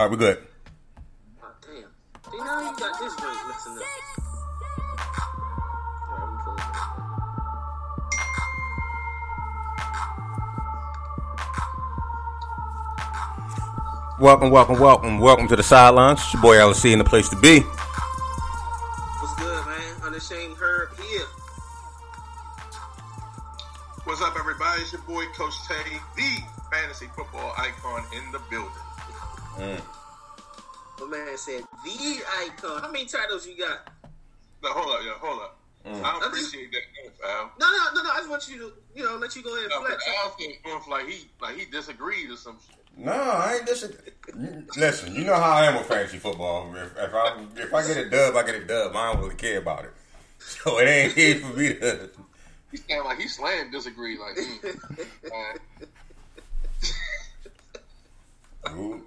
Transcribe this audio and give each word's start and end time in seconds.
All 0.00 0.08
right, 0.08 0.18
we're 0.18 0.24
good. 0.32 0.38
Damn. 1.60 1.90
See, 2.32 2.38
now 2.38 2.60
you 2.60 2.74
got 2.74 2.98
this 2.98 3.14
drink 3.16 3.38
mixing 3.48 3.76
up. 3.76 3.82
Alright, 6.08 6.22
I'm 6.22 6.38
cool. 6.42 6.56
Welcome, 14.18 14.50
welcome, 14.50 14.80
welcome, 14.80 15.18
welcome 15.18 15.48
to 15.48 15.56
the 15.56 15.62
sidelines. 15.62 16.20
It's 16.20 16.32
your 16.32 16.40
boy 16.40 16.56
LC 16.56 16.94
in 16.94 16.98
the 16.98 17.04
place 17.04 17.28
to 17.28 17.36
be. 17.36 17.60
What's 17.60 19.34
good, 19.34 19.66
man? 19.66 20.02
Unashamed 20.02 20.56
Herb 20.56 20.96
here. 20.98 21.26
What's 24.04 24.22
up, 24.22 24.34
everybody? 24.38 24.80
It's 24.80 24.92
your 24.94 25.02
boy 25.02 25.26
Coach 25.36 25.62
Tay, 25.68 26.00
the 26.16 26.42
fantasy 26.72 27.08
football 27.14 27.52
icon 27.58 28.02
in 28.16 28.32
the 28.32 28.38
building. 28.48 28.70
My 29.58 31.06
man 31.06 31.36
said, 31.38 31.62
the 31.84 32.22
icon. 32.44 32.82
How 32.82 32.90
many 32.90 33.06
titles 33.06 33.46
you 33.46 33.56
got? 33.56 33.88
No, 34.62 34.70
hold 34.72 34.94
up, 34.94 35.00
yo, 35.04 35.12
hold 35.14 35.42
up. 35.42 35.56
I 35.84 35.88
don't 35.92 36.04
I'm 36.04 36.20
just- 36.34 36.54
appreciate 36.54 36.70
that, 36.72 37.26
Al. 37.28 37.50
No, 37.58 37.66
no, 37.70 37.94
no, 37.94 38.02
no. 38.02 38.10
I 38.10 38.16
just 38.18 38.28
want 38.28 38.48
you 38.48 38.58
to, 38.58 38.72
you 38.94 39.04
know, 39.04 39.16
let 39.16 39.34
you 39.34 39.42
go 39.42 39.56
ahead 39.56 39.70
No, 39.70 39.78
and 39.78 39.86
but 39.88 40.00
flex. 40.02 40.18
Al 40.24 40.30
came 40.32 40.90
like 40.90 41.06
he 41.08 41.28
like 41.40 41.56
he 41.56 41.64
disagreed 41.70 42.30
or 42.30 42.36
some 42.36 42.58
shit. 42.66 42.76
No, 42.98 43.12
I 43.12 43.54
ain't 43.56 43.66
dis- 43.66 43.90
Listen, 44.76 45.14
you 45.14 45.24
know 45.24 45.36
how 45.36 45.52
I 45.52 45.66
am 45.66 45.76
with 45.76 45.86
fantasy 45.86 46.18
football. 46.18 46.74
If, 46.76 46.92
if 46.98 47.14
I 47.14 47.44
if 47.56 47.72
I 47.72 47.86
get 47.86 47.96
a 47.96 48.10
dub, 48.10 48.36
I 48.36 48.42
get 48.42 48.56
a 48.56 48.64
dub. 48.66 48.94
I 48.94 49.12
don't 49.12 49.22
really 49.22 49.36
care 49.36 49.58
about 49.58 49.84
it. 49.84 49.92
So 50.42 50.78
it 50.78 50.84
ain't 50.88 51.12
here 51.12 51.36
for 51.36 51.54
me 51.56 51.74
to. 51.74 52.08
He 52.70 52.76
sounded 52.78 53.04
like 53.04 53.18
he 53.18 53.28
slammed 53.28 53.72
disagreed 53.72 54.18
like 54.18 54.36
mm, 54.36 55.30
man. 55.30 55.58
Ooh, 58.68 59.02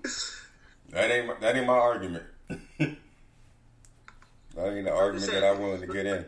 that 0.89 1.11
ain't 1.11 1.27
my, 1.27 1.33
that 1.39 1.55
ain't 1.55 1.67
my 1.67 1.73
argument. 1.73 2.23
that 2.47 2.57
ain't 4.57 4.85
the 4.85 4.93
argument 4.93 5.31
that 5.31 5.43
I'm 5.43 5.61
willing 5.61 5.81
to 5.81 5.87
get 5.87 6.05
in. 6.05 6.25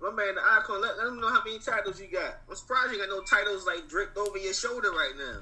My 0.00 0.10
man, 0.10 0.34
the 0.34 0.42
icon, 0.42 0.82
let, 0.82 0.98
let 0.98 1.06
him 1.06 1.20
know 1.20 1.32
how 1.32 1.42
many 1.44 1.58
titles 1.58 2.00
you 2.00 2.06
got. 2.06 2.38
I'm 2.48 2.54
surprised 2.54 2.92
you 2.92 2.98
got 2.98 3.08
no 3.08 3.22
titles 3.22 3.66
like 3.66 3.88
draped 3.88 4.16
over 4.16 4.36
your 4.36 4.52
shoulder 4.52 4.90
right 4.90 5.14
now. 5.18 5.38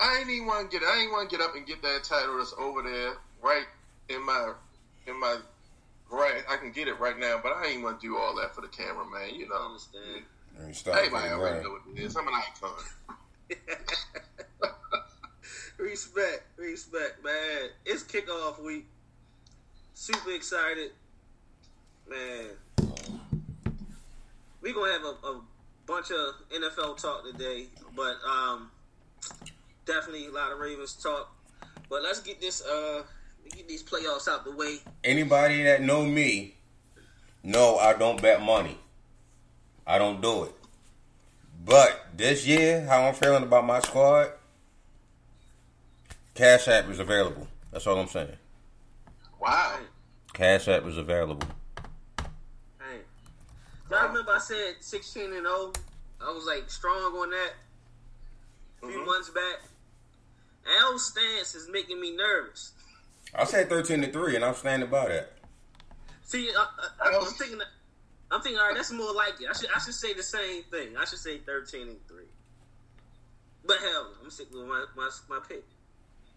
I 0.00 0.18
ain't 0.20 0.30
even 0.30 0.46
want 0.46 0.70
to 0.70 0.78
get 0.78 0.86
I 0.86 1.02
ain't 1.02 1.12
want 1.12 1.30
to 1.30 1.36
get 1.36 1.44
up 1.44 1.54
and 1.54 1.66
get 1.66 1.82
that 1.82 2.04
title 2.04 2.38
that's 2.38 2.54
over 2.58 2.82
there 2.82 3.14
right 3.42 3.66
in 4.08 4.24
my 4.24 4.52
in 5.06 5.18
my 5.18 5.38
right. 6.10 6.42
I 6.48 6.56
can 6.56 6.72
get 6.72 6.88
it 6.88 6.98
right 6.98 7.18
now, 7.18 7.40
but 7.42 7.52
I 7.52 7.66
ain't 7.66 7.82
want 7.82 8.00
to 8.00 8.06
do 8.06 8.16
all 8.16 8.34
that 8.36 8.54
for 8.54 8.60
the 8.60 8.68
camera, 8.68 9.04
man. 9.04 9.34
You 9.34 9.46
I 9.46 9.48
know, 9.48 9.66
understand. 9.66 10.24
I 10.58 10.64
mean, 10.64 10.74
stop 10.74 10.96
everybody 10.96 11.24
getting 11.24 11.38
already 11.38 11.56
right. 11.56 11.64
know 11.64 11.70
what 11.70 11.82
it 11.94 12.02
is. 12.02 12.16
I'm 12.16 12.28
an 12.28 12.34
icon. 12.34 12.70
respect, 15.82 16.42
respect, 16.56 17.24
man. 17.24 17.70
It's 17.84 18.02
kickoff 18.04 18.62
week. 18.62 18.86
Super 19.94 20.30
excited, 20.30 20.92
man. 22.08 22.46
We 24.60 24.72
gonna 24.72 24.92
have 24.92 25.02
a, 25.02 25.26
a 25.26 25.40
bunch 25.86 26.10
of 26.12 26.34
NFL 26.54 27.00
talk 27.02 27.24
today, 27.24 27.66
but 27.96 28.16
um, 28.28 28.70
definitely 29.84 30.26
a 30.26 30.30
lot 30.30 30.52
of 30.52 30.58
Ravens 30.58 30.94
talk. 30.94 31.34
But 31.90 32.02
let's 32.02 32.20
get 32.20 32.40
this 32.40 32.64
uh, 32.64 33.02
get 33.54 33.68
these 33.68 33.82
playoffs 33.82 34.28
out 34.28 34.44
the 34.44 34.52
way. 34.52 34.78
Anybody 35.02 35.64
that 35.64 35.82
know 35.82 36.04
me, 36.04 36.54
know 37.42 37.76
I 37.76 37.94
don't 37.94 38.22
bet 38.22 38.40
money. 38.40 38.78
I 39.84 39.98
don't 39.98 40.22
do 40.22 40.44
it. 40.44 40.54
But 41.64 42.06
this 42.16 42.46
year, 42.46 42.86
how 42.86 43.04
I'm 43.04 43.14
feeling 43.14 43.42
about 43.42 43.66
my 43.66 43.80
squad, 43.80 44.30
Cash 46.34 46.68
App 46.68 46.88
is 46.88 46.98
available. 46.98 47.46
That's 47.70 47.86
all 47.86 47.98
I'm 47.98 48.08
saying. 48.08 48.36
Wow. 49.40 49.78
Cash 50.32 50.68
App 50.68 50.84
is 50.86 50.96
available. 50.96 51.46
Hey, 52.80 53.00
y'all 53.90 54.08
remember 54.08 54.32
I 54.32 54.38
said 54.38 54.76
sixteen 54.80 55.32
and 55.32 55.46
zero? 55.46 55.72
I 56.20 56.32
was 56.32 56.46
like 56.46 56.70
strong 56.70 57.12
on 57.14 57.30
that 57.30 57.52
a 58.82 58.88
few 58.88 59.00
Mhm. 59.00 59.06
months 59.06 59.30
back. 59.30 59.60
Al's 60.80 61.06
stance 61.08 61.54
is 61.54 61.68
making 61.68 62.00
me 62.00 62.14
nervous. 62.16 62.72
I 63.34 63.44
said 63.44 63.68
13 63.68 64.02
to 64.02 64.12
3, 64.12 64.36
and 64.36 64.44
I'm 64.44 64.54
standing 64.54 64.88
by 64.90 65.08
that. 65.08 65.32
See, 66.22 66.50
I, 66.54 66.66
I, 67.02 67.16
I'm 67.18 67.24
thinking, 67.32 67.60
I'm 68.30 68.40
thinking, 68.42 68.60
all 68.60 68.66
right, 68.68 68.76
that's 68.76 68.92
more 68.92 69.12
like 69.12 69.40
it. 69.40 69.48
I 69.48 69.52
should, 69.58 69.70
I 69.74 69.78
should 69.80 69.94
say 69.94 70.12
the 70.12 70.22
same 70.22 70.62
thing. 70.64 70.96
I 70.96 71.04
should 71.04 71.18
say 71.18 71.38
thirteen 71.38 71.88
and 71.88 72.08
three. 72.08 72.26
But 73.64 73.78
hell, 73.78 74.14
I'm 74.22 74.30
sticking 74.30 74.58
with 74.58 74.68
my, 74.68 74.84
my 74.96 75.10
my 75.28 75.38
pick. 75.46 75.64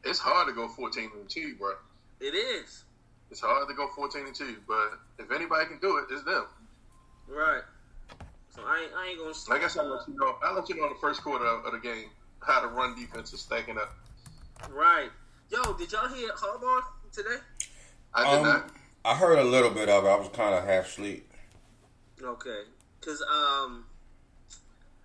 It's 0.06 0.20
hard 0.20 0.48
to 0.48 0.54
go 0.54 0.68
14 0.68 1.10
and 1.20 1.30
2, 1.30 1.56
bro. 1.58 1.74
It 2.20 2.34
is 2.36 2.84
It's 3.32 3.42
hard 3.42 3.68
to 3.68 3.74
go 3.74 3.90
14 3.96 4.26
and 4.28 4.36
2, 4.36 4.58
but 4.68 5.00
if 5.20 5.32
anybody 5.32 5.66
can 5.68 5.80
do 5.80 5.98
it, 5.98 6.06
it's 6.12 6.24
them. 6.24 6.46
right. 7.28 7.64
So 8.50 8.62
I 8.66 8.84
ain't, 8.84 8.92
I 8.96 9.08
ain't 9.10 9.20
gonna. 9.20 9.34
I 9.52 9.60
guess 9.62 9.76
I'll 9.78 9.86
let 9.94 10.08
you 10.08 10.14
know. 10.16 10.38
I'll 10.42 10.54
let 10.56 10.70
you 10.70 10.76
know 10.78 10.86
in 10.86 10.94
the 10.94 11.00
first 11.02 11.22
quarter 11.22 11.44
of, 11.46 11.66
of 11.66 11.74
the 11.74 11.80
game 11.80 12.06
how 12.42 12.62
the 12.62 12.68
run 12.70 12.96
defense 12.96 13.34
is 13.34 13.42
stacking 13.42 13.78
up. 13.78 13.94
Right. 14.72 15.10
Yo, 15.52 15.74
did 15.74 15.92
y'all 15.92 16.08
hear 16.08 16.30
Harbaugh 16.30 16.82
today? 17.12 17.36
I 18.14 18.24
did 18.32 18.38
Um, 18.40 18.44
not. 18.46 18.70
I 19.04 19.14
heard 19.16 19.40
a 19.40 19.44
little 19.44 19.72
bit 19.72 19.90
of 19.90 20.06
it. 20.06 20.08
I 20.08 20.16
was 20.16 20.30
kind 20.30 20.56
of 20.56 20.64
half 20.64 20.86
asleep. 20.88 21.30
Okay, 22.24 22.62
because 23.02 23.22
um, 23.24 23.86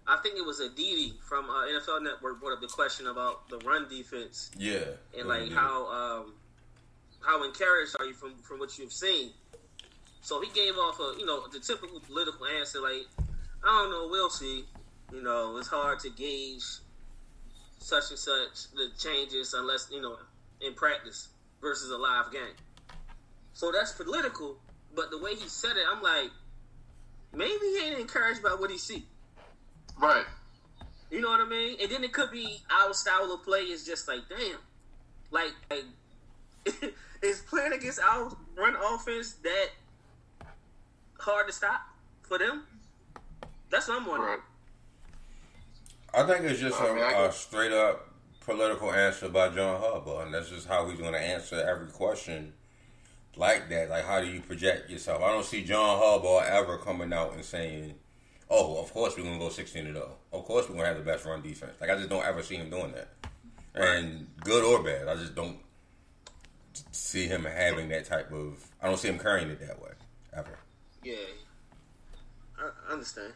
I 0.07 0.17
think 0.23 0.37
it 0.37 0.45
was 0.45 0.61
a 0.61 0.67
Aditi 0.67 1.13
from 1.29 1.49
uh, 1.49 1.67
NFL 1.67 2.03
Network 2.03 2.41
brought 2.41 2.55
up 2.55 2.61
the 2.61 2.67
question 2.67 3.07
about 3.07 3.49
the 3.49 3.59
run 3.59 3.89
defense 3.89 4.51
Yeah. 4.57 4.85
and 5.19 5.29
like 5.29 5.51
how 5.53 5.87
um, 5.87 6.35
how 7.21 7.45
encouraged 7.45 7.97
are 7.99 8.07
you 8.07 8.15
from 8.15 8.35
from 8.43 8.59
what 8.59 8.79
you've 8.79 8.93
seen? 8.93 9.31
So 10.23 10.41
he 10.41 10.51
gave 10.53 10.75
off 10.77 10.99
a 11.01 11.19
you 11.19 11.27
know 11.27 11.47
the 11.49 11.61
typical 11.61 12.01
political 12.01 12.47
answer 12.47 12.81
like 12.81 13.07
I 13.63 13.67
don't 13.67 13.91
know, 13.91 14.09
we'll 14.11 14.31
see. 14.31 14.65
You 15.13 15.23
know, 15.23 15.57
it's 15.59 15.69
hard 15.69 15.99
to 16.01 16.11
gauge 16.11 16.63
such 17.79 18.11
and 18.11 18.19
such 18.19 18.71
the 18.75 18.89
changes 18.99 19.55
unless 19.55 19.89
you 19.93 20.01
know 20.01 20.17
in 20.61 20.75
practice 20.75 21.29
versus 21.61 21.91
a 21.91 21.97
live 21.97 22.33
game. 22.33 22.55
So 23.53 23.71
that's 23.73 23.93
political, 23.93 24.57
but 24.95 25.11
the 25.11 25.19
way 25.19 25.35
he 25.35 25.49
said 25.49 25.73
it, 25.73 25.83
I'm 25.91 26.03
like, 26.03 26.31
maybe 27.35 27.53
he 27.61 27.81
ain't 27.85 27.99
encouraged 28.01 28.43
by 28.43 28.51
what 28.59 28.71
he 28.71 28.79
see. 28.79 29.05
Right. 30.01 30.25
You 31.11 31.21
know 31.21 31.29
what 31.29 31.41
I 31.41 31.49
mean? 31.49 31.77
And 31.81 31.91
then 31.91 32.05
it 32.05 32.13
could 32.13 32.31
be 32.31 32.63
our 32.71 32.95
style 32.95 33.33
of 33.33 33.43
play 33.43 33.63
is 33.63 33.85
just 33.85 34.09
like, 34.09 34.21
damn, 34.29 34.59
like, 35.31 35.53
like 35.71 35.85
is 37.23 37.41
playing 37.49 37.73
against 37.73 38.01
our 38.01 38.31
run 38.57 38.77
offense 38.93 39.35
that 39.43 39.69
hard 41.19 41.49
to 41.49 41.53
stop 41.53 41.81
for 42.23 42.39
them? 42.39 42.65
That's 43.71 43.89
what 43.89 44.01
I'm 44.01 44.07
wondering. 44.07 44.39
Right. 44.39 44.41
I 46.13 46.27
think 46.27 46.45
it's 46.51 46.61
just 46.61 46.81
a, 46.81 46.95
mean, 46.95 47.05
I 47.05 47.13
a, 47.13 47.21
a 47.21 47.29
can- 47.29 47.33
straight 47.33 47.73
up 47.73 48.09
political 48.41 48.93
answer 48.93 49.29
by 49.29 49.49
John 49.51 49.81
Harbaugh, 49.81 50.25
and 50.25 50.35
that's 50.35 50.49
just 50.49 50.67
how 50.67 50.89
he's 50.89 50.99
going 50.99 51.13
to 51.13 51.21
answer 51.21 51.57
every 51.57 51.89
question 51.89 52.53
like 53.37 53.69
that. 53.69 53.91
Like, 53.91 54.05
how 54.05 54.21
do 54.21 54.27
you 54.27 54.41
project 54.41 54.91
yourself? 54.91 55.23
I 55.23 55.31
don't 55.31 55.45
see 55.45 55.63
John 55.63 56.01
Harbaugh 56.01 56.49
ever 56.49 56.79
coming 56.79 57.13
out 57.13 57.35
and 57.35 57.45
saying, 57.45 57.95
"Oh, 58.51 58.81
of 58.81 58.93
course 58.93 59.17
we're 59.17 59.25
going 59.25 59.39
to 59.39 59.45
go 59.45 59.51
sixteen 59.51 59.85
to 59.87 59.93
zero. 59.93 60.17
Of 60.33 60.45
course 60.45 60.69
we're 60.69 60.75
going 60.75 60.87
to 60.87 60.95
have 60.95 61.05
the 61.05 61.11
best 61.11 61.25
run 61.25 61.43
defense." 61.43 61.73
Like, 61.81 61.91
I 61.91 61.97
just 61.97 62.09
don't 62.09 62.25
ever 62.25 62.43
see 62.43 62.57
him 62.57 62.71
doing 62.71 62.93
that. 62.93 63.09
And 63.75 64.27
good 64.41 64.65
or 64.65 64.83
bad, 64.83 65.09
I 65.09 65.15
just 65.15 65.35
don't 65.35 65.59
see 66.93 67.27
him 67.27 67.45
having 67.45 67.89
that 67.89 68.05
type 68.05 68.33
of. 68.33 68.65
I 68.83 68.89
don't 68.89 68.99
see 68.99 69.09
him 69.09 69.19
carrying 69.19 69.51
it 69.51 69.61
that 69.61 69.81
way 69.81 69.91
ever. 70.37 70.59
Yeah, 71.03 71.15
I, 72.59 72.71
I 72.89 72.93
understand. 72.93 73.33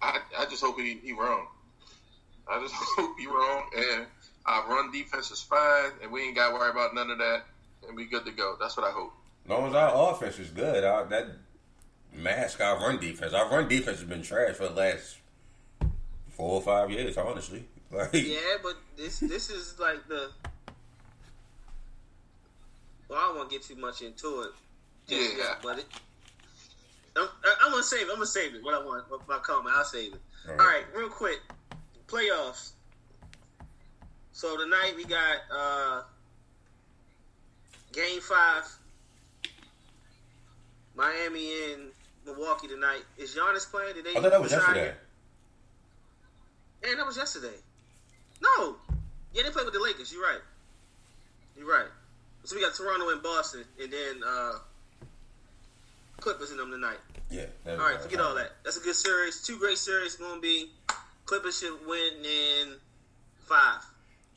I, 0.00 0.18
I 0.36 0.46
just 0.46 0.62
hope 0.62 0.78
he, 0.78 0.98
he 1.02 1.12
wrong. 1.12 1.46
I 2.48 2.60
just 2.60 2.74
hope 2.96 3.18
he 3.18 3.26
wrong, 3.26 3.64
and 3.76 4.06
our 4.46 4.68
run 4.68 4.90
defense 4.90 5.30
is 5.30 5.40
fine, 5.40 5.92
and 6.02 6.10
we 6.10 6.22
ain't 6.22 6.36
got 6.36 6.50
to 6.50 6.54
worry 6.54 6.70
about 6.70 6.94
none 6.94 7.10
of 7.10 7.18
that, 7.18 7.44
and 7.86 7.96
we 7.96 8.06
good 8.06 8.26
to 8.26 8.32
go. 8.32 8.56
That's 8.60 8.76
what 8.76 8.86
I 8.86 8.90
hope. 8.90 9.12
As 9.44 9.50
long 9.50 9.68
as 9.68 9.74
our 9.74 10.12
offense 10.12 10.38
is 10.38 10.50
good, 10.50 10.84
our, 10.84 11.04
that 11.06 11.26
mask 12.14 12.60
our 12.60 12.78
run 12.78 12.98
defense. 12.98 13.32
Our 13.32 13.48
run 13.50 13.68
defense 13.68 13.98
has 14.00 14.08
been 14.08 14.22
trash 14.22 14.54
for 14.56 14.68
the 14.68 14.74
last 14.74 15.18
four 16.30 16.52
or 16.52 16.62
five 16.62 16.90
years, 16.90 17.16
honestly. 17.16 17.64
Like, 17.92 18.14
Yeah, 18.14 18.56
but 18.62 18.76
this 18.96 19.20
this 19.20 19.50
is 19.50 19.78
like 19.78 20.08
the 20.08 20.30
Well, 23.06 23.18
I 23.18 23.26
don't 23.26 23.36
want 23.36 23.50
to 23.50 23.54
get 23.56 23.62
too 23.66 23.76
much 23.76 24.00
into 24.00 24.40
it. 24.40 24.52
just 25.06 25.36
Yeah. 25.36 25.44
yet, 25.44 25.58
but 25.62 25.78
it. 25.80 25.84
I'm, 27.14 27.28
I'm 27.60 27.70
gonna 27.70 27.82
save 27.82 28.06
it. 28.06 28.08
I'm 28.08 28.14
gonna 28.14 28.24
save 28.24 28.54
it. 28.54 28.64
What 28.64 28.72
I 28.72 28.78
want, 28.78 29.04
my 29.28 29.36
comment, 29.40 29.74
I'll 29.76 29.84
save 29.84 30.14
it. 30.14 30.20
All 30.46 30.52
All 30.52 30.56
right. 30.56 30.66
right, 30.76 30.84
real 30.96 31.10
quick, 31.10 31.40
playoffs. 32.06 32.70
So 34.32 34.56
tonight 34.56 34.94
we 34.96 35.04
got 35.04 35.36
uh 35.54 36.02
game 37.92 38.22
five. 38.22 38.64
Miami 40.94 41.72
and 41.72 41.90
Milwaukee 42.24 42.68
tonight. 42.68 43.02
Is 43.18 43.34
Giannis 43.34 43.70
playing? 43.70 43.94
Did 43.94 44.04
they? 44.04 44.10
I 44.10 44.22
thought 44.22 44.30
that 44.30 44.42
was 44.42 44.52
yesterday. 44.52 44.92
Man, 46.84 46.96
that 46.96 47.06
was 47.06 47.16
yesterday. 47.16 47.56
No. 48.40 48.76
Yeah, 49.32 49.44
they 49.44 49.50
played 49.50 49.64
with 49.64 49.74
the 49.74 49.80
Lakers. 49.80 50.12
You're 50.12 50.22
right. 50.22 50.40
You're 51.56 51.68
right. 51.68 51.86
So 52.44 52.56
we 52.56 52.62
got 52.62 52.74
Toronto 52.74 53.10
and 53.10 53.22
Boston, 53.22 53.64
and 53.80 53.92
then 53.92 54.22
uh 54.26 54.52
Clippers 56.22 56.52
in 56.52 56.56
them 56.56 56.70
tonight. 56.70 56.98
Yeah. 57.30 57.46
All 57.66 57.76
right, 57.76 58.00
forget 58.00 58.20
all 58.20 58.34
that. 58.36 58.52
That's 58.62 58.76
a 58.76 58.80
good 58.80 58.94
series. 58.94 59.42
Two 59.42 59.58
great 59.58 59.76
series 59.76 60.14
going 60.14 60.36
to 60.36 60.40
be. 60.40 60.70
Clippers 61.24 61.58
should 61.58 61.84
win 61.86 62.24
in 62.24 62.74
five. 63.44 63.82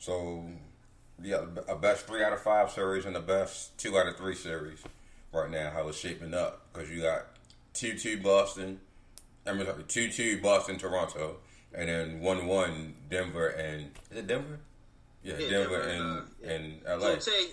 So, 0.00 0.44
yeah, 1.22 1.44
a 1.68 1.76
best 1.76 2.06
three 2.06 2.24
out 2.24 2.32
of 2.32 2.42
five 2.42 2.70
series 2.70 3.04
and 3.04 3.14
the 3.14 3.20
best 3.20 3.78
two 3.78 3.96
out 3.96 4.08
of 4.08 4.16
three 4.16 4.34
series 4.34 4.82
right 5.32 5.48
now. 5.48 5.70
How 5.70 5.86
it's 5.88 5.98
shaping 5.98 6.34
up 6.34 6.62
because 6.72 6.90
you 6.90 7.02
got 7.02 7.26
two 7.76 7.98
two 7.98 8.20
Boston, 8.20 8.80
I 9.46 9.52
mean 9.52 9.66
sorry, 9.66 9.82
two 9.84 10.10
two 10.10 10.40
Boston 10.40 10.78
Toronto, 10.78 11.36
and 11.74 11.88
then 11.88 12.20
one 12.20 12.46
one 12.46 12.94
Denver 13.10 13.48
and 13.48 13.90
is 14.10 14.18
it 14.18 14.26
Denver? 14.26 14.58
Yeah, 15.22 15.34
Yeah, 15.38 15.50
Denver, 15.50 15.86
Denver, 15.86 15.88
and 15.88 16.02
uh, 16.02 16.22
yeah. 16.42 16.50
and 16.50 17.02
LA. 17.02 17.18
So 17.18 17.30
Tay, 17.30 17.46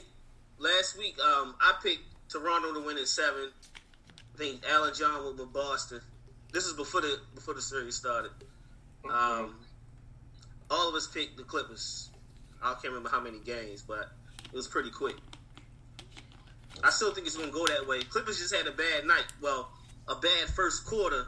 last 0.59 0.97
week 0.97 1.17
um, 1.19 1.55
I 1.59 1.73
picked 1.81 2.03
Toronto 2.29 2.73
to 2.73 2.85
win 2.85 2.97
in 2.97 3.05
seven. 3.05 3.49
I 4.33 4.37
think 4.37 4.63
Allen 4.69 4.93
John 4.97 5.23
went 5.23 5.37
with 5.37 5.53
Boston. 5.53 6.01
This 6.51 6.65
is 6.65 6.73
before 6.73 7.01
the 7.01 7.19
before 7.35 7.53
the 7.53 7.61
series 7.61 7.95
started. 7.95 8.31
Um, 9.09 9.55
all 10.69 10.89
of 10.89 10.95
us 10.95 11.07
picked 11.07 11.37
the 11.37 11.43
Clippers. 11.43 12.09
I 12.61 12.73
can't 12.73 12.85
remember 12.85 13.09
how 13.09 13.19
many 13.19 13.39
games, 13.39 13.81
but 13.81 14.11
it 14.45 14.53
was 14.53 14.67
pretty 14.67 14.89
quick. 14.89 15.15
I 16.83 16.89
still 16.89 17.13
think 17.13 17.27
it's 17.27 17.35
going 17.35 17.49
to 17.49 17.53
go 17.53 17.65
that 17.67 17.87
way. 17.87 18.01
Clippers 18.01 18.39
just 18.39 18.55
had 18.55 18.67
a 18.67 18.71
bad 18.71 19.05
night. 19.05 19.25
Well, 19.41 19.69
a 20.07 20.15
bad 20.15 20.49
first 20.55 20.85
quarter. 20.85 21.27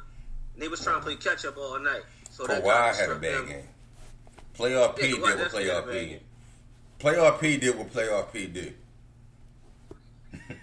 And 0.53 0.61
they 0.61 0.67
was 0.67 0.81
trying 0.83 0.97
to 0.97 1.01
play 1.01 1.15
catch 1.15 1.45
up 1.45 1.57
all 1.57 1.79
night. 1.79 2.03
So 2.31 2.45
that 2.47 2.63
Kawhi 2.63 2.91
kinda 2.93 3.01
had 3.01 3.09
a 3.09 3.15
bad 3.15 3.33
them. 3.39 3.47
game. 3.47 3.67
Playoff 4.57 4.95
P 4.97 5.07
Yeah, 5.07 5.07
Kawhi 5.07 5.11
did 5.15 5.21
what 5.21 5.37
definitely 5.37 5.65
had 5.67 5.75
a 5.77 5.81
playoff 5.81 5.91
P. 5.91 6.05
game. 6.07 6.19
Playoff 6.99 7.39
P 7.41 7.57
did 7.57 7.77
what 7.77 7.91
playoff 7.93 8.33
P 8.33 8.47
did. 8.47 8.75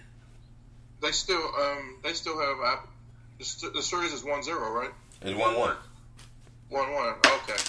They 1.01 1.11
still 1.11 1.35
um 1.59 1.97
they 2.01 2.13
still 2.13 2.39
have 2.39 2.57
uh, 2.63 2.77
the, 3.37 3.71
the 3.75 3.81
series 3.81 4.13
is 4.13 4.21
1-0, 4.21 4.47
right? 4.71 4.89
It's 5.21 5.37
one 5.37 5.57
one. 5.59 5.75
One 6.69 6.93
one. 6.93 7.15
Okay. 7.25 7.61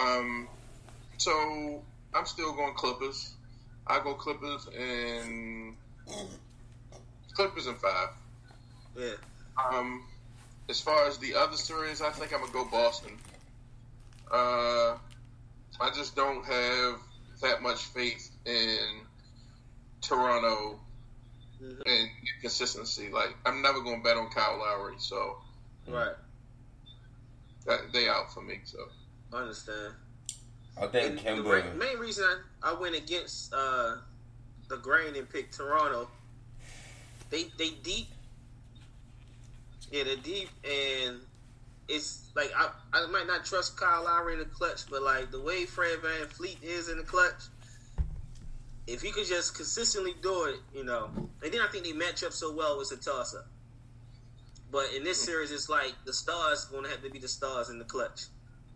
Um. 0.00 0.48
So 1.16 1.80
I'm 2.12 2.26
still 2.26 2.52
going 2.52 2.74
Clippers. 2.74 3.34
I 3.86 4.00
go 4.02 4.14
Clippers 4.14 4.66
and 4.76 5.76
Clippers 7.32 7.66
in 7.68 7.74
five. 7.76 8.08
Yeah. 8.98 9.10
Um. 9.68 10.06
As 10.68 10.80
far 10.80 11.08
as 11.08 11.18
the 11.18 11.34
other 11.34 11.56
series, 11.56 12.00
I 12.00 12.10
think 12.10 12.32
I'm 12.32 12.40
gonna 12.40 12.52
go 12.52 12.64
Boston. 12.64 13.18
Uh, 14.30 14.96
I 15.80 15.90
just 15.92 16.14
don't 16.14 16.44
have 16.44 17.00
that 17.42 17.60
much 17.60 17.86
faith 17.86 18.30
in 18.44 19.00
Toronto 20.00 20.78
Mhm. 21.60 21.82
and 21.86 22.10
consistency. 22.40 23.08
Like 23.10 23.36
I'm 23.44 23.62
never 23.62 23.80
gonna 23.80 24.00
bet 24.00 24.16
on 24.16 24.30
Kyle 24.30 24.58
Lowry, 24.58 24.94
so 24.98 25.42
Right. 25.88 26.14
that, 27.66 27.92
they 27.92 28.08
out 28.08 28.32
for 28.32 28.40
me. 28.42 28.60
So 28.64 28.78
I 29.32 29.38
understand. 29.38 29.94
I 30.80 30.86
think 30.86 31.26
And 31.26 31.38
the 31.38 31.42
Kimba. 31.42 31.74
main 31.74 31.98
reason 31.98 32.24
I, 32.62 32.70
I 32.70 32.72
went 32.74 32.94
against 32.94 33.52
uh, 33.52 33.96
the 34.68 34.76
grain 34.76 35.16
and 35.16 35.28
picked 35.28 35.54
Toronto, 35.56 36.08
they 37.30 37.44
they 37.58 37.70
deep. 37.70 38.06
Yeah, 39.90 40.04
they're 40.04 40.16
deep, 40.16 40.48
and 40.64 41.20
it's 41.88 42.30
like 42.36 42.52
I, 42.56 42.70
I 42.92 43.06
might 43.06 43.26
not 43.26 43.44
trust 43.44 43.76
Kyle 43.76 44.04
Lowry 44.04 44.34
in 44.34 44.38
the 44.38 44.44
clutch, 44.44 44.88
but 44.90 45.02
like 45.02 45.30
the 45.30 45.40
way 45.40 45.66
Fred 45.66 45.98
VanVleet 45.98 46.62
is 46.62 46.88
in 46.88 46.98
the 46.98 47.04
clutch, 47.04 47.42
if 48.86 49.02
he 49.02 49.10
could 49.12 49.26
just 49.26 49.56
consistently 49.56 50.14
do 50.22 50.44
it, 50.44 50.56
you 50.74 50.84
know. 50.84 51.10
And 51.42 51.52
then 51.52 51.60
I 51.60 51.68
think 51.68 51.84
they 51.84 51.92
match 51.92 52.22
up 52.24 52.32
so 52.32 52.52
well 52.54 52.78
with 52.78 52.92
a 52.92 52.96
toss 52.96 53.34
up. 53.34 53.46
But 54.70 54.86
in 54.96 55.04
this 55.04 55.20
series, 55.20 55.50
it's 55.50 55.68
like 55.68 55.94
the 56.06 56.12
stars 56.12 56.66
going 56.66 56.84
to 56.84 56.90
have 56.90 57.02
to 57.02 57.10
be 57.10 57.18
the 57.18 57.28
stars 57.28 57.70
in 57.70 57.78
the 57.78 57.84
clutch. 57.84 58.22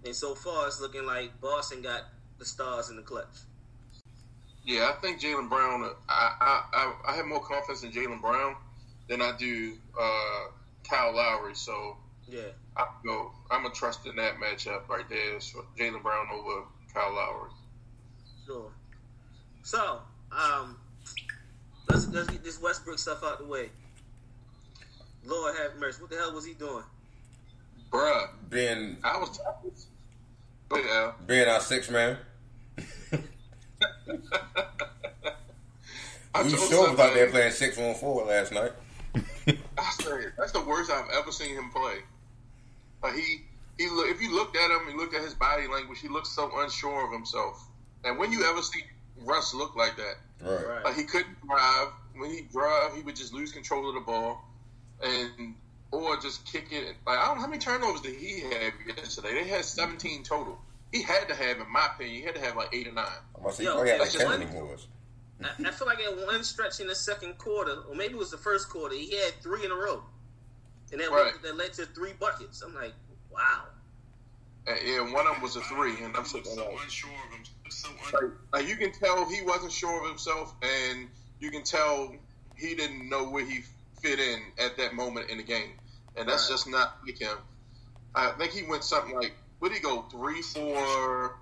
And 0.04 0.14
so 0.14 0.34
far, 0.34 0.66
it's 0.66 0.80
looking 0.80 1.06
like 1.06 1.40
Boston 1.40 1.82
got 1.82 2.02
the 2.38 2.44
stars 2.44 2.90
in 2.90 2.96
the 2.96 3.02
clutch. 3.02 3.36
yeah, 4.64 4.90
I 4.90 5.00
think 5.00 5.20
Jaylen 5.20 5.48
Brown. 5.48 5.90
I 6.08 6.62
I 6.74 6.94
I 7.08 7.16
have 7.16 7.26
more 7.26 7.40
confidence 7.40 7.84
in 7.84 7.92
Jaylen 7.92 8.20
Brown 8.20 8.56
than 9.08 9.22
I 9.22 9.36
do 9.38 9.74
uh, 10.00 10.44
Kyle 10.88 11.14
Lowry. 11.14 11.54
So 11.54 11.96
Yeah. 12.28 12.42
I 12.76 12.86
go. 13.04 13.32
I'm 13.50 13.62
gonna 13.62 13.74
trust 13.74 14.06
in 14.06 14.16
that 14.16 14.36
matchup 14.36 14.88
right 14.88 15.08
there. 15.08 15.40
So 15.40 15.64
Jaylen 15.78 16.02
Brown 16.02 16.26
over 16.32 16.64
Kyle 16.92 17.14
Lowry. 17.14 17.50
Sure. 18.46 18.70
So, 19.62 20.00
um, 20.30 20.78
let's 21.88 22.06
let's 22.08 22.28
get 22.28 22.44
this 22.44 22.60
Westbrook 22.60 22.98
stuff 22.98 23.22
out 23.24 23.38
the 23.38 23.46
way. 23.46 23.70
Lord 25.24 25.56
have 25.56 25.76
mercy. 25.76 26.02
What 26.02 26.10
the 26.10 26.16
hell 26.16 26.34
was 26.34 26.44
he 26.44 26.54
doing? 26.54 26.84
Bruh, 27.90 28.28
being 28.50 28.98
I 29.02 29.18
was. 29.18 29.38
But 30.68 30.84
yeah, 30.84 31.12
being 31.26 31.48
our 31.48 31.60
six 31.60 31.90
man. 31.90 32.18
I 36.34 36.42
We 36.42 36.50
told 36.50 36.68
sure 36.68 36.90
was 36.90 36.98
out 36.98 37.14
there 37.14 37.30
playing 37.30 37.52
six 37.52 37.78
on 37.78 37.94
four 37.94 38.24
last 38.26 38.52
night. 38.52 38.72
I 39.78 39.90
swear, 40.00 40.34
that's 40.38 40.52
the 40.52 40.60
worst 40.62 40.90
I've 40.90 41.10
ever 41.10 41.30
seen 41.32 41.54
him 41.54 41.70
play. 41.70 41.96
Like 43.02 43.14
he, 43.14 43.42
he 43.78 43.88
look. 43.90 44.08
If 44.08 44.20
you 44.22 44.34
looked 44.34 44.56
at 44.56 44.70
him, 44.70 44.88
you 44.90 44.96
looked 44.96 45.14
at 45.14 45.22
his 45.22 45.34
body 45.34 45.66
language. 45.66 46.00
He 46.00 46.08
looks 46.08 46.30
so 46.30 46.50
unsure 46.60 47.06
of 47.06 47.12
himself. 47.12 47.62
And 48.04 48.18
when 48.18 48.32
you 48.32 48.44
ever 48.50 48.62
see 48.62 48.82
Russ 49.22 49.54
look 49.54 49.76
like 49.76 49.96
that, 49.96 50.14
Right. 50.40 50.66
Right. 50.66 50.84
like 50.84 50.96
he 50.96 51.04
couldn't 51.04 51.36
drive. 51.46 51.88
When 52.16 52.30
he 52.30 52.42
drive, 52.42 52.94
he 52.94 53.02
would 53.02 53.16
just 53.16 53.32
lose 53.34 53.52
control 53.52 53.88
of 53.88 53.94
the 53.94 54.00
ball, 54.00 54.42
and 55.02 55.54
or 55.90 56.16
just 56.20 56.44
kick 56.50 56.68
it. 56.70 56.94
Like 57.06 57.18
I 57.18 57.26
don't 57.26 57.36
know 57.36 57.42
how 57.42 57.46
many 57.48 57.58
turnovers 57.60 58.00
did 58.00 58.14
he 58.14 58.40
have 58.40 58.72
yesterday. 58.96 59.34
They 59.34 59.48
had 59.48 59.64
17 59.64 60.22
total. 60.22 60.58
He 60.92 61.02
had 61.02 61.28
to 61.28 61.34
have, 61.34 61.58
in 61.58 61.70
my 61.72 61.88
opinion, 61.92 62.16
he 62.16 62.22
had 62.22 62.36
to 62.36 62.40
have 62.40 62.56
like 62.56 62.68
eight 62.72 62.86
or 62.86 62.92
nine. 62.92 63.06
I'm 63.34 63.40
about 63.40 63.50
to 63.50 63.56
say, 63.56 63.64
Yo, 63.64 63.72
oh, 63.78 63.82
yeah, 63.82 63.92
like 63.92 63.98
that's 64.02 64.12
just 64.12 64.24
10 64.26 64.30
one- 64.30 64.42
anymore. 64.42 64.76
I, 65.44 65.68
I 65.68 65.70
feel 65.70 65.86
like 65.86 66.00
at 66.00 66.26
one 66.26 66.42
stretch 66.42 66.80
in 66.80 66.86
the 66.86 66.94
second 66.94 67.38
quarter, 67.38 67.76
or 67.88 67.94
maybe 67.94 68.14
it 68.14 68.18
was 68.18 68.30
the 68.30 68.38
first 68.38 68.68
quarter, 68.70 68.94
he 68.94 69.14
had 69.16 69.34
three 69.42 69.64
in 69.64 69.70
a 69.70 69.74
row, 69.74 70.02
and 70.90 71.00
that, 71.00 71.10
Right. 71.10 71.34
led, 71.34 71.42
that 71.42 71.56
led 71.56 71.72
to 71.74 71.86
three 71.86 72.12
buckets. 72.18 72.62
I'm 72.62 72.74
like, 72.74 72.94
wow. 73.30 73.64
And, 74.66 74.78
yeah, 74.86 75.12
one 75.12 75.26
of 75.26 75.34
them 75.34 75.42
was 75.42 75.56
a 75.56 75.60
three, 75.62 76.02
and 76.02 76.16
I'm 76.16 76.24
so, 76.24 76.42
so 76.42 76.78
unsure 76.82 77.10
of 77.28 77.34
him. 77.38 77.44
So 77.68 77.88
un- 77.90 77.96
like, 78.52 78.62
like 78.62 78.68
you 78.68 78.76
can 78.76 78.92
tell 78.92 79.28
he 79.28 79.42
wasn't 79.42 79.72
sure 79.72 80.02
of 80.02 80.08
himself, 80.08 80.54
and 80.62 81.08
you 81.40 81.50
can 81.50 81.62
tell 81.62 82.14
he 82.56 82.74
didn't 82.74 83.08
know 83.08 83.28
where 83.28 83.44
he 83.44 83.60
fit 84.00 84.18
in 84.20 84.40
at 84.58 84.76
that 84.78 84.94
moment 84.94 85.28
in 85.28 85.36
the 85.38 85.42
game, 85.44 85.72
and 86.16 86.28
that's 86.28 86.48
Right. 86.48 86.54
just 86.54 86.68
not 86.68 86.96
like 87.06 87.18
him. 87.18 87.36
I 88.14 88.30
think 88.38 88.52
he 88.52 88.62
went 88.62 88.84
something 88.84 89.14
like, 89.14 89.34
what 89.58 89.68
did 89.70 89.76
he 89.78 89.82
go 89.82 90.02
three 90.10 90.40
for, 90.40 91.36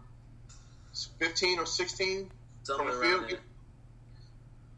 fifteen 1.18 1.58
or 1.58 1.66
sixteen 1.66 2.30
Something 2.64 2.86
from 2.88 2.94
the 2.96 3.00
around 3.00 3.28
field? 3.28 3.40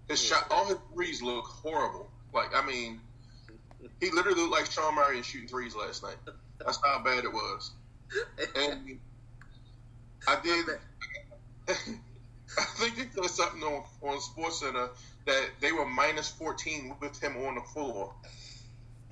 There. 0.06 0.16
His 0.16 0.30
Yeah. 0.30 0.36
shot, 0.36 0.50
all 0.50 0.66
his 0.66 0.78
threes 0.92 1.22
look 1.22 1.44
horrible. 1.44 2.10
Like 2.32 2.54
I 2.54 2.64
mean, 2.66 3.00
he 4.00 4.10
literally 4.10 4.40
looked 4.40 4.52
like 4.52 4.70
Shawn 4.70 4.94
Marion 4.94 5.22
shooting 5.22 5.48
threes 5.48 5.74
last 5.74 6.02
night. 6.02 6.16
That's 6.58 6.78
how 6.82 7.02
bad 7.02 7.24
it 7.24 7.32
was. 7.32 7.70
And 8.56 8.98
I 10.26 10.40
did. 10.40 10.66
I 12.56 12.62
think 12.76 12.96
they 12.96 13.22
said 13.22 13.30
something 13.30 13.62
on, 13.62 13.82
on 14.02 14.20
Sports 14.20 14.60
Center 14.60 14.88
that 15.26 15.46
they 15.60 15.72
were 15.72 15.86
minus 15.86 16.28
14 16.30 16.94
with 17.00 17.18
him 17.20 17.36
on 17.38 17.56
the 17.56 17.60
floor. 17.62 18.12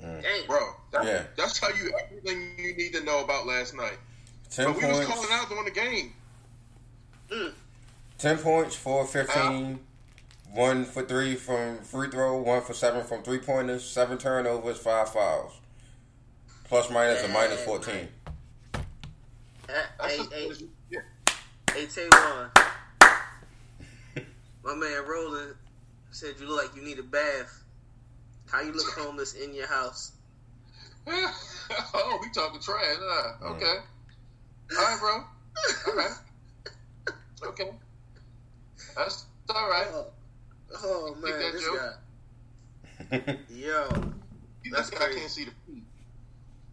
Dang. 0.00 0.22
Bro, 0.46 0.74
that, 0.92 1.04
Yeah. 1.04 1.22
that's 1.36 1.58
how 1.58 1.68
you 1.68 1.92
everything 2.04 2.54
you 2.58 2.76
need 2.76 2.92
to 2.92 3.02
know 3.02 3.24
about 3.24 3.46
last 3.46 3.74
night. 3.74 3.98
10 4.50 4.66
But 4.66 4.76
we 4.76 4.84
was 4.86 5.06
calling 5.06 5.28
out 5.32 5.48
during 5.48 5.64
the 5.64 5.70
game. 5.70 6.14
Mm. 7.30 7.52
10 8.18 8.38
points, 8.38 8.76
4 8.76 9.06
15, 9.06 9.80
1 10.54 10.84
for 10.84 11.02
3 11.02 11.34
from 11.36 11.78
free 11.78 12.08
throw, 12.08 12.36
1 12.36 12.62
for 12.62 12.74
7 12.74 13.04
from 13.04 13.22
three 13.22 13.38
pointers, 13.38 13.84
7 13.84 14.18
turnovers, 14.18 14.78
5 14.78 15.12
fouls. 15.12 15.60
Plus 16.64 16.90
minus 16.90 17.22
a 17.24 17.28
minus 17.28 17.60
Yeah, 17.60 17.66
14. 17.66 17.94
Hey, 17.94 18.08
That's 19.98 20.14
hey, 20.14 20.48
just, 20.48 20.60
hey, 20.60 20.66
yeah. 20.90 21.00
hey, 21.72 21.86
Taywan. 21.86 22.50
My 24.64 24.74
man 24.74 25.04
Roland 25.06 25.54
Said 26.12 26.34
you 26.38 26.46
look 26.46 26.62
like 26.62 26.76
you 26.76 26.82
need 26.82 26.98
a 26.98 27.02
bath. 27.02 27.64
How 28.50 28.60
you 28.60 28.72
look 28.72 28.92
homeless 28.92 29.32
in 29.32 29.54
your 29.54 29.66
house? 29.66 30.12
oh, 31.06 32.18
we 32.20 32.30
talking 32.34 32.60
trash, 32.60 32.96
huh? 33.00 33.32
Mm. 33.42 33.56
Okay. 33.56 33.76
All 34.76 34.84
right, 34.84 35.00
bro. 35.00 35.24
All 35.88 35.96
right. 35.96 36.16
Okay. 37.44 37.72
That's 38.96 39.26
all 39.52 39.68
right. 39.68 39.88
Oh, 40.74 40.80
oh 40.84 41.14
man, 41.20 41.32
that 41.38 41.52
this 41.52 41.64
joke? 41.64 41.76
guy. 41.78 43.36
Yo, 43.50 43.88
That's 44.70 44.90
That's 44.90 44.92
I 44.92 44.96
crazy. 44.96 45.18
can't 45.20 45.30
see 45.30 45.44
the 45.44 45.50
feet. 45.66 45.82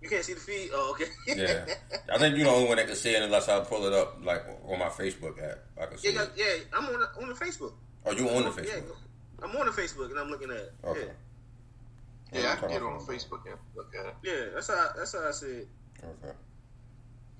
you 0.01 0.09
can't 0.09 0.23
see 0.23 0.33
the 0.33 0.39
feet. 0.39 0.69
Oh, 0.73 0.91
okay. 0.91 1.11
yeah, 1.27 1.65
I 2.13 2.17
think 2.17 2.35
you're 2.37 2.45
the 2.45 2.51
only 2.51 2.67
one 2.67 2.77
that 2.77 2.87
can 2.87 2.95
see 2.95 3.11
it 3.15 3.21
unless 3.21 3.49
I 3.49 3.59
pull 3.61 3.85
it 3.85 3.93
up 3.93 4.19
like 4.23 4.43
on 4.67 4.79
my 4.79 4.89
Facebook 4.89 5.41
app. 5.43 5.59
I 5.81 5.85
can 5.87 5.97
see 5.97 6.13
yeah, 6.13 6.23
it. 6.23 6.31
yeah, 6.37 6.77
I'm 6.77 6.85
on 6.85 6.99
the, 6.99 7.21
on 7.23 7.29
the 7.29 7.35
Facebook. 7.35 7.73
Oh, 8.05 8.11
you 8.11 8.29
on 8.29 8.43
the 8.43 8.49
Facebook? 8.51 8.67
Yeah, 8.67 9.43
I'm 9.43 9.55
on 9.55 9.65
the 9.65 9.71
Facebook 9.71 10.09
and 10.11 10.19
I'm 10.19 10.29
looking 10.29 10.51
at 10.51 10.57
it. 10.57 10.73
Okay. 10.85 11.07
Yeah, 12.31 12.41
Yeah, 12.41 12.51
I 12.51 12.55
can 12.55 12.69
get 12.69 12.79
talking 12.79 12.87
on 12.87 12.93
about- 12.95 13.07
Facebook 13.07 13.45
and 13.49 13.55
look 13.75 13.93
at 13.99 14.05
it. 14.05 14.15
yeah, 14.23 14.45
that's 14.53 14.67
how 14.67 14.89
that's 14.95 15.13
how 15.13 15.27
I 15.27 15.31
see 15.31 15.45
it. 15.47 15.67
Okay. 16.03 16.35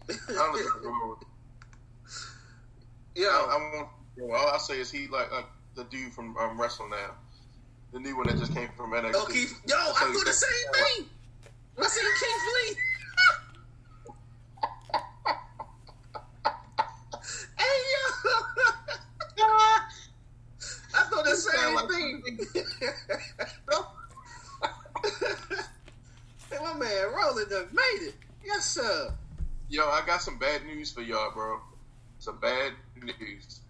I 0.10 0.34
don't 0.34 0.84
know. 0.84 1.20
yeah, 3.16 3.28
I, 3.28 3.56
I 3.56 3.75
want. 3.78 3.89
All 4.22 4.48
I 4.50 4.58
say 4.58 4.80
is 4.82 4.92
he 4.92 5.08
like 5.08 5.28
uh, 5.32 5.44
the 5.80 5.86
dude 5.86 6.14
from 6.14 6.36
um, 6.38 6.60
Wrestle 6.60 6.90
Now, 6.90 7.16
the 7.94 8.00
new 8.00 8.18
one 8.18 8.28
that 8.28 8.38
just 8.38 8.54
came 8.54 8.70
from 8.76 8.92
NXT. 8.92 9.14
Oh, 9.16 9.26
Keith. 9.32 9.60
Yo, 9.66 9.76
I 9.78 10.12
do 10.12 10.24
the 10.26 10.34
same 10.34 10.74
thing. 10.74 11.06
I 11.80 11.88
seen 11.88 12.04
Keith 12.20 12.46
Lee. 12.56 12.76
hey, 17.58 17.80
yo. 17.94 18.36
I 20.94 21.04
thought 21.10 21.24
the 21.24 21.36
same 21.36 21.78
thing. 21.88 22.22
hey, 26.52 26.58
my 26.62 26.74
man 26.74 27.14
Roland 27.16 27.50
done 27.50 27.70
made 27.72 28.08
it. 28.08 28.16
Yes, 28.46 28.66
sir. 28.66 29.14
Yo, 29.70 29.84
I 29.86 30.06
got 30.06 30.22
some 30.22 30.38
bad 30.38 30.66
news 30.66 30.92
for 30.92 31.02
y'all, 31.02 31.32
bro. 31.32 31.62
Some 32.18 32.40
bad 32.42 32.74
news. 33.02 33.62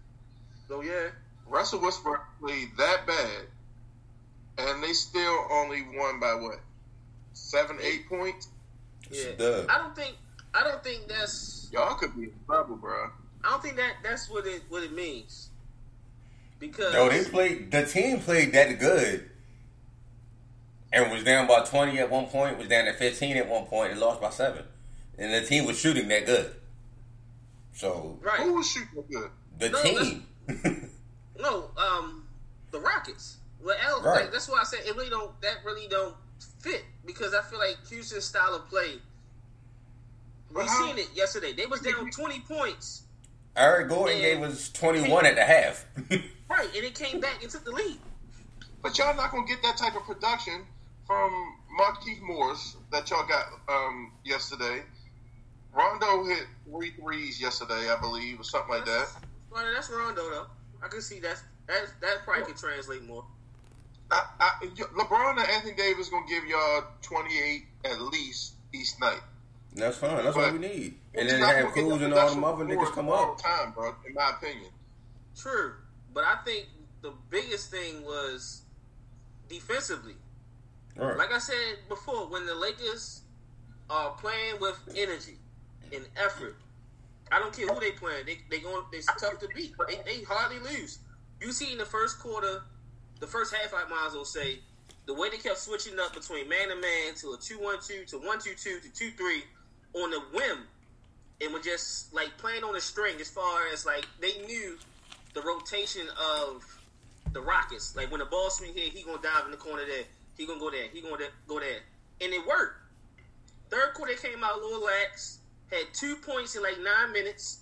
Oh, 0.68 0.80
yeah. 0.80 1.10
Russell 1.50 1.80
Westbrook 1.80 2.20
played 2.40 2.68
that 2.78 3.06
bad, 3.06 3.46
and 4.58 4.82
they 4.82 4.92
still 4.92 5.46
only 5.50 5.82
won 5.94 6.20
by 6.20 6.34
what? 6.34 6.60
Seven, 7.32 7.76
eight 7.82 8.08
points. 8.08 8.48
Yeah. 9.10 9.64
I 9.68 9.78
don't 9.78 9.94
think. 9.96 10.16
I 10.54 10.62
don't 10.62 10.82
think 10.82 11.08
that's. 11.08 11.68
Y'all 11.72 11.96
could 11.96 12.16
be 12.16 12.24
in 12.24 12.32
trouble, 12.46 12.76
bro. 12.76 13.10
I 13.44 13.50
don't 13.50 13.62
think 13.62 13.76
that 13.76 13.94
that's 14.02 14.30
what 14.30 14.46
it 14.46 14.62
what 14.68 14.82
it 14.84 14.92
means. 14.92 15.48
Because 16.60 16.94
Yo, 16.94 17.08
they 17.08 17.24
played. 17.24 17.70
The 17.72 17.84
team 17.86 18.20
played 18.20 18.52
that 18.52 18.78
good, 18.78 19.28
and 20.92 21.10
was 21.10 21.24
down 21.24 21.48
by 21.48 21.64
twenty 21.64 21.98
at 21.98 22.10
one 22.10 22.26
point. 22.26 22.58
Was 22.58 22.68
down 22.68 22.84
to 22.84 22.92
fifteen 22.92 23.36
at 23.36 23.48
one 23.48 23.64
point, 23.64 23.92
and 23.92 24.00
lost 24.00 24.20
by 24.20 24.30
seven. 24.30 24.64
And 25.18 25.32
the 25.34 25.46
team 25.46 25.66
was 25.66 25.78
shooting 25.78 26.08
that 26.08 26.26
good. 26.26 26.54
So 27.74 28.18
right. 28.22 28.40
Who 28.40 28.54
was 28.54 28.68
shooting 28.70 29.04
good? 29.10 29.30
the 29.58 29.68
No, 29.70 29.82
team. 29.82 30.26
No, 31.40 31.70
um, 31.76 32.26
the 32.70 32.80
Rockets. 32.80 33.38
Well, 33.62 33.76
L, 33.82 34.02
Right. 34.02 34.22
like, 34.24 34.32
that's 34.32 34.48
why 34.48 34.60
I 34.60 34.64
said 34.64 34.80
it 34.86 34.94
really 34.96 35.10
don't. 35.10 35.38
That 35.42 35.64
really 35.64 35.86
don't 35.88 36.16
fit 36.60 36.84
because 37.04 37.34
I 37.34 37.42
feel 37.42 37.58
like 37.58 37.76
Houston's 37.88 38.24
style 38.24 38.54
of 38.54 38.68
play. 38.68 39.00
We 40.48 40.54
But 40.54 40.66
how- 40.66 40.86
seen 40.86 40.98
it 40.98 41.08
yesterday. 41.14 41.52
They 41.52 41.66
was 41.66 41.80
down 41.80 42.10
twenty 42.10 42.40
points, 42.40 43.02
Eric 43.56 43.88
Gordon 43.88 44.18
gave 44.18 44.42
us 44.42 44.70
twenty 44.70 45.08
one 45.10 45.26
at 45.26 45.34
the 45.36 45.44
half. 45.44 45.84
right, 46.48 46.74
and 46.74 46.84
it 46.84 46.94
came 46.94 47.20
back 47.20 47.42
and 47.42 47.50
took 47.50 47.64
the 47.64 47.70
lead. 47.72 48.00
But 48.82 48.96
y'all 48.98 49.14
not 49.14 49.30
gonna 49.30 49.46
get 49.46 49.62
that 49.62 49.76
type 49.76 49.94
of 49.94 50.04
production 50.04 50.66
from 51.06 51.58
Markieff 51.78 52.20
Morris 52.22 52.76
that 52.90 53.10
y'all 53.10 53.26
got 53.26 53.46
um, 53.68 54.12
yesterday. 54.24 54.82
Rondo 55.72 56.24
hit 56.24 56.46
three 56.64 56.90
threes 56.92 57.40
yesterday, 57.40 57.90
I 57.90 57.96
believe, 58.00 58.40
or 58.40 58.44
something 58.44 58.70
like 58.70 58.86
that. 58.86 59.08
Well, 59.50 59.64
that's 59.74 59.90
Rondo 59.90 60.22
though. 60.30 60.46
I 60.82 60.88
can 60.88 61.00
see 61.02 61.20
that's 61.20 61.42
That 61.66 61.86
that 62.00 62.24
probably 62.24 62.44
could 62.44 62.56
translate 62.56 63.04
more. 63.04 63.24
I, 64.10 64.22
I, 64.40 64.50
y- 64.62 64.68
LeBron 64.98 65.38
and 65.38 65.48
Anthony 65.50 65.74
Davis 65.74 66.08
gonna 66.08 66.26
give 66.26 66.44
y'all 66.44 66.84
twenty 67.02 67.38
eight 67.38 67.64
at 67.84 68.00
least 68.00 68.54
each 68.72 68.98
night. 69.00 69.20
That's 69.74 69.98
fine. 69.98 70.24
That's 70.24 70.36
what 70.36 70.52
we 70.52 70.58
need. 70.58 70.94
And 71.14 71.28
then 71.28 71.40
have 71.40 71.72
gonna 71.72 71.72
Cruz 71.72 72.02
and 72.02 72.12
all 72.12 72.18
production 72.18 72.40
them 72.40 72.44
other 72.44 72.64
niggas 72.64 72.92
come 72.92 73.08
all 73.08 73.32
up. 73.32 73.38
time, 73.38 73.72
bro. 73.72 73.94
In 74.06 74.14
my 74.14 74.30
opinion. 74.30 74.70
True, 75.36 75.74
but 76.12 76.24
I 76.24 76.36
think 76.44 76.66
the 77.02 77.12
biggest 77.30 77.70
thing 77.70 78.04
was 78.04 78.62
defensively. 79.48 80.14
Right. 80.96 81.16
Like 81.16 81.32
I 81.32 81.38
said 81.38 81.78
before, 81.88 82.28
when 82.28 82.46
the 82.46 82.54
Lakers 82.54 83.22
are 83.88 84.10
playing 84.10 84.56
with 84.60 84.76
energy 84.96 85.38
and 85.94 86.04
effort, 86.16 86.56
I 87.32 87.38
don't 87.38 87.56
care 87.56 87.68
who 87.68 87.78
they 87.80 87.92
playing. 87.92 88.26
They 88.26 88.38
they 88.50 88.60
going. 88.60 88.84
It's 88.92 89.06
tough 89.06 89.38
to 89.40 89.48
beat. 89.54 89.74
They, 89.88 89.96
they 90.04 90.22
hardly 90.24 90.58
lose. 90.58 90.98
You 91.40 91.52
see 91.52 91.72
in 91.72 91.78
the 91.78 91.86
first 91.86 92.18
quarter, 92.18 92.62
the 93.20 93.26
first 93.26 93.54
half, 93.54 93.72
I 93.72 93.88
might 93.88 94.04
as 94.08 94.14
well 94.14 94.24
say, 94.24 94.58
the 95.06 95.14
way 95.14 95.30
they 95.30 95.38
kept 95.38 95.58
switching 95.58 95.98
up 95.98 96.14
between 96.14 96.48
man 96.48 96.68
to 96.68 96.76
man 96.76 97.14
to 97.16 97.32
a 97.32 97.36
two 97.36 97.58
one 97.58 97.78
two 97.80 98.04
to 98.06 98.18
one 98.18 98.38
two 98.40 98.54
two 98.54 98.80
to 98.80 98.92
two 98.92 99.10
three 99.12 99.44
on 99.94 100.10
the 100.10 100.20
whim, 100.32 100.58
and 101.40 101.52
were 101.52 101.60
just 101.60 102.12
like 102.12 102.36
playing 102.38 102.64
on 102.64 102.76
a 102.76 102.80
string 102.80 103.16
as 103.20 103.30
far 103.30 103.68
as 103.72 103.86
like 103.86 104.06
they 104.20 104.38
knew 104.46 104.76
the 105.34 105.42
rotation 105.42 106.06
of 106.40 106.64
the 107.32 107.40
Rockets. 107.40 107.96
Like 107.96 108.10
when 108.10 108.20
the 108.20 108.26
ball 108.26 108.50
swing 108.50 108.72
here, 108.74 108.90
he 108.92 109.02
gonna 109.02 109.22
dive 109.22 109.44
in 109.44 109.50
the 109.50 109.56
corner 109.56 109.84
there. 109.86 110.04
He 110.36 110.46
gonna 110.46 110.60
go 110.60 110.70
there. 110.70 110.88
He 110.92 111.00
gonna 111.00 111.16
go 111.46 111.60
there, 111.60 111.80
and 112.20 112.32
it 112.32 112.46
worked. 112.46 112.76
Third 113.70 113.94
quarter 113.94 114.14
came 114.14 114.42
out 114.42 114.58
a 114.58 114.60
little 114.64 114.84
lax. 114.84 115.39
Had 115.70 115.92
two 115.92 116.16
points 116.16 116.56
in 116.56 116.62
like 116.62 116.78
nine 116.82 117.12
minutes. 117.12 117.60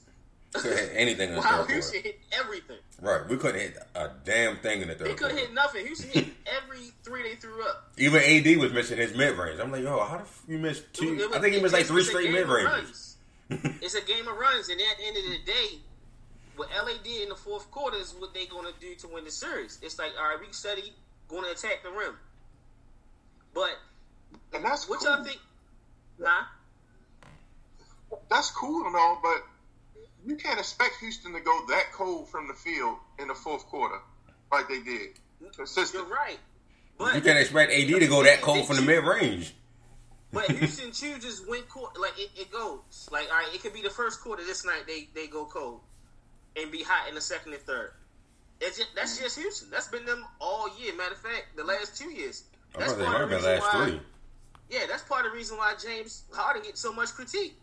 Couldn't 0.54 0.78
hit 0.78 0.90
anything 0.94 1.28
in 1.28 1.34
the 1.34 1.40
Wow, 1.42 1.46
third 1.46 1.56
quarter. 1.58 1.72
Houston 1.74 2.02
hit 2.02 2.20
everything. 2.32 2.78
Right. 3.02 3.28
We 3.28 3.36
couldn't 3.36 3.60
hit 3.60 3.76
a 3.94 4.10
damn 4.24 4.56
thing 4.58 4.80
in 4.80 4.88
the 4.88 4.94
They 4.94 5.00
third 5.00 5.08
could 5.08 5.18
quarter. 5.30 5.36
hit 5.36 5.52
nothing. 5.52 5.84
Houston 5.86 6.08
hit 6.10 6.26
every 6.62 6.90
three 7.04 7.22
they 7.22 7.34
threw 7.36 7.62
up. 7.64 7.92
Even 7.98 8.22
AD 8.22 8.56
was 8.58 8.72
missing 8.72 8.96
his 8.96 9.14
mid 9.14 9.36
range. 9.36 9.60
I'm 9.60 9.70
like, 9.70 9.82
yo, 9.82 10.02
how 10.04 10.16
the 10.16 10.22
f- 10.22 10.42
you 10.48 10.58
missed 10.58 10.84
two? 10.94 11.14
It 11.20 11.28
was- 11.28 11.36
I 11.36 11.40
think 11.40 11.54
he 11.54 11.60
missed 11.60 11.74
like 11.74 11.84
three 11.86 12.02
straight 12.04 12.30
mid 12.32 12.42
of 12.44 12.48
ranges. 12.48 13.16
It's 13.80 13.94
a 13.94 14.02
game 14.02 14.26
of 14.28 14.36
runs, 14.36 14.68
and 14.68 14.78
at 14.78 14.98
the 14.98 15.04
end 15.06 15.16
of 15.16 15.22
the 15.24 15.38
day, 15.50 15.78
what 16.56 16.68
LA 16.70 16.92
did 17.02 17.22
in 17.22 17.28
the 17.30 17.34
fourth 17.34 17.70
quarter 17.70 17.96
is 17.96 18.14
what 18.18 18.34
they're 18.34 18.44
going 18.46 18.66
to 18.70 18.78
do 18.80 18.94
to 18.96 19.08
win 19.08 19.24
the 19.24 19.30
series. 19.30 19.78
It's 19.82 19.98
like, 19.98 20.10
all 20.20 20.28
right, 20.28 20.36
we 20.38 20.52
study 20.52 20.92
going 21.28 21.44
to 21.44 21.50
attack 21.52 21.82
the 21.82 21.90
rim. 21.90 22.14
But 23.54 23.70
And 24.52 24.62
that's 24.64 24.86
what 24.88 25.00
cool. 25.00 25.14
y'all 25.16 25.24
think? 25.24 25.38
Huh? 26.22 26.44
That's 28.30 28.50
cool 28.50 28.86
and 28.86 28.96
all, 28.96 29.20
but 29.22 29.42
you 30.26 30.36
can't 30.36 30.58
expect 30.58 30.96
Houston 31.00 31.32
to 31.32 31.40
go 31.40 31.66
that 31.68 31.92
cold 31.92 32.28
from 32.28 32.48
the 32.48 32.54
field 32.54 32.96
in 33.18 33.28
the 33.28 33.34
fourth 33.34 33.66
quarter 33.66 33.98
like 34.52 34.68
they 34.68 34.80
did. 34.80 35.18
Consistent. 35.54 36.06
You're 36.06 36.14
right. 36.14 36.38
But 36.98 37.14
You 37.14 37.20
can't 37.20 37.38
expect 37.38 37.72
AD 37.72 37.88
to 37.88 38.06
go 38.06 38.24
that 38.24 38.40
cold 38.40 38.66
from 38.66 38.76
the 38.76 38.82
mid 38.82 39.04
range. 39.04 39.54
But 40.32 40.50
Houston 40.50 40.92
chooses 40.92 41.42
win 41.46 41.62
quarter. 41.62 41.98
Like 42.00 42.18
it, 42.18 42.30
it 42.36 42.50
goes. 42.50 43.08
Like 43.10 43.28
all 43.30 43.38
right, 43.38 43.54
it 43.54 43.62
could 43.62 43.72
be 43.72 43.82
the 43.82 43.90
first 43.90 44.20
quarter 44.20 44.44
this 44.44 44.64
night. 44.64 44.82
They 44.86 45.08
they 45.14 45.26
go 45.26 45.46
cold 45.46 45.80
and 46.56 46.70
be 46.70 46.82
hot 46.82 47.08
in 47.08 47.14
the 47.14 47.20
second 47.20 47.54
and 47.54 47.62
third. 47.62 47.92
It's 48.60 48.76
just, 48.76 48.94
that's 48.94 49.18
just 49.18 49.38
Houston. 49.38 49.70
That's 49.70 49.86
been 49.86 50.04
them 50.04 50.24
all 50.40 50.68
year. 50.78 50.94
Matter 50.96 51.14
of 51.14 51.20
fact, 51.20 51.56
the 51.56 51.64
last 51.64 51.96
two 51.96 52.10
years. 52.10 52.44
That's 52.76 52.92
part 52.92 53.22
of 53.22 53.30
the 53.30 53.36
reason 53.36 53.52
last 53.52 53.74
why. 53.74 53.86
three. 53.86 54.00
Yeah, 54.70 54.80
that's 54.88 55.02
part 55.04 55.24
of 55.24 55.32
the 55.32 55.36
reason 55.36 55.56
why 55.56 55.74
James 55.82 56.24
Harden 56.32 56.62
gets 56.62 56.80
so 56.80 56.92
much 56.92 57.10
critique. 57.14 57.56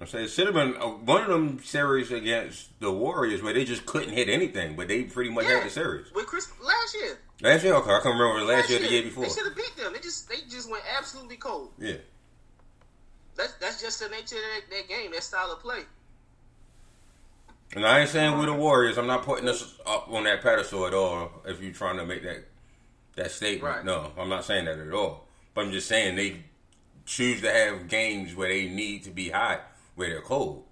I'm 0.00 0.06
saying 0.06 0.24
it 0.24 0.28
should 0.28 0.46
have 0.46 0.54
been 0.54 0.76
uh, 0.80 0.86
one 0.86 1.22
of 1.22 1.28
them 1.28 1.60
series 1.62 2.10
against 2.10 2.68
the 2.80 2.90
Warriors 2.90 3.42
where 3.42 3.52
they 3.52 3.66
just 3.66 3.84
couldn't 3.84 4.14
hit 4.14 4.28
anything, 4.30 4.74
but 4.74 4.88
they 4.88 5.02
pretty 5.04 5.28
much 5.30 5.44
Yeah, 5.44 5.56
had 5.58 5.66
the 5.66 5.70
series. 5.70 6.06
with 6.14 6.26
Chris 6.26 6.48
last 6.62 6.94
year. 6.94 7.18
Last 7.42 7.64
year, 7.64 7.74
okay, 7.74 7.90
I 7.90 8.00
can't 8.02 8.18
remember 8.18 8.42
last 8.50 8.70
year, 8.70 8.78
or 8.78 8.82
the 8.82 8.90
year 8.90 9.02
before. 9.02 9.24
They 9.24 9.30
should 9.30 9.44
have 9.44 9.56
beat 9.56 9.76
them. 9.76 9.92
They 9.92 9.98
just 10.00 10.28
they 10.28 10.36
just 10.48 10.70
went 10.70 10.84
absolutely 10.96 11.36
cold. 11.36 11.72
Yeah, 11.78 11.96
That's 13.36 13.52
that's 13.54 13.80
just 13.82 14.00
the 14.00 14.08
nature 14.08 14.36
of 14.36 14.70
that, 14.70 14.70
that 14.70 14.88
game, 14.88 15.10
that 15.12 15.22
style 15.22 15.52
of 15.52 15.60
play. 15.60 15.80
and 17.74 17.84
I 17.86 18.00
ain't 18.00 18.08
saying 18.10 18.38
we're 18.38 18.46
the 18.46 18.54
Warriors. 18.54 18.98
I'm 18.98 19.06
not 19.06 19.22
putting 19.24 19.48
us 19.48 19.74
up 19.86 20.08
on 20.10 20.24
that 20.24 20.42
pedestal 20.42 20.86
at 20.86 20.94
all. 20.94 21.30
If 21.46 21.60
you're 21.62 21.72
trying 21.72 21.98
to 21.98 22.06
make 22.06 22.22
that 22.22 22.44
that 23.16 23.30
statement, 23.30 23.74
Right. 23.76 23.84
no, 23.84 24.12
I'm 24.18 24.28
not 24.30 24.44
saying 24.44 24.64
that 24.64 24.78
at 24.78 24.92
all. 24.92 25.26
But 25.54 25.66
I'm 25.66 25.72
just 25.72 25.88
saying 25.88 26.16
they 26.16 26.42
choose 27.06 27.40
to 27.42 27.50
have 27.52 27.88
games 27.88 28.34
where 28.34 28.48
they 28.48 28.68
need 28.68 29.04
to 29.04 29.10
be 29.10 29.30
hot, 29.30 29.62
where 30.00 30.08
they're 30.08 30.22
cold. 30.22 30.64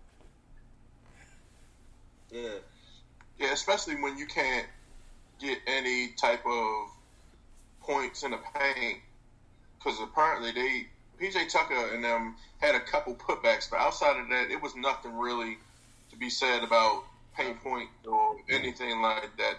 Yeah. 2.30 2.48
Yeah, 3.38 3.52
especially 3.52 3.96
when 3.96 4.16
you 4.16 4.26
can't 4.26 4.66
get 5.38 5.58
any 5.66 6.08
type 6.18 6.40
of 6.46 6.88
points 7.82 8.22
in 8.22 8.30
the 8.30 8.38
paint. 8.54 9.00
Because 9.76 10.00
apparently 10.00 10.52
they, 10.52 10.86
PJ 11.20 11.52
Tucker 11.52 11.94
and 11.94 12.02
them 12.02 12.36
had 12.56 12.74
a 12.74 12.80
couple 12.80 13.14
putbacks, 13.14 13.68
but 13.70 13.78
outside 13.80 14.18
of 14.18 14.30
that, 14.30 14.50
it 14.50 14.62
was 14.62 14.74
nothing 14.74 15.14
really 15.18 15.58
to 16.10 16.16
be 16.16 16.30
said 16.30 16.64
about 16.64 17.04
paint 17.36 17.62
point 17.62 17.90
or 18.08 18.36
anything 18.48 19.02
like 19.02 19.36
that. 19.36 19.56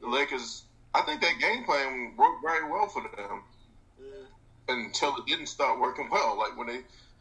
The 0.00 0.08
Lakers 0.08 0.62
I 0.94 1.02
think 1.02 1.20
that 1.20 1.38
game 1.40 1.64
plan 1.64 2.12
worked 2.16 2.42
very 2.42 2.70
well 2.70 2.86
for 2.86 3.02
them 3.02 3.42
mm. 4.00 4.26
until 4.68 5.16
it 5.16 5.26
didn't 5.26 5.46
start 5.46 5.80
working 5.80 6.08
well. 6.10 6.38
Like 6.38 6.56
when 6.56 6.68
they 6.68 6.80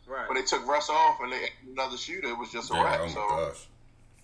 right. 0.09 0.27
when 0.27 0.37
they 0.37 0.45
took 0.45 0.65
Russ 0.67 0.89
off 0.89 1.19
and 1.21 1.31
they 1.31 1.49
another 1.71 1.97
shooter, 1.97 2.27
it 2.27 2.37
was 2.37 2.51
just 2.51 2.71
a 2.71 2.75
yeah, 2.75 2.83
wrap. 2.83 2.99
Oh 3.03 3.07
so. 3.07 3.15
gosh. 3.15 3.67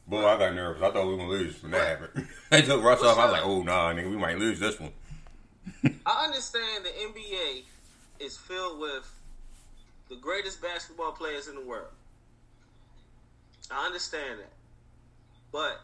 Boy, 0.07 0.25
I 0.25 0.37
got 0.37 0.53
nervous. 0.53 0.83
I 0.83 0.91
thought 0.91 1.05
we 1.07 1.13
were 1.13 1.17
gonna 1.17 1.29
lose 1.29 1.61
when 1.63 1.71
that 1.71 1.99
happened. 1.99 2.27
they 2.51 2.61
took 2.61 2.83
Russ 2.83 3.01
off. 3.01 3.17
I 3.17 3.25
was 3.25 3.31
like, 3.33 3.45
"Oh 3.45 3.63
nah, 3.63 3.93
nigga, 3.93 4.09
we 4.09 4.17
might 4.17 4.37
lose 4.37 4.59
this 4.59 4.79
one." 4.79 4.91
I 6.05 6.25
understand 6.25 6.85
the 6.85 6.89
NBA 6.89 7.63
is 8.19 8.37
filled 8.37 8.79
with 8.79 9.11
the 10.09 10.15
greatest 10.15 10.61
basketball 10.61 11.11
players 11.11 11.47
in 11.47 11.55
the 11.55 11.61
world. 11.61 11.87
I 13.71 13.85
understand 13.87 14.39
that, 14.39 14.51
but 15.51 15.81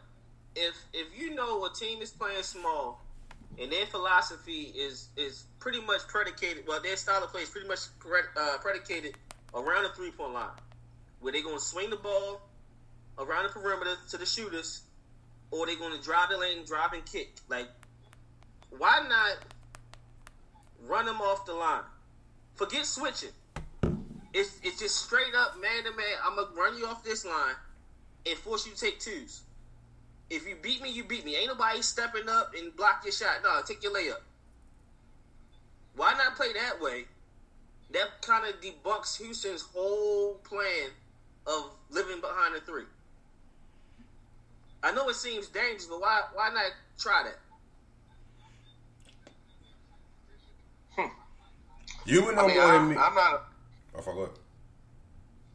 if 0.56 0.76
if 0.94 1.08
you 1.18 1.34
know 1.34 1.66
a 1.66 1.74
team 1.74 2.02
is 2.02 2.12
playing 2.12 2.44
small 2.44 3.02
and 3.60 3.72
their 3.72 3.86
philosophy 3.88 4.74
is 4.76 5.10
is 5.18 5.46
pretty 5.60 5.82
much 5.82 6.08
predicated, 6.08 6.66
well, 6.68 6.82
their 6.82 6.96
style 6.96 7.24
of 7.24 7.32
play 7.32 7.42
is 7.42 7.50
pretty 7.50 7.68
much 7.68 7.80
uh, 8.38 8.58
predicated 8.62 9.16
around 9.54 9.84
the 9.84 9.90
three 9.90 10.12
point 10.12 10.34
line, 10.34 10.50
where 11.20 11.34
they're 11.34 11.44
gonna 11.44 11.60
swing 11.60 11.90
the 11.90 11.98
ball 11.98 12.42
around 13.18 13.44
the 13.44 13.50
perimeter 13.50 13.96
to 14.10 14.18
the 14.18 14.26
shooters, 14.26 14.82
or 15.52 15.66
they're 15.66 15.76
going 15.76 15.96
to 15.96 16.04
drive 16.04 16.30
the 16.30 16.38
lane, 16.38 16.66
drive 16.66 16.94
and 16.94 17.06
kick. 17.06 17.34
Like, 17.50 17.68
why 18.78 19.06
not 19.08 19.38
run 20.88 21.06
them 21.06 21.22
off 21.22 21.46
the 21.46 21.54
line? 21.54 21.84
Forget 22.56 22.86
switching. 22.86 23.30
It's 24.34 24.60
it's 24.64 24.80
just 24.80 24.96
straight 24.96 25.36
up 25.36 25.60
man 25.60 25.84
to 25.84 25.92
man. 25.92 26.06
I'm 26.26 26.36
gonna 26.36 26.48
run 26.56 26.78
you 26.78 26.88
off 26.88 27.04
this 27.04 27.26
line 27.26 27.56
and 28.26 28.38
force 28.40 28.66
you 28.66 28.74
to 28.74 28.80
take 28.80 29.00
twos. 29.00 29.42
If 30.30 30.48
you 30.48 30.56
beat 30.62 30.82
me, 30.82 30.90
you 30.90 31.04
beat 31.04 31.26
me. 31.26 31.36
Ain't 31.36 31.48
nobody 31.48 31.82
stepping 31.82 32.30
up 32.30 32.54
and 32.58 32.74
block 32.78 33.02
your 33.04 33.12
shot. 33.12 33.40
No, 33.44 33.62
take 33.68 33.84
your 33.84 33.94
layup. 33.94 34.22
Why 35.98 36.14
not 36.14 36.38
play 36.38 36.54
that 36.54 36.82
way? 36.82 37.06
That 37.94 38.22
kind 38.22 38.46
of 38.48 38.62
debunks 38.62 39.18
Houston's 39.18 39.64
whole 39.74 40.36
plan 40.44 40.90
of 41.46 41.72
living 41.90 42.22
behind 42.22 42.56
the 42.56 42.62
three. 42.62 42.84
I 44.84 44.92
know 44.92 45.10
it 45.10 45.16
seems 45.16 45.48
dangerous, 45.48 45.86
but 45.86 46.00
why 46.00 46.22
why 46.34 46.50
not 46.54 46.72
try 46.98 47.24
that? 47.24 47.40
Hmm. 50.92 51.10
You 52.06 52.26
would 52.26 52.36
know 52.36 52.46
I 52.46 52.48
mean, 52.48 52.58
more 52.58 52.66
I, 52.66 52.78
than 52.78 52.90
me. 52.90 52.96
I'm 52.96 53.16
not. 53.16 53.44
Oh, 53.96 54.02
go 54.02 54.12
ahead. 54.12 54.30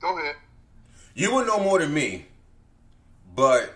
Go 0.01 0.19
ahead. 0.19 0.37
You 1.15 1.35
would 1.35 1.47
know 1.47 1.59
more 1.59 1.79
than 1.79 1.93
me, 1.95 2.27
but 3.35 3.73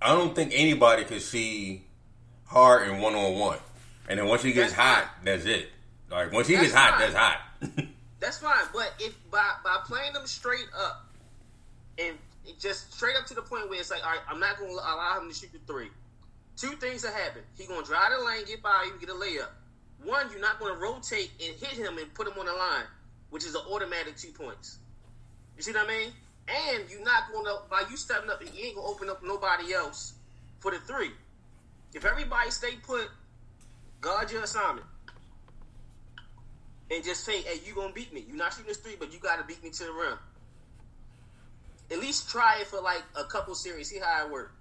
I 0.00 0.14
don't 0.14 0.34
think 0.34 0.52
anybody 0.54 1.04
could 1.04 1.22
see 1.22 1.82
Harden 2.46 3.00
one 3.00 3.14
on 3.14 3.38
one. 3.38 3.58
And 4.08 4.18
then 4.18 4.26
once 4.26 4.42
he 4.42 4.52
gets 4.52 4.72
that's 4.72 4.80
hot, 4.80 5.04
fine. 5.16 5.24
that's 5.24 5.44
it. 5.44 5.68
Like 6.10 6.32
once 6.32 6.46
he 6.46 6.54
that's 6.54 6.68
gets 6.68 6.74
hot, 6.74 6.98
that's 6.98 7.14
hot. 7.14 7.38
That's 8.20 8.38
fine. 8.38 8.64
But 8.72 8.94
if 8.98 9.14
by 9.30 9.54
by 9.62 9.78
playing 9.84 10.12
them 10.12 10.26
straight 10.26 10.66
up 10.78 11.06
and 11.98 12.16
just 12.58 12.92
straight 12.92 13.16
up 13.16 13.26
to 13.26 13.34
the 13.34 13.42
point 13.42 13.68
where 13.68 13.80
it's 13.80 13.90
like, 13.90 14.04
all 14.04 14.10
right, 14.12 14.20
I'm 14.28 14.40
not 14.40 14.58
going 14.58 14.70
to 14.70 14.76
allow 14.76 15.18
him 15.20 15.28
to 15.28 15.34
shoot 15.34 15.50
the 15.52 15.60
three. 15.66 15.88
Two 16.56 16.76
things 16.76 17.02
that 17.02 17.12
happen. 17.14 17.42
he 17.58 17.66
going 17.66 17.80
to 17.80 17.86
drive 17.86 18.10
the 18.16 18.24
lane, 18.24 18.44
get 18.46 18.62
by 18.62 18.86
you, 18.86 18.98
get 19.00 19.08
a 19.08 19.18
layup. 19.18 19.48
One, 20.04 20.30
you're 20.30 20.40
not 20.40 20.60
going 20.60 20.74
to 20.74 20.80
rotate 20.80 21.30
and 21.44 21.56
hit 21.56 21.72
him 21.72 21.98
and 21.98 22.12
put 22.14 22.28
him 22.28 22.34
on 22.38 22.46
the 22.46 22.52
line, 22.52 22.84
which 23.30 23.44
is 23.44 23.54
an 23.54 23.62
automatic 23.70 24.16
two 24.16 24.30
points. 24.32 24.78
You 25.56 25.62
see 25.62 25.72
what 25.72 25.86
I 25.86 25.88
mean? 25.88 26.12
And 26.46 26.90
you're 26.90 27.02
not 27.02 27.32
going 27.32 27.46
to, 27.46 27.62
by 27.70 27.84
you 27.90 27.96
stepping 27.96 28.30
up, 28.30 28.42
you 28.42 28.48
ain't 28.64 28.76
going 28.76 28.86
to 28.86 28.92
open 28.92 29.10
up 29.10 29.22
nobody 29.24 29.72
else 29.72 30.14
for 30.60 30.70
the 30.70 30.78
three. 30.78 31.10
If 31.94 32.04
everybody 32.04 32.50
stay 32.50 32.76
put, 32.86 33.08
guard 34.00 34.30
your 34.30 34.42
assignment. 34.42 34.86
And 36.90 37.02
just 37.02 37.24
say, 37.24 37.40
hey, 37.42 37.60
you 37.64 37.74
to 37.74 37.92
beat 37.94 38.12
me. 38.12 38.24
You're 38.28 38.36
not 38.36 38.52
shooting 38.52 38.68
this 38.68 38.76
three, 38.76 38.96
but 38.98 39.12
you 39.12 39.18
got 39.18 39.38
to 39.38 39.44
beat 39.44 39.62
me 39.62 39.70
to 39.70 39.84
the 39.84 39.92
rim 39.92 40.18
at 41.90 41.98
least 41.98 42.28
try 42.28 42.58
it 42.60 42.66
for 42.66 42.80
like 42.80 43.02
a 43.16 43.24
couple 43.24 43.54
series, 43.54 43.90
see 43.90 43.98
how 43.98 44.26
it 44.26 44.32
works. 44.32 44.52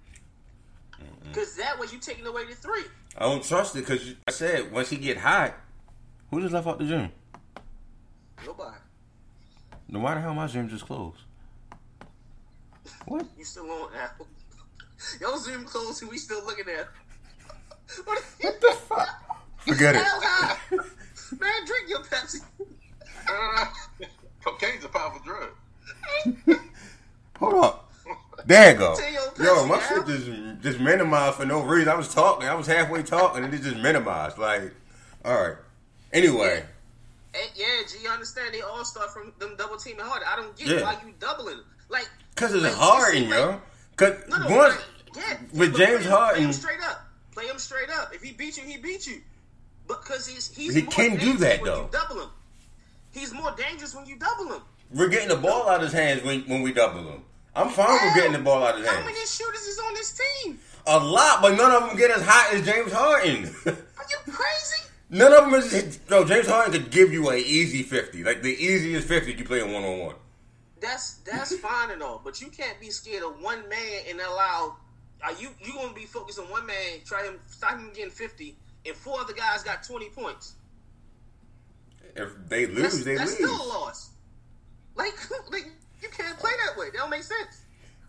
Because 1.23 1.55
that 1.55 1.79
way 1.79 1.87
you 1.91 1.99
taking 1.99 2.25
away 2.25 2.45
the 2.45 2.55
three. 2.55 2.83
I 3.17 3.23
don't 3.23 3.43
trust 3.43 3.75
it 3.75 3.79
because 3.79 4.13
I 4.27 4.31
said 4.31 4.71
once 4.71 4.89
he 4.89 4.97
get 4.97 5.17
hot, 5.17 5.55
who 6.29 6.41
just 6.41 6.53
left 6.53 6.67
out 6.67 6.79
the 6.79 6.85
gym? 6.85 7.11
Nobody. 8.45 8.77
No 9.89 9.99
matter 9.99 10.19
how 10.19 10.33
my 10.33 10.47
gym 10.47 10.69
just 10.69 10.85
closed. 10.85 11.19
What? 13.05 13.25
you 13.37 13.45
still 13.45 13.69
on 13.69 13.89
Apple? 13.99 14.27
Your 15.19 15.37
Zoom 15.37 15.65
closed 15.65 16.01
and 16.01 16.11
we 16.11 16.17
still 16.17 16.43
looking 16.45 16.65
at. 16.69 16.87
What, 18.05 18.23
what 18.41 18.61
the 18.61 18.71
fuck? 18.87 19.09
Forget 19.57 19.95
it. 19.95 20.81
Man, 21.39 21.65
drink 21.65 21.89
your 21.89 21.99
Pepsi. 21.99 22.41
Uh, 23.29 23.65
cocaine's 24.43 24.83
a 24.83 24.89
powerful 24.89 25.21
drug. 25.23 26.59
Hold 27.39 27.63
up. 27.65 27.91
There 28.45 28.71
you 28.71 28.77
go. 28.77 28.97
Yo, 29.39 29.65
my 29.65 29.79
shit 29.79 30.05
just 30.05 30.61
just 30.61 30.79
minimized 30.79 31.35
for 31.35 31.45
no 31.45 31.61
reason. 31.61 31.89
I 31.89 31.95
was 31.95 32.13
talking. 32.13 32.47
I 32.47 32.55
was 32.55 32.67
halfway 32.67 33.03
talking, 33.03 33.43
and 33.43 33.53
it 33.53 33.61
just 33.61 33.77
minimized. 33.77 34.37
Like, 34.37 34.73
all 35.23 35.41
right. 35.41 35.57
Anyway. 36.11 36.63
Yeah, 37.33 37.41
yeah 37.55 37.65
G, 37.89 38.03
you 38.03 38.09
understand? 38.09 38.53
They 38.53 38.61
all 38.61 38.85
start 38.85 39.11
from 39.11 39.33
them 39.39 39.55
double 39.57 39.77
teaming 39.77 40.05
hard. 40.05 40.21
I 40.27 40.35
don't 40.35 40.55
get 40.55 40.67
yeah. 40.67 40.81
why 40.81 40.97
you 41.05 41.13
doubling. 41.19 41.59
Like, 41.89 42.09
because 42.35 42.53
it's 42.53 42.63
like, 42.63 42.73
Harden, 42.73 43.29
yo. 43.29 43.61
Because 43.91 44.27
no, 44.29 44.37
no, 44.37 44.55
once 44.55 44.77
yeah, 45.15 45.37
with 45.53 45.75
James 45.75 46.05
Harden, 46.05 46.35
play 46.35 46.45
him 46.45 46.53
straight 46.53 46.81
up. 46.83 47.07
Play 47.31 47.45
him 47.45 47.59
straight 47.59 47.89
up. 47.89 48.13
If 48.13 48.21
he 48.21 48.31
beat 48.33 48.57
you, 48.57 48.63
he 48.63 48.77
beat 48.77 49.07
you. 49.07 49.21
Because 49.87 50.27
he's 50.27 50.53
he's 50.55 50.75
he 50.75 50.81
can 50.83 51.17
do 51.17 51.37
that 51.37 51.63
though. 51.63 51.89
double 51.91 52.21
him. 52.21 52.29
He's 53.11 53.33
more 53.33 53.53
dangerous 53.55 53.95
when 53.95 54.05
you 54.05 54.17
double 54.17 54.53
him. 54.53 54.61
We're 54.91 55.09
getting 55.09 55.29
the 55.29 55.35
ball 55.35 55.69
out 55.69 55.77
of 55.77 55.83
his 55.83 55.93
hands 55.93 56.23
when, 56.23 56.41
when 56.41 56.61
we 56.61 56.71
double 56.73 57.01
him. 57.01 57.23
I'm 57.55 57.69
fine 57.69 57.99
with 58.03 58.15
getting 58.15 58.33
the 58.33 58.39
ball 58.39 58.63
out 58.63 58.75
of 58.75 58.81
his 58.81 58.87
hands. 58.87 58.99
How 58.99 59.05
many 59.05 59.25
shooters 59.25 59.61
is 59.61 59.79
on 59.79 59.93
this 59.93 60.19
team? 60.43 60.59
A 60.87 60.97
lot, 60.97 61.41
but 61.41 61.55
none 61.55 61.71
of 61.71 61.87
them 61.87 61.97
get 61.97 62.11
as 62.11 62.23
hot 62.25 62.53
as 62.53 62.65
James 62.65 62.91
Harden. 62.91 63.45
Are 63.65 64.05
you 64.09 64.17
crazy? 64.33 64.83
None 65.09 65.31
of 65.31 65.45
them 65.45 65.53
is. 65.53 65.99
No, 66.09 66.25
James 66.25 66.47
Harden 66.47 66.73
could 66.73 66.91
give 66.91 67.13
you 67.13 67.29
an 67.29 67.37
easy 67.37 67.83
fifty, 67.83 68.23
like 68.23 68.41
the 68.41 68.51
easiest 68.53 69.07
fifty 69.07 69.33
you 69.33 69.45
play 69.45 69.61
in 69.61 69.71
one 69.71 69.83
on 69.83 69.99
one. 69.99 70.15
That's 70.81 71.15
that's 71.25 71.55
fine 71.59 71.91
and 71.91 72.01
all, 72.01 72.19
but 72.23 72.41
you 72.41 72.47
can't 72.47 72.79
be 72.81 72.89
scared 72.89 73.23
of 73.23 73.39
one 73.41 73.67
man 73.69 74.01
and 74.09 74.19
allow. 74.19 74.77
Are 75.23 75.33
you 75.33 75.49
you 75.63 75.73
gonna 75.73 75.93
be 75.93 76.05
focused 76.05 76.39
on 76.39 76.45
one 76.45 76.65
man? 76.65 76.99
Try 77.05 77.23
him, 77.25 77.39
stop 77.47 77.77
him 77.77 77.91
getting 77.93 78.09
fifty, 78.09 78.55
and 78.85 78.95
four 78.95 79.19
other 79.19 79.33
guys 79.33 79.63
got 79.63 79.83
twenty 79.83 80.09
points. 80.09 80.55
If 82.15 82.29
they 82.47 82.67
lose, 82.67 82.81
that's, 82.81 83.03
they 83.03 83.15
that's 83.15 83.39
lose. 83.39 83.39
That's 83.39 83.53
still 83.53 83.67
a 83.67 83.69
loss. 83.69 84.11
Like, 84.95 85.13
like 85.51 85.65
you 86.01 86.09
can't 86.09 86.37
play 86.37 86.51
that 86.65 86.79
way. 86.79 86.87
That 86.91 86.99
don't 86.99 87.09
make 87.09 87.23
sense. 87.23 87.61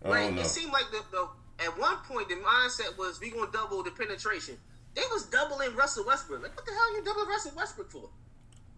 Like 0.03 0.37
it 0.37 0.45
seemed 0.45 0.71
like 0.71 0.85
the, 0.91 1.01
the 1.11 1.27
at 1.65 1.79
one 1.79 1.97
point 2.07 2.29
the 2.29 2.35
mindset 2.35 2.97
was 2.97 3.19
we 3.19 3.31
gonna 3.31 3.51
double 3.51 3.81
the 3.83 3.91
penetration. 3.91 4.57
They 4.93 5.01
was 5.11 5.25
doubling 5.25 5.75
Russell 5.75 6.05
Westbrook. 6.05 6.43
Like 6.43 6.55
what 6.55 6.65
the 6.65 6.71
hell 6.71 6.81
are 6.81 6.97
you 6.97 7.03
doubling 7.03 7.27
Russell 7.27 7.53
Westbrook 7.55 7.91
for? 7.91 8.09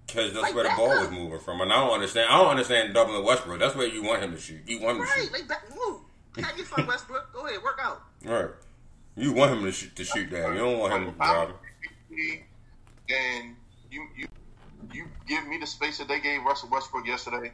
Because 0.06 0.32
that's 0.32 0.42
like, 0.42 0.56
where 0.56 0.64
the 0.64 0.70
ball 0.70 0.92
up. 0.92 1.02
was 1.02 1.12
moving 1.12 1.40
from, 1.40 1.60
and 1.60 1.72
I 1.72 1.84
don't 1.84 1.94
understand. 1.94 2.30
I 2.32 2.38
don't 2.38 2.52
understand 2.52 2.94
doubling 2.94 3.26
Westbrook. 3.26 3.60
That's 3.60 3.76
where 3.76 3.88
you 3.88 4.04
want 4.04 4.24
him 4.24 4.32
to 4.32 4.40
shoot. 4.40 4.62
You 4.66 4.80
want 4.82 4.98
him 4.98 5.04
right, 5.04 5.16
to 5.16 5.24
shoot. 5.24 5.34
like 5.34 5.48
back 5.50 5.64
move. 5.70 6.00
Have 6.38 6.58
you 6.58 6.64
fun, 6.64 6.88
Westbrook. 6.88 7.34
Go 7.34 7.46
ahead, 7.46 7.62
work 7.62 7.80
out. 7.82 8.02
All 8.26 8.34
right. 8.34 8.50
You 9.18 9.34
want 9.34 9.52
him 9.52 9.64
to 9.64 9.72
shoot 9.72 9.96
to 9.98 10.06
shoot 10.06 10.30
that. 10.30 10.54
You 10.54 10.60
don't 10.60 10.80
want 10.80 10.94
him 10.94 11.12
to 11.12 11.12
drive. 11.12 11.50
And 13.10 13.56
you 13.92 14.08
you 14.18 14.28
you 14.92 15.06
give 15.28 15.48
me 15.48 15.58
the 15.58 15.68
space 15.68 15.98
that 16.00 16.08
they 16.08 16.20
gave 16.20 16.44
Russell 16.44 16.70
Westbrook 16.70 17.08
yesterday 17.08 17.52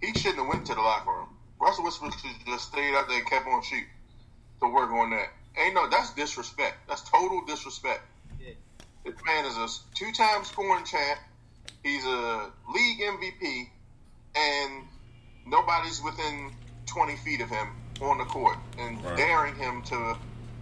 he 0.00 0.12
shouldn't 0.14 0.38
have 0.38 0.48
went 0.48 0.66
to 0.66 0.74
the 0.74 0.80
locker 0.80 1.10
room. 1.10 1.28
Russell 1.60 1.84
Westbrook 1.84 2.16
should 2.18 2.30
just 2.46 2.68
stayed 2.68 2.94
out 2.94 3.08
there 3.08 3.18
and 3.18 3.26
kept 3.26 3.46
on 3.46 3.62
shooting 3.62 3.86
to 4.60 4.68
work 4.68 4.90
on 4.90 5.10
that. 5.10 5.28
Ain't 5.60 5.74
no, 5.74 5.88
that's 5.88 6.14
disrespect. 6.14 6.76
That's 6.88 7.02
total 7.08 7.44
disrespect. 7.46 8.02
Yeah. 8.40 8.52
This 9.04 9.14
man 9.26 9.44
is 9.44 9.56
a 9.56 9.68
two-time 9.96 10.44
scoring 10.44 10.84
champ. 10.84 11.18
He's 11.82 12.04
a 12.04 12.50
league 12.72 13.00
MVP, 13.00 13.68
and 14.36 14.84
nobody's 15.46 16.00
within 16.02 16.52
20 16.86 17.16
feet 17.16 17.40
of 17.40 17.50
him 17.50 17.68
on 18.00 18.18
the 18.18 18.24
court 18.24 18.56
and 18.78 19.02
right. 19.04 19.16
daring 19.16 19.56
him 19.56 19.82
to 19.82 20.16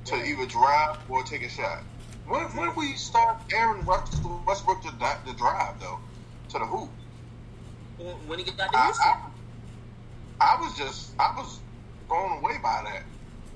to 0.06 0.14
either 0.14 0.46
drive 0.46 0.98
or 1.10 1.22
take 1.24 1.42
a 1.42 1.48
shot. 1.48 1.82
When, 2.28 2.42
when 2.56 2.74
we 2.74 2.94
start 2.94 3.48
daring 3.48 3.84
Russell 3.84 4.42
Westbrook 4.46 4.82
to, 4.82 4.90
to 4.90 5.36
drive 5.36 5.80
though 5.80 5.98
to 6.50 6.58
the 6.58 6.66
hoop? 6.66 6.90
when 8.26 8.38
he 8.38 8.44
got 8.44 8.72
to 8.72 8.78
Houston. 8.78 9.06
I, 9.06 9.30
I, 10.40 10.56
I, 10.56 10.60
was 10.60 10.76
just, 10.76 11.12
I 11.18 11.34
was 11.36 11.60
blown 12.08 12.38
away 12.38 12.58
by 12.62 12.82
that. 12.84 13.02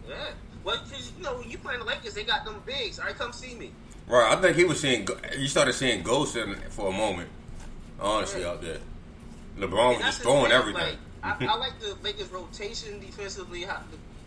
Yeah. 0.08 0.30
Well, 0.64 0.78
cause, 0.78 1.12
you 1.16 1.22
know, 1.22 1.36
when 1.36 1.50
you 1.50 1.58
play 1.58 1.76
the 1.76 1.84
Lakers, 1.84 2.14
they 2.14 2.24
got 2.24 2.44
them 2.44 2.62
bigs. 2.66 2.98
All 2.98 3.06
right, 3.06 3.14
come 3.14 3.32
see 3.32 3.54
me. 3.54 3.72
Right. 4.06 4.32
I 4.32 4.40
think 4.40 4.56
he 4.56 4.64
was 4.64 4.80
seeing. 4.80 5.06
You 5.38 5.46
started 5.46 5.72
seeing 5.74 6.02
ghosts 6.02 6.36
in, 6.36 6.54
for 6.70 6.88
a 6.88 6.92
moment. 6.92 7.28
Honestly, 8.00 8.42
yeah. 8.42 8.48
out 8.48 8.62
there, 8.62 8.78
LeBron 9.58 9.96
was 9.96 10.04
just 10.04 10.22
throwing 10.22 10.50
everything. 10.52 10.82
Like, 10.82 10.96
I, 11.22 11.46
I, 11.46 11.56
like 11.56 11.78
the 11.80 11.96
Lakers' 12.02 12.30
rotation 12.30 12.98
defensively. 12.98 13.62
How, 13.62 13.82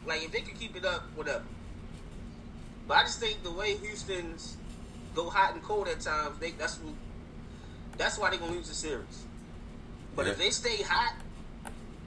like 0.06 0.24
if 0.24 0.32
they 0.32 0.42
could 0.42 0.58
keep 0.60 0.76
it 0.76 0.86
up, 0.86 1.04
whatever. 1.16 1.44
But 2.88 2.98
I 2.98 3.02
just 3.04 3.20
think 3.20 3.44
the 3.44 3.52
way 3.52 3.76
Houston's 3.78 4.58
go 5.16 5.30
hot 5.30 5.54
and 5.54 5.64
cold 5.64 5.88
at 5.88 6.02
times, 6.02 6.38
they 6.40 6.52
that's 6.52 6.78
what, 6.80 6.94
that's 7.98 8.18
why 8.18 8.30
they're 8.30 8.40
gonna 8.40 8.54
lose 8.54 8.70
the 8.70 8.76
series. 8.76 9.26
But 10.16 10.28
if 10.28 10.38
they 10.38 10.50
stay 10.50 10.82
hot, 10.84 11.16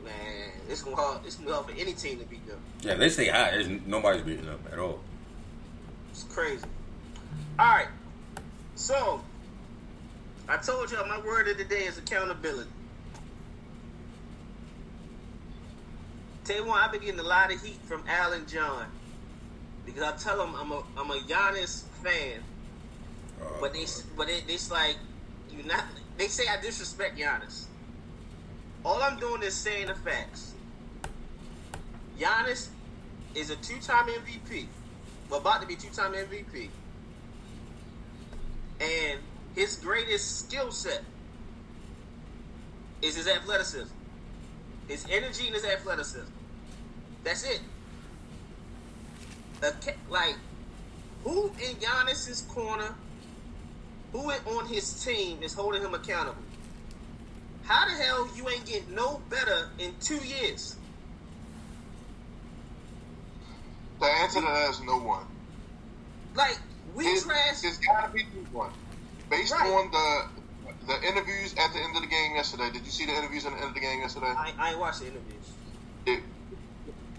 man, 0.05 0.51
it's 0.69 0.83
gonna 0.83 0.97
hard, 0.97 1.25
it's 1.25 1.37
gonna 1.37 1.47
be 1.47 1.53
hard 1.53 1.67
for 1.67 1.73
any 1.73 1.93
team 1.93 2.19
to 2.19 2.25
beat 2.27 2.47
them. 2.47 2.59
Yeah, 2.83 2.93
if 2.93 2.99
they 2.99 3.09
stay 3.09 3.29
hot, 3.29 3.53
there's 3.53 3.69
nobody's 3.87 4.23
beating 4.23 4.47
them 4.47 4.61
at 4.71 4.79
all. 4.79 5.01
It's 6.11 6.25
crazy. 6.25 6.65
All 7.59 7.67
right, 7.67 7.89
so 8.75 9.23
I 10.49 10.59
told 10.59 10.91
y'all 10.91 11.07
my 11.09 11.21
word 11.21 11.49
of 11.49 11.59
the 11.59 11.65
day 11.65 11.85
is 11.85 11.99
accountability. 11.99 12.71
Tell 16.45 16.57
you 16.57 16.67
what, 16.67 16.81
I've 16.81 16.93
been 16.93 17.01
getting 17.01 17.19
a 17.19 17.25
lot 17.25 17.53
of 17.53 17.61
heat 17.61 17.81
from 17.87 18.05
Alan 18.07 18.47
John 18.47 18.87
because 19.87 20.03
I 20.03 20.17
tell 20.17 20.37
them 20.37 20.55
I'm 20.55 20.73
a 20.73 20.83
I'm 20.99 21.11
a 21.11 21.21
Giannis 21.21 21.85
fan, 22.03 22.43
uh, 23.41 23.45
but 23.61 23.73
they 23.73 23.87
but 24.17 24.29
it, 24.29 24.45
it's 24.49 24.71
like 24.71 24.97
you 25.51 25.63
not. 25.63 25.85
They 26.19 26.27
say 26.27 26.45
I 26.51 26.61
disrespect 26.61 27.17
Giannis. 27.17 27.67
All 28.85 29.03
I'm 29.03 29.19
doing 29.19 29.43
is 29.43 29.55
saying 29.55 29.87
the 29.87 29.95
facts. 29.95 30.53
Giannis 32.19 32.69
is 33.35 33.51
a 33.51 33.57
two-time 33.57 34.07
MVP, 34.07 34.67
well, 35.29 35.41
about 35.41 35.61
to 35.61 35.67
be 35.67 35.77
two-time 35.77 36.15
MVP, 36.15 36.69
and 38.81 39.21
his 39.55 39.77
greatest 39.77 40.47
skill 40.47 40.71
set 40.71 41.03
is 43.03 43.17
his 43.17 43.29
athleticism, 43.29 43.93
his 44.89 45.05
energy 45.11 45.47
and 45.47 45.55
his 45.55 45.65
athleticism. 45.65 46.33
That's 47.25 47.45
it. 47.45 47.61
Like, 50.09 50.37
who 51.25 51.47
in 51.49 51.77
Giannis's 51.77 52.43
corner, 52.43 52.95
who 54.13 54.31
on 54.31 54.67
his 54.67 55.05
team 55.05 55.43
is 55.43 55.55
holding 55.55 55.83
him 55.83 55.95
accountable? 55.95 56.43
How 57.65 57.87
the 57.89 57.95
hell 57.95 58.29
you 58.37 58.49
ain't 58.49 58.65
getting 58.65 58.95
no 58.95 59.21
better 59.29 59.71
in 59.79 59.95
two 60.01 60.19
years? 60.25 60.77
The 63.99 64.07
answer 64.07 64.41
to 64.41 64.47
that 64.47 64.71
is 64.71 64.81
no 64.83 64.99
one. 64.99 65.25
Like 66.35 66.59
we 66.95 67.07
it, 67.07 67.23
trash. 67.23 67.61
There's 67.63 67.79
gotta 67.79 68.13
be 68.13 68.23
one. 68.53 68.71
Based 69.31 69.53
right. 69.53 69.69
on 69.69 69.91
the 69.91 70.87
the 70.87 71.09
interviews 71.09 71.55
at 71.59 71.73
the 71.73 71.81
end 71.81 71.97
of 71.97 72.03
the 72.03 72.09
game 72.09 72.37
yesterday. 72.37 72.71
Did 72.71 72.85
you 72.85 72.91
see 72.91 73.07
the 73.07 73.13
interviews 73.17 73.47
at 73.47 73.53
the 73.53 73.59
end 73.59 73.69
of 73.69 73.75
the 73.75 73.81
game 73.81 74.01
yesterday? 74.01 74.27
I, 74.27 74.53
I 74.59 74.71
ain't 74.71 74.79
watched 74.79 75.01
the 75.01 75.07
interviews. 75.07 75.51
It, 76.07 76.23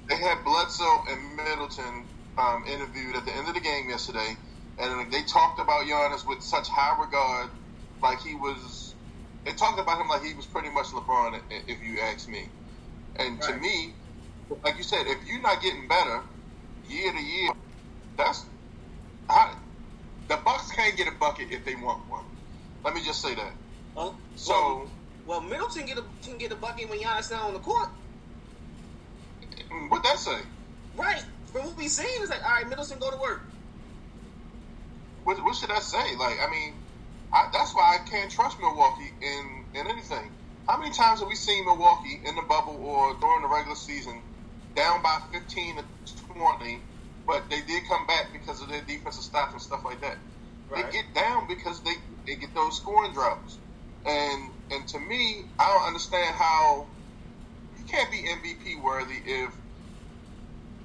they 0.08 0.16
had 0.16 0.44
Bledsoe 0.46 1.04
and 1.10 1.36
Middleton 1.36 2.06
um, 2.38 2.66
interviewed 2.68 3.16
at 3.16 3.26
the 3.26 3.36
end 3.36 3.48
of 3.48 3.54
the 3.54 3.62
game 3.62 3.90
yesterday, 3.90 4.36
and 4.80 5.12
they 5.12 5.24
talked 5.24 5.60
about 5.60 5.86
Giannis 5.86 6.28
with 6.28 6.42
such 6.42 6.68
high 6.70 7.00
regard, 7.02 7.50
like 8.02 8.22
he 8.22 8.36
was. 8.36 8.96
They 9.46 9.54
talked 9.54 9.80
about 9.80 10.02
him 10.02 10.10
like 10.10 10.24
he 10.24 10.34
was 10.34 10.46
pretty 10.46 10.70
much 10.70 10.88
LeBron, 10.88 11.40
if 11.50 11.82
you 11.82 12.00
ask 12.02 12.28
me. 12.28 12.50
And 13.16 13.40
right. 13.40 13.54
to 13.54 13.58
me, 13.58 13.94
like 14.64 14.78
you 14.78 14.84
said, 14.84 15.08
if 15.08 15.26
you're 15.26 15.42
not 15.42 15.62
getting 15.62 15.88
better 15.88 16.22
year 16.90 17.14
to 17.14 17.18
year, 17.18 17.52
that's 18.18 18.46
how, 19.30 19.56
the 20.28 20.38
Bucks 20.44 20.72
can't 20.72 20.98
get 20.98 21.08
a 21.08 21.12
bucket 21.18 21.48
if 21.52 21.64
they 21.64 21.76
want 21.76 22.10
one. 22.10 22.26
Let 22.84 22.94
me 22.94 23.02
just 23.06 23.22
say 23.22 23.36
that. 23.36 23.54
Oh, 23.96 24.16
so, 24.36 24.54
well, 24.54 24.92
well, 25.26 25.42
Middleton 25.42 25.86
get 25.86 25.98
a, 25.98 26.04
can 26.22 26.38
get 26.38 26.52
a 26.52 26.56
bucket 26.56 26.90
when 26.90 27.00
Giannis 27.00 27.32
not 27.32 27.44
on 27.44 27.54
the 27.54 27.60
court. 27.60 27.90
What 29.90 30.04
that 30.04 30.20
say? 30.20 30.40
Right. 30.96 31.24
From 31.52 31.66
what 31.66 31.78
we 31.78 31.88
seen, 31.88 32.08
it's 32.22 32.30
like, 32.30 32.44
all 32.44 32.52
right, 32.52 32.68
Middleton, 32.68 33.00
go 33.00 33.12
to 33.12 33.18
work. 33.18 33.42
What, 35.24 35.44
what 35.44 35.56
should 35.56 35.72
I 35.72 35.80
say? 35.80 36.16
Like, 36.16 36.38
I 36.42 36.50
mean, 36.50 36.74
I, 37.34 37.50
that's 37.52 37.74
why 37.76 37.98
I 38.00 38.10
can't 38.10 38.32
trust 38.32 38.60
Milwaukee 38.60 39.12
in 39.22 39.66
in 39.80 39.88
anything. 39.88 40.32
How 40.68 40.78
many 40.78 40.92
times 40.92 41.20
have 41.20 41.30
we 41.30 41.36
seen 41.36 41.66
Milwaukee 41.66 42.22
in 42.26 42.36
the 42.36 42.42
bubble 42.42 42.76
or 42.76 43.16
during 43.20 43.42
the 43.42 43.48
regular 43.48 43.76
season 43.76 44.22
down 44.76 45.02
by 45.02 45.20
15 45.32 45.78
to 45.78 45.84
20, 46.34 46.80
but 47.26 47.50
they 47.50 47.62
did 47.62 47.84
come 47.88 48.06
back 48.06 48.28
because 48.32 48.62
of 48.62 48.70
their 48.70 48.82
defensive 48.82 49.24
staff 49.24 49.52
and 49.52 49.62
stuff 49.62 49.84
like 49.84 50.02
that. 50.02 50.18
Right. 50.70 50.86
They 50.86 50.92
get 50.92 51.14
down 51.16 51.48
because 51.48 51.82
they, 51.82 51.96
they 52.26 52.36
get 52.36 52.54
those 52.54 52.78
scoring 52.78 53.14
drops. 53.14 53.58
And 54.06 54.52
and 54.72 54.88
to 54.90 55.00
me, 55.00 55.46
I 55.60 55.66
don't 55.74 55.88
understand 55.88 56.36
how 56.36 56.86
you 57.78 57.84
can't 57.86 58.12
be 58.12 58.18
MVP 58.18 58.82
worthy 58.82 59.16
if 59.26 59.54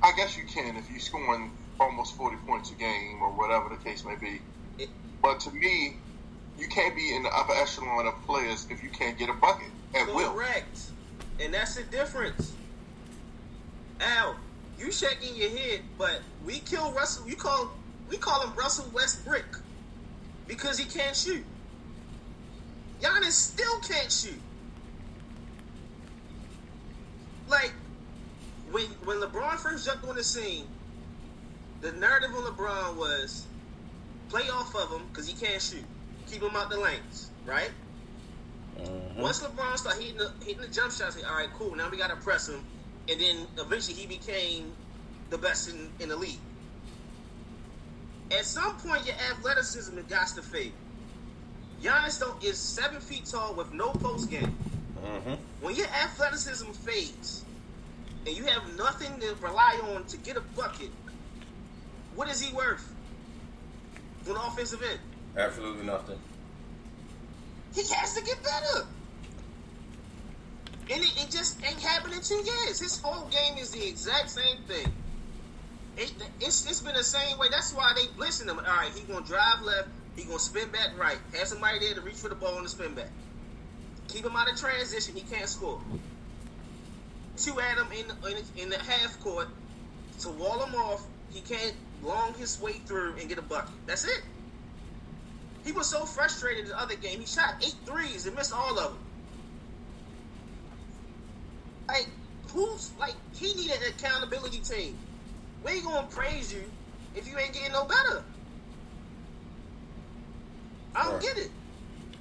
I 0.03 0.13
guess 0.17 0.37
you 0.37 0.45
can 0.45 0.77
if 0.77 0.91
you're 0.91 1.01
scoring 1.01 1.53
almost 1.79 2.17
40 2.17 2.37
points 2.47 2.71
a 2.71 2.75
game 2.75 3.23
or 3.23 3.31
whatever 3.31 3.69
the 3.69 3.77
case 3.77 4.05
may 4.05 4.17
be. 4.17 4.41
But 5.23 5.41
to 5.41 5.53
me, 5.53 5.97
you 6.59 6.69
can't 6.69 6.95
be 6.95 7.15
in 7.15 7.23
the 7.23 7.31
upper 7.31 7.53
echelon 7.55 8.07
of 8.07 8.21
players 8.27 8.67
if 8.71 8.83
you 8.83 8.91
can't 8.91 9.17
get 9.19 9.29
a 9.29 9.35
bucket 9.35 9.69
at 9.95 10.07
Correct. 10.07 10.15
will. 10.15 10.33
Correct. 10.33 10.81
And 11.41 11.55
that's 11.55 11.77
the 11.77 11.85
difference. 11.85 12.53
Al, 14.01 14.37
you 14.79 14.91
shaking 14.91 15.37
your 15.37 15.51
head, 15.51 15.81
but 15.97 16.21
we 16.45 16.59
kill 16.59 16.93
Russell. 16.93 17.29
You 17.29 17.37
call 17.37 17.73
we 18.11 18.17
call 18.17 18.43
him 18.43 18.55
Russell 18.57 18.91
Westbrook 18.93 19.63
because 20.47 20.79
he 20.79 20.85
can't 20.85 21.17
shoot. 21.17 21.45
Giannis 23.01 23.33
still 23.33 23.81
can't 23.81 24.11
shoot. 24.11 24.41
Like 27.49 27.73
when 28.73 28.87
when 29.05 29.21
LeBron 29.21 29.57
first 29.59 29.87
jumped 29.87 30.05
on 30.09 30.17
the 30.17 30.25
scene, 30.25 30.67
the 31.81 31.93
narrative 31.93 32.31
on 32.35 32.43
LeBron 32.45 32.97
was 32.97 33.47
play 34.29 34.49
off 34.49 34.75
of 34.75 34.91
him 34.91 35.07
because 35.09 35.29
he 35.29 35.35
can't 35.35 35.61
shoot, 35.61 35.85
keep 36.27 36.43
him 36.43 36.57
out 36.57 36.71
the 36.71 36.81
lanes, 36.81 37.31
right? 37.45 37.71
Mm-hmm. 38.79 39.21
Once 39.21 39.43
LeBron 39.43 39.77
started 39.77 40.03
hitting 40.03 40.19
the, 40.19 40.33
hitting 40.45 40.63
the 40.63 40.69
jump 40.69 40.93
shots, 40.93 41.23
all 41.29 41.37
right, 41.37 41.51
cool. 41.55 41.75
Now 41.75 41.91
we 41.91 41.99
got 41.99 42.09
to 42.09 42.17
press 42.17 42.49
him, 42.49 42.65
and 43.09 43.21
then 43.21 43.47
eventually 43.59 43.95
he 43.95 44.07
became 44.07 44.73
the 45.29 45.37
best 45.37 45.69
in, 45.69 45.91
in 46.01 46.09
the 46.09 46.17
league. 46.17 46.39
At 48.31 48.47
some 48.47 48.79
point, 48.79 49.05
your 49.05 49.17
athleticism 49.31 49.95
has 49.97 50.07
got 50.07 50.29
to 50.29 50.43
fade. 50.43 50.73
Giannis 51.83 52.19
though 52.19 52.37
is 52.43 52.57
seven 52.57 53.01
feet 53.01 53.27
tall 53.27 53.55
with 53.55 53.75
no 53.75 53.91
post 53.91 54.31
game. 54.31 54.57
Mm-hmm. 55.05 55.35
When 55.61 55.75
your 55.75 55.89
athleticism 55.89 56.71
fades 56.71 57.42
and 58.27 58.37
you 58.37 58.45
have 58.45 58.77
nothing 58.77 59.19
to 59.21 59.35
rely 59.41 59.81
on 59.95 60.05
to 60.07 60.17
get 60.19 60.37
a 60.37 60.41
bucket, 60.41 60.91
what 62.15 62.29
is 62.29 62.41
he 62.41 62.55
worth 62.55 62.93
on 64.29 64.37
offensive 64.37 64.83
end? 64.83 65.01
Absolutely 65.37 65.85
nothing. 65.85 66.19
He 67.75 67.83
has 67.95 68.15
to 68.15 68.23
get 68.23 68.43
better. 68.43 68.87
And 70.91 71.03
it, 71.03 71.23
it 71.23 71.31
just 71.31 71.65
ain't 71.65 71.81
happened 71.81 72.15
in 72.15 72.21
two 72.21 72.43
years. 72.45 72.81
His 72.81 73.01
whole 73.01 73.27
game 73.29 73.57
is 73.59 73.71
the 73.71 73.87
exact 73.87 74.31
same 74.31 74.59
thing. 74.69 74.93
It, 75.97 76.13
it's, 76.41 76.69
it's 76.69 76.81
been 76.81 76.95
the 76.95 77.05
same 77.05 77.39
way. 77.39 77.49
That's 77.51 77.73
why 77.73 77.93
they 77.95 78.07
blitzing 78.19 78.49
him. 78.49 78.59
All 78.59 78.65
right, 78.65 78.91
he 78.95 79.01
gonna 79.03 79.25
drive 79.25 79.63
left. 79.63 79.89
He 80.17 80.25
gonna 80.25 80.39
spin 80.39 80.69
back 80.71 80.99
right. 80.99 81.19
Have 81.35 81.49
somebody 81.49 81.79
there 81.79 81.95
to 81.95 82.01
reach 82.03 82.17
for 82.17 82.29
the 82.29 82.35
ball 82.35 82.57
and 82.57 82.65
the 82.65 82.69
spin 82.69 82.95
back. 82.95 83.11
Keep 84.09 84.27
him 84.27 84.37
out 84.37 84.51
of 84.51 84.59
transition. 84.59 85.15
He 85.15 85.23
can't 85.23 85.49
score. 85.49 85.81
Two 87.37 87.59
at 87.61 87.79
him 87.79 87.87
in 87.99 88.09
the, 88.09 88.29
in, 88.29 88.63
in 88.65 88.69
the 88.69 88.79
half 88.79 89.19
court 89.21 89.49
to 90.21 90.31
wall 90.31 90.65
him 90.65 90.75
off. 90.75 91.07
He 91.33 91.41
can't 91.41 91.75
long 92.03 92.35
his 92.35 92.61
way 92.61 92.73
through 92.73 93.15
and 93.19 93.29
get 93.29 93.39
a 93.39 93.43
bucket. 93.43 93.73
That's 93.87 94.05
it. 94.05 94.23
He 95.65 95.73
was 95.73 95.89
so 95.89 96.05
frustrated 96.05 96.65
in 96.65 96.71
the 96.71 96.81
other 96.81 96.97
game. 96.97 97.21
He 97.21 97.27
shot 97.27 97.55
eight 97.65 97.77
threes 97.87 98.27
and 98.27 98.37
missed 98.37 98.53
all 98.53 98.79
of 98.79 98.93
them. 98.93 98.99
Like, 101.89 102.09
who's 102.53 102.91
like 102.99 103.15
he 103.35 103.55
needed 103.55 103.77
an 103.77 103.93
accountability 103.97 104.59
team. 104.59 104.97
We 105.65 105.73
ain't 105.73 105.85
gonna 105.85 106.07
praise 106.09 106.53
you 106.53 106.63
if 107.15 107.29
you 107.29 107.39
ain't 107.39 107.53
getting 107.53 107.73
no 107.73 107.85
better. 107.85 108.25
I 110.95 111.05
don't 111.05 111.15
right. 111.15 111.23
get 111.23 111.39
it. 111.39 111.51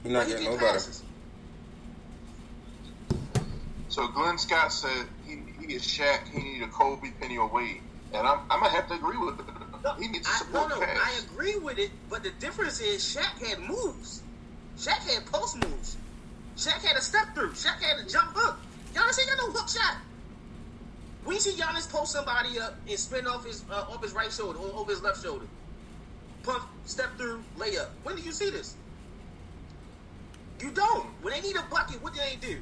You're 0.04 0.14
not 0.14 0.28
getting 0.28 0.46
no 0.46 0.58
passes. 0.58 1.00
better. 1.00 1.11
So 3.92 4.08
Glenn 4.08 4.38
Scott 4.38 4.72
said 4.72 5.06
he, 5.28 5.40
he 5.60 5.74
is 5.74 5.82
Shaq. 5.82 6.26
He 6.30 6.42
need 6.42 6.64
a 6.64 6.68
Kobe, 6.68 7.12
Penny, 7.20 7.38
or 7.38 7.50
Wade, 7.50 7.82
and 8.14 8.26
I'm, 8.26 8.40
I'm 8.50 8.62
gonna 8.62 8.70
have 8.70 8.88
to 8.88 8.94
agree 8.94 9.18
with 9.18 9.38
him. 9.38 9.46
No, 9.84 9.94
he 9.96 10.08
needs 10.08 10.26
to 10.30 10.34
support 10.34 10.72
I, 10.72 10.76
no, 10.76 10.80
no, 10.80 10.86
I 10.86 11.20
agree 11.26 11.58
with 11.58 11.78
it, 11.78 11.92
but 12.10 12.24
the 12.24 12.30
difference 12.40 12.80
is 12.80 13.04
Shaq 13.04 13.46
had 13.46 13.60
moves. 13.60 14.22
Shaq 14.78 15.06
had 15.12 15.26
post 15.26 15.58
moves. 15.58 15.98
Shaq 16.56 16.86
had 16.86 16.96
a 16.96 17.02
step 17.02 17.36
through. 17.36 17.52
Shaq 17.52 17.82
had 17.82 18.00
a 18.00 18.08
jump 18.08 18.32
hook. 18.34 18.60
Giannis 18.94 19.20
ain't 19.20 19.28
got 19.28 19.38
no 19.40 19.52
hook 19.52 19.68
shot. 19.68 19.98
We 21.26 21.40
see 21.40 21.62
Giannis 21.62 21.92
post 21.92 22.14
somebody 22.14 22.60
up 22.60 22.76
and 22.88 22.98
spin 22.98 23.28
off 23.28 23.46
his 23.46 23.66
uh, 23.70 23.88
off 23.90 24.02
his 24.02 24.14
right 24.14 24.32
shoulder 24.32 24.60
or 24.60 24.74
over 24.74 24.92
his 24.92 25.02
left 25.02 25.22
shoulder. 25.22 25.48
Pump, 26.44 26.64
step 26.86 27.10
through, 27.18 27.44
layup. 27.58 27.90
When 28.04 28.16
did 28.16 28.24
you 28.24 28.32
see 28.32 28.52
this? 28.52 28.78
You 30.62 30.72
don't. 30.72 31.08
When 31.22 31.34
they 31.34 31.42
need 31.42 31.58
a 31.58 31.64
bucket, 31.70 32.02
what 32.02 32.14
do 32.14 32.22
they 32.22 32.38
do? 32.38 32.58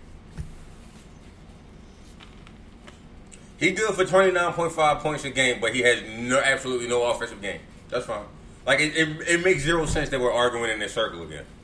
He 3.60 3.72
good 3.72 3.93
for 3.93 4.06
twenty 4.06 4.32
nine 4.32 4.54
point 4.54 4.72
five 4.72 5.00
points 5.00 5.26
a 5.26 5.30
game, 5.30 5.60
but 5.60 5.76
he 5.76 5.82
has 5.82 6.02
no 6.04 6.39
absolutely 6.39 6.88
no 6.88 7.04
offensive 7.04 7.41
game. 7.41 7.60
That's 7.89 8.06
fine. 8.06 8.24
Like 8.65 8.80
it, 8.80 8.95
it, 8.95 9.28
it 9.28 9.43
makes 9.43 9.63
zero 9.63 9.86
sense 9.86 10.10
that 10.10 10.19
we're 10.19 10.32
arguing 10.32 10.72
in 10.72 10.80
this 10.80 10.93
circle 10.93 11.24
again. 11.24 11.45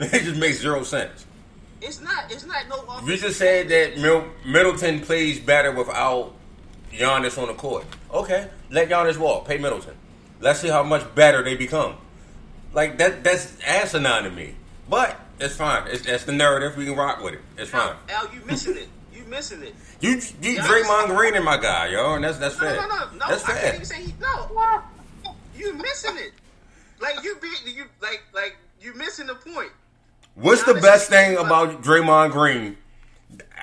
It 0.00 0.22
just 0.22 0.38
makes 0.38 0.58
zero 0.60 0.84
sense. 0.84 1.26
It's 1.80 2.00
not. 2.00 2.30
It's 2.30 2.44
not 2.44 2.68
no. 2.68 3.06
You 3.06 3.16
just 3.16 3.38
said 3.38 3.68
that 3.68 3.98
Mil- 3.98 4.28
Middleton 4.44 5.00
plays 5.00 5.38
better 5.40 5.72
without 5.72 6.34
Giannis 6.92 7.40
on 7.40 7.48
the 7.48 7.54
court. 7.54 7.84
Okay, 8.12 8.48
let 8.70 8.88
Giannis 8.88 9.16
walk. 9.16 9.46
Pay 9.46 9.58
Middleton. 9.58 9.94
Let's 10.40 10.60
see 10.60 10.68
how 10.68 10.82
much 10.82 11.14
better 11.14 11.42
they 11.42 11.56
become. 11.56 11.96
Like 12.72 12.98
that. 12.98 13.24
That's 13.24 13.56
asinine 13.64 14.24
to 14.24 14.30
me. 14.30 14.54
But 14.88 15.20
it's 15.40 15.56
fine. 15.56 15.86
It's, 15.88 16.06
that's 16.06 16.24
the 16.24 16.32
narrative. 16.32 16.76
We 16.76 16.86
can 16.86 16.96
rock 16.96 17.22
with 17.22 17.34
it. 17.34 17.40
It's 17.56 17.70
fine. 17.70 17.94
Al, 18.08 18.26
Al, 18.26 18.34
you 18.34 18.40
missing 18.44 18.76
it. 18.76 18.88
Missing 19.28 19.62
it. 19.62 19.74
You, 20.00 20.10
you 20.42 20.58
Draymond 20.60 21.14
Green 21.16 21.34
and 21.34 21.44
my 21.44 21.56
guy, 21.58 21.88
yo, 21.88 22.14
and 22.14 22.24
that's 22.24 22.38
that's 22.38 22.54
No, 22.56 22.60
fair. 22.60 22.76
no, 22.76 22.86
no, 22.88 23.10
no. 23.12 23.26
That's 23.28 23.44
I 23.44 23.58
can't 23.60 23.74
even 23.74 23.86
say 23.86 24.02
he. 24.02 24.14
No, 24.20 24.82
you 25.56 25.74
missing 25.74 26.16
it. 26.16 26.32
Like 27.00 27.22
you 27.22 27.36
be 27.40 27.48
you 27.70 27.84
like 28.00 28.22
like 28.34 28.56
you 28.80 28.94
missing 28.94 29.26
the 29.26 29.34
point. 29.34 29.70
What's 30.34 30.62
the 30.64 30.74
best 30.74 31.10
thing 31.10 31.36
about- 31.36 31.82
Draymond 31.82 32.30
Green? 32.32 32.76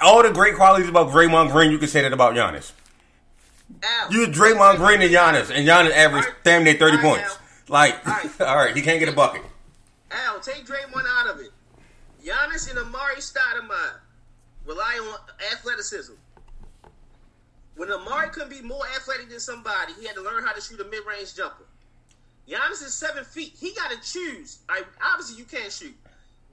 All 0.01 0.21
the 0.21 0.31
great 0.31 0.55
qualities 0.55 0.89
about 0.89 1.09
Draymond 1.09 1.51
Green, 1.51 1.71
you 1.71 1.77
can 1.77 1.87
say 1.87 2.01
that 2.01 2.11
about 2.13 2.35
Giannis. 2.35 2.71
Al, 3.81 4.11
You 4.11 4.27
Draymond 4.27 4.77
Green 4.77 5.01
and 5.01 5.09
Giannis, 5.11 5.49
and 5.49 5.67
Giannis 5.67 5.91
averaged 5.91 6.27
Alright. 6.27 6.43
damn 6.43 6.63
near 6.63 6.73
thirty 6.75 6.97
Alright, 6.97 7.19
points. 7.21 7.33
Al. 7.35 7.39
Like, 7.69 8.07
Alright. 8.07 8.41
all 8.41 8.55
right, 8.57 8.75
he 8.75 8.81
can't 8.81 8.99
get 8.99 9.09
a 9.09 9.13
bucket. 9.13 9.41
Al, 10.11 10.39
take 10.41 10.65
Draymond 10.65 11.05
out 11.17 11.27
of 11.33 11.39
it. 11.39 11.49
Giannis 12.23 12.69
and 12.69 12.77
Amar'e 12.79 13.17
Stoudemire 13.17 13.99
rely 14.65 14.99
on 15.11 15.19
athleticism. 15.53 16.13
When 17.75 17.89
Amar'e 17.89 18.31
couldn't 18.31 18.49
be 18.49 18.61
more 18.61 18.85
athletic 18.95 19.29
than 19.29 19.39
somebody, 19.39 19.93
he 19.99 20.05
had 20.07 20.15
to 20.15 20.21
learn 20.21 20.43
how 20.43 20.53
to 20.53 20.61
shoot 20.61 20.79
a 20.79 20.85
mid-range 20.85 21.35
jumper. 21.35 21.65
Giannis 22.47 22.83
is 22.83 22.93
seven 22.93 23.23
feet. 23.23 23.53
He 23.59 23.73
got 23.73 23.91
to 23.91 23.97
choose. 24.01 24.59
I, 24.69 24.83
obviously, 25.03 25.37
you 25.37 25.45
can't 25.45 25.71
shoot. 25.71 25.95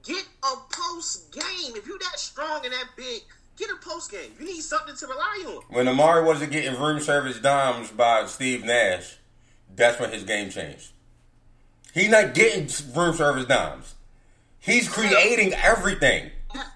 Get 0.03 0.25
a 0.43 0.55
post 0.69 1.31
game. 1.31 1.75
If 1.75 1.87
you're 1.87 1.99
that 1.99 2.19
strong 2.19 2.61
and 2.65 2.73
that 2.73 2.89
big, 2.97 3.21
get 3.57 3.69
a 3.69 3.75
post 3.77 4.11
game. 4.11 4.33
You 4.39 4.45
need 4.45 4.61
something 4.61 4.95
to 4.95 5.07
rely 5.07 5.45
on. 5.47 5.63
When 5.69 5.85
Amar'e 5.85 6.25
wasn't 6.25 6.51
getting 6.51 6.77
room 6.79 6.99
service 6.99 7.39
dimes 7.39 7.91
by 7.91 8.25
Steve 8.25 8.65
Nash, 8.65 9.17
that's 9.73 9.99
when 9.99 10.11
his 10.11 10.23
game 10.23 10.49
changed. 10.49 10.91
He's 11.93 12.09
not 12.09 12.33
getting 12.33 12.67
room 12.93 13.15
service 13.15 13.45
dimes. 13.45 13.95
He's 14.59 14.89
creating 14.89 15.53
everything, 15.53 16.31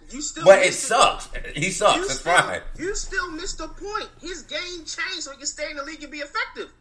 You 0.09 0.21
still 0.21 0.45
but 0.45 0.59
it 0.59 0.65
missed 0.67 0.83
sucks. 0.87 1.29
He 1.55 1.69
sucks. 1.71 1.97
You 1.97 2.03
It's 2.05 2.19
still, 2.19 2.33
fine. 2.33 2.61
You 2.77 2.95
still 2.95 3.31
missed 3.31 3.57
the 3.57 3.67
point. 3.67 4.09
His 4.21 4.43
game 4.43 4.85
changed 4.85 5.23
so 5.23 5.31
he 5.31 5.37
can 5.37 5.45
stay 5.47 5.69
in 5.71 5.77
the 5.77 5.83
league 5.83 6.01
and 6.01 6.11
be 6.11 6.19
effective. 6.19 6.71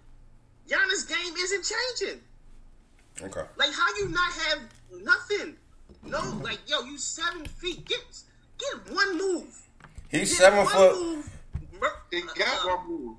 Giannis' 0.69 1.09
game 1.09 1.35
isn't 1.37 1.65
changing. 1.99 2.21
Okay. 3.23 3.43
Like 3.57 3.73
how 3.73 3.97
you 3.99 4.09
not 4.11 4.33
have 4.33 4.59
nothing? 5.03 5.57
No, 6.05 6.21
like 6.43 6.59
yo, 6.69 6.83
you 6.83 6.99
seven 6.99 7.47
feet. 7.47 7.85
Get 7.87 7.99
get 8.59 8.95
one 8.95 9.17
move. 9.19 9.61
He's 10.09 10.31
Get 10.31 10.39
seven 10.39 10.59
one 10.61 10.69
foot. 10.69 10.95
Move. 11.01 11.31
Mer- 11.81 11.93
He 12.13 12.23
uh, 12.23 12.27
got 12.37 12.65
uh, 12.65 12.77
one 12.77 12.89
move. 12.89 13.17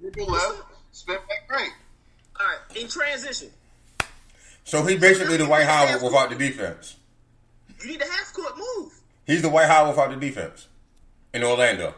Dribble 0.00 0.26
left, 0.32 0.62
spin 0.92 1.16
back 1.28 1.48
right. 1.50 1.70
All 2.38 2.46
right, 2.46 2.76
in 2.82 2.86
transition, 2.88 3.48
So 4.64 4.84
he's 4.84 5.00
basically 5.00 5.38
Dwight 5.38 5.64
Howard 5.64 6.02
without 6.02 6.28
the 6.28 6.36
defense. 6.36 6.96
you 7.82 7.88
need 7.92 8.02
a 8.02 8.04
half 8.04 8.30
court 8.34 8.52
move. 8.58 8.92
He's 9.26 9.42
Dwight 9.42 9.66
Howard 9.68 9.96
without 9.96 10.10
the 10.10 10.16
defense 10.16 10.68
in 11.34 11.42
Orlando. 11.44 11.94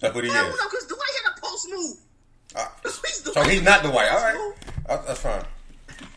That's 0.00 0.14
what 0.14 0.24
he 0.24 0.30
Well, 0.30 0.46
is. 0.50 0.56
no, 0.58 0.64
because 0.68 0.86
Dwight 0.86 1.08
had 1.24 1.32
a 1.36 1.40
post 1.40 1.68
move. 1.70 1.96
Uh, 2.54 2.66
He's 2.84 3.32
so 3.32 3.42
he's 3.44 3.62
not 3.62 3.82
Dwight. 3.82 4.10
All. 4.10 4.52
Uh, 4.88 5.02
that's 5.06 5.20
fine. 5.20 5.44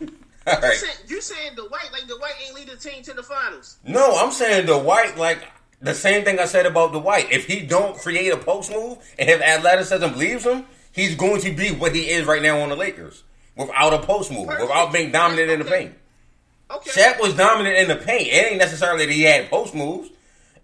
All 0.00 0.54
You 0.54 0.60
right. 0.60 0.74
saying, 0.74 0.96
you 1.08 1.20
saying 1.20 1.54
Dwight 1.54 1.90
like 1.92 2.06
Dwight 2.06 2.34
ain't 2.44 2.54
lead 2.54 2.68
the 2.68 2.76
team 2.76 3.02
to 3.04 3.12
the 3.14 3.22
finals? 3.22 3.78
No, 3.86 4.16
I'm 4.16 4.30
saying 4.32 4.66
Dwight 4.66 5.16
like 5.16 5.38
the 5.80 5.94
same 5.94 6.24
thing 6.24 6.38
I 6.38 6.44
said 6.46 6.66
about 6.66 6.92
Dwight. 6.92 7.30
If 7.32 7.46
he 7.46 7.60
don't 7.60 7.96
create 7.98 8.32
a 8.32 8.36
post 8.36 8.70
move 8.70 8.98
and 9.18 9.30
if 9.30 9.40
athleticism 9.40 10.18
leaves 10.18 10.44
him, 10.44 10.66
he's 10.92 11.14
going 11.14 11.40
to 11.42 11.52
be 11.52 11.70
what 11.70 11.94
he 11.94 12.10
is 12.10 12.26
right 12.26 12.42
now 12.42 12.58
on 12.60 12.68
the 12.68 12.76
Lakers 12.76 13.22
without 13.56 13.94
a 13.94 13.98
post 14.00 14.30
move, 14.30 14.46
Perfect. 14.48 14.62
without 14.68 14.92
being 14.92 15.10
dominant 15.12 15.50
in 15.50 15.58
the 15.60 15.64
paint. 15.64 15.94
Okay. 16.70 16.90
Shaq 16.90 17.20
was 17.20 17.34
dominant 17.34 17.76
in 17.78 17.88
the 17.88 17.96
paint. 17.96 18.26
It 18.28 18.46
ain't 18.52 18.58
necessarily 18.58 19.06
that 19.06 19.12
he 19.12 19.22
had 19.22 19.48
post 19.48 19.74
moves. 19.74 20.10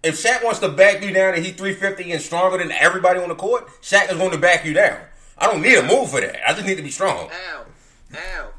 If 0.03 0.21
Shaq 0.21 0.43
wants 0.43 0.59
to 0.59 0.69
back 0.69 1.01
you 1.03 1.13
down 1.13 1.33
and 1.33 1.43
he's 1.45 1.55
350 1.55 2.11
and 2.11 2.21
stronger 2.21 2.57
than 2.57 2.71
everybody 2.71 3.19
on 3.19 3.29
the 3.29 3.35
court, 3.35 3.67
Shaq 3.81 4.11
is 4.11 4.17
going 4.17 4.31
to 4.31 4.37
back 4.37 4.65
you 4.65 4.73
down. 4.73 4.99
I 5.37 5.47
don't 5.47 5.61
need 5.61 5.77
a 5.77 5.83
move 5.83 6.11
for 6.11 6.19
that. 6.21 6.47
I 6.47 6.53
just 6.53 6.65
need 6.67 6.75
to 6.77 6.83
be 6.83 6.91
strong. 6.91 7.29
Al, 7.53 7.65
Al, 8.13 8.53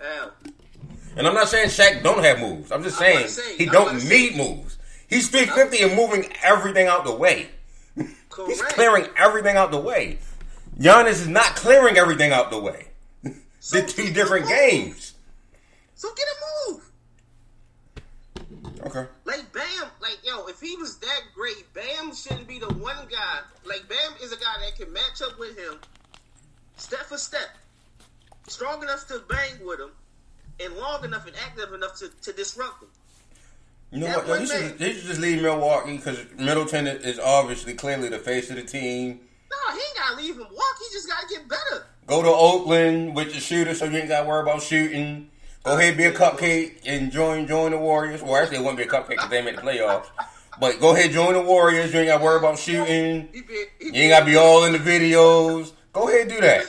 Al. 0.00 0.32
And 1.16 1.26
I'm 1.28 1.34
not 1.34 1.48
saying 1.48 1.68
Shaq 1.68 2.02
don't 2.02 2.24
have 2.24 2.40
moves. 2.40 2.72
I'm 2.72 2.82
just 2.82 2.98
saying 2.98 3.28
say- 3.28 3.56
he 3.56 3.66
don't 3.66 3.94
need 3.94 4.32
say- 4.32 4.36
moves. 4.36 4.78
He's 5.08 5.28
350 5.28 5.84
and 5.84 5.94
moving 5.94 6.32
everything 6.42 6.86
out 6.88 7.04
the 7.04 7.14
way. 7.14 7.50
He's 7.96 8.62
clearing 8.62 9.06
everything 9.16 9.56
out 9.56 9.70
the 9.70 9.78
way. 9.78 10.18
Giannis 10.78 11.10
is 11.10 11.28
not 11.28 11.54
clearing 11.54 11.96
everything 11.98 12.32
out 12.32 12.50
the 12.50 12.58
way. 12.58 12.88
So 13.60 13.80
two 13.86 14.12
different 14.12 14.46
games. 14.46 15.14
So 15.94 16.08
get 16.14 16.26
a 16.26 16.72
move. 16.72 16.83
Okay. 18.86 19.06
Like 19.24 19.50
Bam, 19.52 19.88
like 20.00 20.18
yo, 20.24 20.46
if 20.46 20.60
he 20.60 20.76
was 20.76 20.98
that 20.98 21.20
great, 21.34 21.72
Bam 21.72 22.14
shouldn't 22.14 22.46
be 22.46 22.58
the 22.58 22.72
one 22.74 23.06
guy. 23.10 23.40
Like 23.64 23.88
Bam 23.88 24.12
is 24.22 24.32
a 24.32 24.36
guy 24.36 24.54
that 24.60 24.76
can 24.76 24.92
match 24.92 25.22
up 25.22 25.38
with 25.38 25.56
him, 25.58 25.78
step 26.76 27.06
for 27.06 27.16
step, 27.16 27.48
strong 28.46 28.82
enough 28.82 29.06
to 29.08 29.22
bang 29.28 29.64
with 29.64 29.80
him, 29.80 29.90
and 30.60 30.76
long 30.76 31.04
enough 31.04 31.26
and 31.26 31.34
active 31.46 31.72
enough 31.72 31.98
to, 31.98 32.10
to 32.22 32.32
disrupt 32.32 32.82
him. 32.82 32.88
You 33.90 34.00
know 34.00 34.06
That 34.06 34.16
what? 34.18 34.28
One 34.28 34.40
he, 34.40 34.46
should, 34.46 34.80
he 34.80 34.92
should 34.92 35.04
just 35.04 35.20
leave 35.20 35.40
Milwaukee 35.40 35.96
because 35.96 36.18
Middleton 36.36 36.86
is 36.86 37.18
obviously 37.18 37.74
clearly 37.74 38.08
the 38.08 38.18
face 38.18 38.50
of 38.50 38.56
the 38.56 38.64
team. 38.64 39.20
No, 39.50 39.72
he 39.72 39.78
ain't 39.78 39.96
gotta 39.96 40.16
leave 40.16 40.34
him 40.34 40.46
walk. 40.50 40.76
He 40.80 40.92
just 40.92 41.08
gotta 41.08 41.26
get 41.28 41.48
better. 41.48 41.86
Go 42.06 42.22
to 42.22 42.28
Oakland 42.28 43.14
with 43.14 43.32
your 43.32 43.40
shooter 43.40 43.74
so 43.74 43.86
you 43.86 43.96
ain't 43.96 44.08
got 44.08 44.22
to 44.22 44.28
worry 44.28 44.42
about 44.42 44.62
shooting. 44.62 45.30
Go 45.64 45.78
ahead, 45.78 45.96
be 45.96 46.04
a 46.04 46.12
cupcake 46.12 46.82
and 46.84 47.10
join 47.10 47.46
join 47.46 47.70
the 47.70 47.78
Warriors. 47.78 48.22
Well, 48.22 48.36
actually, 48.36 48.58
it 48.58 48.60
wouldn't 48.60 48.76
be 48.76 48.84
a 48.84 48.86
cupcake 48.86 49.08
because 49.08 49.30
they 49.30 49.40
made 49.40 49.56
the 49.56 49.62
playoffs. 49.62 50.06
But 50.60 50.78
go 50.78 50.94
ahead, 50.94 51.10
join 51.10 51.32
the 51.32 51.40
Warriors. 51.40 51.92
You 51.92 52.00
ain't 52.00 52.08
got 52.08 52.18
to 52.18 52.24
worry 52.24 52.38
about 52.38 52.58
shooting. 52.58 53.28
He 53.32 53.40
be, 53.40 53.64
he 53.80 53.86
You 53.86 53.92
ain't 54.02 54.10
got 54.10 54.20
to 54.20 54.26
be 54.26 54.36
all 54.36 54.64
in 54.64 54.72
the 54.72 54.78
videos. 54.78 55.72
Go 55.94 56.08
ahead, 56.08 56.28
do 56.28 56.38
that. 56.42 56.66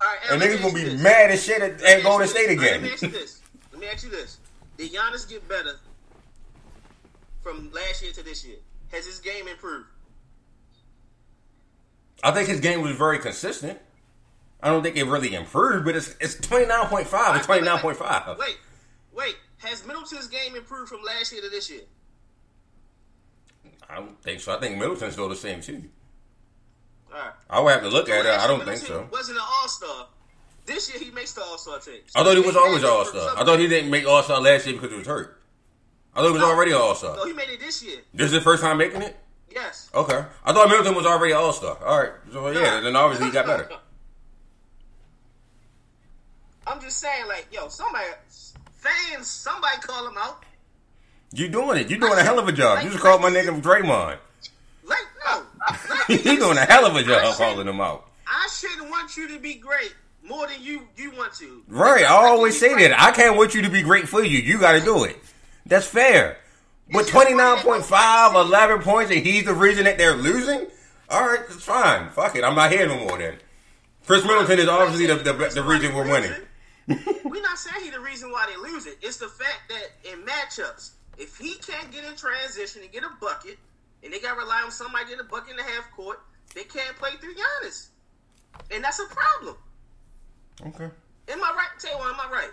Right, 0.00 0.18
And 0.30 0.42
niggas 0.42 0.60
gonna 0.60 0.74
be 0.74 0.84
this. 0.84 1.00
mad 1.00 1.30
as 1.30 1.42
shit 1.42 1.62
at, 1.62 1.82
at 1.82 2.02
Golden 2.02 2.28
State 2.28 2.48
this. 2.48 2.58
All 2.58 2.64
right, 2.64 2.74
again. 2.74 2.82
Let 2.82 2.82
me 2.82 2.92
ask 2.92 3.02
you 3.02 3.08
this. 3.08 3.40
Let 3.72 3.80
me 3.80 3.86
ask 3.86 4.04
you 4.04 4.10
this. 4.10 4.38
Did 4.76 4.92
Giannis 4.92 5.28
get 5.28 5.48
better 5.48 5.76
from 7.42 7.70
last 7.72 8.02
year 8.02 8.12
to 8.12 8.22
this 8.22 8.44
year? 8.44 8.56
Has 8.92 9.06
his 9.06 9.20
game 9.20 9.48
improved? 9.48 9.86
I 12.22 12.30
think 12.32 12.48
his 12.48 12.60
game 12.60 12.82
was 12.82 12.94
very 12.94 13.18
consistent. 13.18 13.78
I 14.64 14.68
don't 14.68 14.82
think 14.82 14.96
it 14.96 15.04
really 15.04 15.34
improved, 15.34 15.84
but 15.84 15.94
it's 15.94 16.16
it's 16.20 16.36
twenty 16.36 16.64
nine 16.64 16.86
point 16.86 17.06
five 17.06 17.34
Wait, 17.34 17.42
twenty 17.44 17.60
wait, 17.60 17.66
nine 17.68 17.80
point 17.80 17.98
five. 17.98 18.38
Wait, 18.38 18.56
wait. 19.12 19.36
Has 19.58 19.86
Middleton's 19.86 20.26
game 20.26 20.56
improved 20.56 20.88
from 20.88 21.02
last 21.02 21.32
year 21.32 21.42
to 21.42 21.50
this 21.50 21.70
year? 21.70 21.82
I 23.90 23.96
don't 23.96 24.20
think 24.22 24.40
so. 24.40 24.56
I 24.56 24.60
think 24.60 24.78
Middleton's 24.78 25.12
still 25.12 25.28
the 25.28 25.36
same 25.36 25.60
too. 25.60 25.84
All 27.12 27.20
right. 27.20 27.32
I 27.50 27.60
would 27.60 27.72
have 27.72 27.82
to 27.82 27.90
look 27.90 28.08
at 28.08 28.24
it. 28.24 28.30
I 28.30 28.46
don't 28.46 28.64
think 28.64 28.78
so. 28.78 29.06
Wasn't 29.12 29.36
an 29.36 29.44
All 29.46 29.68
Star. 29.68 30.06
This 30.64 30.90
year 30.90 31.02
he 31.02 31.10
makes 31.10 31.32
the 31.34 31.42
All 31.42 31.58
Star 31.58 31.78
team. 31.78 32.00
I 32.14 32.24
thought 32.24 32.34
he 32.34 32.42
was 32.42 32.56
always 32.56 32.84
all 32.84 33.04
star. 33.04 33.34
I 33.36 33.44
thought 33.44 33.58
he 33.58 33.68
didn't 33.68 33.90
make 33.90 34.06
All 34.06 34.22
Star 34.22 34.40
last 34.40 34.66
year 34.66 34.76
because 34.76 34.90
he 34.90 34.96
was 34.96 35.06
hurt. 35.06 35.42
I 36.14 36.20
thought 36.20 36.28
he 36.28 36.32
was 36.32 36.42
already 36.42 36.72
All 36.72 36.88
No, 36.88 36.94
Star. 36.94 37.26
he 37.26 37.34
made 37.34 37.50
it 37.50 37.60
this 37.60 37.82
year. 37.82 37.98
This 38.14 38.26
is 38.26 38.32
the 38.32 38.40
first 38.40 38.62
time 38.62 38.78
making 38.78 39.02
it. 39.02 39.14
Yes. 39.50 39.90
Okay, 39.94 40.24
I 40.44 40.52
thought 40.54 40.68
Middleton 40.68 40.94
was 40.94 41.04
already 41.04 41.34
All 41.34 41.52
Star. 41.52 41.76
All 41.84 42.00
right, 42.00 42.12
so 42.32 42.48
yeah, 42.50 42.80
then 42.80 42.96
obviously 42.96 43.26
he 43.26 43.32
got 43.32 43.44
better. 43.46 43.68
I'm 46.66 46.80
just 46.80 46.98
saying, 46.98 47.26
like, 47.28 47.46
yo, 47.52 47.68
somebody, 47.68 48.06
fans, 48.72 49.26
somebody 49.26 49.76
call 49.80 50.06
him 50.06 50.16
out. 50.18 50.44
You 51.32 51.48
doing 51.48 51.78
it? 51.78 51.90
You 51.90 51.98
doing 51.98 52.18
a 52.18 52.22
hell 52.22 52.38
of 52.38 52.48
a 52.48 52.52
job. 52.52 52.84
You 52.84 52.90
just 52.90 53.02
called 53.02 53.20
my 53.20 53.30
nigga 53.30 53.60
Draymond. 53.60 54.18
Like, 54.84 54.98
no. 55.26 55.42
Like, 55.90 56.08
you 56.24 56.38
doing 56.38 56.56
a 56.56 56.64
hell 56.64 56.86
of 56.86 56.94
a 56.94 57.02
job 57.02 57.34
calling 57.36 57.66
him 57.66 57.80
out. 57.80 58.06
I 58.26 58.48
shouldn't 58.52 58.88
want 58.90 59.16
you 59.16 59.28
to 59.28 59.38
be 59.38 59.54
great 59.54 59.94
more 60.22 60.46
than 60.46 60.62
you 60.62 60.82
you 60.96 61.10
want 61.12 61.34
to. 61.34 61.62
Right, 61.68 62.04
I 62.04 62.28
always 62.28 62.58
say 62.58 62.74
that. 62.74 63.00
I 63.00 63.10
can't 63.10 63.36
want 63.36 63.54
you 63.54 63.62
to 63.62 63.70
be 63.70 63.82
great 63.82 64.08
for 64.08 64.22
you. 64.22 64.38
You 64.38 64.58
got 64.58 64.72
to 64.72 64.80
do 64.80 65.04
it. 65.04 65.18
That's 65.66 65.86
fair. 65.86 66.38
But 66.92 67.02
It's 67.02 67.12
just 67.12 67.28
29.5, 67.28 68.34
11 68.34 68.82
points, 68.82 69.10
and 69.10 69.20
he's 69.24 69.44
the 69.44 69.54
reason 69.54 69.84
that 69.84 69.96
they're 69.96 70.16
losing? 70.16 70.66
All 71.08 71.26
right, 71.26 71.40
it's 71.48 71.64
fine. 71.64 72.10
Fuck 72.10 72.36
it. 72.36 72.44
I'm 72.44 72.54
not 72.54 72.70
here 72.70 72.86
no 72.86 72.98
more 72.98 73.18
then. 73.18 73.36
Khris 74.06 74.22
Middleton 74.24 74.58
is 74.58 74.68
obviously 74.68 75.06
the, 75.06 75.16
the, 75.16 75.32
the 75.54 75.62
reason 75.62 75.94
we're 75.94 76.10
winning. 76.10 76.32
We're 77.24 77.42
not 77.42 77.58
saying 77.58 77.82
he's 77.84 77.92
the 77.92 78.00
reason 78.00 78.30
why 78.30 78.46
they 78.50 78.56
lose 78.60 78.86
it. 78.86 78.98
It's 79.00 79.16
the 79.16 79.28
fact 79.28 79.70
that 79.70 80.12
in 80.12 80.20
matchups, 80.24 80.90
if 81.16 81.36
he 81.38 81.54
can't 81.54 81.90
get 81.90 82.04
in 82.04 82.14
transition 82.16 82.82
and 82.82 82.92
get 82.92 83.04
a 83.04 83.10
bucket, 83.20 83.58
and 84.02 84.12
they 84.12 84.20
got 84.20 84.34
to 84.34 84.40
rely 84.40 84.60
on 84.62 84.70
somebody 84.70 85.04
getting 85.06 85.20
a 85.20 85.24
bucket 85.24 85.50
in 85.52 85.56
the 85.56 85.62
half 85.62 85.90
court, 85.92 86.20
they 86.54 86.64
can't 86.64 86.94
play 86.96 87.10
through 87.20 87.34
Giannis. 87.34 87.88
And 88.70 88.84
that's 88.84 89.00
a 89.00 89.06
problem. 89.06 89.56
Okay. 90.66 90.90
Am 91.28 91.42
I 91.42 91.52
right? 91.56 91.68
Tell 91.80 91.92
you 91.92 91.98
what, 91.98 92.14
am 92.14 92.20
I 92.20 92.32
right? 92.32 92.50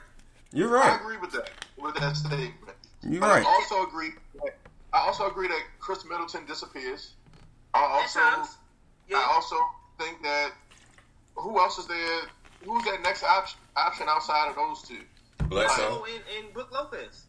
You're 0.53 0.69
right. 0.69 0.93
I 0.93 0.95
agree 0.95 1.17
with 1.17 1.31
that 1.31 1.49
with 1.77 1.95
that 1.95 2.15
statement. 2.15 2.53
You're 3.03 3.21
But 3.21 3.29
right. 3.29 3.45
I 3.45 3.49
also 3.49 3.83
agree. 3.83 4.11
That, 4.35 4.55
I 4.93 4.99
also 4.99 5.27
agree 5.27 5.47
that 5.47 5.61
Khris 5.79 6.05
Middleton 6.05 6.45
disappears. 6.45 7.13
I 7.73 7.83
also. 7.83 8.19
Yeah. 9.09 9.17
I 9.17 9.31
also 9.33 9.55
think 9.99 10.21
that 10.23 10.51
who 11.35 11.59
else 11.59 11.77
is 11.77 11.87
there? 11.87 12.21
Who's 12.65 12.83
that 12.85 13.01
next 13.01 13.23
option 13.23 13.59
option 13.75 14.07
outside 14.09 14.49
of 14.49 14.55
those 14.55 14.81
two? 14.83 15.01
Bledsoe. 15.47 15.75
Oh, 15.81 16.07
and, 16.13 16.45
and 16.45 16.53
Brooke 16.53 16.71
Lopez. 16.71 17.25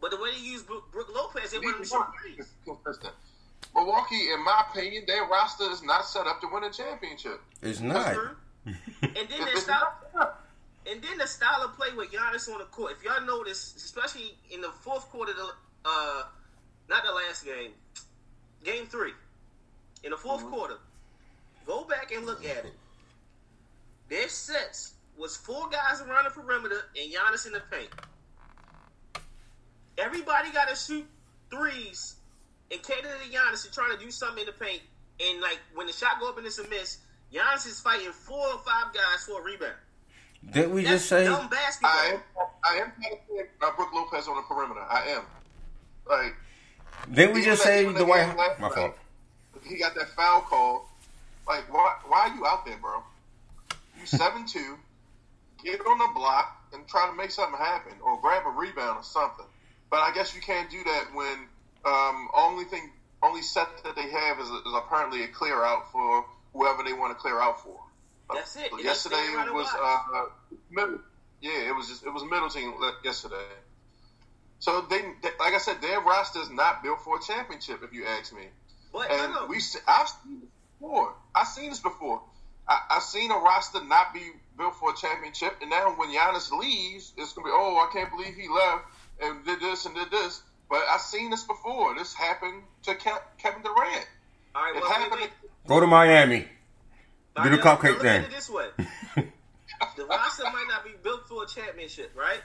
But 0.00 0.10
the 0.10 0.18
way 0.18 0.30
they 0.32 0.44
use 0.44 0.62
Brooke, 0.62 0.90
Brooke 0.92 1.14
Lopez, 1.14 1.50
they 1.50 1.58
want 1.58 1.78
him 1.78 1.84
to 1.84 2.44
consistent. 2.64 3.14
Milwaukee, 3.74 4.30
in 4.32 4.44
my 4.44 4.64
opinion, 4.70 5.04
their 5.06 5.24
roster 5.24 5.70
is 5.70 5.82
not 5.82 6.04
set 6.04 6.26
up 6.26 6.40
to 6.40 6.48
win 6.52 6.64
a 6.64 6.70
championship. 6.70 7.40
It's 7.62 7.80
not. 7.80 8.16
And 8.66 9.28
then 9.28 9.44
their 9.44 9.56
style, 9.58 9.94
and 10.90 11.00
then 11.00 11.18
the 11.18 11.26
style 11.28 11.62
of 11.62 11.76
play 11.76 11.86
with 11.96 12.10
Giannis 12.10 12.52
on 12.52 12.58
the 12.58 12.64
court. 12.64 12.96
If 12.98 13.04
y'all 13.04 13.24
notice, 13.24 13.76
especially 13.76 14.34
in 14.50 14.60
the 14.60 14.70
fourth 14.80 15.08
quarter, 15.08 15.30
of 15.30 15.36
the 15.36 15.48
uh, 15.84 16.22
not 16.88 17.04
the 17.04 17.12
last 17.12 17.44
game, 17.44 17.70
game 18.64 18.86
three, 18.86 19.12
in 20.04 20.10
the 20.10 20.16
4th 20.16 20.48
quarter, 20.50 20.78
go 21.66 21.84
back 21.84 22.12
and 22.12 22.26
look 22.26 22.44
at 22.44 22.64
it. 22.64 22.74
Their 24.08 24.28
sets 24.28 24.94
was 25.18 25.36
four 25.36 25.68
guys 25.70 26.00
around 26.00 26.24
the 26.24 26.30
perimeter 26.30 26.82
and 27.00 27.12
Giannis 27.12 27.46
in 27.46 27.52
the 27.52 27.62
paint. 27.70 27.88
Everybody 29.98 30.50
got 30.52 30.68
to 30.68 30.76
shoot 30.76 31.06
threes 31.50 32.16
and 32.70 32.82
cater 32.82 33.02
to 33.08 33.30
Giannis 33.36 33.64
and 33.64 33.72
trying 33.72 33.96
to 33.96 34.04
do 34.04 34.10
something 34.10 34.40
in 34.40 34.46
the 34.46 34.52
paint. 34.52 34.82
And 35.20 35.40
like 35.40 35.58
when 35.74 35.86
the 35.86 35.92
shot 35.92 36.20
go 36.20 36.28
up 36.28 36.36
and 36.38 36.46
it's 36.46 36.58
a 36.58 36.68
miss, 36.68 36.98
Giannis 37.32 37.66
is 37.66 37.80
fighting 37.80 38.12
four 38.12 38.46
or 38.46 38.58
five 38.58 38.92
guys 38.92 39.24
for 39.26 39.40
a 39.40 39.44
rebound. 39.44 39.72
Didn't 40.52 40.74
we 40.74 40.82
That's 40.82 40.94
just 40.96 41.08
say? 41.08 41.24
dumb 41.24 41.48
basketball. 41.48 41.90
I 41.90 42.06
am 42.08 42.20
I 42.64 42.74
am 42.76 42.92
trying 43.00 43.16
to 43.16 43.36
say 43.36 43.46
Brooke 43.58 43.92
Lopez 43.94 44.28
on 44.28 44.36
the 44.36 44.42
perimeter. 44.42 44.80
I 44.88 45.08
am. 45.08 45.22
Like 46.08 46.34
Didn't 47.12 47.34
we 47.34 47.42
just 47.44 47.62
say 47.62 47.84
the 47.84 47.92
that 47.92 48.04
Dwight? 48.04 48.36
My 48.36 48.68
night, 48.68 48.74
fault. 48.74 48.96
He 49.64 49.78
got 49.78 49.94
that 49.94 50.08
foul 50.10 50.42
call. 50.42 50.88
Like 51.48 51.72
why 51.72 51.96
why 52.06 52.28
are 52.28 52.36
you 52.36 52.46
out 52.46 52.64
there, 52.66 52.76
bro? 52.76 53.02
You 53.98 54.06
seven 54.06 54.46
two, 54.46 54.76
get 55.62 55.80
on 55.86 55.98
the 55.98 56.08
block 56.14 56.46
and 56.72 56.86
try 56.86 57.06
to 57.06 57.12
make 57.16 57.30
something 57.30 57.58
happen 57.58 57.92
or 58.04 58.20
grab 58.20 58.42
a 58.46 58.50
rebound 58.50 58.98
or 58.98 59.02
something. 59.02 59.46
But 59.90 59.98
I 59.98 60.12
guess 60.12 60.34
you 60.34 60.40
can't 60.40 60.70
do 60.70 60.82
that 60.84 61.04
when 61.14 61.48
um, 61.84 62.28
only 62.34 62.64
thing 62.64 62.90
only 63.22 63.42
set 63.42 63.68
that 63.84 63.96
they 63.96 64.10
have 64.10 64.38
is, 64.40 64.48
is 64.48 64.74
apparently 64.74 65.22
a 65.24 65.28
clear 65.28 65.64
out 65.64 65.90
for 65.90 66.24
whoever 66.52 66.82
they 66.82 66.92
want 66.92 67.16
to 67.16 67.20
clear 67.20 67.40
out 67.40 67.60
for. 67.60 67.78
That's 68.32 68.56
it. 68.56 68.70
So 68.70 68.78
yesterday 68.80 69.16
it 69.16 69.52
was 69.54 69.68
uh, 69.80 70.24
yeah, 71.40 71.68
it 71.68 71.74
was 71.74 71.88
just 71.88 72.04
it 72.04 72.12
was 72.12 72.24
Middleton 72.24 72.74
le- 72.80 72.96
yesterday. 73.04 73.36
So 74.58 74.80
they, 74.80 75.00
they 75.22 75.30
like 75.38 75.54
I 75.54 75.58
said, 75.58 75.80
their 75.80 76.00
roster 76.00 76.40
is 76.40 76.50
not 76.50 76.82
built 76.82 77.00
for 77.00 77.16
a 77.16 77.20
championship. 77.22 77.82
If 77.82 77.92
you 77.92 78.04
ask 78.06 78.34
me, 78.34 78.46
But 78.92 79.10
and 79.10 79.32
know. 79.32 79.46
we 79.46 79.56
I've 79.86 80.08
seen 80.08 80.40
this 80.40 80.50
before. 80.80 81.14
I've 81.34 81.46
seen 81.46 81.70
this 81.70 81.80
before. 81.80 82.22
I, 82.68 82.80
I've 82.90 83.02
seen 83.02 83.30
a 83.30 83.36
roster 83.36 83.84
not 83.84 84.12
be 84.12 84.32
built 84.56 84.74
for 84.76 84.90
a 84.92 84.96
championship, 84.96 85.56
and 85.60 85.70
now 85.70 85.90
when 85.96 86.10
Giannis 86.10 86.50
leaves, 86.50 87.12
it's 87.16 87.32
gonna 87.32 87.46
be 87.46 87.50
oh 87.52 87.76
I 87.76 87.92
can't 87.92 88.10
believe 88.10 88.34
he 88.34 88.48
left 88.48 88.84
and 89.22 89.44
did 89.44 89.60
this 89.60 89.86
and 89.86 89.94
did 89.94 90.10
this. 90.10 90.42
But 90.68 90.82
I've 90.90 91.00
seen 91.00 91.30
this 91.30 91.44
before. 91.44 91.94
This 91.96 92.12
happened 92.14 92.62
to 92.84 92.94
Ke- 92.94 93.22
Kevin 93.38 93.62
Durant. 93.62 94.06
All 94.54 94.62
right, 94.62 94.74
It 94.74 94.80
well, 94.80 94.90
wait, 94.90 94.98
happened. 95.00 95.20
wait. 95.20 95.30
Go 95.68 95.80
to 95.80 95.86
Miami. 95.86 96.46
All 97.36 97.44
Do 97.44 97.50
the 97.50 97.56
right, 97.56 97.64
now, 97.64 97.76
cupcake 97.76 97.88
look 97.90 98.00
thing. 98.02 98.22
at 98.22 98.24
it 98.24 98.30
this 98.30 98.50
way: 98.50 98.66
the 99.96 100.04
roster 100.06 100.44
might 100.44 100.66
not 100.68 100.84
be 100.84 100.92
built 101.02 101.28
for 101.28 101.44
a 101.44 101.46
championship, 101.46 102.12
right? 102.16 102.40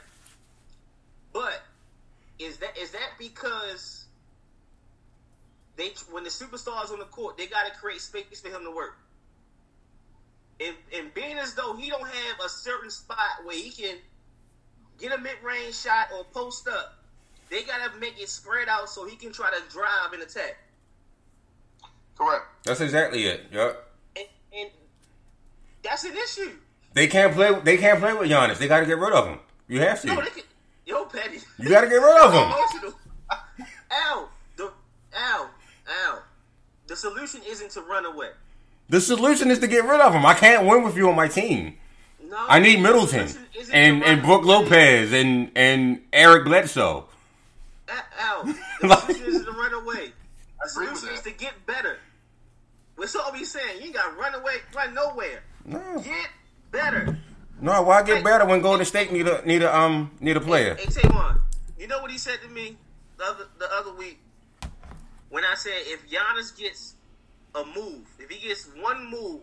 But 1.32 1.62
is 2.38 2.58
that 2.58 2.76
is 2.78 2.90
that 2.92 3.10
because 3.18 4.04
they 5.76 5.92
when 6.10 6.24
the 6.24 6.30
superstars 6.30 6.92
on 6.92 6.98
the 6.98 7.06
court, 7.06 7.36
they 7.38 7.46
got 7.46 7.66
to 7.66 7.72
create 7.72 8.00
space 8.00 8.40
for 8.40 8.48
him 8.48 8.64
to 8.64 8.70
work? 8.70 8.96
And, 10.64 10.76
and 10.96 11.14
being 11.14 11.38
as 11.38 11.54
though 11.54 11.74
he 11.74 11.88
don't 11.90 12.06
have 12.06 12.40
a 12.44 12.48
certain 12.48 12.90
spot 12.90 13.18
where 13.44 13.56
he 13.56 13.70
can 13.70 13.96
get 14.98 15.12
a 15.12 15.18
mid 15.18 15.36
range 15.42 15.74
shot 15.74 16.08
or 16.16 16.24
post 16.24 16.68
up, 16.68 16.98
they 17.50 17.62
got 17.62 17.92
to 17.92 17.98
make 17.98 18.20
it 18.20 18.28
spread 18.28 18.68
out 18.68 18.88
so 18.88 19.06
he 19.06 19.16
can 19.16 19.32
try 19.32 19.50
to 19.50 19.72
drive 19.72 20.12
and 20.12 20.22
attack. 20.22 20.56
Correct. 22.16 22.44
That's 22.64 22.80
exactly 22.80 23.24
it. 23.24 23.46
Yep. 23.52 23.88
And, 24.16 24.26
and 24.58 24.70
that's 25.82 26.04
an 26.04 26.12
issue. 26.12 26.52
They 26.94 27.06
can't 27.06 27.32
play. 27.34 27.58
They 27.64 27.78
can't 27.78 27.98
play 28.00 28.12
with 28.12 28.30
Giannis. 28.30 28.58
They 28.58 28.68
got 28.68 28.80
to 28.80 28.86
get 28.86 28.98
rid 28.98 29.12
of 29.12 29.26
him. 29.26 29.38
You 29.68 29.80
have 29.80 30.04
No, 30.04 30.16
to. 30.16 30.22
they 30.22 30.30
can. 30.30 30.42
Yo, 30.84 31.04
Petty. 31.06 31.38
You 31.58 31.70
got 31.70 31.80
to 31.82 31.88
get 31.88 31.96
rid 31.96 32.22
of 32.22 32.32
him. 32.32 32.42
Emotional. 32.52 32.94
Al, 33.90 34.28
the 34.56 34.70
Al, 35.16 35.50
Al. 36.06 36.22
The 36.86 36.96
solution 36.96 37.40
isn't 37.46 37.70
to 37.72 37.80
run 37.80 38.04
away. 38.04 38.28
The 38.88 39.00
solution 39.00 39.50
is 39.50 39.58
to 39.60 39.66
get 39.66 39.84
rid 39.84 40.00
of 40.00 40.12
him. 40.14 40.26
I 40.26 40.34
can't 40.34 40.66
win 40.66 40.82
with 40.82 40.96
you 40.96 41.08
on 41.08 41.16
my 41.16 41.28
team. 41.28 41.76
No, 42.22 42.36
I 42.48 42.58
need 42.60 42.80
Middleton 42.80 43.28
solution 43.28 43.46
isn't 43.60 43.74
and 43.74 44.02
and 44.04 44.22
run 44.22 44.42
Brooke. 44.42 44.44
Lopez 44.44 45.12
and 45.12 45.50
and 45.54 46.02
Eric 46.12 46.44
Bledsoe. 46.44 47.06
A- 47.88 48.22
Al, 48.22 48.44
the 48.44 48.96
solution 48.96 49.26
isn't 49.26 49.44
to 49.44 49.50
run 49.52 49.74
away. 49.74 50.12
The 50.62 50.68
solution 50.68 51.08
is 51.14 51.20
to 51.22 51.30
get 51.30 51.66
better. 51.66 51.98
What's 52.96 53.14
all 53.16 53.32
we 53.32 53.44
saying? 53.44 53.82
You 53.82 53.92
got 53.92 54.10
to 54.14 54.16
run 54.20 54.34
away, 54.34 54.56
run 54.74 54.94
nowhere. 54.94 55.42
No, 55.64 55.80
Get 56.04 56.28
better. 56.70 57.18
no. 57.60 57.82
Why 57.82 58.02
get 58.02 58.22
better 58.24 58.44
when 58.46 58.60
Golden 58.60 58.84
State 58.86 59.12
need 59.12 59.26
a 59.28 59.44
need 59.46 59.62
a 59.62 59.74
um 59.76 60.10
need 60.20 60.36
a 60.36 60.40
player? 60.40 60.74
Hey, 60.76 60.86
Tavon, 60.86 61.40
you 61.78 61.86
know 61.88 62.00
what 62.00 62.10
he 62.10 62.18
said 62.18 62.38
to 62.42 62.48
me 62.48 62.76
the 63.18 63.24
other 63.24 63.44
the 63.58 63.68
other 63.74 63.92
week 63.94 64.18
when 65.30 65.44
I 65.44 65.54
said 65.54 65.72
if 65.86 66.08
Giannis 66.08 66.56
gets 66.56 66.94
a 67.54 67.64
move, 67.64 68.06
if 68.18 68.30
he 68.30 68.46
gets 68.48 68.68
one 68.80 69.10
move 69.10 69.40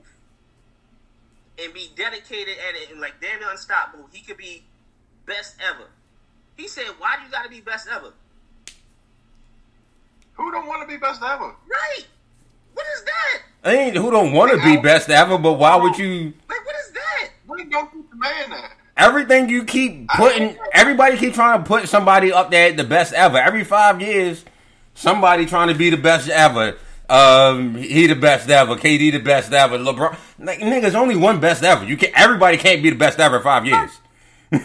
and 1.61 1.73
be 1.73 1.89
dedicated 1.95 2.55
at 2.67 2.81
it 2.81 2.91
and 2.91 2.99
like 3.01 3.15
damn 3.21 3.47
unstoppable, 3.49 4.07
he 4.11 4.21
could 4.21 4.37
be 4.37 4.63
best 5.25 5.55
ever. 5.59 5.87
He 6.57 6.67
said, 6.67 6.85
"Why 6.97 7.17
do 7.17 7.25
you 7.25 7.31
got 7.31 7.43
to 7.43 7.49
be 7.49 7.61
best 7.61 7.87
ever?" 7.87 8.13
Who 10.33 10.51
don't 10.51 10.67
want 10.67 10.81
to 10.81 10.87
be 10.87 10.97
best 10.97 11.21
ever? 11.21 11.53
Right? 11.67 12.05
What 12.73 12.85
is 12.95 13.03
that? 13.03 13.41
I 13.63 13.75
ain't 13.75 13.97
who 13.97 14.09
don't 14.09 14.31
want 14.31 14.51
to 14.51 14.63
be 14.63 14.77
best 14.77 15.09
ever, 15.09 15.37
but 15.37 15.53
why 15.53 15.75
would 15.75 15.97
you? 15.97 16.33
Like, 16.49 16.65
what 16.65 16.75
is 16.85 16.91
that? 16.91 17.29
We 17.47 17.65
don't 17.65 17.91
keep 17.91 18.09
the 18.09 18.15
man 18.15 18.49
there. 18.49 18.71
Everything 18.95 19.49
you 19.49 19.65
keep 19.65 20.07
putting, 20.09 20.57
everybody 20.73 21.17
keep 21.17 21.33
trying 21.33 21.61
to 21.61 21.67
put 21.67 21.89
somebody 21.89 22.31
up 22.31 22.51
there 22.51 22.71
the 22.71 22.83
best 22.85 23.13
ever. 23.13 23.37
Every 23.37 23.65
five 23.65 24.01
years, 24.01 24.45
somebody 24.93 25.45
trying 25.45 25.67
to 25.69 25.73
be 25.73 25.89
the 25.89 25.97
best 25.97 26.29
ever. 26.29 26.77
Um, 27.09 27.75
he 27.75 28.07
the 28.07 28.15
best 28.15 28.49
ever. 28.49 28.75
KD 28.75 29.11
the 29.11 29.19
best 29.19 29.51
ever. 29.51 29.77
LeBron, 29.77 30.15
like 30.37 30.59
niggas, 30.59 30.93
only 30.93 31.15
one 31.15 31.39
best 31.39 31.63
ever. 31.63 31.83
You 31.83 31.97
can 31.97 32.11
not 32.11 32.21
Everybody 32.21 32.57
can't 32.57 32.83
be 32.83 32.89
the 32.91 32.95
best 32.95 33.19
ever 33.19 33.37
in 33.37 33.43
five 33.43 33.65
years. 33.65 33.91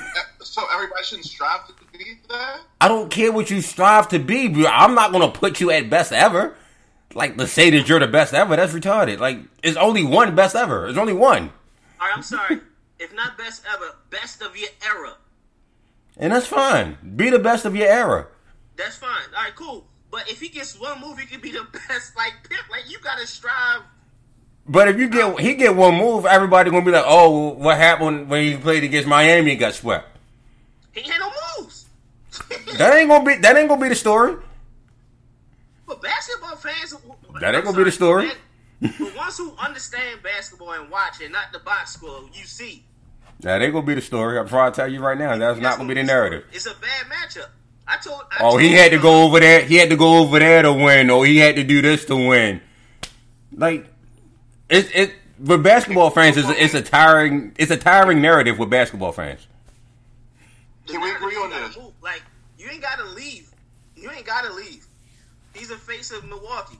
So 0.54 0.62
everybody 0.72 1.02
shouldn't 1.02 1.26
strive 1.26 1.66
to 1.66 1.72
be 1.92 2.14
that. 2.28 2.60
I 2.80 2.86
don't 2.86 3.10
care 3.10 3.32
what 3.32 3.50
you 3.50 3.60
strive 3.60 4.06
to 4.10 4.20
be. 4.20 4.46
Bro. 4.46 4.66
I'm 4.66 4.94
not 4.94 5.10
gonna 5.10 5.32
put 5.32 5.58
you 5.60 5.72
at 5.72 5.90
best 5.90 6.12
ever. 6.12 6.54
Like 7.12 7.36
to 7.38 7.48
say 7.48 7.70
that 7.70 7.88
you're 7.88 7.98
the 7.98 8.06
best 8.06 8.32
ever, 8.34 8.54
that's 8.54 8.72
retarded. 8.72 9.18
Like 9.18 9.38
it's 9.64 9.76
only 9.76 10.04
one 10.04 10.36
best 10.36 10.54
ever. 10.54 10.82
There's 10.82 10.96
only 10.98 11.12
one, 11.12 11.50
All 12.00 12.06
right, 12.06 12.16
I'm 12.16 12.22
sorry. 12.22 12.60
if 13.00 13.12
not 13.16 13.36
best 13.36 13.64
ever, 13.72 13.96
best 14.10 14.42
of 14.42 14.56
your 14.56 14.68
era. 14.86 15.14
and 16.18 16.32
that's 16.32 16.46
fine. 16.46 16.98
Be 17.16 17.30
the 17.30 17.40
best 17.40 17.64
of 17.64 17.74
your 17.74 17.88
era. 17.88 18.28
That's 18.76 18.96
fine. 18.96 19.10
All 19.36 19.42
right, 19.42 19.56
cool. 19.56 19.86
But 20.14 20.30
if 20.30 20.40
he 20.40 20.48
gets 20.48 20.78
one 20.78 21.00
move, 21.00 21.18
he 21.18 21.26
could 21.26 21.42
be 21.42 21.50
the 21.50 21.66
best. 21.88 22.16
Like 22.16 22.34
like 22.70 22.88
you 22.88 23.00
gotta 23.00 23.26
strive. 23.26 23.80
But 24.64 24.86
if 24.86 24.96
you 24.96 25.08
get 25.08 25.40
he 25.40 25.54
get 25.56 25.74
one 25.74 25.96
move, 25.96 26.24
everybody 26.24 26.70
gonna 26.70 26.84
be 26.84 26.92
like, 26.92 27.02
"Oh, 27.04 27.48
what 27.54 27.76
happened 27.76 28.30
when 28.30 28.44
he 28.44 28.56
played 28.56 28.84
against 28.84 29.08
Miami 29.08 29.50
and 29.50 29.58
got 29.60 29.74
swept?" 29.74 30.06
He 30.92 31.00
had 31.00 31.18
no 31.18 31.32
moves. 31.58 31.86
That 32.78 32.94
ain't 32.96 33.08
gonna 33.08 33.24
be 33.24 33.34
that 33.38 33.56
ain't 33.56 33.68
gonna 33.68 33.82
be 33.82 33.88
the 33.88 33.96
story. 33.96 34.36
but 35.84 36.00
basketball 36.00 36.54
fans, 36.56 36.94
That 37.40 37.56
ain't 37.56 37.64
gonna 37.64 37.76
be 37.76 37.82
the 37.82 37.90
story. 37.90 38.30
The 38.80 39.12
ones 39.16 39.36
who 39.36 39.52
understand 39.58 40.22
basketball 40.22 40.74
and 40.74 40.90
watch 40.90 41.20
it, 41.22 41.32
not 41.32 41.52
the 41.52 41.58
box 41.58 41.94
score, 41.94 42.20
you 42.32 42.44
see. 42.44 42.84
That 43.40 43.62
ain't 43.62 43.72
gonna 43.72 43.84
be 43.84 43.94
the 43.94 44.00
story. 44.00 44.38
I'm 44.38 44.46
trying 44.46 44.70
to 44.70 44.76
tell 44.76 44.92
you 44.92 45.00
right 45.00 45.18
now. 45.18 45.36
That's 45.36 45.58
not 45.58 45.76
gonna 45.76 45.88
be 45.88 45.94
the 45.94 46.04
narrative. 46.04 46.44
It's 46.52 46.66
a 46.66 46.74
bad 46.74 47.06
matchup. 47.06 47.48
I 47.86 47.96
told. 47.98 48.22
I 48.30 48.36
Oh, 48.40 48.50
told 48.50 48.62
he 48.62 48.72
had 48.72 48.90
to 48.92 48.98
go 48.98 49.24
over 49.24 49.40
there. 49.40 49.62
He 49.62 49.76
had 49.76 49.90
to 49.90 49.96
go 49.96 50.18
over 50.18 50.38
there 50.38 50.62
to 50.62 50.72
win, 50.72 51.10
or 51.10 51.26
he 51.26 51.38
had 51.38 51.56
to 51.56 51.64
do 51.64 51.82
this 51.82 52.04
to 52.06 52.16
win. 52.16 52.60
Like 53.54 53.86
it, 54.68 54.94
it. 54.94 55.14
For 55.44 55.58
basketball 55.58 56.10
fans, 56.10 56.36
it's 56.36 56.48
a, 56.48 56.62
it's 56.64 56.74
a 56.74 56.82
tiring. 56.82 57.54
It's 57.58 57.70
a 57.70 57.76
tiring 57.76 58.22
narrative 58.22 58.58
with 58.58 58.70
basketball 58.70 59.12
fans. 59.12 59.46
Can 60.86 61.00
we 61.00 61.10
agree 61.10 61.34
on 61.36 61.50
this? 61.50 61.76
Like 62.02 62.22
you 62.58 62.68
ain't 62.70 62.82
gotta 62.82 63.04
leave. 63.04 63.50
You 63.96 64.10
ain't 64.10 64.26
gotta 64.26 64.52
leave. 64.52 64.86
He's 65.54 65.68
the 65.68 65.76
face 65.76 66.10
of 66.12 66.24
Milwaukee. 66.24 66.78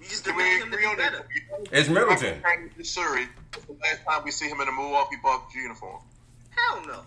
You 0.00 0.04
just 0.08 0.24
Can 0.24 0.36
we 0.36 0.42
demand 0.44 0.62
him 0.64 0.70
to 0.70 0.74
agree 0.76 0.86
on 0.86 0.96
better. 0.96 1.26
this? 1.60 1.68
It's 1.72 1.88
Middleton. 1.88 2.42
Missouri. 2.76 3.26
The 3.52 3.72
last 3.82 4.04
time 4.08 4.22
we 4.24 4.30
see 4.30 4.48
him 4.48 4.60
in 4.60 4.68
a 4.68 4.72
Milwaukee 4.72 5.16
Bucks 5.22 5.54
uniform. 5.54 6.00
Hell 6.50 6.82
no. 6.86 7.00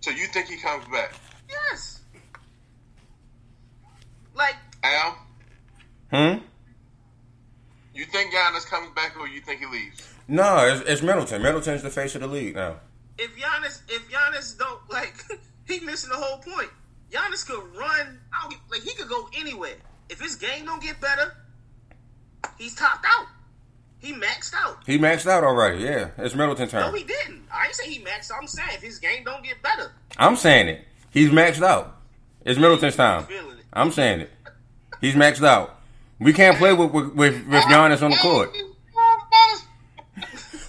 So 0.00 0.10
you 0.10 0.26
think 0.26 0.46
he 0.48 0.56
comes 0.58 0.84
back? 0.88 1.14
Yes. 1.50 2.00
Like 4.34 4.56
Al, 4.82 5.18
Hmm. 6.10 6.38
you 7.94 8.04
think 8.06 8.32
Giannis 8.32 8.66
comes 8.66 8.90
back 8.94 9.18
or 9.18 9.28
you 9.28 9.40
think 9.40 9.60
he 9.60 9.66
leaves? 9.66 10.06
No, 10.28 10.58
it's, 10.66 10.88
it's 10.88 11.02
Middleton. 11.02 11.42
Middleton's 11.42 11.82
the 11.82 11.90
face 11.90 12.14
of 12.14 12.20
the 12.22 12.26
league 12.26 12.54
now. 12.54 12.76
if 13.18 13.36
Giannis, 13.36 13.80
if 13.88 14.08
Giannis 14.08 14.56
don't 14.58 14.80
like, 14.90 15.14
he 15.66 15.80
missing 15.80 16.10
the 16.10 16.16
whole 16.16 16.38
point. 16.38 16.70
Giannis 17.10 17.46
could 17.46 17.62
run. 17.76 18.18
I 18.32 18.48
don't, 18.48 18.54
like 18.70 18.82
he 18.82 18.94
could 18.94 19.08
go 19.08 19.28
anywhere. 19.36 19.74
If 20.08 20.20
his 20.20 20.36
game 20.36 20.64
don't 20.64 20.82
get 20.82 21.00
better, 21.00 21.34
he's 22.56 22.74
topped 22.74 23.04
out. 23.06 23.26
He 23.98 24.14
maxed 24.14 24.54
out. 24.54 24.78
He 24.86 24.96
maxed 24.98 25.26
out 25.26 25.44
already. 25.44 25.82
Yeah, 25.84 26.10
it's 26.16 26.34
Middleton's 26.34 26.70
turn. 26.70 26.80
No, 26.80 26.96
he 26.96 27.04
didn't. 27.04 27.42
I 27.52 27.66
ain't 27.66 27.74
say 27.74 27.90
he 27.90 27.98
maxed 28.02 28.30
out. 28.30 28.38
I'm 28.40 28.46
saying 28.46 28.70
if 28.74 28.80
his 28.80 28.98
game 28.98 29.24
don't 29.24 29.44
get 29.44 29.60
better, 29.62 29.92
I'm 30.16 30.36
saying 30.36 30.68
it. 30.68 30.84
He's 31.10 31.30
maxed 31.30 31.62
out. 31.62 31.96
It's 32.44 32.58
Middleton's 32.58 32.96
time. 32.96 33.26
I'm 33.72 33.90
saying 33.90 34.20
it. 34.20 34.30
He's 35.00 35.14
maxed 35.14 35.44
out. 35.44 35.76
We 36.18 36.32
can't 36.32 36.56
play 36.56 36.72
with 36.72 36.90
with, 36.90 37.14
with, 37.14 37.46
with 37.46 37.64
Giannis 37.64 38.02
on 38.02 38.10
the 38.10 38.16
court. 38.16 38.56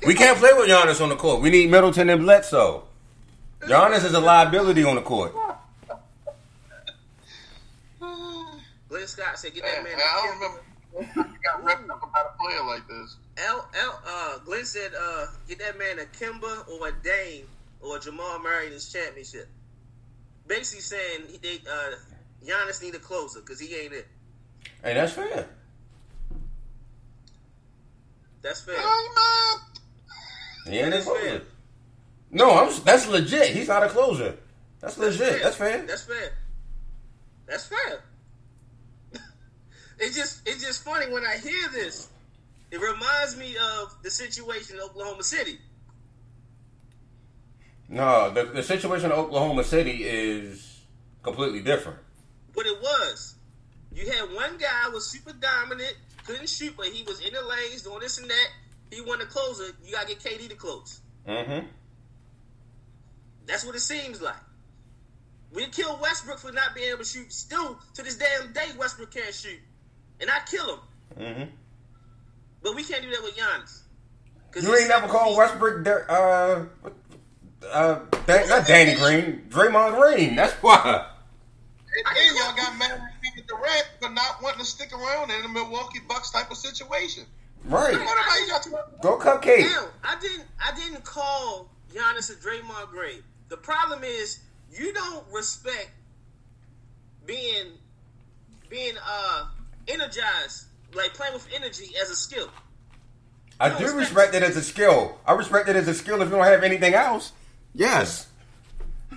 We 0.05 0.15
can't 0.15 0.37
play 0.37 0.49
with 0.53 0.69
Giannis 0.69 1.01
on 1.01 1.09
the 1.09 1.15
court. 1.15 1.41
We 1.41 1.49
need 1.49 1.69
Middleton 1.69 2.09
and 2.09 2.21
Bledsoe. 2.21 2.83
Giannis 3.61 4.03
is 4.03 4.13
a 4.13 4.19
liability 4.19 4.83
on 4.83 4.95
the 4.95 5.01
court. 5.01 5.35
Glenn 8.89 9.07
Scott 9.07 9.37
said, 9.37 9.53
"Get 9.53 9.63
that 9.63 9.83
man." 9.83 9.93
I 9.95 10.21
don't 10.23 10.35
remember. 10.35 10.61
You 11.15 11.37
got 11.45 11.63
wrapped 11.63 11.89
up 11.89 12.03
about 12.03 12.33
a 12.33 12.43
player 12.43 12.63
like 12.65 12.87
this. 12.87 13.15
L 13.37 13.69
L 13.79 14.01
uh, 14.05 14.37
Glenn 14.39 14.65
said, 14.65 14.91
uh, 14.99 15.27
"Get 15.47 15.59
that 15.59 15.77
man 15.77 15.99
a 15.99 16.03
Kemba 16.03 16.67
or 16.67 16.87
a 16.87 16.91
Dame 17.03 17.45
or 17.81 17.97
a 17.97 17.99
Jamal 17.99 18.39
Murray 18.39 18.67
in 18.67 18.73
his 18.73 18.91
championship." 18.91 19.47
Basically 20.52 20.82
saying 20.82 21.22
he- 21.30 21.38
they 21.38 21.62
uh, 21.66 21.95
Giannis 22.45 22.84
need 22.84 22.93
a 22.93 22.99
closer 22.99 23.39
because 23.39 23.58
he 23.58 23.74
ain't 23.74 23.93
it. 23.93 24.06
Hey, 24.84 24.93
that's 24.95 25.14
fair. 25.14 25.47
That's 28.41 28.60
fair. 28.60 28.76
He 30.68 30.78
ain't 30.80 30.89
a 30.89 30.91
That's 30.91 31.06
closer. 31.06 31.22
fair. 31.22 31.41
No, 32.32 32.52
I'm, 32.52 32.84
that's 32.84 33.08
legit. 33.08 33.56
He's 33.56 33.70
not 33.70 33.84
a 33.84 33.88
closer. 33.88 34.36
That's 34.82 34.97
legit. 34.97 35.41
That's 35.41 35.56
fair. 35.56 35.86
That's 35.86 36.04
fair. 36.04 36.34
That's 37.47 37.68
fair. 37.68 38.04
it's 39.99 40.18
just 40.18 40.41
it's 40.45 40.62
just 40.62 40.84
funny 40.84 41.10
when 41.14 41.26
I 41.26 41.38
hear 41.38 41.70
this. 41.72 42.10
It 42.72 42.82
reminds 42.82 43.38
me 43.38 43.56
of 43.56 43.95
the 44.04 44.12
situation 44.12 44.76
in 44.76 44.82
Oklahoma 44.82 45.24
City. 45.24 45.60
No, 47.91 48.31
the, 48.31 48.45
the 48.45 48.63
situation 48.63 49.11
in 49.11 49.17
Oklahoma 49.17 49.65
City 49.65 50.05
is 50.05 50.79
completely 51.23 51.59
different. 51.59 51.99
But 52.55 52.65
it 52.65 52.81
was. 52.81 53.35
You 53.93 54.09
had 54.09 54.33
one 54.33 54.57
guy 54.57 54.89
was 54.93 55.09
super 55.09 55.33
dominant, 55.33 55.93
couldn't 56.25 56.47
shoot, 56.47 56.73
but 56.77 56.85
he 56.85 57.03
was 57.03 57.19
in 57.19 57.33
the 57.33 57.41
lanes 57.41 57.81
doing 57.81 57.99
this 57.99 58.17
and 58.17 58.29
that. 58.29 58.47
He 58.91 59.01
won 59.01 59.19
the 59.19 59.25
closer. 59.25 59.65
You 59.85 59.91
gotta 59.91 60.07
get 60.07 60.19
KD 60.19 60.49
to 60.49 60.55
close. 60.55 61.01
Mm-hmm. 61.27 61.67
That's 63.45 63.65
what 63.65 63.75
it 63.75 63.81
seems 63.81 64.21
like. 64.21 64.35
We 65.53 65.65
kill 65.65 65.99
Westbrook 66.01 66.39
for 66.39 66.53
not 66.53 66.73
being 66.73 66.89
able 66.89 66.99
to 66.99 67.05
shoot. 67.05 67.31
Still 67.33 67.77
to 67.95 68.03
this 68.03 68.17
damn 68.17 68.53
day, 68.53 68.67
Westbrook 68.77 69.11
can't 69.13 69.35
shoot, 69.35 69.59
and 70.21 70.29
I 70.29 70.39
kill 70.49 70.75
him. 70.75 70.79
Mm-hmm. 71.19 71.43
But 72.63 72.75
we 72.75 72.83
can't 72.83 73.03
do 73.03 73.09
that 73.09 73.21
with 73.21 73.35
Giannis. 73.35 73.81
You 74.61 74.75
ain't 74.75 74.87
never 74.87 75.07
called. 75.07 75.37
Westbrook, 75.37 75.87
uh, 76.09 76.65
uh, 77.70 77.99
Dan- 78.26 78.49
not 78.49 78.68
Danny 78.68 78.95
Green, 78.95 79.45
Draymond 79.49 79.99
Green. 79.99 80.36
That's 80.36 80.53
why. 80.53 81.07
And 82.05 82.16
then 82.16 82.36
y'all 82.36 82.55
got 82.55 82.78
mad 82.78 82.91
at 82.91 83.24
Kevin 83.24 83.43
Durant 83.47 83.89
for 83.99 84.09
not 84.09 84.41
wanting 84.41 84.59
to 84.59 84.66
stick 84.66 84.93
around 84.93 85.30
in 85.32 85.43
a 85.43 85.49
Milwaukee 85.49 85.99
Bucks 86.07 86.32
type 86.32 86.49
of 86.49 86.57
situation. 86.57 87.26
Right. 87.66 87.93
What 87.93 88.01
about 88.01 88.47
y'all 88.47 88.80
talking 88.80 88.99
Go 89.01 89.18
cupcake. 89.18 89.70
Damn, 89.70 89.86
I 90.03 90.18
didn't. 90.20 90.45
I 90.59 90.76
didn't 90.76 91.03
call 91.03 91.70
Giannis 91.93 92.32
a 92.32 92.36
Draymond 92.36 92.89
Green. 92.89 93.22
The 93.49 93.57
problem 93.57 94.03
is 94.03 94.39
you 94.72 94.93
don't 94.93 95.26
respect 95.32 95.91
being 97.26 97.74
being 98.70 98.95
uh 99.05 99.45
energized, 99.88 100.66
like 100.93 101.14
playing 101.14 101.34
with 101.34 101.47
energy 101.53 101.93
as 102.01 102.09
a 102.09 102.16
skill. 102.16 102.49
I 103.59 103.78
do 103.78 103.95
respect 103.95 104.34
it 104.34 104.41
as 104.41 104.57
a 104.57 104.64
skill. 104.64 105.20
I 105.28 105.34
respect 105.34 105.70
it 105.70 105.76
as 105.76 105.88
a 105.88 105.93
skill 105.93 106.20
if 106.22 106.30
you 106.30 106.36
don't 106.36 106.45
have 106.45 106.64
anything 106.64 106.95
else. 106.95 107.32
Yes. 107.74 108.28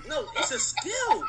No, 0.09 0.27
it's 0.37 0.51
a 0.53 0.59
skill. 0.59 1.25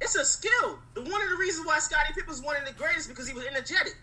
It's 0.00 0.14
a 0.16 0.24
skill. 0.24 0.78
The 0.94 1.00
one 1.00 1.22
of 1.22 1.28
the 1.30 1.36
reasons 1.38 1.66
why 1.66 1.78
Scottie 1.78 2.12
Pippen's 2.14 2.42
one 2.42 2.56
of 2.56 2.66
the 2.66 2.72
greatest 2.74 3.08
because 3.08 3.26
he 3.26 3.34
was 3.34 3.44
energetic. 3.46 3.96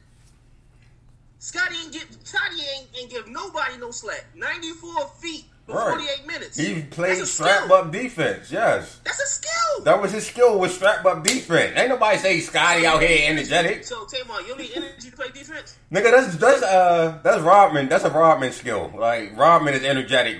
Scotty 1.39 1.76
ain't 1.84 1.93
get 1.93 2.05
Scotty 2.24 2.55
ain't, 2.76 2.88
ain't 2.99 3.09
give 3.11 3.28
nobody 3.28 3.78
no 3.80 3.91
slack. 3.91 4.26
Ninety 4.36 4.72
four 4.72 5.07
feet 5.19 5.45
for 5.65 5.76
Right. 5.76 5.89
forty 5.89 6.03
eight 6.05 6.26
minutes. 6.28 6.57
He 6.57 6.82
played 6.84 7.26
strap 7.28 7.63
skill. 7.65 7.74
up 7.76 7.91
defense. 7.91 8.51
Yes. 8.51 8.99
That's 9.03 9.19
a 9.22 9.26
skill. 9.26 9.84
That 9.84 10.01
was 10.01 10.11
his 10.11 10.26
skill 10.28 10.59
was 10.59 10.74
strap 10.76 11.05
up 11.05 11.24
defense. 11.24 11.74
Ain't 11.78 11.89
nobody 11.89 12.17
say 12.19 12.39
Scotty 12.39 12.86
out 12.86 13.01
here 13.01 13.30
energetic. 13.30 13.84
So 13.86 14.05
Tamar, 14.05 14.41
you 14.41 14.55
need 14.57 14.72
energy 14.76 15.09
to 15.09 15.15
play 15.15 15.30
defense. 15.30 15.78
Nigga, 15.91 16.11
that's 16.11 16.36
that's 16.38 16.63
uh 16.63 17.19
that's 17.24 17.41
Rodman. 17.41 17.89
That's 17.89 18.03
a 18.03 18.09
Rodman 18.11 18.51
skill. 18.51 18.91
Like 18.95 19.36
Rodman 19.38 19.74
is 19.74 19.84
energetic 19.84 20.38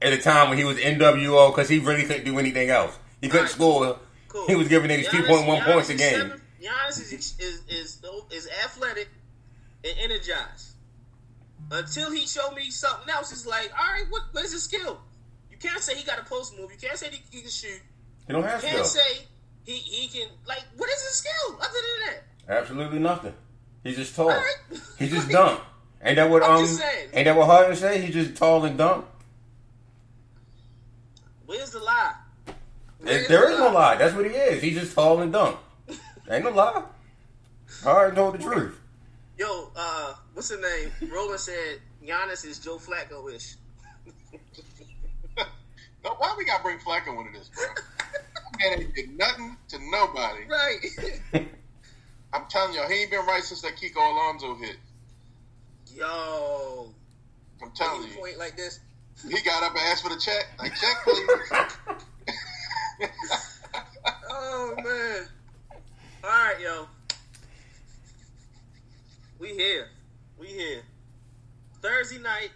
at 0.00 0.12
a 0.12 0.18
time 0.18 0.48
when 0.48 0.58
he 0.58 0.64
was 0.64 0.76
NWO 0.78 1.50
because 1.50 1.68
he 1.68 1.78
really 1.78 2.04
couldn't 2.04 2.24
do 2.24 2.38
anything 2.38 2.70
else. 2.70 2.96
He 3.20 3.28
couldn't 3.28 3.46
Alright. 3.60 3.84
score. 3.86 3.98
Cool. 4.28 4.46
He 4.46 4.54
was 4.54 4.68
giving 4.68 4.90
niggas 4.90 5.10
two 5.10 5.22
point 5.24 5.46
one 5.46 5.62
points 5.62 5.88
a 5.90 5.94
game. 5.94 6.12
seven- 6.14 6.42
Giannis 6.62 7.00
is 7.12 7.34
is 7.38 7.62
is 7.68 8.02
is 8.32 8.48
athletic 8.64 9.08
and 9.84 9.94
energized. 9.98 10.74
Until 11.70 12.10
he 12.10 12.26
showed 12.26 12.54
me 12.54 12.70
something 12.70 13.08
else, 13.12 13.30
it's 13.32 13.46
like, 13.46 13.70
all 13.78 13.92
right, 13.92 14.04
what 14.10 14.22
what 14.32 14.44
is 14.44 14.52
his 14.52 14.64
skill? 14.64 14.98
You 15.50 15.56
can't 15.58 15.80
say 15.82 15.94
he 15.96 16.04
got 16.04 16.18
a 16.18 16.24
post 16.24 16.56
move. 16.58 16.70
You 16.72 16.78
can't 16.78 16.98
say 16.98 17.10
he, 17.10 17.20
he 17.30 17.40
can 17.42 17.50
shoot. 17.50 17.80
He 18.26 18.32
don't 18.32 18.42
have 18.42 18.62
You 18.62 18.68
can't 18.70 18.86
skill. 18.86 19.02
say 19.02 19.24
he 19.64 19.72
he 19.74 20.08
can 20.08 20.28
like 20.46 20.62
what 20.76 20.88
is 20.88 21.00
his 21.02 21.14
skill 21.16 21.56
other 21.60 21.68
than 21.72 22.06
that? 22.46 22.58
Absolutely 22.60 22.98
nothing. 22.98 23.34
He's 23.84 23.96
just 23.96 24.14
tall. 24.16 24.30
Alright. 24.30 24.56
He 24.98 25.08
just 25.08 25.28
dumb. 25.30 25.58
Ain't 26.02 26.16
that 26.16 26.30
what 26.30 26.42
I'm 26.42 26.64
um? 26.64 26.78
Ain't 27.12 27.24
that 27.24 27.36
what 27.36 27.46
Harden 27.46 27.76
say? 27.76 28.00
He's 28.00 28.14
just 28.14 28.36
tall 28.36 28.64
and 28.64 28.76
dumb. 28.78 29.04
Where's 31.48 31.70
the 31.70 31.78
lie? 31.78 32.12
Where's 33.00 33.26
There 33.26 33.46
the 33.46 33.54
is 33.54 33.58
no 33.58 33.70
lie. 33.70 33.96
That's 33.96 34.14
what 34.14 34.26
he 34.26 34.32
is. 34.32 34.62
He's 34.62 34.74
just 34.74 34.94
tall 34.94 35.22
and 35.22 35.32
dumb. 35.32 35.56
Ain't 36.30 36.44
no 36.44 36.50
lie. 36.50 36.82
I 37.86 37.88
already 37.88 38.16
told 38.16 38.34
the 38.34 38.38
truth. 38.38 38.78
Yo, 39.38 39.70
uh, 39.74 40.12
what's 40.34 40.50
the 40.50 40.58
name? 40.58 41.10
Roland 41.10 41.40
said 41.40 41.80
Giannis 42.04 42.44
is 42.44 42.58
Joe 42.58 42.76
Flacco 42.76 43.34
ish. 43.34 43.54
No, 46.04 46.10
why 46.18 46.32
we 46.38 46.44
gotta 46.44 46.62
bring 46.62 46.78
Flacco 46.78 47.18
into 47.18 47.36
this, 47.36 47.48
bro? 47.48 47.64
Man 48.60 48.80
ain't 48.80 48.94
did 48.94 49.18
nothing 49.18 49.56
to 49.68 49.78
nobody. 49.90 50.44
Right. 50.48 51.48
I'm 52.32 52.44
telling 52.48 52.74
y'all, 52.76 52.88
he 52.88 53.02
ain't 53.02 53.10
been 53.10 53.26
right 53.26 53.42
since 53.42 53.62
that 53.62 53.72
Kiko 53.74 53.96
Alonso 53.96 54.54
hit. 54.54 54.76
Yo. 55.92 56.94
I'm 57.60 57.72
telling 57.72 58.08
you. 58.08 58.14
point 58.16 58.38
like 58.38 58.56
this. 58.56 58.78
He 59.26 59.42
got 59.42 59.62
up 59.62 59.72
and 59.72 59.80
asked 59.90 60.02
for 60.02 60.10
the 60.10 60.20
check. 60.20 60.46
Like, 60.58 60.74
check, 60.74 60.96
please. 61.04 61.28
Oh 64.30 64.74
man. 64.76 65.26
All 66.24 66.30
right, 66.30 66.60
yo. 66.60 66.86
We 69.38 69.48
here. 69.48 69.88
We 70.38 70.48
here. 70.48 70.82
Thursday 71.80 72.18
night. 72.18 72.50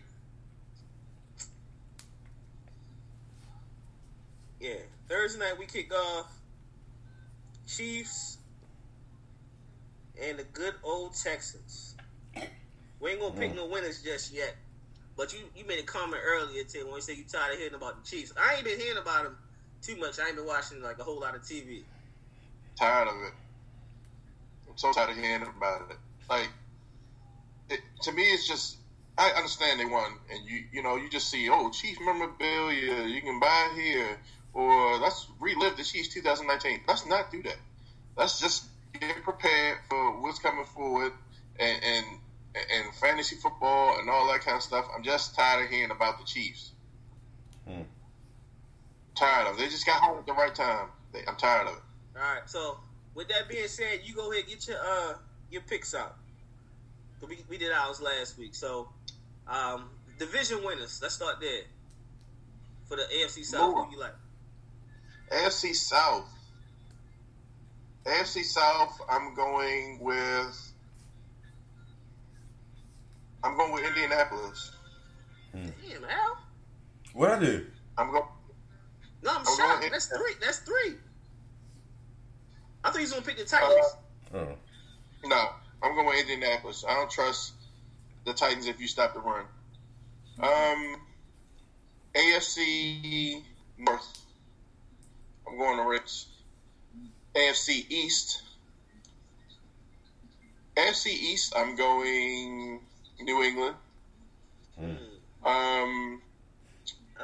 Yeah, 4.61 4.75
Thursday 5.09 5.41
night 5.41 5.59
we 5.59 5.67
kick 5.67 5.93
off 5.95 6.33
Chiefs 7.67 8.39
and 10.21 10.39
the 10.39 10.45
good 10.45 10.75
old 10.83 11.15
Texans. 11.15 11.97
We 13.01 13.11
ain't 13.11 13.21
gonna 13.21 13.35
pick 13.35 13.53
mm. 13.53 13.57
no 13.57 13.67
winners 13.67 14.03
just 14.03 14.33
yet. 14.33 14.57
But 15.17 15.33
you, 15.33 15.41
you 15.55 15.67
made 15.67 15.79
a 15.79 15.85
comment 15.85 16.23
earlier, 16.25 16.65
Tim, 16.65 16.87
when 16.87 16.97
you 16.97 17.01
said 17.03 17.17
you 17.17 17.25
tired 17.25 17.53
of 17.53 17.59
hearing 17.59 17.75
about 17.75 18.03
the 18.03 18.11
Chiefs. 18.11 18.33
I 18.39 18.55
ain't 18.55 18.65
been 18.65 18.79
hearing 18.79 18.99
about 18.99 19.25
them 19.25 19.37
too 19.83 19.97
much. 19.97 20.19
I 20.19 20.29
ain't 20.29 20.37
been 20.37 20.47
watching 20.47 20.81
like 20.83 20.99
a 20.99 21.05
whole 21.05 21.21
lot 21.21 21.35
of 21.35 21.43
TV. 21.43 21.83
tired 22.79 23.09
of 23.09 23.15
it. 23.15 23.33
I'm 24.71 24.79
so 24.79 24.93
tired 24.93 25.11
of 25.11 25.17
hearing 25.17 25.43
about 25.43 25.91
it. 25.91 25.97
Like, 26.31 26.49
it, 27.69 27.81
to 28.03 28.13
me, 28.13 28.23
it's 28.23 28.47
just 28.49 28.77
I 29.19 29.31
understand 29.33 29.79
they 29.79 29.85
won, 29.85 30.13
and 30.31 30.49
you 30.49 30.65
you 30.73 30.83
know 30.83 30.97
you 30.97 31.11
just 31.11 31.29
see 31.29 31.49
oh 31.51 31.71
Chiefs 31.71 32.01
memorabilia 32.01 33.07
you 33.07 33.21
can 33.21 33.39
buy 33.39 33.73
here, 33.75 34.19
or 34.55 34.99
let's 34.99 35.27
relive 35.39 35.77
the 35.77 35.85
Chiefs 35.85 36.09
2019. 36.09 36.81
Let's 36.89 37.07
not 37.07 37.31
do 37.31 37.43
that. 37.43 37.59
Let's 38.17 38.41
just 38.41 38.65
get 38.99 39.23
prepared 39.23 39.79
for 39.89 40.21
what's 40.23 40.39
coming 40.39 40.65
forward, 40.65 41.13
and 41.59 41.83
and 41.85 42.07
and 42.55 42.95
fantasy 42.97 43.37
football 43.37 43.99
and 43.99 44.11
all 44.11 44.31
that 44.31 44.41
kind 44.41 44.57
of 44.57 44.63
stuff. 44.63 44.87
I'm 44.95 45.03
just 45.03 45.35
tired 45.35 45.65
of 45.65 45.71
hearing 45.71 45.91
about 45.91 46.19
the 46.19 46.25
Chiefs. 46.25 46.73
Hmm. 47.67 47.83
tired 49.15 49.49
of 49.49 49.55
it. 49.55 49.59
They 49.59 49.69
just 49.69 49.87
got 49.87 50.01
home 50.01 50.19
at 50.19 50.27
the 50.27 50.33
right 50.33 50.55
time. 50.55 50.89
They, 51.13 51.21
I'm 51.27 51.37
tired 51.37 51.69
of 51.69 51.75
it. 51.75 51.83
All 52.17 52.23
right. 52.23 52.43
So 52.47 52.79
with 53.15 53.29
that 53.29 53.49
being 53.49 53.69
said, 53.69 54.01
you 54.05 54.15
go 54.15 54.33
ahead 54.33 54.47
get 54.47 54.67
your 54.69 54.79
uh 54.79 55.15
your 55.51 55.63
picks 55.63 55.95
out. 55.95 56.17
We 57.27 57.39
we 57.49 57.57
did 57.59 57.73
ours 57.73 58.01
last 58.01 58.39
week. 58.39 58.55
So 58.55 58.89
um 59.47 59.91
division 60.19 60.65
winners. 60.65 60.99
Let's 61.01 61.15
start 61.15 61.37
there. 61.41 61.63
For 62.87 62.97
the 62.97 63.05
AFC 63.05 63.45
South, 63.45 63.73
Lord. 63.73 63.87
who 63.87 63.93
you 63.93 64.01
like? 64.01 64.15
AFC 65.31 65.75
South. 65.75 66.29
AFC 68.05 68.45
South. 68.45 69.01
I'm 69.09 69.35
going 69.35 69.99
with. 70.01 70.72
I'm 73.45 73.57
going 73.57 73.73
with 73.73 73.85
Indianapolis. 73.85 74.73
Damn, 75.53 76.05
Al. 76.05 76.39
What 77.13 77.31
I 77.33 77.39
do? 77.41 77.67
I'm 77.99 78.11
going. 78.11 78.25
No, 79.23 79.31
I'm 79.31 79.39
I'm 79.39 79.57
shocked. 79.57 79.83
with 79.83 79.93
That's 79.93 80.07
three. 80.07 80.33
That's 80.41 80.59
three. 80.61 80.95
I 82.85 82.91
thought 82.91 83.01
he's 83.01 83.13
gonna 83.13 83.25
pick 83.25 83.37
the 83.39 83.45
Titans. 83.45 83.87
Uh, 84.35 84.39
Oh. 84.39 84.55
no, 85.25 85.49
I'm 85.83 85.95
going 85.95 86.07
with 86.07 86.21
Indianapolis. 86.21 86.85
I 86.89 86.95
don't 86.95 87.11
trust 87.11 87.53
the 88.25 88.33
Titans 88.33 88.67
if 88.67 88.81
you 88.81 88.89
stop 88.89 89.13
the 89.15 89.21
run. 89.21 89.45
Um, 90.41 90.97
AFC 92.15 93.43
North. 93.77 94.19
I'm 95.47 95.59
going 95.59 95.77
to 95.77 95.83
Ritz. 95.85 96.27
AFC 97.35 97.85
East. 97.91 98.43
AFC 100.77 101.07
East. 101.09 101.53
I'm 101.57 101.77
going 101.77 102.81
New 103.21 103.43
England. 103.43 103.77
Um, 105.45 106.23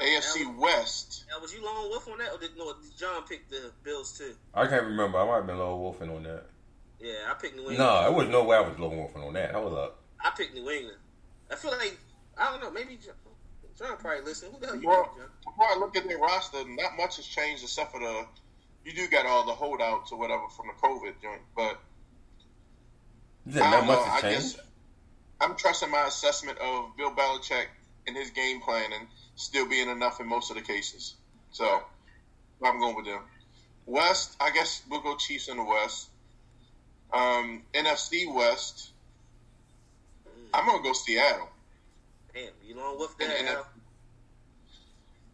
AFC 0.00 0.44
Al, 0.44 0.52
West. 0.60 1.24
Al, 1.32 1.40
was 1.40 1.52
you 1.52 1.64
lone 1.64 1.88
wolf 1.90 2.08
on 2.08 2.18
that, 2.18 2.32
or 2.32 2.38
did, 2.38 2.50
no, 2.56 2.72
did 2.74 2.96
John 2.98 3.22
pick 3.28 3.48
the 3.48 3.70
Bills 3.84 4.16
too? 4.18 4.34
I 4.54 4.66
can't 4.66 4.84
remember. 4.84 5.18
I 5.18 5.26
might 5.26 5.36
have 5.36 5.46
been 5.46 5.58
low 5.58 5.76
wolfing 5.76 6.10
on 6.10 6.22
that. 6.24 6.44
Yeah, 7.00 7.12
I 7.30 7.34
picked 7.34 7.54
New 7.54 7.62
England. 7.70 7.78
No, 7.78 8.06
it 8.06 8.14
was 8.14 8.28
no 8.28 8.44
way 8.44 8.56
I 8.56 8.60
was 8.60 8.78
low 8.78 8.88
wolfing 8.88 9.22
on 9.22 9.32
that. 9.34 9.52
Hold 9.54 9.74
up. 9.74 10.00
I 10.24 10.30
picked 10.36 10.54
New 10.54 10.68
England. 10.68 10.98
I 11.50 11.54
feel 11.54 11.70
like 11.70 11.96
I 12.36 12.50
don't 12.50 12.60
know. 12.60 12.70
Maybe 12.70 12.96
John, 13.02 13.14
John 13.78 13.96
probably 13.98 14.24
listening. 14.24 14.52
Who 14.52 14.60
the 14.60 14.66
hell 14.66 14.76
you 14.76 14.88
Well, 14.88 15.04
pick, 15.04 15.12
John? 15.16 15.26
before 15.44 15.66
I 15.66 15.78
look 15.78 15.96
at 15.96 16.08
their 16.08 16.18
roster, 16.18 16.58
not 16.68 16.96
much 16.96 17.16
has 17.16 17.26
changed 17.26 17.62
except 17.62 17.92
for 17.92 18.00
the. 18.00 18.26
You 18.84 18.92
do 18.94 19.06
got 19.08 19.26
all 19.26 19.46
the 19.46 19.52
holdouts 19.52 20.10
or 20.12 20.18
whatever 20.18 20.48
from 20.56 20.66
the 20.68 20.86
COVID 20.86 21.14
joint, 21.22 21.42
but 21.56 21.78
You 23.46 23.52
said 23.52 23.62
I 23.62 23.70
not 23.70 23.76
don't 23.78 23.86
much 23.86 23.98
know. 23.98 24.04
has 24.04 24.24
I 24.24 24.30
changed. 24.30 24.56
guess 24.56 24.64
I'm 25.40 25.56
trusting 25.56 25.90
my 25.90 26.06
assessment 26.06 26.58
of 26.58 26.96
Bill 26.96 27.12
Belichick 27.12 27.66
and 28.06 28.16
his 28.16 28.30
game 28.30 28.60
plan 28.60 28.90
and 28.92 29.06
still 29.36 29.68
being 29.68 29.88
enough 29.88 30.20
in 30.20 30.26
most 30.26 30.50
of 30.50 30.56
the 30.56 30.62
cases. 30.62 31.14
So 31.52 31.82
I'm 32.64 32.78
going 32.78 32.96
with 32.96 33.04
them. 33.04 33.20
West, 33.86 34.36
I 34.40 34.50
guess 34.50 34.82
we'll 34.90 35.00
go 35.00 35.16
Chiefs 35.16 35.48
in 35.48 35.56
the 35.56 35.64
West. 35.64 36.08
Um, 37.12 37.62
NFC 37.72 38.32
West, 38.32 38.90
I'm 40.52 40.66
gonna 40.66 40.82
go 40.82 40.92
Seattle. 40.92 41.48
Damn, 42.34 42.50
you 42.66 42.76
lone 42.76 42.98
wolf 42.98 43.14
And, 43.20 43.30
there, 43.30 43.38
and 43.38 43.64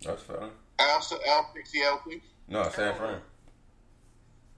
That's 0.05 0.23
fine. 0.23 0.51
Al, 0.79 1.03
Al 1.29 1.51
picked 1.55 1.69
Seattle, 1.69 2.01
please. 2.05 2.23
No, 2.49 2.63
San 2.69 2.95
Fran. 2.95 3.21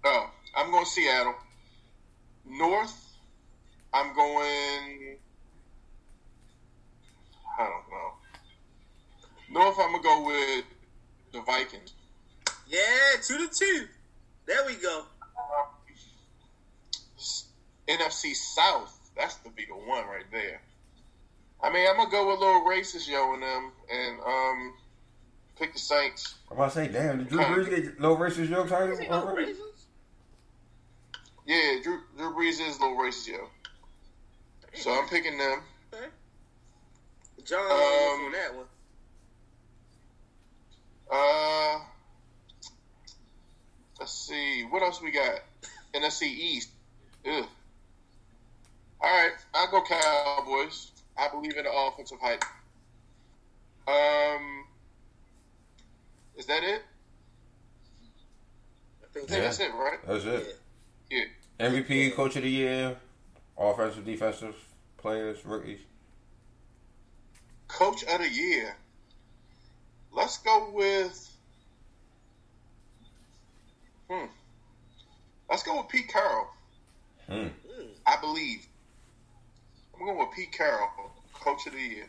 Oh, 0.05 0.31
I'm 0.57 0.71
going 0.71 0.85
Seattle. 0.85 1.35
North, 2.45 3.17
I'm 3.93 4.15
going. 4.15 5.17
I 7.59 7.65
don't 7.65 7.91
know. 7.91 8.13
North, 9.61 9.77
I'm 9.81 9.93
gonna 9.93 10.03
go 10.03 10.27
with 10.27 10.65
the 11.33 11.41
Vikings. 11.43 11.93
Yeah, 12.69 12.81
two 13.23 13.39
to 13.39 13.49
two. 13.49 13.87
There 14.47 14.65
we 14.67 14.75
go. 14.75 15.05
NFC 17.89 18.35
South, 18.35 19.11
that's 19.17 19.37
the 19.37 19.51
be 19.51 19.65
the 19.67 19.75
one 19.75 20.07
right 20.07 20.25
there. 20.33 20.61
I 21.63 21.73
mean, 21.73 21.87
I'm 21.89 21.97
gonna 21.97 22.11
go 22.11 22.27
with 22.29 22.37
a 22.39 22.41
little 22.41 22.63
racist 22.63 23.09
yo 23.09 23.33
and 23.35 23.43
them, 23.43 23.73
and 23.91 24.21
um, 24.21 24.75
pick 25.59 25.73
the 25.73 25.79
Saints. 25.79 26.35
I'm 26.51 26.57
about 26.57 26.73
to 26.73 26.75
say, 26.75 26.89
damn, 26.89 27.19
did 27.19 27.29
Drew 27.29 27.39
Brees 27.41 27.71
get 27.71 28.01
low 28.01 28.17
racist 28.17 28.49
jokes 28.49 28.67
Is 28.67 28.73
already? 28.73 29.05
it 29.05 29.11
no 29.11 29.35
Ravens? 29.35 29.59
Yeah, 31.47 31.77
Drew, 31.83 32.01
Drew 32.17 32.35
Brees 32.35 32.61
is 32.61 32.79
a 32.79 32.81
little 32.83 32.97
racist 32.97 33.29
yo, 33.29 33.49
so 34.75 34.91
I'm 34.93 35.09
picking 35.09 35.39
them. 35.39 35.63
Okay. 37.47 37.55
John 37.55 37.71
Um, 37.71 38.27
on 38.27 38.33
that 38.33 38.55
one. 38.55 38.67
Uh, 41.11 41.79
let's 44.01 44.13
see. 44.13 44.63
What 44.65 44.83
else 44.83 45.01
we 45.01 45.11
got? 45.13 45.41
NFC 45.95 46.23
East. 46.25 46.71
Ugh. 47.27 47.47
All 49.01 49.11
right, 49.11 49.33
I'll 49.55 49.71
go 49.71 49.83
Cowboys. 49.83 50.91
I 51.17 51.29
believe 51.29 51.57
in 51.57 51.65
the 51.65 51.73
offensive 51.73 52.19
hype. 52.21 52.43
Um, 53.87 54.65
is 56.37 56.47
that 56.47 56.63
it? 56.65 56.83
I 59.03 59.07
think 59.13 59.27
I 59.27 59.29
think 59.29 59.31
Yeah. 59.31 59.41
that's 59.41 59.61
it, 59.61 59.73
right? 59.75 59.99
That's 60.07 60.25
it. 60.25 60.61
Yeah. 61.11 61.25
MVP, 61.61 62.11
Coach 62.15 62.37
of 62.37 62.43
the 62.43 62.51
Year, 62.51 62.97
offensive, 63.57 64.05
defensive 64.05 64.57
players, 64.99 65.45
rookies. 65.45 65.81
Coach 67.69 68.05
of 68.05 68.21
the 68.21 68.29
year. 68.29 68.75
Let's 70.13 70.39
go 70.39 70.71
with. 70.73 71.31
Hmm. 74.09 74.27
Let's 75.51 75.63
go 75.63 75.79
with 75.79 75.89
Pete 75.89 76.09
Carroll. 76.09 76.47
Hmm. 77.29 77.35
Mm. 77.35 77.51
I 78.07 78.21
believe. 78.21 78.67
I'm 79.95 80.07
going 80.07 80.19
with 80.19 80.37
Pete 80.37 80.53
Carroll, 80.53 80.89
Coach 81.35 81.67
of 81.67 81.73
the 81.73 81.81
Year. 81.81 82.07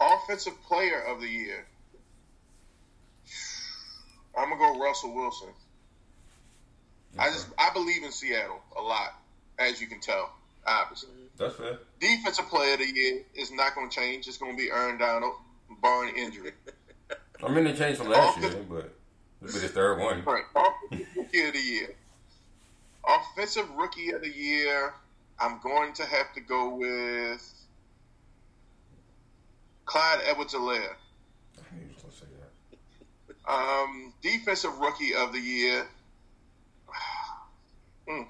Offensive 0.00 0.54
Player 0.66 1.00
of 1.00 1.20
the 1.20 1.28
Year. 1.28 1.66
I'm 4.36 4.50
gonna 4.50 4.74
go 4.74 4.80
Russell 4.80 5.14
Wilson. 5.14 5.48
I 7.18 7.30
just 7.30 7.48
I 7.58 7.70
believe 7.72 8.02
in 8.04 8.12
Seattle 8.12 8.60
a 8.76 8.82
lot, 8.82 9.14
as 9.58 9.80
you 9.80 9.86
can 9.86 10.00
tell, 10.00 10.30
obviously. 10.66 11.10
That's 11.36 11.54
fair. 11.54 11.78
Defensive 12.00 12.46
Player 12.46 12.74
of 12.74 12.80
the 12.80 12.86
Year 12.86 13.22
is 13.34 13.52
not 13.52 13.74
going 13.74 13.90
to 13.90 13.94
change. 13.94 14.26
It's 14.26 14.38
going 14.38 14.56
to 14.56 14.62
be 14.62 14.70
Aaron 14.70 14.98
Donald, 14.98 15.34
barring 15.82 16.16
injury. 16.16 16.52
I 17.44 17.48
mean, 17.48 17.64
they 17.64 17.74
changed 17.74 17.98
from 17.98 18.08
last 18.08 18.40
year, 18.40 18.64
but 18.68 18.94
this 19.42 19.52
will 19.52 19.60
be 19.60 19.66
the 19.66 19.72
third 19.72 19.98
one. 19.98 20.24
Right. 20.24 20.44
Offensive 20.54 21.06
Rookie 21.16 21.46
of 21.46 21.52
the 21.52 21.60
Year. 21.60 21.94
Offensive 23.06 23.70
Rookie 23.76 24.10
of 24.10 24.22
the 24.22 24.30
Year. 24.30 24.94
I'm 25.38 25.60
going 25.60 25.92
to 25.94 26.04
have 26.04 26.32
to 26.34 26.40
go 26.40 26.74
with 26.74 27.52
Clyde 29.84 30.20
Edwards-Helaire. 30.26 30.94
I 30.96 31.74
knew 31.74 31.82
you 31.82 31.94
gonna 32.00 32.12
say 32.12 32.26
that. 33.46 33.52
Um, 33.52 34.14
defensive 34.22 34.78
Rookie 34.78 35.14
of 35.14 35.32
the 35.32 35.40
Year. 35.40 35.86
Hmm. 38.08 38.22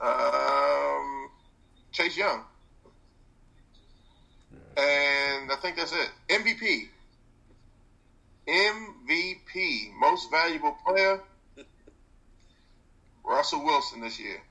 Um, 0.00 1.13
Chase 1.94 2.16
Young. 2.16 2.42
And 4.76 5.50
I 5.50 5.56
think 5.62 5.76
that's 5.76 5.92
it. 5.92 6.10
MVP. 6.28 6.88
MVP. 8.48 9.94
Most 9.98 10.30
valuable 10.30 10.76
player. 10.84 11.20
Russell 13.24 13.64
Wilson 13.64 14.00
this 14.00 14.18
year. 14.18 14.42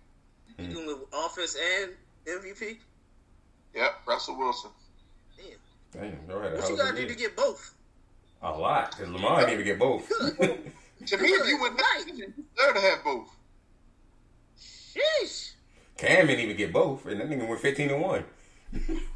You 0.58 0.68
doing 0.68 0.88
the 0.88 1.18
offense 1.18 1.56
and 1.84 1.92
MVP? 2.26 2.78
Yep, 3.76 3.92
Russell 4.08 4.38
Wilson. 4.38 4.72
Damn. 5.38 6.12
Damn, 6.12 6.30
y'all 6.30 6.42
had 6.42 6.54
a 6.54 6.56
What 6.56 6.70
you 6.70 6.74
of 6.76 6.80
a 6.80 6.84
gotta 6.84 7.02
do 7.02 7.08
to 7.08 7.16
get 7.16 7.36
both? 7.36 7.74
A 8.42 8.52
lot, 8.52 8.92
because 8.92 9.12
Lamar 9.12 9.42
didn't 9.42 9.54
even 9.54 9.66
get 9.66 9.80
both. 9.80 10.12
To 11.08 11.18
me, 11.18 11.28
if 11.28 11.48
you 11.48 11.60
would 11.60 11.74
not, 11.76 12.08
you 12.08 12.14
deserve 12.14 12.76
to 12.76 12.80
have 12.80 13.04
both. 13.04 13.28
Sheesh. 14.58 15.53
Cam 15.98 16.28
didn't 16.28 16.44
even 16.44 16.58
get 16.58 16.74
both, 16.74 17.06
and 17.06 17.20
that 17.22 17.30
nigga 17.30 17.48
went 17.48 17.62
15 17.62 17.90
and 17.92 18.02
1. 18.02 18.24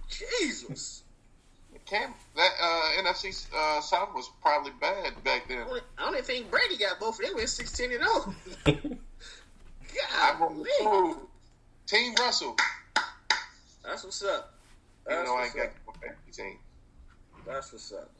Jesus. 0.10 1.04
Cam, 1.86 2.14
that 2.36 2.50
uh, 2.62 3.02
NFC 3.02 3.48
uh, 3.56 3.80
South 3.82 4.10
was 4.14 4.30
probably 4.42 4.72
bad 4.82 5.24
back 5.24 5.48
then. 5.48 5.60
I 5.98 6.04
don't- 6.04 6.14
even 6.14 6.24
think 6.26 6.52
Brady 6.52 6.78
got 6.78 7.00
both. 7.00 7.18
They 7.18 7.34
went 7.34 7.48
16 7.50 7.92
and 7.94 8.04
0. 8.66 8.96
God, 10.12 11.18
Team 11.86 12.14
Russell. 12.20 12.56
That's 13.84 14.04
what's 14.04 14.22
up. 14.24 14.54
Even 15.10 15.18
That's 15.20 15.30
though 15.30 15.36
I 15.38 15.40
what's 15.42 15.56
ain't 15.56 15.72
got 16.02 16.34
team. 16.34 16.58
That's 17.46 17.72
what's 17.72 17.94
up. 17.94 18.12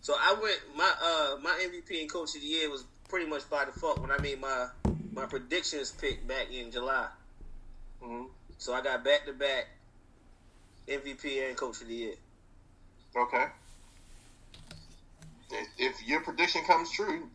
So 0.00 0.14
I 0.16 0.34
went 0.40 0.60
my 0.76 0.92
uh 1.02 1.36
my 1.42 1.58
MVP 1.64 2.00
and 2.00 2.10
coach 2.12 2.36
of 2.36 2.40
the 2.42 2.46
year 2.46 2.70
was 2.70 2.84
pretty 3.08 3.26
much 3.26 3.48
by 3.50 3.64
default 3.64 3.98
when 3.98 4.12
I 4.12 4.18
made 4.18 4.40
my 4.40 4.68
my 5.12 5.26
predictions 5.26 5.90
pick 5.90 6.26
back 6.28 6.52
in 6.52 6.70
July. 6.70 7.08
Hmm 8.02 8.24
So 8.58 8.74
I 8.74 8.82
got 8.82 9.04
back 9.04 9.26
to 9.26 9.32
back 9.32 9.66
MVP 10.88 11.48
and 11.48 11.56
coach 11.56 11.80
of 11.80 11.88
the 11.88 11.94
year. 11.94 12.14
Okay. 13.16 13.46
if 15.78 16.06
your 16.06 16.20
prediction 16.20 16.62
comes 16.64 16.90
true, 16.90 17.28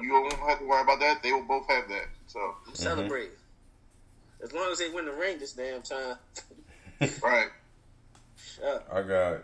you 0.00 0.12
won't 0.12 0.32
have 0.34 0.58
to 0.60 0.66
worry 0.66 0.82
about 0.82 1.00
that. 1.00 1.22
They 1.22 1.32
will 1.32 1.44
both 1.44 1.66
have 1.68 1.88
that. 1.88 2.06
So 2.26 2.38
I'm 2.66 2.74
celebrating. 2.74 3.30
Mm-hmm. 3.30 4.44
As 4.44 4.52
long 4.52 4.72
as 4.72 4.78
they 4.78 4.88
win 4.90 5.06
the 5.06 5.12
ring 5.12 5.38
this 5.38 5.52
damn 5.52 5.82
time. 5.82 6.16
right. 7.22 7.48
Shut. 8.36 8.86
I 8.92 9.02
got. 9.02 9.42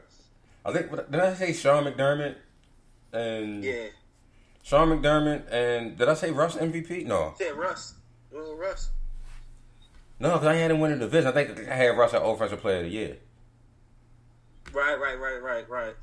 I 0.65 0.73
think 0.73 0.91
did 1.11 1.21
I 1.21 1.35
say 1.35 1.53
Sean 1.53 1.85
McDermott 1.85 2.35
and 3.13 3.63
yeah. 3.63 3.87
Sean 4.63 4.89
McDermott 4.89 5.51
and 5.51 5.97
did 5.97 6.09
I 6.09 6.15
say 6.15 6.31
Russ 6.31 6.57
MVP? 6.57 7.07
No. 7.07 7.35
Yeah, 7.41 7.51
Russ. 7.51 7.95
Russ. 8.33 8.91
No, 10.21 10.33
because 10.33 10.49
I 10.49 10.55
had 10.55 10.71
him 10.71 10.81
win 10.81 10.93
the 10.93 10.99
division. 10.99 11.29
I 11.29 11.33
think 11.33 11.69
I 11.69 11.75
had 11.75 11.97
Russ 11.97 12.15
at 12.15 12.23
Offensive 12.23 12.61
Player 12.61 12.79
of 12.79 12.85
the 12.85 12.91
Year. 12.91 13.17
Right, 14.73 14.99
right, 14.99 15.19
right, 15.19 15.43
right, 15.43 15.69
right. 15.69 15.95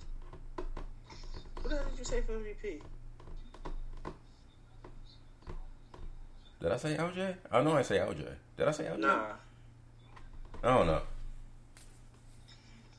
What 1.61 1.69
the 1.69 1.75
hell 1.75 1.85
did 1.89 1.99
you 1.99 2.05
say 2.05 2.21
for 2.21 2.33
MVP? 2.33 2.81
Did 6.61 6.71
I 6.71 6.77
say 6.77 6.95
LJ? 6.95 7.35
I 7.51 7.61
know 7.61 7.73
I 7.73 7.81
say 7.81 7.99
LJ. 7.99 8.27
Did 8.57 8.67
I 8.67 8.71
say 8.71 8.85
LJ? 8.85 8.99
Nah. 8.99 9.25
I 10.63 10.77
don't 10.77 10.87
know. 10.87 11.01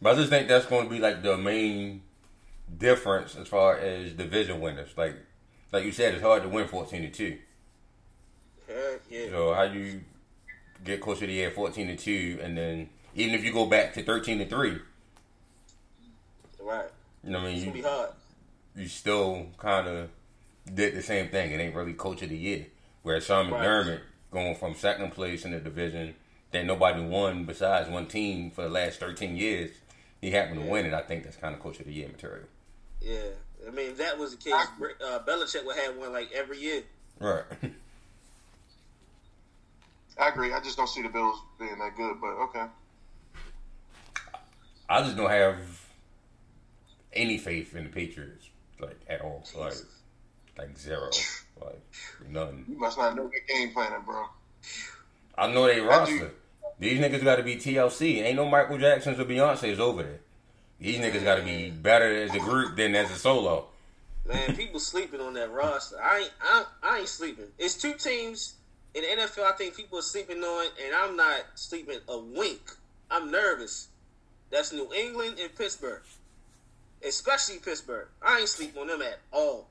But 0.00 0.14
I 0.14 0.18
just 0.18 0.30
think 0.30 0.46
that's 0.46 0.66
going 0.66 0.84
to 0.84 0.90
be 0.90 1.00
like 1.00 1.22
the 1.22 1.36
main 1.36 2.02
difference 2.78 3.34
as 3.34 3.48
far 3.48 3.76
as 3.78 4.12
division 4.12 4.60
winners. 4.60 4.90
Like, 4.96 5.16
like 5.72 5.84
you 5.84 5.92
said, 5.92 6.14
it's 6.14 6.22
hard 6.22 6.42
to 6.42 6.48
win 6.48 6.68
fourteen 6.68 7.02
to 7.02 7.10
two. 7.10 7.38
Heck 8.68 9.00
yeah. 9.10 9.30
So 9.30 9.54
how 9.54 9.62
you 9.62 10.02
get 10.86 11.00
closer 11.00 11.20
to 11.20 11.26
the 11.26 11.32
year 11.32 11.50
fourteen 11.50 11.88
to 11.88 11.96
two, 11.96 12.38
and 12.42 12.56
then 12.56 12.88
even 13.14 13.34
if 13.34 13.44
you 13.44 13.52
go 13.52 13.66
back 13.66 13.94
to 13.94 14.02
thirteen 14.02 14.38
to 14.38 14.46
three, 14.46 14.78
right? 16.60 16.86
You 17.24 17.30
know 17.30 17.38
what 17.38 17.48
I 17.48 17.50
mean? 17.50 17.56
It's 17.56 17.64
gonna 17.64 17.76
be 17.76 17.82
hard. 17.82 18.10
You 18.76 18.88
still 18.88 19.46
kind 19.58 19.88
of 19.88 20.08
did 20.72 20.94
the 20.94 21.02
same 21.02 21.28
thing. 21.28 21.52
It 21.52 21.60
ain't 21.60 21.74
really 21.74 21.94
coach 21.94 22.22
of 22.22 22.28
the 22.28 22.36
year. 22.36 22.66
Whereas 23.02 23.24
Sean 23.24 23.50
McDermott 23.50 23.88
right. 23.88 24.00
going 24.30 24.54
from 24.56 24.74
second 24.74 25.12
place 25.12 25.44
in 25.44 25.52
the 25.52 25.60
division 25.60 26.14
that 26.50 26.64
nobody 26.64 27.02
won 27.02 27.44
besides 27.44 27.88
one 27.88 28.06
team 28.06 28.50
for 28.50 28.62
the 28.62 28.68
last 28.68 29.00
thirteen 29.00 29.36
years, 29.36 29.70
he 30.20 30.30
happened 30.30 30.60
yeah. 30.60 30.66
to 30.66 30.72
win 30.72 30.86
it. 30.86 30.94
I 30.94 31.02
think 31.02 31.24
that's 31.24 31.36
kind 31.36 31.54
of 31.54 31.60
coach 31.60 31.80
of 31.80 31.86
the 31.86 31.92
year 31.92 32.08
material. 32.08 32.46
Yeah, 33.00 33.20
I 33.66 33.70
mean 33.70 33.90
if 33.90 33.98
that 33.98 34.18
was 34.18 34.36
the 34.36 34.42
case, 34.42 34.54
uh, 34.54 35.20
Belichick 35.26 35.64
would 35.64 35.76
have 35.76 35.96
one 35.96 36.12
like 36.12 36.30
every 36.32 36.58
year. 36.58 36.82
Right. 37.18 37.44
I 40.18 40.28
agree. 40.28 40.52
I 40.52 40.60
just 40.60 40.76
don't 40.76 40.88
see 40.88 41.02
the 41.02 41.08
Bills 41.08 41.38
being 41.58 41.78
that 41.78 41.96
good, 41.96 42.16
but 42.20 42.28
okay. 42.44 42.66
I 44.88 45.02
just 45.02 45.16
don't 45.16 45.30
have 45.30 45.56
any 47.12 47.38
faith 47.38 47.74
in 47.74 47.84
the 47.84 47.90
Patriots, 47.90 48.48
like 48.80 48.98
at 49.08 49.20
all. 49.20 49.40
Jesus. 49.44 49.84
Like, 50.56 50.68
like 50.68 50.78
zero, 50.78 51.10
like 51.62 51.82
none. 52.28 52.64
You 52.68 52.78
must 52.78 52.96
not 52.96 53.14
know 53.14 53.30
your 53.30 53.42
game 53.48 53.72
planning, 53.74 54.02
bro. 54.06 54.24
I 55.36 55.52
know 55.52 55.66
they 55.66 55.80
roster. 55.80 56.32
These 56.78 57.00
niggas 57.00 57.24
got 57.24 57.36
to 57.36 57.42
be 57.42 57.56
TLC. 57.56 58.22
Ain't 58.22 58.36
no 58.36 58.48
Michael 58.48 58.78
Jacksons 58.78 59.18
or 59.18 59.24
Beyonce's 59.24 59.80
over 59.80 60.02
there. 60.02 60.20
These 60.78 60.98
niggas 60.98 61.24
got 61.24 61.36
to 61.36 61.42
be 61.42 61.70
better 61.70 62.22
as 62.22 62.34
a 62.34 62.38
group 62.38 62.76
than 62.76 62.94
as 62.94 63.10
a 63.10 63.14
solo. 63.14 63.66
Man, 64.26 64.56
people 64.56 64.80
sleeping 64.80 65.20
on 65.20 65.34
that 65.34 65.50
roster. 65.52 66.02
I 66.02 66.18
ain't, 66.18 66.32
I, 66.42 66.64
I 66.82 66.98
ain't 66.98 67.08
sleeping. 67.08 67.46
It's 67.58 67.74
two 67.74 67.94
teams 67.94 68.54
in 68.96 69.02
the 69.02 69.22
NFL, 69.22 69.44
I 69.44 69.52
think 69.52 69.76
people 69.76 69.98
are 69.98 70.02
sleeping 70.02 70.38
on, 70.38 70.66
and 70.82 70.94
I'm 70.94 71.16
not 71.16 71.42
sleeping 71.54 71.98
a 72.08 72.18
wink. 72.18 72.62
I'm 73.10 73.30
nervous. 73.30 73.88
That's 74.50 74.72
New 74.72 74.90
England 74.94 75.36
and 75.38 75.54
Pittsburgh, 75.54 76.02
especially 77.06 77.58
Pittsburgh. 77.58 78.08
I 78.22 78.38
ain't 78.38 78.48
sleeping 78.48 78.80
on 78.80 78.88
them 78.88 79.02
at 79.02 79.18
all. 79.32 79.68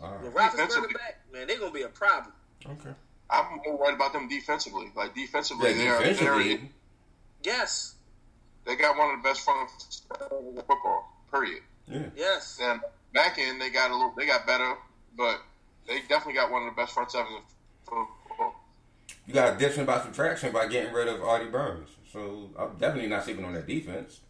all 0.00 0.12
right. 0.12 0.22
When 0.22 0.32
Roethlisberger 0.32 0.92
back, 0.94 1.20
man, 1.32 1.48
they're 1.48 1.58
gonna 1.58 1.72
be 1.72 1.82
a 1.82 1.88
problem. 1.88 2.32
Okay. 2.64 2.90
I'm 3.30 3.60
more 3.66 3.76
worried 3.76 3.96
about 3.96 4.12
them 4.12 4.28
defensively. 4.28 4.92
Like 4.94 5.14
defensively, 5.14 5.70
yeah, 5.70 5.98
they 5.98 6.10
defensively. 6.10 6.54
are 6.54 6.60
Yes. 7.42 7.96
They 8.64 8.76
got 8.76 8.96
one 8.96 9.12
of 9.12 9.22
the 9.22 9.28
best 9.28 9.40
fronts 9.40 10.02
in 10.30 10.56
football. 10.56 11.12
Period. 11.32 11.62
Yeah. 11.88 12.02
Yes. 12.16 12.60
And 12.62 12.80
back 13.12 13.38
end, 13.38 13.60
they 13.60 13.70
got 13.70 13.90
a 13.90 13.94
little. 13.94 14.12
They 14.16 14.26
got 14.26 14.46
better, 14.46 14.74
but 15.16 15.40
they 15.88 16.00
definitely 16.02 16.34
got 16.34 16.52
one 16.52 16.62
of 16.62 16.74
the 16.74 16.80
best 16.80 16.92
front 16.92 17.10
sevens 17.10 17.42
you 19.26 19.34
got 19.34 19.54
addition 19.54 19.84
by 19.84 20.00
subtraction 20.00 20.52
by 20.52 20.66
getting 20.66 20.92
rid 20.92 21.06
of 21.06 21.22
Artie 21.22 21.50
Burns. 21.50 21.90
So 22.12 22.50
I'm 22.58 22.76
definitely 22.78 23.10
not 23.10 23.24
sleeping 23.24 23.44
on 23.44 23.52
that 23.52 23.66
defense. 23.66 24.20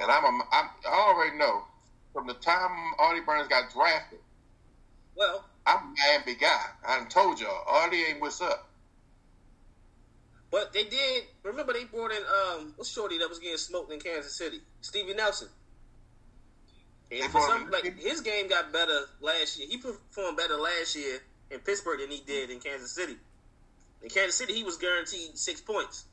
And 0.00 0.10
I'm, 0.10 0.24
a, 0.24 0.28
I'm 0.28 0.68
I 0.88 0.94
already 1.08 1.36
know 1.36 1.62
from 2.12 2.26
the 2.26 2.34
time 2.34 2.70
Artie 2.98 3.22
Burns 3.26 3.48
got 3.48 3.72
drafted. 3.72 4.18
Well, 5.16 5.44
I'm 5.66 5.78
a 5.78 5.94
Miami 5.96 6.38
guy. 6.38 6.64
I 6.86 6.98
done 6.98 7.08
told 7.08 7.40
y'all 7.40 7.64
Artie 7.66 8.02
ain't 8.02 8.20
what's 8.20 8.40
up. 8.40 8.68
But 10.50 10.74
they 10.74 10.84
did. 10.84 11.24
Remember 11.42 11.72
they 11.72 11.84
brought 11.84 12.12
in 12.12 12.22
um 12.22 12.74
what's 12.76 12.90
Shorty 12.90 13.16
that 13.18 13.28
was 13.28 13.38
getting 13.38 13.56
smoked 13.56 13.90
in 13.90 14.00
Kansas 14.00 14.36
City, 14.36 14.60
Stevie 14.82 15.14
Nelson. 15.14 15.48
And 17.10 17.30
for 17.30 17.40
some, 17.42 17.70
like 17.70 17.84
his 17.98 18.20
game 18.20 18.48
got 18.48 18.72
better 18.72 19.00
last 19.20 19.58
year. 19.58 19.68
He 19.68 19.78
performed 19.78 20.36
better 20.36 20.56
last 20.56 20.96
year 20.96 21.20
in 21.52 21.60
Pittsburgh 21.60 22.00
than 22.00 22.10
he 22.10 22.22
did 22.26 22.50
in 22.50 22.58
Kansas 22.60 22.92
City. 22.92 23.16
In 24.02 24.08
Kansas 24.08 24.36
City, 24.36 24.54
he 24.54 24.64
was 24.64 24.76
guaranteed 24.76 25.36
six 25.38 25.60
points. 25.60 26.06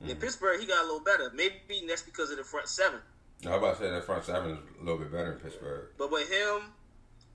Mm-hmm. 0.00 0.12
In 0.12 0.16
Pittsburgh, 0.16 0.60
he 0.60 0.66
got 0.66 0.82
a 0.82 0.86
little 0.86 1.00
better. 1.00 1.30
Maybe 1.34 1.84
that's 1.86 2.02
because 2.02 2.30
of 2.30 2.38
the 2.38 2.44
front 2.44 2.68
seven. 2.68 3.00
I 3.46 3.50
was 3.50 3.58
about 3.58 3.78
to 3.78 3.84
say 3.84 3.90
that 3.90 4.04
front 4.04 4.24
seven 4.24 4.52
is 4.52 4.58
a 4.80 4.84
little 4.84 4.98
bit 4.98 5.12
better 5.12 5.32
in 5.32 5.38
Pittsburgh. 5.38 5.88
But 5.98 6.10
with 6.10 6.30
him, 6.30 6.72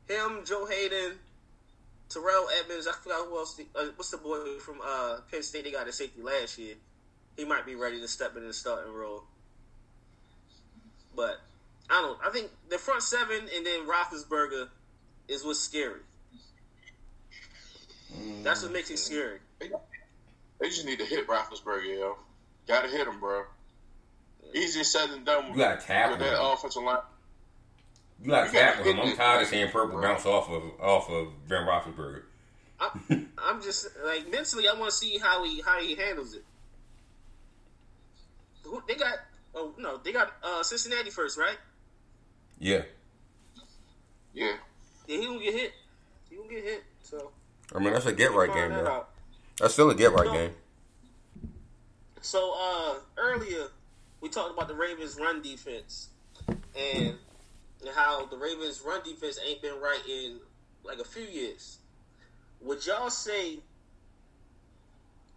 him, 0.07 0.43
Joe 0.45 0.65
Haden, 0.65 1.17
Terrell 2.09 2.47
Edmunds, 2.59 2.87
I 2.87 2.91
forgot 2.91 3.27
who 3.27 3.37
else. 3.37 3.55
The, 3.55 3.65
uh, 3.75 3.87
what's 3.95 4.11
the 4.11 4.17
boy 4.17 4.57
from 4.59 4.79
uh, 4.85 5.19
Penn 5.31 5.43
State? 5.43 5.63
They 5.63 5.71
got 5.71 5.87
a 5.87 5.93
safety 5.93 6.21
last 6.21 6.57
year. 6.57 6.75
He 7.37 7.45
might 7.45 7.65
be 7.65 7.75
ready 7.75 7.99
to 7.99 8.07
step 8.07 8.35
in 8.37 8.45
the 8.45 8.53
starting 8.53 8.93
role. 8.93 9.23
But 11.15 11.37
I 11.89 12.01
don't. 12.01 12.19
I 12.25 12.31
think 12.31 12.49
the 12.69 12.77
front 12.77 13.03
seven 13.03 13.47
and 13.55 13.65
then 13.65 13.87
Roethlisberger 13.87 14.67
is 15.27 15.43
what's 15.43 15.59
scary. 15.59 16.01
That's 18.43 18.64
what 18.64 18.72
makes 18.72 18.89
it 18.89 18.99
scary. 18.99 19.39
They 19.59 20.70
just 20.70 20.86
need 20.86 20.99
to 20.99 21.05
hit 21.05 21.28
Roethlisberger, 21.28 21.97
yo. 21.97 22.18
Gotta 22.68 22.88
hit 22.88 23.07
him, 23.07 23.20
bro. 23.20 23.43
Easier 24.53 24.84
said 24.84 25.07
than 25.07 25.24
done. 25.24 25.51
You 25.51 25.57
gotta 25.57 25.82
tackle 25.82 26.18
that 26.18 26.34
him. 26.34 26.39
offensive 26.39 26.84
line. 26.84 26.97
You 28.22 28.30
gotta 28.30 28.47
you 28.47 28.59
tackle 28.59 28.84
him. 28.86 28.99
I'm 28.99 29.16
tired 29.16 29.41
of 29.41 29.47
seeing 29.47 29.70
purple 29.70 29.99
bro. 29.99 30.01
bounce 30.01 30.26
off 30.26 30.49
of 30.49 30.64
off 30.80 31.09
of 31.09 31.28
Ben 31.47 31.64
Roethlisberger. 31.64 32.24
I'm, 32.80 33.30
I'm 33.38 33.61
just 33.61 33.88
like 34.05 34.30
mentally, 34.32 34.68
I 34.68 34.74
want 34.74 34.91
to 34.91 34.95
see 34.95 35.18
how 35.18 35.43
he 35.43 35.61
how 35.61 35.80
he 35.80 35.95
handles 35.95 36.36
it. 36.36 36.43
They 38.88 38.95
got 38.95 39.16
oh 39.55 39.74
no, 39.78 39.97
they 39.97 40.11
got 40.11 40.34
uh, 40.43 40.64
Cincinnati 40.64 41.09
first, 41.09 41.38
right? 41.38 41.57
Yeah. 42.59 42.84
Yeah. 44.34 44.53
Yeah, 45.07 45.18
he 45.18 45.26
gonna 45.26 45.39
get 45.39 45.53
hit. 45.53 45.74
He 46.30 46.36
gonna 46.36 46.49
get 46.49 46.64
hit. 46.64 46.84
So. 47.01 47.32
I 47.76 47.80
mean, 47.80 47.93
that's 47.93 48.05
a 48.05 48.13
get 48.13 48.32
right 48.32 48.53
game, 48.53 48.69
bro. 48.69 49.05
That's 49.59 49.74
still 49.74 49.89
a 49.89 49.95
get 49.95 50.13
right 50.13 50.32
game. 50.32 50.51
So 52.21 52.53
uh, 52.55 52.95
earlier 53.17 53.67
we 54.21 54.30
talked 54.30 54.53
about 54.53 54.69
the 54.69 54.76
Ravens' 54.76 55.17
run 55.19 55.41
defense 55.41 56.09
and 56.47 57.15
how 57.93 58.26
the 58.26 58.38
Ravens' 58.38 58.82
run 58.86 59.01
defense 59.03 59.38
ain't 59.45 59.61
been 59.61 59.80
right 59.82 60.01
in 60.09 60.39
like 60.84 60.99
a 60.99 61.03
few 61.03 61.24
years. 61.24 61.80
Would 62.61 62.86
y'all 62.86 63.09
say, 63.09 63.59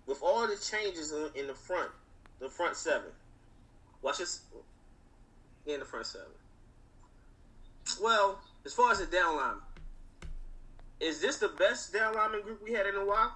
with 0.07 0.23
all 0.23 0.47
the 0.47 0.57
changes 0.57 1.13
in 1.35 1.49
the 1.49 1.55
front, 1.55 1.91
the 2.39 2.49
front 2.49 2.77
seven, 2.77 3.11
watch 4.03 4.19
this, 4.19 4.43
in 5.67 5.81
the 5.81 5.87
front 5.87 6.07
seven. 6.07 6.29
Well, 8.01 8.39
as 8.65 8.73
far 8.73 8.93
as 8.93 8.99
the 8.99 9.07
down 9.07 9.37
line, 9.37 9.57
is 11.01 11.21
this 11.21 11.39
the 11.39 11.49
best 11.49 11.93
down 11.93 12.15
lineman 12.15 12.43
group 12.43 12.63
we 12.63 12.73
had 12.73 12.87
in 12.87 12.97
a 12.97 13.05
while? 13.05 13.35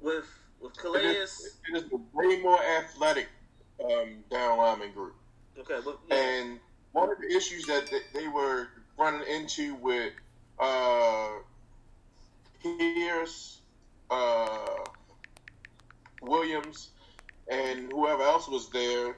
With 0.00 0.26
with 0.60 0.76
Calais, 0.76 1.00
it 1.00 1.16
is, 1.16 1.58
it 1.72 1.76
is 1.76 1.92
a 1.92 1.96
way 2.12 2.40
more 2.40 2.58
athletic 2.62 3.28
um, 3.82 4.24
down 4.30 4.58
lineman 4.58 4.92
group. 4.92 5.14
Okay, 5.58 5.78
but, 5.84 5.98
yeah. 6.08 6.16
and 6.16 6.60
one 6.92 7.10
of 7.10 7.18
the 7.18 7.34
issues 7.34 7.66
that 7.66 7.90
they 8.14 8.28
were 8.28 8.68
running 8.98 9.26
into 9.28 9.74
with 9.76 10.12
uh, 10.58 11.30
Pierce, 12.62 13.60
uh, 14.10 14.84
Williams, 16.20 16.90
and 17.50 17.88
whoever 17.88 18.22
else 18.22 18.48
was 18.48 18.70
there 18.70 19.16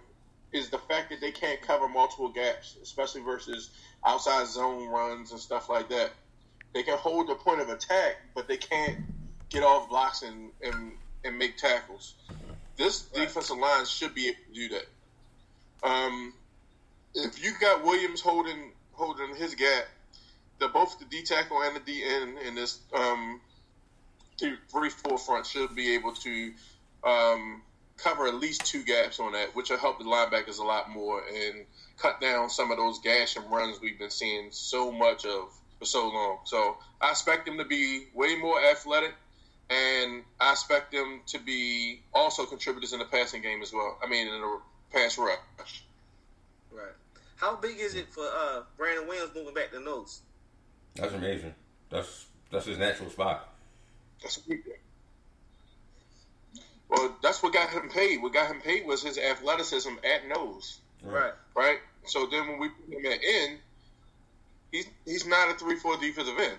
is 0.52 0.68
the 0.68 0.78
fact 0.78 1.10
that 1.10 1.20
they 1.20 1.32
can't 1.32 1.60
cover 1.62 1.88
multiple 1.88 2.28
gaps, 2.28 2.76
especially 2.82 3.22
versus 3.22 3.70
outside 4.06 4.46
zone 4.46 4.88
runs 4.88 5.32
and 5.32 5.40
stuff 5.40 5.68
like 5.68 5.88
that. 5.88 6.12
They 6.72 6.82
can 6.82 6.96
hold 6.96 7.28
the 7.28 7.34
point 7.34 7.60
of 7.60 7.68
attack, 7.68 8.16
but 8.34 8.48
they 8.48 8.56
can't 8.56 8.98
get 9.50 9.62
off 9.62 9.88
blocks 9.88 10.22
and 10.22 10.50
and, 10.62 10.92
and 11.24 11.38
make 11.38 11.56
tackles. 11.56 12.14
This 12.76 13.08
right. 13.14 13.26
defensive 13.26 13.58
line 13.58 13.84
should 13.84 14.14
be 14.14 14.28
able 14.28 14.38
to 14.48 14.54
do 14.54 14.68
that. 14.70 15.88
Um, 15.88 16.32
if 17.14 17.42
you 17.42 17.52
got 17.60 17.84
Williams 17.84 18.20
holding 18.20 18.72
holding 18.92 19.34
his 19.36 19.54
gap, 19.54 19.84
the 20.58 20.68
both 20.68 20.98
the 20.98 21.04
D 21.04 21.22
tackle 21.22 21.62
and 21.62 21.76
the 21.76 21.80
D 21.80 22.02
end 22.04 22.38
in 22.46 22.54
this 22.54 22.78
um, 22.94 23.40
three 24.38 24.90
four 24.90 25.18
front 25.18 25.46
should 25.46 25.74
be 25.74 25.94
able 25.94 26.12
to 26.14 26.52
um, 27.04 27.62
cover 27.96 28.26
at 28.26 28.34
least 28.34 28.66
two 28.66 28.82
gaps 28.82 29.20
on 29.20 29.32
that, 29.32 29.54
which 29.54 29.70
will 29.70 29.78
help 29.78 29.98
the 29.98 30.04
linebackers 30.04 30.58
a 30.58 30.64
lot 30.64 30.90
more 30.90 31.22
and 31.28 31.64
cut 31.98 32.20
down 32.20 32.50
some 32.50 32.70
of 32.70 32.76
those 32.76 32.98
gash 33.00 33.36
and 33.36 33.50
runs 33.50 33.80
we've 33.80 33.98
been 33.98 34.10
seeing 34.10 34.48
so 34.50 34.90
much 34.90 35.24
of 35.24 35.52
for 35.82 35.86
so 35.86 36.08
long. 36.08 36.38
So 36.44 36.76
I 37.00 37.10
expect 37.10 37.44
them 37.44 37.58
to 37.58 37.64
be 37.64 38.06
way 38.14 38.36
more 38.36 38.62
athletic, 38.64 39.14
and 39.68 40.22
I 40.40 40.52
expect 40.52 40.92
them 40.92 41.22
to 41.26 41.38
be 41.40 42.02
also 42.14 42.46
contributors 42.46 42.92
in 42.92 43.00
the 43.00 43.04
passing 43.04 43.42
game 43.42 43.62
as 43.62 43.72
well. 43.72 43.98
I 44.02 44.06
mean, 44.08 44.28
in 44.28 44.40
the 44.40 44.60
pass 44.92 45.18
rush. 45.18 45.82
Right. 46.70 46.92
How 47.36 47.56
big 47.56 47.80
is 47.80 47.96
it 47.96 48.12
for 48.12 48.24
uh, 48.24 48.62
Brandon 48.76 49.08
Williams 49.08 49.32
moving 49.34 49.54
back 49.54 49.72
to 49.72 49.80
nose? 49.80 50.20
That's 50.94 51.14
amazing. 51.14 51.54
That's 51.90 52.26
that's 52.52 52.66
his 52.66 52.78
natural 52.78 53.10
spot. 53.10 53.48
That's 54.22 54.36
a 54.36 54.48
big 54.48 54.62
thing. 54.64 54.74
Well, 56.88 57.16
that's 57.22 57.42
what 57.42 57.54
got 57.54 57.70
him 57.70 57.88
paid. 57.88 58.22
What 58.22 58.34
got 58.34 58.46
him 58.46 58.60
paid 58.60 58.86
was 58.86 59.02
his 59.02 59.18
athleticism 59.18 59.90
at 60.04 60.28
nose. 60.28 60.78
Right. 61.02 61.32
Right. 61.56 61.78
So 62.04 62.26
then 62.30 62.46
when 62.46 62.60
we 62.60 62.68
put 62.68 62.94
him 62.94 63.06
at 63.06 63.18
end, 63.24 63.58
he's 64.72 64.86
he's 65.04 65.26
not 65.26 65.50
a 65.50 65.54
three 65.54 65.76
four 65.76 65.96
defensive 65.98 66.38
end. 66.38 66.58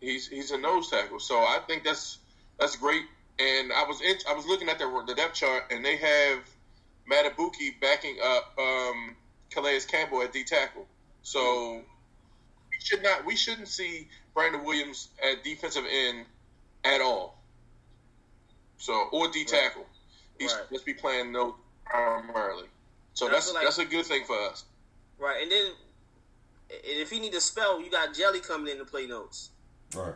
He's 0.00 0.28
he's 0.28 0.52
a 0.52 0.58
nose 0.58 0.88
tackle. 0.90 1.18
So 1.18 1.36
I 1.36 1.58
think 1.66 1.82
that's 1.82 2.18
that's 2.60 2.76
great. 2.76 3.02
And 3.38 3.72
I 3.72 3.84
was 3.84 4.00
in, 4.00 4.16
I 4.28 4.34
was 4.34 4.46
looking 4.46 4.68
at 4.68 4.78
the, 4.78 5.04
the 5.06 5.14
depth 5.14 5.34
chart, 5.34 5.64
and 5.70 5.84
they 5.84 5.96
have 5.96 6.38
Madubuike 7.10 7.80
backing 7.80 8.16
up 8.22 8.56
um, 8.58 9.16
Calais 9.50 9.80
Campbell 9.88 10.22
at 10.22 10.32
D 10.32 10.44
tackle. 10.44 10.86
So 11.22 11.82
we 12.70 12.76
should 12.80 13.02
not 13.02 13.26
we 13.26 13.34
shouldn't 13.34 13.68
see 13.68 14.08
Brandon 14.34 14.64
Williams 14.64 15.08
at 15.22 15.42
defensive 15.42 15.84
end 15.90 16.24
at 16.84 17.00
all. 17.00 17.42
So 18.78 19.08
or 19.12 19.30
D 19.30 19.44
tackle. 19.44 19.82
Right. 19.82 19.90
He's 20.38 20.54
right. 20.54 20.78
to 20.78 20.84
be 20.84 20.94
playing 20.94 21.32
no 21.32 21.56
primarily. 21.86 22.66
So 23.14 23.26
and 23.26 23.34
that's 23.34 23.52
like, 23.52 23.64
that's 23.64 23.78
a 23.78 23.86
good 23.86 24.04
thing 24.04 24.24
for 24.24 24.38
us. 24.38 24.64
Right, 25.18 25.42
and 25.42 25.50
then 25.50 25.72
if 26.70 27.12
you 27.12 27.20
need 27.20 27.32
to 27.32 27.40
spell, 27.40 27.80
you 27.80 27.90
got 27.90 28.14
Jelly 28.14 28.40
coming 28.40 28.72
in 28.72 28.78
to 28.78 28.84
play 28.84 29.06
notes. 29.06 29.50
Right. 29.94 30.14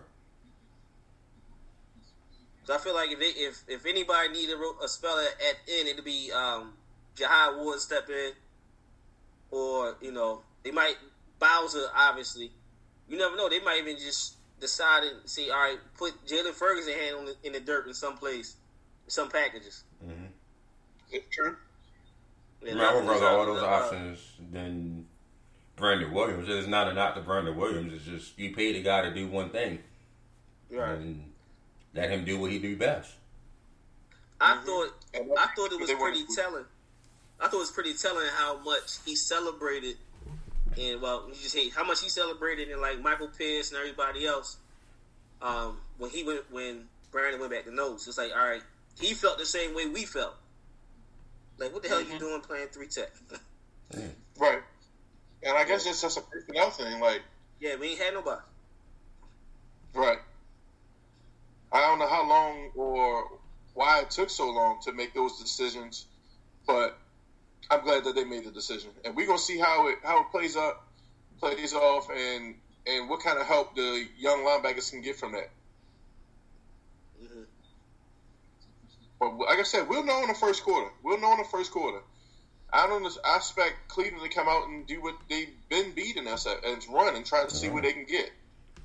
So 2.65 2.75
I 2.75 2.79
feel 2.79 2.95
like 2.95 3.11
if 3.11 3.19
they, 3.19 3.27
if 3.27 3.63
if 3.69 3.87
anybody 3.87 4.29
needed 4.29 4.57
a 4.83 4.89
speller 4.89 5.23
at 5.23 5.57
end, 5.73 5.89
it'd 5.89 6.05
be 6.05 6.31
um, 6.33 6.75
Jihad 7.17 7.57
Ward 7.57 7.81
step 7.81 8.09
in, 8.09 8.33
or 9.51 9.97
you 10.01 10.13
know 10.13 10.43
they 10.63 10.71
might 10.71 10.97
Bowser 11.39 11.87
obviously. 11.95 12.53
You 13.09 13.19
never 13.19 13.37
know. 13.37 13.49
They 13.49 13.61
might 13.61 13.81
even 13.83 13.97
just 13.97 14.35
decide 14.61 15.03
and 15.05 15.29
see. 15.29 15.51
All 15.51 15.59
right, 15.59 15.79
put 15.99 16.13
Jaylon 16.27 16.53
Ferguson 16.53 16.93
hand 16.93 17.17
on 17.17 17.25
the, 17.25 17.35
in 17.43 17.53
the 17.55 17.61
dirt 17.61 17.89
in 17.89 17.95
some 17.95 18.17
place, 18.17 18.57
some 19.09 19.31
packages. 19.31 19.83
Mm-hmm. 20.05 20.27
It's 21.11 21.27
true. 21.35 21.57
Yeah, 22.63 22.75
I 22.75 22.95
would 22.95 23.09
rather 23.09 23.27
all 23.27 23.47
those 23.47 23.63
options 23.63 24.21
than 24.53 25.07
Brandon 25.81 26.13
Williams. 26.13 26.49
It's 26.49 26.69
not 26.69 26.89
a 26.89 26.95
knock 26.95 27.15
to 27.17 27.21
Brandon 27.23 27.57
Williams. 27.57 27.93
It's 27.93 28.05
just 28.05 28.39
you 28.39 28.55
pay 28.55 28.73
the 28.73 28.83
guy 28.83 29.03
to 29.03 29.13
do 29.13 29.27
one 29.27 29.51
thing, 29.51 29.81
right? 30.71 30.99
And 30.99 31.25
let 31.95 32.11
him 32.11 32.25
do 32.25 32.39
what 32.39 32.53
he 32.53 32.59
do 32.59 32.77
best. 32.77 33.13
I 34.41 34.55
mm-hmm. 34.55 34.67
thought 34.67 34.95
I 35.15 35.47
thought 35.57 35.73
it 35.73 35.81
was 35.81 35.93
pretty 35.93 36.25
telling. 36.35 36.65
I 37.41 37.49
thought 37.49 37.57
it 37.57 37.59
was 37.59 37.71
pretty 37.71 37.95
telling 37.95 38.27
how 38.37 38.59
much 38.63 38.99
he 39.05 39.17
celebrated, 39.17 39.97
and 40.79 41.01
well, 41.01 41.25
you 41.29 41.35
just 41.35 41.57
hate 41.57 41.73
how 41.73 41.85
much 41.85 42.03
he 42.03 42.09
celebrated, 42.09 42.69
and 42.69 42.81
like 42.81 43.01
Michael 43.01 43.29
Pierce 43.29 43.71
and 43.71 43.79
everybody 43.79 44.27
else. 44.27 44.59
Um, 45.43 45.79
when 45.97 46.11
he 46.11 46.23
went 46.23 46.51
when 46.51 46.85
Brandon 47.11 47.41
went 47.41 47.53
back 47.53 47.65
to 47.65 47.75
nose, 47.75 48.07
it's 48.07 48.19
like 48.19 48.31
all 48.37 48.47
right, 48.47 48.63
he 49.01 49.15
felt 49.15 49.39
the 49.39 49.47
same 49.47 49.75
way 49.75 49.87
we 49.87 50.05
felt. 50.05 50.35
Like, 51.59 51.75
what 51.75 51.83
the 51.83 51.89
hell 51.91 52.03
mm-hmm. 52.03 52.13
you 52.15 52.19
doing 52.19 52.41
playing 52.41 52.69
three 52.69 52.87
tech? 52.87 53.11
right. 54.39 54.63
And 55.43 55.57
I 55.57 55.65
guess 55.65 55.87
it's 55.87 56.03
just 56.03 56.19
a 56.19 56.23
personnel 56.23 56.71
thing. 56.71 57.01
Like, 57.01 57.23
yeah, 57.61 57.77
we 57.77 57.89
ain't 57.89 57.99
had 57.99 58.15
nobody. 58.15 58.43
Right. 59.95 60.19
I 61.73 61.81
don't 61.81 61.99
know 61.99 62.09
how 62.09 62.29
long 62.29 62.71
or 62.75 63.29
why 63.75 64.01
it 64.01 64.11
took 64.11 64.31
so 64.31 64.51
long 64.51 64.81
to 64.83 64.93
make 64.93 65.15
those 65.15 65.39
decisions, 65.41 66.07
but 66.67 66.99
I'm 67.71 67.83
glad 67.83 68.05
that 68.05 68.15
they 68.15 68.25
made 68.25 68.45
the 68.45 68.51
decision, 68.51 68.91
and 69.05 69.15
we're 69.15 69.27
gonna 69.27 69.39
see 69.39 69.59
how 69.59 69.87
it 69.89 69.99
how 70.03 70.23
it 70.23 70.31
plays 70.33 70.57
up, 70.57 70.87
plays 71.39 71.73
off, 71.73 72.09
and 72.11 72.57
and 72.87 73.09
what 73.09 73.21
kind 73.21 73.39
of 73.39 73.47
help 73.47 73.77
the 73.77 74.07
young 74.19 74.41
linebackers 74.41 74.91
can 74.91 75.01
get 75.03 75.17
from 75.17 75.33
that. 75.33 75.51
Mm-hmm. 77.23 77.43
But 79.21 79.39
like 79.39 79.59
I 79.59 79.63
said, 79.63 79.89
we'll 79.89 80.05
know 80.05 80.23
in 80.23 80.29
the 80.29 80.35
first 80.35 80.65
quarter. 80.65 80.91
We'll 81.05 81.21
know 81.21 81.33
in 81.33 81.39
the 81.39 81.45
first 81.45 81.71
quarter. 81.71 82.01
I 82.73 82.87
don't. 82.87 83.07
I 83.25 83.37
expect 83.37 83.89
Cleveland 83.89 84.23
to 84.23 84.35
come 84.35 84.49
out 84.49 84.69
and 84.69 84.87
do 84.87 85.01
what 85.03 85.17
they've 85.29 85.51
been 85.69 85.93
beating 85.93 86.29
us 86.29 86.47
at 86.47 86.65
and 86.65 86.85
run 86.91 87.17
and 87.17 87.25
try 87.25 87.45
to 87.45 87.55
see 87.55 87.69
what 87.69 87.83
they 87.83 87.93
can 87.93 88.05
get. 88.05 88.31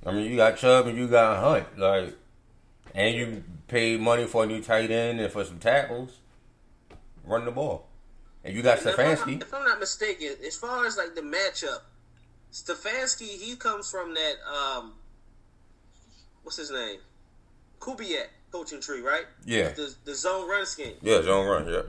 I 0.06 0.12
mean, 0.12 0.30
you 0.30 0.38
got 0.38 0.58
Chubb 0.58 0.88
and 0.88 0.98
you 0.98 1.08
got 1.08 1.40
Hunt, 1.40 1.80
like, 1.80 2.16
and 2.94 3.16
you 3.16 3.44
paid 3.68 4.00
money 4.00 4.26
for 4.26 4.44
a 4.44 4.48
new 4.48 4.62
tight 4.62 4.92
end 4.92 5.20
and 5.20 5.32
for 5.32 5.44
some 5.44 5.60
tackles. 5.60 6.18
Run 7.24 7.46
the 7.46 7.52
ball, 7.52 7.88
and 8.44 8.56
you 8.56 8.62
got 8.62 8.80
and 8.80 8.88
Stefanski. 8.88 9.38
If, 9.38 9.48
if 9.48 9.54
I'm 9.54 9.64
not 9.64 9.80
mistaken, 9.80 10.36
as 10.46 10.56
far 10.56 10.86
as 10.86 10.98
like 10.98 11.16
the 11.16 11.22
matchup, 11.22 11.80
Stefanski 12.52 13.28
he 13.28 13.56
comes 13.56 13.90
from 13.90 14.14
that 14.14 14.36
um, 14.48 14.94
what's 16.44 16.58
his 16.58 16.72
name, 16.72 17.00
Kubiak 17.80 18.28
coaching 18.56 18.80
tree, 18.80 19.02
right? 19.02 19.26
Yeah. 19.46 19.70
The, 19.70 19.94
the 20.06 20.16
zone 20.16 20.48
run 20.50 20.66
scheme. 20.66 20.94
Yeah, 21.02 21.22
zone 21.24 21.48
run. 21.48 21.68
Yeah. 21.68 21.82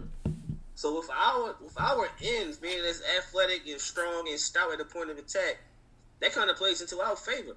So 0.76 0.94
with 0.94 1.10
our 1.10 1.56
with 1.60 1.80
our 1.80 2.06
ends 2.22 2.58
being 2.58 2.84
as 2.84 3.02
athletic 3.18 3.66
and 3.66 3.80
strong 3.80 4.28
and 4.28 4.38
stout 4.38 4.72
at 4.72 4.78
the 4.78 4.84
point 4.84 5.10
of 5.10 5.16
attack, 5.16 5.56
that 6.20 6.32
kind 6.32 6.50
of 6.50 6.56
plays 6.56 6.82
into 6.82 7.00
our 7.00 7.16
favor. 7.16 7.56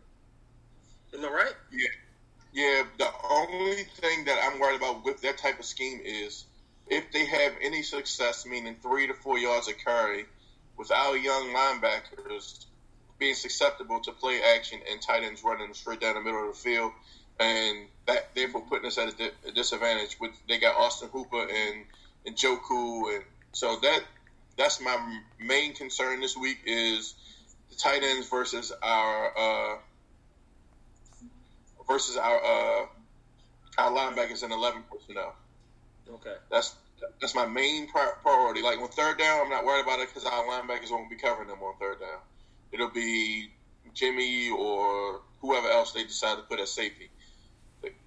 Am 1.14 1.26
I 1.26 1.28
right? 1.28 1.54
Yeah. 1.72 1.90
Yeah. 2.54 2.84
The 2.98 3.10
only 3.30 3.84
thing 4.00 4.24
that 4.24 4.40
I'm 4.42 4.60
worried 4.60 4.78
about 4.78 5.04
with 5.04 5.22
that 5.22 5.38
type 5.38 5.60
of 5.60 5.66
scheme 5.66 6.00
is 6.04 6.46
if 6.88 7.12
they 7.12 7.26
have 7.26 7.54
any 7.62 7.84
success, 7.84 8.46
meaning 8.46 8.78
three 8.82 9.08
to 9.08 9.14
four 9.14 9.38
yards 9.38 9.68
of 9.68 9.78
carry, 9.84 10.26
with 10.78 10.90
our 10.90 11.18
young 11.18 11.54
linebackers 11.54 12.66
being 13.20 13.36
susceptible 13.36 14.00
to 14.00 14.14
play 14.14 14.40
action 14.56 14.80
and 14.90 15.02
tight 15.02 15.24
ends 15.24 15.44
running 15.44 15.74
straight 15.74 16.00
down 16.00 16.16
the 16.16 16.22
middle 16.22 16.50
of 16.50 16.56
the 16.56 16.62
field, 16.62 16.94
and 17.38 17.88
that 18.08 18.34
therefore 18.34 18.62
putting 18.62 18.88
us 18.88 18.98
at 18.98 19.14
a, 19.20 19.52
disadvantage. 19.52 20.18
With 20.22 20.32
they 20.48 20.58
got 20.58 20.78
Austin 20.78 21.10
Hooper 21.10 21.42
and 21.42 21.86
and 22.26 22.36
Njoku, 22.36 23.16
and 23.16 23.24
so 23.52 23.78
that 23.82 24.04
that's 24.58 24.82
my 24.82 25.22
main 25.40 25.74
concern 25.74 26.20
this 26.22 26.36
week 26.36 26.60
is 26.66 27.16
the 27.70 27.76
tight 27.76 28.04
ends 28.04 28.30
versus 28.30 28.72
our 28.84 29.38
uh, 29.38 29.78
versus 31.88 32.18
our 32.18 32.38
uh, 32.38 32.86
our 33.78 33.92
linebackers 33.92 34.44
and 34.44 34.52
eleven 34.52 34.84
personnel. 34.92 35.36
Okay, 36.10 36.36
that's 36.52 36.76
that's 37.22 37.36
my 37.36 37.46
main 37.46 37.88
priority. 37.88 38.62
Like 38.62 38.80
on 38.80 38.90
third 38.90 39.18
down, 39.18 39.42
I'm 39.42 39.50
not 39.50 39.66
worried 39.66 39.84
about 39.84 40.00
it 40.00 40.10
because 40.10 40.26
our 40.26 40.44
linebackers 40.44 40.92
won't 40.92 41.10
be 41.10 41.16
covering 41.16 41.48
them 41.48 41.60
on 41.62 41.76
third 41.80 42.00
down. 42.00 42.20
It'll 42.72 42.90
be 42.90 43.50
Jimmy 43.94 44.50
or 44.50 45.22
whoever 45.42 45.70
else 45.70 45.94
they 45.94 46.04
decide 46.04 46.36
to 46.36 46.42
put 46.44 46.60
at 46.60 46.68
safety. 46.68 47.10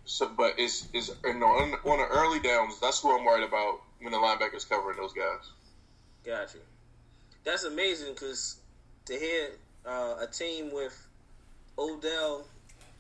So, 0.05 0.29
but 0.37 0.55
it's 0.59 0.89
it's 0.93 1.11
you 1.25 1.35
know, 1.35 1.47
on, 1.47 1.73
on 1.73 1.99
the 1.99 2.09
early 2.11 2.41
downs. 2.41 2.79
That's 2.81 3.01
who 3.01 3.17
I'm 3.17 3.25
worried 3.25 3.45
about 3.47 3.81
when 4.03 4.13
the 4.13 4.19
linebackers 4.19 4.69
covering 4.69 4.97
those 4.97 5.13
guys. 5.13 5.51
Gotcha. 6.25 6.59
That's 7.45 7.65
amazing 7.65 8.15
because 8.15 8.57
to 9.07 9.15
hear 9.15 9.51
uh, 9.87 10.17
a 10.21 10.27
team 10.27 10.73
with 10.73 10.97
Odell 11.79 12.47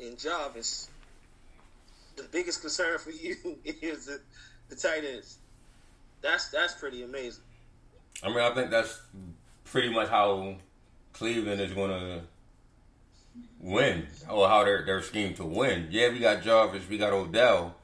and 0.00 0.18
Jarvis, 0.18 0.88
the 2.16 2.24
biggest 2.24 2.60
concern 2.60 2.98
for 2.98 3.10
you 3.10 3.36
is 3.64 4.06
the, 4.06 4.20
the 4.68 4.76
tight 4.76 5.04
ends. 5.04 5.38
That's 6.20 6.50
that's 6.50 6.74
pretty 6.74 7.02
amazing. 7.02 7.42
I 8.22 8.28
mean, 8.28 8.38
I 8.38 8.54
think 8.54 8.70
that's 8.70 9.00
pretty 9.64 9.88
much 9.88 10.08
how 10.08 10.56
Cleveland 11.12 11.60
is 11.60 11.72
going 11.72 11.90
to 11.90 12.20
win, 13.58 14.06
or 14.28 14.48
how 14.48 14.64
they're 14.64 14.84
they're 14.84 15.00
to 15.00 15.44
win. 15.44 15.88
Yeah, 15.90 16.10
we 16.10 16.20
got 16.20 16.42
Jarvis, 16.42 16.88
we 16.88 16.98
got 16.98 17.12
Odell, 17.12 17.74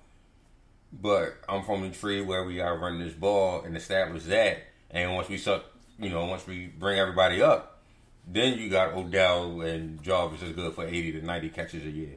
but 0.92 1.34
I'm 1.48 1.64
from 1.64 1.82
the 1.82 1.90
tree 1.90 2.20
where 2.22 2.44
we 2.44 2.56
gotta 2.56 2.76
run 2.76 2.98
this 2.98 3.12
ball 3.12 3.62
and 3.62 3.76
establish 3.76 4.24
that. 4.24 4.58
And 4.90 5.14
once 5.14 5.28
we 5.28 5.38
suck, 5.38 5.64
you 5.98 6.10
know, 6.10 6.24
once 6.26 6.46
we 6.46 6.66
bring 6.66 6.98
everybody 6.98 7.42
up, 7.42 7.82
then 8.26 8.58
you 8.58 8.68
got 8.68 8.94
Odell 8.94 9.60
and 9.62 10.02
Jarvis 10.02 10.42
is 10.42 10.54
good 10.54 10.74
for 10.74 10.86
80 10.86 11.12
to 11.12 11.22
90 11.22 11.48
catches 11.50 11.84
a 11.84 11.90
year. 11.90 12.16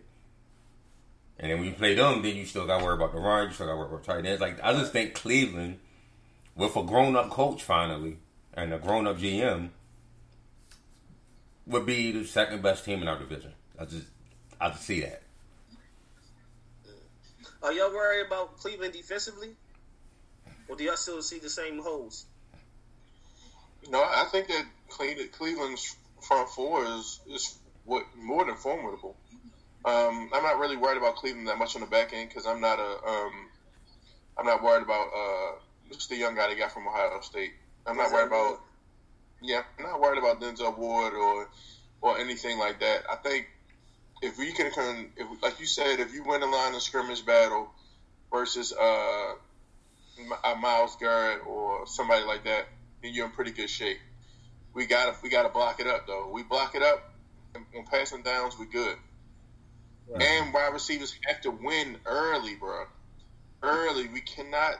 And 1.39 1.49
then 1.49 1.59
when 1.59 1.69
you 1.69 1.73
play 1.73 1.95
them, 1.95 2.21
then 2.21 2.35
you 2.35 2.45
still 2.45 2.67
got 2.67 2.79
to 2.79 2.85
worry 2.85 2.95
about 2.95 3.13
the 3.13 3.19
run. 3.19 3.47
You 3.47 3.53
still 3.53 3.65
got 3.65 3.73
to 3.73 3.77
worry 3.79 3.87
about 3.87 4.03
tight 4.03 4.25
ends. 4.25 4.41
Like 4.41 4.59
I 4.63 4.73
just 4.73 4.93
think 4.93 5.15
Cleveland, 5.15 5.79
with 6.55 6.75
a 6.75 6.83
grown 6.83 7.15
up 7.15 7.29
coach 7.29 7.63
finally 7.63 8.17
and 8.53 8.73
a 8.73 8.77
grown 8.77 9.07
up 9.07 9.17
GM, 9.17 9.69
would 11.65 11.85
be 11.85 12.11
the 12.11 12.25
second 12.25 12.61
best 12.61 12.85
team 12.85 13.01
in 13.01 13.07
our 13.07 13.17
division. 13.17 13.53
I 13.79 13.85
just 13.85 14.05
I 14.59 14.69
just 14.69 14.83
see 14.83 15.01
that. 15.01 15.20
Are 17.63 17.71
y'all 17.71 17.91
worried 17.91 18.25
about 18.25 18.57
Cleveland 18.57 18.93
defensively, 18.93 19.49
or 20.67 20.75
do 20.75 20.83
y'all 20.83 20.95
still 20.95 21.21
see 21.21 21.37
the 21.37 21.49
same 21.49 21.79
holes? 21.79 22.25
No, 23.89 24.01
I 24.01 24.25
think 24.31 24.47
that 24.47 24.65
Cleveland's 24.89 25.95
front 26.21 26.49
four 26.49 26.83
is 26.85 27.19
is 27.29 27.59
what 27.85 28.03
more 28.17 28.45
than 28.45 28.55
formidable. 28.55 29.15
Um, 29.83 30.29
I'm 30.33 30.43
not 30.43 30.59
really 30.59 30.77
worried 30.77 30.97
about 30.97 31.15
Cleveland 31.15 31.47
that 31.47 31.57
much 31.57 31.75
on 31.75 31.81
the 31.81 31.87
back 31.87 32.13
end 32.13 32.29
because 32.29 32.45
I'm 32.45 32.61
not 32.61 32.79
a 32.79 33.07
um, 33.07 33.49
I'm 34.37 34.45
not 34.45 34.63
worried 34.63 34.83
about 34.83 35.07
uh, 35.15 35.59
just 35.91 36.09
the 36.09 36.17
young 36.17 36.35
guy 36.35 36.47
they 36.47 36.55
got 36.55 36.71
from 36.71 36.87
Ohio 36.87 37.19
State. 37.21 37.51
I'm 37.85 37.97
not 37.97 38.11
worried 38.11 38.27
about 38.27 38.59
yeah, 39.41 39.61
I'm 39.77 39.85
not 39.85 39.99
worried 39.99 40.19
about 40.19 40.41
Denzel 40.41 40.77
Ward 40.77 41.13
or 41.13 41.49
or 42.01 42.17
anything 42.17 42.57
like 42.57 42.79
that. 42.79 43.03
I 43.09 43.15
think 43.15 43.47
if 44.21 44.37
we 44.37 44.51
can, 44.51 44.67
if, 44.67 45.41
like 45.41 45.59
you 45.59 45.65
said, 45.65 45.99
if 45.99 46.13
you 46.13 46.23
win 46.23 46.41
a 46.41 46.45
line 46.45 46.75
of 46.75 46.81
scrimmage 46.81 47.25
battle 47.25 47.69
versus 48.31 48.71
uh, 48.73 49.33
a 50.43 50.55
Myles 50.55 50.95
Garrett 50.99 51.45
or 51.45 51.87
somebody 51.87 52.23
like 52.23 52.43
that, 52.45 52.67
then 53.01 53.13
you're 53.13 53.25
in 53.25 53.31
pretty 53.31 53.51
good 53.51 53.69
shape. 53.69 53.97
We 54.73 54.85
gotta 54.85 55.15
we 55.21 55.29
gotta 55.29 55.49
block 55.49 55.79
it 55.79 55.87
up 55.87 56.07
though. 56.07 56.29
We 56.31 56.43
block 56.43 56.75
it 56.75 56.81
up 56.81 57.13
on 57.55 57.85
passing 57.85 58.21
downs, 58.21 58.57
we 58.57 58.65
good. 58.67 58.95
Right. 60.07 60.21
And 60.21 60.53
wide 60.53 60.73
receivers 60.73 61.13
have 61.25 61.41
to 61.41 61.51
win 61.51 61.97
early, 62.05 62.55
bro. 62.55 62.85
Early, 63.63 64.07
we 64.07 64.21
cannot 64.21 64.75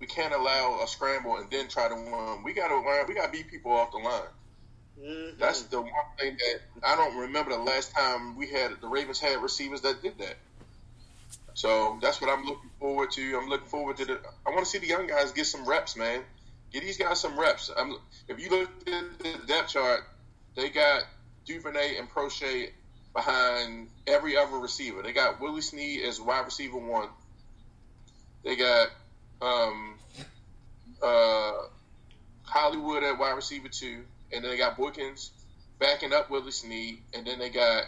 we 0.00 0.06
can't 0.06 0.32
allow 0.32 0.80
a 0.82 0.86
scramble 0.86 1.36
and 1.36 1.50
then 1.50 1.68
try 1.68 1.88
to 1.88 1.94
win. 1.94 2.44
We 2.44 2.54
gotta 2.54 2.76
learn. 2.76 3.06
We 3.08 3.14
gotta 3.14 3.32
beat 3.32 3.48
people 3.48 3.72
off 3.72 3.90
the 3.90 3.98
line. 3.98 4.22
Mm-hmm. 5.00 5.38
That's 5.38 5.62
the 5.62 5.80
one 5.80 5.90
thing 6.18 6.36
that 6.36 6.86
I 6.86 6.96
don't 6.96 7.16
remember 7.18 7.50
the 7.50 7.62
last 7.62 7.92
time 7.92 8.36
we 8.36 8.46
had 8.48 8.72
the 8.80 8.88
Ravens 8.88 9.20
had 9.20 9.42
receivers 9.42 9.80
that 9.82 10.02
did 10.02 10.18
that. 10.18 10.36
So 11.54 11.98
that's 12.02 12.20
what 12.20 12.30
I'm 12.30 12.44
looking 12.44 12.70
forward 12.80 13.10
to. 13.12 13.38
I'm 13.38 13.48
looking 13.48 13.68
forward 13.68 13.96
to 13.98 14.04
the. 14.04 14.20
I 14.46 14.50
want 14.50 14.60
to 14.60 14.66
see 14.66 14.78
the 14.78 14.86
young 14.86 15.06
guys 15.06 15.32
get 15.32 15.46
some 15.46 15.66
reps, 15.66 15.96
man. 15.96 16.22
Get 16.72 16.82
these 16.82 16.96
guys 16.96 17.20
some 17.20 17.38
reps. 17.38 17.70
I'm, 17.76 17.96
if 18.28 18.40
you 18.40 18.50
look 18.50 18.70
at 18.88 19.18
the 19.20 19.46
depth 19.46 19.68
chart, 19.70 20.00
they 20.56 20.70
got 20.70 21.04
Duvernay 21.46 21.96
and 21.96 22.10
Proche 22.10 22.70
behind 23.14 23.88
every 24.08 24.36
other 24.36 24.58
receiver. 24.58 25.02
They 25.02 25.12
got 25.12 25.40
Willie 25.40 25.60
Snead 25.60 26.02
as 26.02 26.20
wide 26.20 26.44
receiver 26.44 26.78
one. 26.78 27.08
They 28.44 28.56
got 28.56 28.88
um, 29.40 29.94
uh, 31.00 31.52
Hollywood 32.42 33.04
at 33.04 33.18
wide 33.18 33.36
receiver 33.36 33.68
two, 33.68 34.02
and 34.34 34.44
then 34.44 34.50
they 34.50 34.56
got 34.56 34.76
Boykins 34.76 35.30
backing 35.78 36.12
up 36.12 36.30
Willie 36.30 36.50
Snead, 36.50 36.98
and 37.14 37.26
then 37.26 37.38
they 37.38 37.50
got 37.50 37.84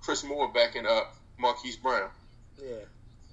Chris 0.00 0.24
Moore 0.24 0.52
backing 0.52 0.86
up 0.86 1.14
Marquise 1.38 1.76
Brown. 1.76 2.08
Yeah. 2.62 2.76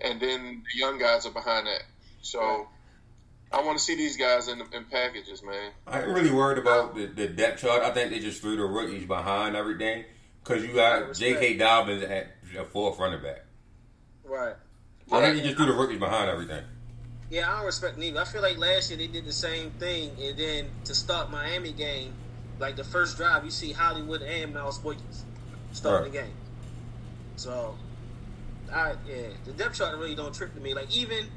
And 0.01 0.19
then 0.19 0.63
the 0.71 0.79
young 0.79 0.99
guys 0.99 1.25
are 1.25 1.31
behind 1.31 1.67
that. 1.67 1.83
So 2.21 2.39
right. 2.39 2.65
I 3.51 3.61
want 3.63 3.77
to 3.77 3.83
see 3.83 3.95
these 3.95 4.17
guys 4.17 4.47
in, 4.47 4.59
in 4.59 4.85
packages, 4.85 5.43
man. 5.43 5.71
I 5.87 5.99
ain't 5.99 6.09
really 6.09 6.31
worried 6.31 6.57
about 6.57 6.95
the, 6.95 7.05
the 7.05 7.27
depth 7.27 7.61
chart. 7.61 7.83
I 7.83 7.91
think 7.91 8.11
they 8.11 8.19
just 8.19 8.41
threw 8.41 8.57
the 8.57 8.65
rookies 8.65 9.05
behind 9.05 9.55
everything 9.55 10.05
because 10.43 10.63
you 10.63 10.73
got 10.73 11.13
J.K. 11.13 11.57
Dobbins 11.57 12.03
at 12.03 12.35
a 12.57 12.65
fourth 12.65 12.99
running 12.99 13.21
back. 13.21 13.45
Right. 14.23 14.55
I 15.11 15.21
think 15.21 15.37
you 15.37 15.43
just 15.43 15.57
threw 15.57 15.67
the 15.67 15.73
rookies 15.73 15.99
behind 15.99 16.29
everything. 16.29 16.63
Yeah, 17.29 17.51
I 17.51 17.57
don't 17.57 17.65
respect 17.65 17.97
neither. 17.97 18.19
I 18.19 18.25
feel 18.25 18.41
like 18.41 18.57
last 18.57 18.89
year 18.89 18.97
they 18.97 19.07
did 19.07 19.25
the 19.25 19.33
same 19.33 19.71
thing, 19.71 20.11
and 20.21 20.37
then 20.37 20.69
to 20.85 20.93
start 20.93 21.31
Miami 21.31 21.71
game, 21.71 22.13
like 22.59 22.75
the 22.75 22.83
first 22.83 23.17
drive, 23.17 23.43
you 23.45 23.51
see 23.51 23.71
Hollywood 23.71 24.21
and 24.21 24.53
Miles 24.53 24.79
Boykins 24.79 25.23
starting 25.71 26.03
right. 26.03 26.11
the 26.11 26.27
game. 26.27 26.35
So, 27.35 27.75
I 28.71 28.93
yeah, 29.07 29.29
the 29.45 29.51
depth 29.51 29.77
chart 29.77 29.97
really 29.97 30.15
don't 30.15 30.33
trick 30.33 30.53
to 30.55 30.61
me. 30.61 30.73
Like 30.73 30.95
even 30.95 31.27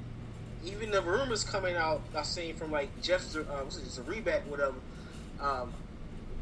even 0.64 0.90
the 0.90 1.02
rumors 1.02 1.44
coming 1.44 1.76
out, 1.76 2.02
I 2.14 2.22
seen 2.22 2.54
from 2.56 2.70
like 2.70 3.00
Jeff, 3.02 3.34
uh, 3.36 3.40
what's 3.62 3.78
it, 3.78 3.84
Zrebiec, 3.84 4.46
whatever, 4.46 4.74
um, 5.40 5.72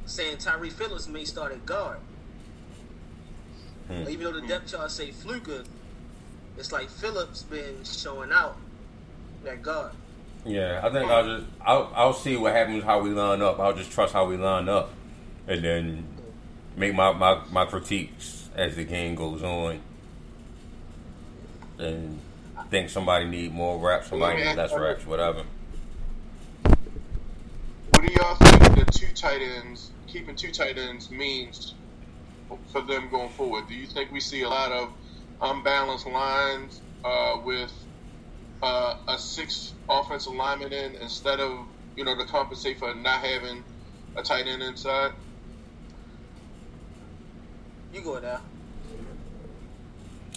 saying 0.07 0.39
Tyre 0.39 0.71
Phillips 0.71 1.09
may 1.09 1.25
start 1.25 1.53
at 1.53 1.65
guard. 1.67 1.99
Hmm. 3.89 4.09
Even 4.09 4.25
though 4.25 4.41
the 4.41 4.47
depth 4.47 4.71
chart 4.71 4.91
say 4.91 5.11
Fluker, 5.11 5.65
it's 6.57 6.73
like 6.73 6.89
Phillips 6.89 7.43
been 7.43 7.85
showing 7.85 8.33
out 8.33 8.57
that 9.45 9.63
guard. 9.63 9.93
Yeah, 10.45 10.81
I 10.83 10.91
think 10.91 11.11
I'll 11.11 11.25
just 11.25 11.47
I'll 11.61 11.93
I'll 11.95 12.13
see 12.13 12.37
what 12.37 12.53
happens 12.55 12.85
how 12.85 13.01
we 13.01 13.11
line 13.11 13.41
up. 13.41 13.59
I'll 13.59 13.75
just 13.75 13.91
trust 13.91 14.13
how 14.13 14.27
we 14.27 14.37
line 14.37 14.69
up, 14.69 14.91
and 15.47 15.65
then 15.65 16.07
make 16.77 16.95
my 16.95 17.13
my, 17.13 17.43
my 17.51 17.65
critiques 17.65 18.49
as 18.55 18.77
the 18.77 18.85
game 18.85 19.15
goes 19.15 19.43
on. 19.43 19.81
And 21.79 22.21
think 22.75 22.91
somebody 22.91 23.27
need 23.27 23.53
more 23.53 23.79
reps, 23.79 24.09
somebody 24.09 24.43
need 24.43 24.57
less 24.57 24.75
reps, 24.75 25.07
whatever. 25.07 25.45
What 26.65 28.05
do 28.05 28.13
y'all 28.13 28.35
think 28.35 28.87
the 28.87 28.93
two 28.93 29.13
tight 29.15 29.41
ends, 29.41 29.93
keeping 30.09 30.35
two 30.35 30.51
tight 30.51 30.77
ends 30.77 31.09
means 31.11 31.75
for 32.73 32.83
them 32.83 33.09
going 33.11 33.31
forward? 33.31 33.69
Do 33.69 33.75
you 33.75 33.87
think 33.87 34.11
we 34.11 34.19
see 34.19 34.43
a 34.43 34.49
lot 34.49 34.73
of 34.73 34.91
unbalanced 35.41 36.09
lines 36.09 36.81
uh, 37.05 37.39
with 37.45 37.73
uh, 38.65 38.97
a 39.09 39.19
six 39.19 39.75
offensive 39.91 40.33
lineman 40.33 40.73
in 40.73 40.95
instead 40.97 41.39
of 41.39 41.67
you 41.97 42.05
know 42.05 42.17
to 42.17 42.25
compensate 42.25 42.79
for 42.79 42.95
not 42.95 43.21
having 43.21 43.63
a 44.17 44.23
tight 44.23 44.47
end 44.47 44.63
inside? 44.63 45.13
You 47.93 48.01
go 48.01 48.19
now. 48.19 48.41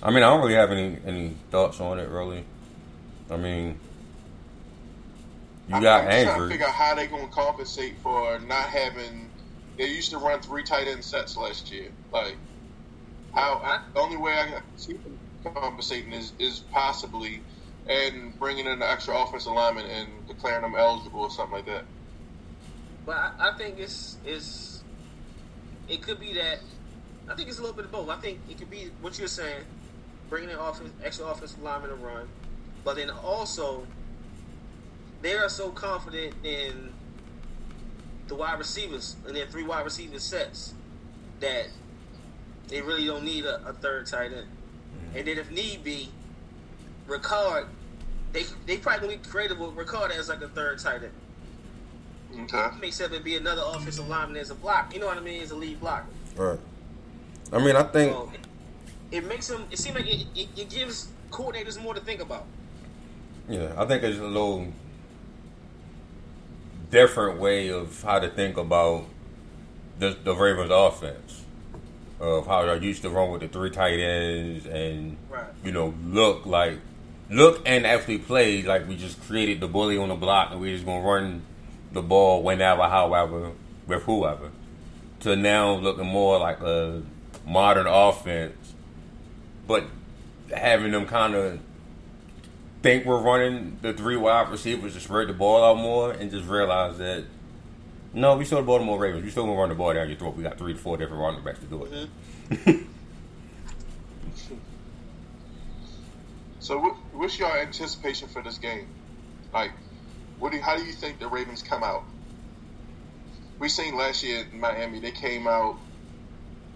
I 0.04 0.12
mean, 0.12 0.24
I 0.24 0.30
don't 0.30 0.42
really 0.42 0.56
have 0.56 0.72
any 0.72 0.98
any 1.06 1.38
thoughts 1.52 1.80
on 1.80 2.00
it, 2.00 2.10
really. 2.10 2.44
I 3.32 3.38
mean, 3.38 3.80
you 5.70 5.82
got 5.82 6.04
I'm 6.04 6.10
Andrew. 6.10 6.34
Trying 6.34 6.42
to 6.42 6.54
figure 6.54 6.68
out 6.68 6.74
how 6.74 6.96
they 6.96 7.08
gonna 7.08 7.28
compensate 7.30 7.98
for 8.04 8.40
not 8.40 8.68
having. 8.68 9.30
They 9.78 9.88
used 9.88 10.12
to 10.12 10.18
run 10.18 10.42
three 10.42 10.64
tight 10.64 10.88
end 10.88 11.04
sets 11.04 11.38
last 11.38 11.72
year. 11.72 11.92
Like, 12.12 12.36
how? 13.34 13.62
I, 13.64 13.82
the 13.94 14.00
only 14.02 14.18
way 14.18 14.34
I 14.34 14.48
can 14.48 14.62
see 14.76 14.94
them 14.94 15.18
compensating 15.46 16.12
is 16.12 16.34
is 16.40 16.60
possibly 16.72 17.42
and 17.90 18.38
bringing 18.38 18.66
in 18.66 18.74
an 18.74 18.82
extra 18.82 19.18
offensive 19.18 19.54
lineman 19.54 19.86
and 19.86 20.10
declaring 20.28 20.62
them 20.62 20.76
eligible 20.76 21.22
or 21.22 21.30
something 21.30 21.56
like 21.56 21.66
that. 21.66 21.86
But 23.06 23.18
I, 23.18 23.50
I 23.50 23.58
think 23.58 23.80
it's 23.80 24.18
it's 24.26 24.84
it 25.88 26.02
could 26.02 26.20
be 26.20 26.34
that. 26.34 26.60
I 27.30 27.36
think 27.36 27.50
it's 27.50 27.60
a 27.60 27.62
little 27.62 27.76
bit 27.76 27.86
of 27.86 27.92
both. 27.92 28.10
I 28.10 28.18
think 28.18 28.40
it 28.50 28.58
could 28.58 28.70
be 28.70 28.90
what 29.02 29.18
you're 29.20 29.28
saying, 29.28 29.64
bringing 30.30 30.50
in 30.50 30.58
offense, 30.58 30.92
extra 31.04 31.26
offensive 31.26 31.62
lineman 31.62 31.90
to 31.90 31.96
run, 31.96 32.28
but 32.84 32.96
then 32.96 33.10
also 33.10 33.86
they 35.22 35.34
are 35.36 35.50
so 35.50 35.70
confident 35.70 36.34
in 36.44 36.94
the 38.28 38.36
wide 38.36 38.60
receivers 38.60 39.16
and 39.26 39.36
their 39.36 39.48
three 39.48 39.64
wide 39.64 39.84
receiver 39.84 40.20
sets 40.20 40.74
that 41.40 41.68
they 42.68 42.82
really 42.82 43.06
don't 43.06 43.24
need 43.24 43.46
a, 43.46 43.66
a 43.68 43.74
third 43.74 44.06
tight 44.06 44.34
end. 44.34 44.48
Mm-hmm. 44.48 45.18
And 45.18 45.28
then 45.28 45.38
if 45.38 45.50
need 45.50 45.84
be, 45.84 46.10
Ricard 47.08 47.68
they 48.38 48.46
they 48.66 48.78
probably 48.78 49.08
gonna 49.08 49.20
be 49.20 49.30
creative 49.30 49.60
with 49.60 49.76
Ricard 49.76 50.12
as 50.12 50.30
like 50.30 50.42
a 50.42 50.48
third 50.48 50.80
tight 50.80 51.02
end. 51.04 52.44
Okay. 52.44 52.66
It 52.66 52.82
makes 52.82 53.00
it 53.00 53.24
be 53.24 53.36
another 53.36 53.64
offensive 53.66 54.08
lineman 54.08 54.38
as 54.38 54.52
a 54.52 54.56
block. 54.56 54.94
You 54.94 55.00
know 55.00 55.08
what 55.08 55.18
I 55.18 55.22
mean? 55.22 55.42
As 55.42 55.52
a 55.52 55.56
lead 55.56 55.80
blocker. 55.80 56.06
Right. 56.36 56.60
I 57.52 57.60
mean, 57.60 57.76
I 57.76 57.84
think 57.84 58.12
so 58.12 58.32
it, 59.12 59.18
it, 59.18 59.26
makes 59.26 59.48
them. 59.48 59.66
It 59.72 59.80
seems 59.80 59.96
like 59.96 60.08
it, 60.08 60.28
it, 60.36 60.48
it, 60.56 60.70
gives 60.70 61.08
coordinators 61.32 61.82
more 61.82 61.94
to 61.94 62.02
think 62.02 62.22
about. 62.22 62.46
Yeah, 63.50 63.74
I 63.78 63.86
think 63.86 64.04
it's 64.04 64.20
a 64.20 64.24
little 64.24 64.68
different 66.92 67.40
way 67.40 67.70
of 67.70 68.04
how 68.04 68.20
to 68.20 68.30
think 68.30 68.58
about 68.58 69.06
the, 69.98 70.16
the 70.24 70.36
Ravens' 70.36 70.72
offense 70.72 71.46
of 72.20 72.46
how 72.46 72.66
they're 72.66 72.76
used 72.76 73.02
to 73.04 73.10
run 73.10 73.32
with 73.32 73.42
the 73.42 73.48
three 73.48 73.70
tight 73.70 74.00
ends 74.00 74.66
and 74.66 75.18
right. 75.30 75.46
you 75.64 75.72
know 75.72 75.94
look 76.04 76.46
like 76.46 76.80
look 77.30 77.62
and 77.66 77.86
actually 77.86 78.20
play 78.20 78.64
like 78.64 78.88
we 78.88 78.96
just 78.96 79.22
created 79.22 79.60
the 79.60 79.68
bully 79.68 79.98
on 79.98 80.10
the 80.10 80.16
block 80.16 80.52
and 80.52 80.62
we're 80.62 80.74
just 80.74 80.86
gonna 80.86 81.06
run 81.06 81.42
the 81.92 82.02
ball 82.02 82.44
whenever, 82.44 82.84
however, 82.84 83.52
with 83.86 84.04
whoever. 84.04 84.52
To 85.22 85.36
now 85.36 85.76
looking 85.76 86.06
more 86.06 86.40
like 86.40 86.62
a 86.62 87.02
modern 87.46 87.88
offense, 87.88 88.74
but 89.66 89.86
having 90.54 90.92
them 90.92 91.06
kind 91.06 91.36
of 91.36 91.60
think 92.82 93.06
we're 93.06 93.20
running 93.20 93.78
the 93.82 93.94
three 93.94 94.16
wide 94.16 94.50
receivers 94.50 94.94
to 94.94 95.00
spread 95.00 95.28
the 95.28 95.34
ball 95.34 95.64
out 95.64 95.78
more 95.78 96.12
and 96.12 96.32
just 96.32 96.48
realize 96.48 96.98
that 97.00 97.26
no, 98.14 98.36
we 98.38 98.46
still 98.46 98.60
the 98.60 98.66
Baltimore 98.66 98.98
Ravens. 98.98 99.24
We 99.24 99.30
still 99.30 99.46
gonna 99.46 99.60
run 99.60 99.70
the 99.70 99.76
ball 99.76 99.94
down 99.94 100.08
your 100.08 100.18
throat. 100.18 100.36
We 100.36 100.44
got 100.44 100.58
three 100.58 100.74
to 100.74 100.80
four 100.80 100.98
different 100.98 101.22
running 101.22 101.44
backs 101.44 101.60
to 101.60 101.66
do 101.66 101.84
it. 101.84 102.10
Mm-hmm. 102.50 102.92
So, 106.68 106.78
what, 106.78 106.98
what's 107.14 107.40
your 107.40 107.58
anticipation 107.58 108.28
for 108.28 108.42
this 108.42 108.58
game? 108.58 108.90
Like, 109.54 109.72
what 110.38 110.52
do 110.52 110.58
you, 110.58 110.64
how 110.64 110.76
do 110.76 110.84
you 110.84 110.92
think 110.92 111.18
the 111.18 111.30
Ravens 111.30 111.64
come 111.64 111.82
out? 111.82 112.04
We 113.58 113.70
seen 113.70 113.96
last 113.96 114.22
year 114.22 114.46
in 114.52 114.60
Miami, 114.60 115.00
they 115.00 115.12
came 115.12 115.48
out 115.48 115.78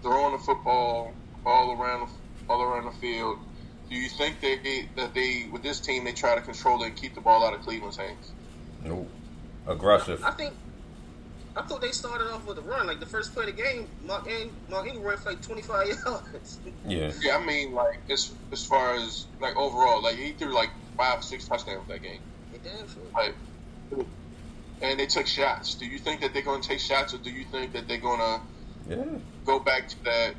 throwing 0.00 0.32
the 0.32 0.38
football 0.38 1.12
all 1.44 1.78
around 1.78 2.08
all 2.48 2.62
around 2.62 2.86
the 2.86 2.98
field. 3.00 3.36
Do 3.90 3.94
you 3.94 4.08
think 4.08 4.40
they 4.40 4.88
that 4.96 5.12
they 5.12 5.50
with 5.52 5.62
this 5.62 5.78
team 5.78 6.04
they 6.04 6.12
try 6.12 6.36
to 6.36 6.40
control 6.40 6.82
it 6.82 6.86
and 6.86 6.96
keep 6.96 7.14
the 7.14 7.20
ball 7.20 7.44
out 7.44 7.52
of 7.52 7.60
Cleveland's 7.60 7.98
hands? 7.98 8.32
Nope. 8.82 9.10
Aggressive. 9.66 10.24
I 10.24 10.30
think. 10.30 10.54
I 11.54 11.62
thought 11.62 11.80
they 11.82 11.90
started 11.92 12.28
off 12.32 12.46
with 12.46 12.58
a 12.58 12.62
run. 12.62 12.86
Like 12.86 12.98
the 13.00 13.06
first 13.06 13.34
play 13.34 13.44
of 13.48 13.54
the 13.56 13.62
game, 13.62 13.86
Mark, 14.06 14.26
Ing- 14.28 14.52
Mark 14.70 14.86
Ingram 14.86 15.04
ran 15.04 15.18
for 15.18 15.30
like 15.30 15.42
25 15.42 15.86
yards. 16.06 16.58
Yeah. 16.86 17.12
Yeah, 17.20 17.36
I 17.36 17.44
mean 17.44 17.72
like 17.72 17.98
as 18.10 18.32
as 18.52 18.64
far 18.64 18.94
as 18.94 19.26
like 19.40 19.56
overall, 19.56 20.02
like 20.02 20.16
he 20.16 20.32
threw 20.32 20.54
like 20.54 20.70
five 20.96 21.22
six 21.22 21.46
touchdowns 21.46 21.86
that 21.88 22.02
game. 22.02 22.20
They 22.52 22.58
damn 22.70 22.88
sure. 22.88 23.02
Like, 23.14 23.34
and 24.80 24.98
they 24.98 25.06
took 25.06 25.26
shots. 25.26 25.74
Do 25.74 25.86
you 25.86 25.98
think 25.98 26.20
that 26.22 26.32
they're 26.32 26.42
going 26.42 26.60
to 26.62 26.68
take 26.68 26.80
shots, 26.80 27.14
or 27.14 27.18
do 27.18 27.30
you 27.30 27.44
think 27.44 27.72
that 27.74 27.86
they're 27.86 27.98
going 27.98 28.18
to 28.20 28.40
Yeah. 28.88 29.04
go 29.46 29.58
back 29.60 29.88
to 29.88 30.04
that 30.04 30.34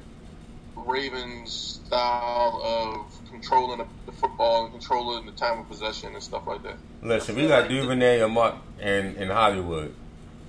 Ravens 0.75 1.79
style 1.85 2.59
of 2.63 3.29
controlling 3.29 3.77
the, 3.79 3.85
the 4.05 4.11
football 4.11 4.63
and 4.65 4.73
controlling 4.73 5.25
the 5.25 5.31
time 5.31 5.59
of 5.59 5.69
possession 5.69 6.13
and 6.13 6.23
stuff 6.23 6.43
like 6.47 6.63
that? 6.63 6.75
Listen, 7.01 7.35
we 7.35 7.47
got 7.47 7.69
Duvernay 7.69 8.21
and 8.21 8.33
Mark 8.33 8.55
and 8.79 9.15
in 9.17 9.29
Hollywood. 9.29 9.93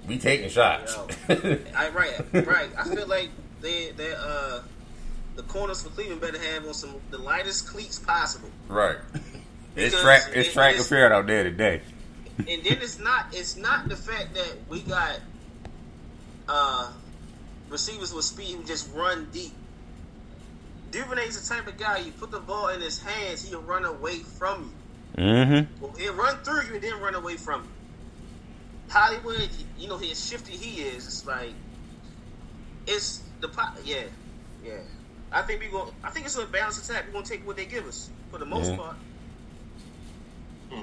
We 0.06 0.18
taking 0.18 0.48
shots. 0.50 0.96
I 1.28 1.88
right, 1.94 2.46
right. 2.46 2.68
I 2.78 2.84
feel 2.94 3.06
like 3.06 3.30
they 3.60 3.90
they 3.92 4.12
uh 4.12 4.60
the 5.36 5.42
corners 5.44 5.82
for 5.82 5.88
Cleveland 5.90 6.20
better 6.20 6.38
have 6.38 6.66
on 6.66 6.74
some 6.74 6.94
the 7.10 7.18
lightest 7.18 7.66
cleats 7.68 7.98
possible. 7.98 8.50
right. 8.68 8.96
It's 9.76 10.00
track. 10.00 10.22
It's 10.34 10.50
it- 10.50 10.52
track 10.52 10.76
and 10.76 10.84
field 10.84 11.10
out 11.10 11.26
there 11.26 11.42
today. 11.42 11.80
And 12.38 12.62
then 12.62 12.78
it's 12.80 12.98
not 13.00 13.26
it's 13.32 13.56
not 13.56 13.88
the 13.88 13.96
fact 13.96 14.34
that 14.34 14.56
we 14.68 14.80
got 14.82 15.18
uh 16.48 16.92
receivers 17.70 18.14
with 18.14 18.24
speed 18.24 18.56
who 18.56 18.62
just 18.64 18.92
run 18.94 19.26
deep. 19.32 19.52
Duvernay's 20.92 21.40
the 21.40 21.54
type 21.54 21.66
of 21.66 21.76
guy 21.76 21.98
you 21.98 22.12
put 22.12 22.30
the 22.30 22.38
ball 22.38 22.68
in 22.68 22.80
his 22.80 23.00
hands, 23.02 23.48
he'll 23.48 23.62
run 23.62 23.84
away 23.84 24.18
from 24.20 24.72
you. 25.16 25.22
Mm-hmm. 25.24 25.82
Well, 25.82 25.92
he'll 25.98 26.14
run 26.14 26.36
through 26.38 26.66
you 26.68 26.74
and 26.74 26.82
then 26.82 27.00
run 27.00 27.14
away 27.16 27.36
from 27.36 27.62
you. 27.64 27.68
Hollywood, 28.94 29.48
you 29.76 29.88
know, 29.88 29.98
as 29.98 30.24
shifty 30.28 30.52
he 30.52 30.82
is, 30.82 31.06
it's 31.06 31.26
like 31.26 31.50
it's 32.86 33.22
the 33.40 33.48
po- 33.48 33.72
yeah, 33.84 34.04
yeah. 34.64 34.74
I 35.32 35.42
think 35.42 35.60
we 35.60 35.66
going 35.66 35.92
I 36.04 36.10
think 36.10 36.26
it's 36.26 36.36
a 36.38 36.46
balanced 36.46 36.88
attack. 36.88 37.06
We're 37.08 37.14
gonna 37.14 37.26
take 37.26 37.44
what 37.44 37.56
they 37.56 37.64
give 37.66 37.86
us 37.88 38.08
for 38.30 38.38
the 38.38 38.46
most 38.46 38.70
Yeah. 38.70 38.76
part. 38.76 38.96
Hmm. 40.70 40.82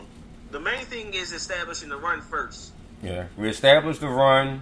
The 0.52 0.60
main 0.60 0.86
thing 0.86 1.14
is 1.14 1.32
establishing 1.32 1.88
the 1.88 1.96
run 1.96 2.22
first. 2.22 2.74
Yeah, 3.02 3.28
we 3.38 3.50
established 3.50 4.02
the 4.02 4.10
run, 4.10 4.62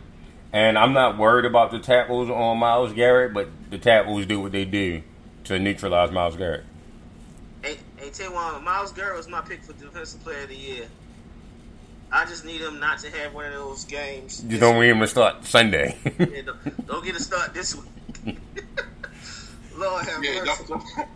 and 0.54 0.78
I'm 0.78 0.94
not 0.94 1.18
worried 1.18 1.46
about 1.46 1.72
the 1.72 1.80
tackles 1.80 2.30
on 2.30 2.58
Myles 2.60 2.94
Garrett, 2.94 3.34
but 3.34 3.50
the 3.72 3.80
tackles 3.80 4.28
do 4.28 4.40
what 4.40 4.52
they 4.52 4.64
do 4.66 5.02
to 5.46 5.58
neutralize 5.58 6.12
Myles 6.12 6.36
Garrett. 6.38 6.66
Hey, 7.64 7.78
hey, 7.98 8.12
tell 8.12 8.28
you 8.30 8.34
what, 8.36 8.62
Myles 8.64 8.94
Garrett 8.94 9.18
was 9.18 9.28
my 9.28 9.42
pick 9.42 9.64
for 9.64 9.74
defensive 9.74 10.24
player 10.24 10.44
of 10.44 10.50
the 10.50 10.56
year. 10.56 10.88
I 12.12 12.26
just 12.26 12.44
need 12.46 12.62
him 12.62 12.80
not 12.80 13.00
to 13.00 13.12
have 13.12 13.34
one 13.34 13.46
of 13.46 13.54
those 13.54 13.86
games. 13.86 14.44
You 14.48 14.58
don't 14.58 14.76
want 14.76 14.88
him 14.88 15.00
to 15.00 15.08
start 15.08 15.46
Sunday. 15.46 15.96
Yeah, 16.20 16.42
don't, 16.46 16.88
don't 16.88 17.06
get 17.06 17.16
a 17.16 17.22
start 17.22 17.54
this 17.54 17.76
week. 17.76 17.86
Lord 19.76 20.06
have 20.06 20.24
Yeah, 20.24 20.44
mercy. 20.44 20.64
that's- 20.68 21.08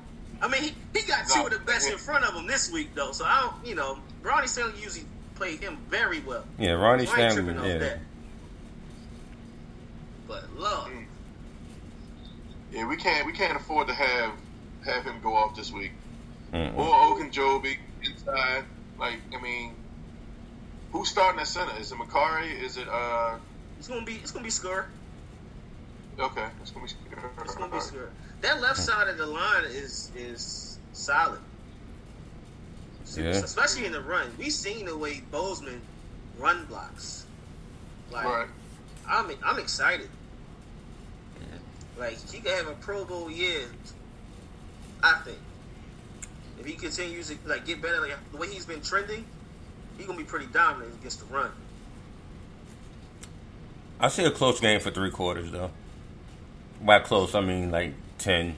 I 0.41 0.48
mean, 0.50 0.62
he, 0.62 0.74
he 0.94 1.08
got 1.08 1.28
two 1.28 1.46
of 1.46 1.52
the 1.52 1.60
best 1.60 1.89
in 1.89 1.98
front 1.98 2.26
of 2.26 2.34
him 2.36 2.46
this 2.48 2.70
week, 2.72 2.94
though. 2.96 3.12
So 3.14 3.24
I 3.26 3.41
don't, 3.41 3.66
you 3.68 3.76
know, 3.76 3.98
Ronnie 4.22 4.48
Stanley 4.48 4.74
usually 4.82 5.06
played 5.36 5.60
him 5.62 5.78
very 5.89 6.20
well. 6.20 6.44
yeah, 6.60 6.72
Ronnie 6.72 7.06
So 7.06 7.14
I 7.14 7.30
Stanley. 7.30 7.54
Yeah, 7.68 7.78
that. 7.78 8.00
But 10.28 10.44
Lord, 10.58 10.91
Mm. 10.91 11.06
yeah, 12.72 12.88
we 12.88 12.98
can't 12.98 13.26
we 13.26 13.32
can't 13.34 13.56
afford 13.56 13.88
to 13.88 13.94
have 13.94 14.32
have 14.86 15.04
him 15.06 15.16
go 15.24 15.34
off 15.36 15.56
this 15.56 15.72
week. 15.72 15.91
Mm-mm. 16.54 16.78
Or 16.78 17.16
Ogunjobi 17.18 17.78
inside. 18.04 18.64
Like, 19.00 19.20
I 19.38 19.41
mean, 19.41 19.74
who's 20.94 21.10
starting 21.10 21.41
at 21.41 21.48
center? 21.48 21.74
Is 21.80 21.91
it 21.91 21.98
Mekari? 21.98 22.62
Is 22.62 22.78
it 22.78 22.88
uh? 22.88 23.36
it's 23.78 23.88
gonna 23.89 24.06
be 24.06 24.14
it's 24.14 24.32
gonna 24.32 24.46
be 24.46 24.50
Skura. 24.52 24.86
Okay, 26.18 26.46
it's 26.62 26.72
gonna 26.72 26.86
be. 26.86 26.91
Skura. 26.91 27.44
It's 27.44 27.56
gonna 27.56 27.72
be 27.72 27.80
Skura. 27.80 28.08
That 28.41 28.62
left 28.62 28.78
side 28.78 29.10
of 29.10 29.18
the 29.18 29.26
line 29.26 29.66
is 29.66 30.12
is 30.16 30.78
solid. 30.94 31.39
Yeah. 33.18 33.24
Especially 33.26 33.86
in 33.86 33.91
the 33.91 34.02
run. 34.02 34.32
We've 34.38 34.54
seen 34.54 34.86
the 34.86 34.98
way 34.98 35.22
Bozeman 35.32 35.82
run 36.38 36.66
blocks. 36.66 37.26
Like 38.12 38.26
Right. 38.26 38.48
I'm 39.10 39.32
I'm 39.44 39.60
excited. 39.60 40.10
Like 41.98 42.18
he 42.32 42.39
could 42.39 42.52
have 42.52 42.68
a 42.68 42.74
Pro 42.76 43.06
Bowl 43.06 43.30
year. 43.30 43.66
I 45.04 45.20
think 45.26 45.38
if 46.60 46.66
he 46.66 46.74
continues 46.74 47.30
to 47.30 47.38
like 47.46 47.66
get 47.66 47.82
better, 47.82 48.00
like 48.00 48.18
the 48.32 48.38
way 48.38 48.48
he's 48.48 48.66
been 48.66 48.82
trending, 48.82 49.26
he's 49.98 50.06
gonna 50.06 50.18
be 50.18 50.24
pretty 50.24 50.48
dominant 50.48 50.94
against 51.00 51.20
the 51.20 51.34
run. 51.34 51.52
I 54.00 54.08
see 54.10 54.26
a 54.26 54.32
close 54.32 54.60
game 54.60 54.80
for 54.80 54.91
three 54.91 55.12
quarters 55.12 55.52
though. 55.52 55.72
By 56.82 57.00
close, 57.00 57.36
I 57.36 57.41
mean 57.41 57.72
like 57.72 57.94
ten, 58.18 58.56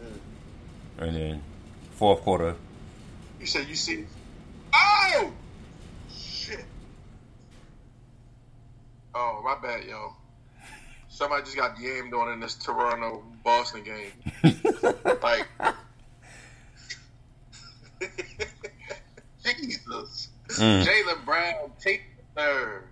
mm. 0.00 1.04
and 1.04 1.16
then 1.16 1.42
fourth 1.92 2.22
quarter. 2.22 2.54
You 3.40 3.46
said 3.46 3.68
you 3.68 3.74
see. 3.74 4.06
Oh 4.74 5.32
shit! 6.14 6.64
Oh 9.14 9.40
my 9.44 9.56
bad, 9.60 9.84
yo. 9.84 10.14
Somebody 11.08 11.42
just 11.42 11.56
got 11.56 11.76
yammed 11.76 12.12
on 12.14 12.32
in 12.32 12.40
this 12.40 12.54
Toronto 12.54 13.22
Boston 13.44 13.82
game. 13.82 14.12
like, 15.22 15.46
Jesus. 19.60 20.28
Mm. 20.60 20.84
Jaylen 20.84 21.24
Brown, 21.24 21.72
take 21.80 22.02
the 22.16 22.40
third. 22.40 22.84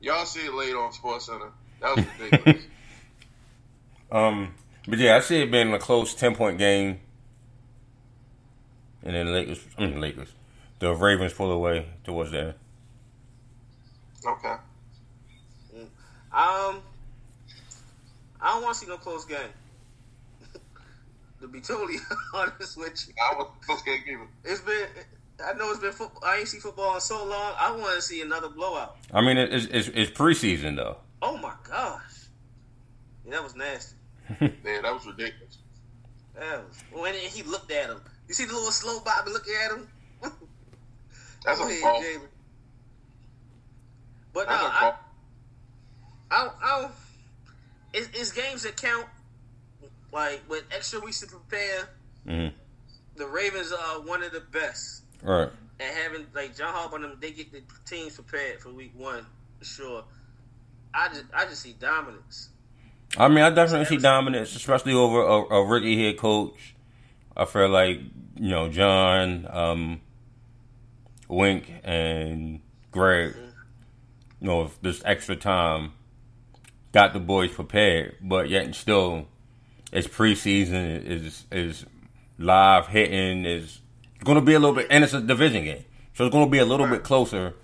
Y'all 0.00 0.24
see 0.24 0.40
it 0.40 0.54
late 0.54 0.74
on 0.74 0.92
Sports 0.92 1.26
Center. 1.26 1.50
That 1.80 1.96
was 1.96 2.04
ridiculous. 2.20 2.62
Um, 4.12 4.54
but 4.86 5.00
yeah, 5.00 5.16
I 5.16 5.20
see 5.20 5.42
it 5.42 5.50
being 5.50 5.72
a 5.72 5.78
close 5.78 6.14
ten 6.14 6.36
point 6.36 6.56
game, 6.56 7.00
and 9.02 9.12
then 9.16 9.26
the 9.26 9.32
Lakers, 9.32 9.60
I 9.76 9.86
mean 9.86 10.00
Lakers, 10.00 10.28
the 10.78 10.94
Ravens 10.94 11.32
pull 11.32 11.50
away 11.50 11.88
towards 12.04 12.30
the 12.30 12.40
end. 12.40 12.54
okay. 14.24 14.54
Um, 16.32 16.80
I 18.40 18.52
don't 18.52 18.62
want 18.62 18.74
to 18.74 18.80
see 18.80 18.86
no 18.88 18.98
close 18.98 19.24
game. 19.24 19.38
to 21.40 21.48
be 21.48 21.60
totally 21.60 21.96
honest 22.34 22.76
with 22.76 23.08
you, 23.08 23.14
I 23.20 23.36
was 23.36 23.48
supposed 23.62 23.84
to 23.84 23.90
get 23.90 24.18
it's 24.44 24.60
been. 24.60 24.86
I 25.42 25.52
know 25.54 25.70
it's 25.70 25.80
been 25.80 25.92
football. 25.92 26.22
I 26.24 26.38
ain't 26.38 26.48
seen 26.48 26.60
football 26.60 26.94
in 26.94 27.00
so 27.00 27.24
long. 27.24 27.54
I 27.58 27.74
want 27.76 27.96
to 27.96 28.02
see 28.02 28.20
another 28.22 28.48
blowout. 28.48 28.96
I 29.12 29.20
mean, 29.20 29.36
it's 29.36 29.66
it's, 29.66 29.88
it's 29.88 30.10
preseason 30.10 30.76
though. 30.76 30.98
Oh 31.22 31.36
my 31.38 31.54
gosh, 31.68 32.28
yeah, 33.24 33.32
that 33.32 33.42
was 33.42 33.56
nasty. 33.56 33.96
Man, 34.40 34.82
that 34.82 34.92
was 34.94 35.06
ridiculous. 35.06 35.58
That 36.38 36.64
was 36.68 36.84
when 36.92 37.14
he 37.14 37.42
looked 37.42 37.72
at 37.72 37.90
him. 37.90 38.00
You 38.28 38.34
see 38.34 38.44
the 38.44 38.54
little 38.54 38.70
slow 38.70 39.00
Bobby 39.00 39.30
looking 39.30 39.54
at 39.64 39.72
him. 39.72 39.88
That's 41.44 41.58
Go 41.58 41.66
a 41.66 41.70
ahead, 41.70 41.82
fault. 41.82 42.04
But 44.32 44.48
no, 44.48 44.52
That's 44.52 44.62
a 44.62 44.66
I, 44.66 44.80
fault. 44.80 44.94
I, 46.30 46.48
I, 46.62 46.90
it's, 47.92 48.08
it's 48.18 48.32
games 48.32 48.62
that 48.62 48.76
count. 48.76 49.06
Like 50.12 50.42
with 50.48 50.64
extra 50.70 51.00
weeks 51.00 51.20
to 51.20 51.26
prepare, 51.26 51.88
hmm 52.24 52.48
the 53.16 53.26
Ravens 53.26 53.72
are 53.72 54.00
one 54.00 54.22
of 54.22 54.32
the 54.32 54.40
best 54.40 55.03
Right. 55.24 55.48
And 55.80 55.96
having 55.96 56.26
like 56.34 56.56
John 56.56 56.74
Harbaugh 56.74 56.96
and 56.96 57.04
them. 57.04 57.18
They 57.20 57.32
get 57.32 57.50
the 57.50 57.62
teams 57.86 58.14
prepared 58.14 58.60
for 58.60 58.70
week 58.70 58.92
one 58.96 59.26
for 59.58 59.64
sure. 59.64 60.04
I 60.92 61.08
just, 61.08 61.24
I 61.34 61.44
just 61.46 61.62
see 61.62 61.74
dominance. 61.80 62.50
I 63.16 63.28
mean, 63.28 63.38
I 63.38 63.50
definitely 63.50 63.86
see 63.86 64.02
dominance, 64.02 64.54
especially 64.54 64.92
over 64.92 65.22
a, 65.22 65.54
a 65.56 65.66
rookie 65.66 66.04
head 66.04 66.18
coach. 66.18 66.74
I 67.36 67.46
feel 67.46 67.68
like 67.68 68.00
you 68.36 68.50
know 68.50 68.68
John, 68.68 69.46
um, 69.50 70.00
Wink, 71.28 71.72
and 71.82 72.60
Greg. 72.90 73.34
You 74.40 74.46
know, 74.48 74.62
if 74.64 74.80
this 74.82 75.02
extra 75.04 75.36
time 75.36 75.92
got 76.92 77.12
the 77.12 77.20
boys 77.20 77.52
prepared, 77.52 78.16
but 78.20 78.48
yet 78.48 78.64
and 78.64 78.74
still, 78.74 79.26
it's 79.92 80.06
preseason. 80.06 81.04
Is 81.04 81.44
is 81.50 81.86
live 82.38 82.88
hitting 82.88 83.44
is 83.44 83.80
going 84.24 84.36
to 84.38 84.44
be 84.44 84.54
a 84.54 84.58
little 84.58 84.74
bit, 84.74 84.86
and 84.90 85.04
it's 85.04 85.12
a 85.14 85.20
division 85.20 85.64
game, 85.64 85.84
so 86.14 86.24
it's 86.26 86.32
going 86.32 86.46
to 86.46 86.50
be 86.50 86.58
a 86.58 86.64
little 86.64 86.86
bit 86.88 87.02
closer 87.04 87.54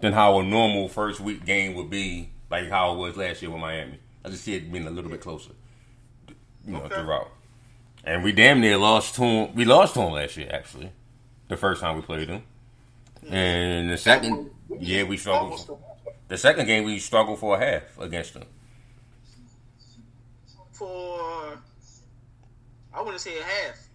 than 0.00 0.12
how 0.12 0.38
a 0.38 0.42
normal 0.42 0.88
first 0.88 1.20
week 1.20 1.44
game 1.44 1.74
would 1.74 1.90
be, 1.90 2.30
like 2.50 2.68
how 2.70 2.94
it 2.94 2.98
was 2.98 3.16
last 3.16 3.42
year 3.42 3.50
with 3.50 3.60
Miami. 3.60 3.98
I 4.24 4.28
just 4.30 4.44
see 4.44 4.54
it 4.54 4.70
being 4.72 4.86
a 4.86 4.90
little 4.90 5.10
bit 5.10 5.20
closer, 5.20 5.50
you 6.66 6.72
know, 6.72 6.80
Okay. 6.82 6.94
throughout. 6.94 7.30
And 8.04 8.24
we 8.24 8.32
damn 8.32 8.60
near 8.60 8.78
lost 8.78 9.14
to 9.16 9.22
him. 9.22 9.54
We 9.54 9.64
lost 9.66 9.94
to 9.94 10.00
him 10.00 10.12
last 10.12 10.36
year, 10.36 10.48
actually, 10.50 10.90
the 11.48 11.56
first 11.56 11.80
time 11.82 11.96
we 11.96 12.02
played 12.02 12.28
him. 12.28 12.42
And 13.28 13.90
the 13.90 13.98
second, 13.98 14.50
yeah, 14.78 15.02
we 15.02 15.18
struggled. 15.18 15.78
The 16.28 16.38
second 16.38 16.66
game, 16.66 16.84
we 16.84 16.98
struggled 16.98 17.38
for 17.40 17.56
a 17.56 17.58
half 17.58 17.98
against 17.98 18.34
them. 18.34 18.44
for. 20.72 21.58
I 22.94 23.02
wouldn't 23.02 23.20
say 23.20 23.38
a 23.38 23.42
half. 23.42 23.88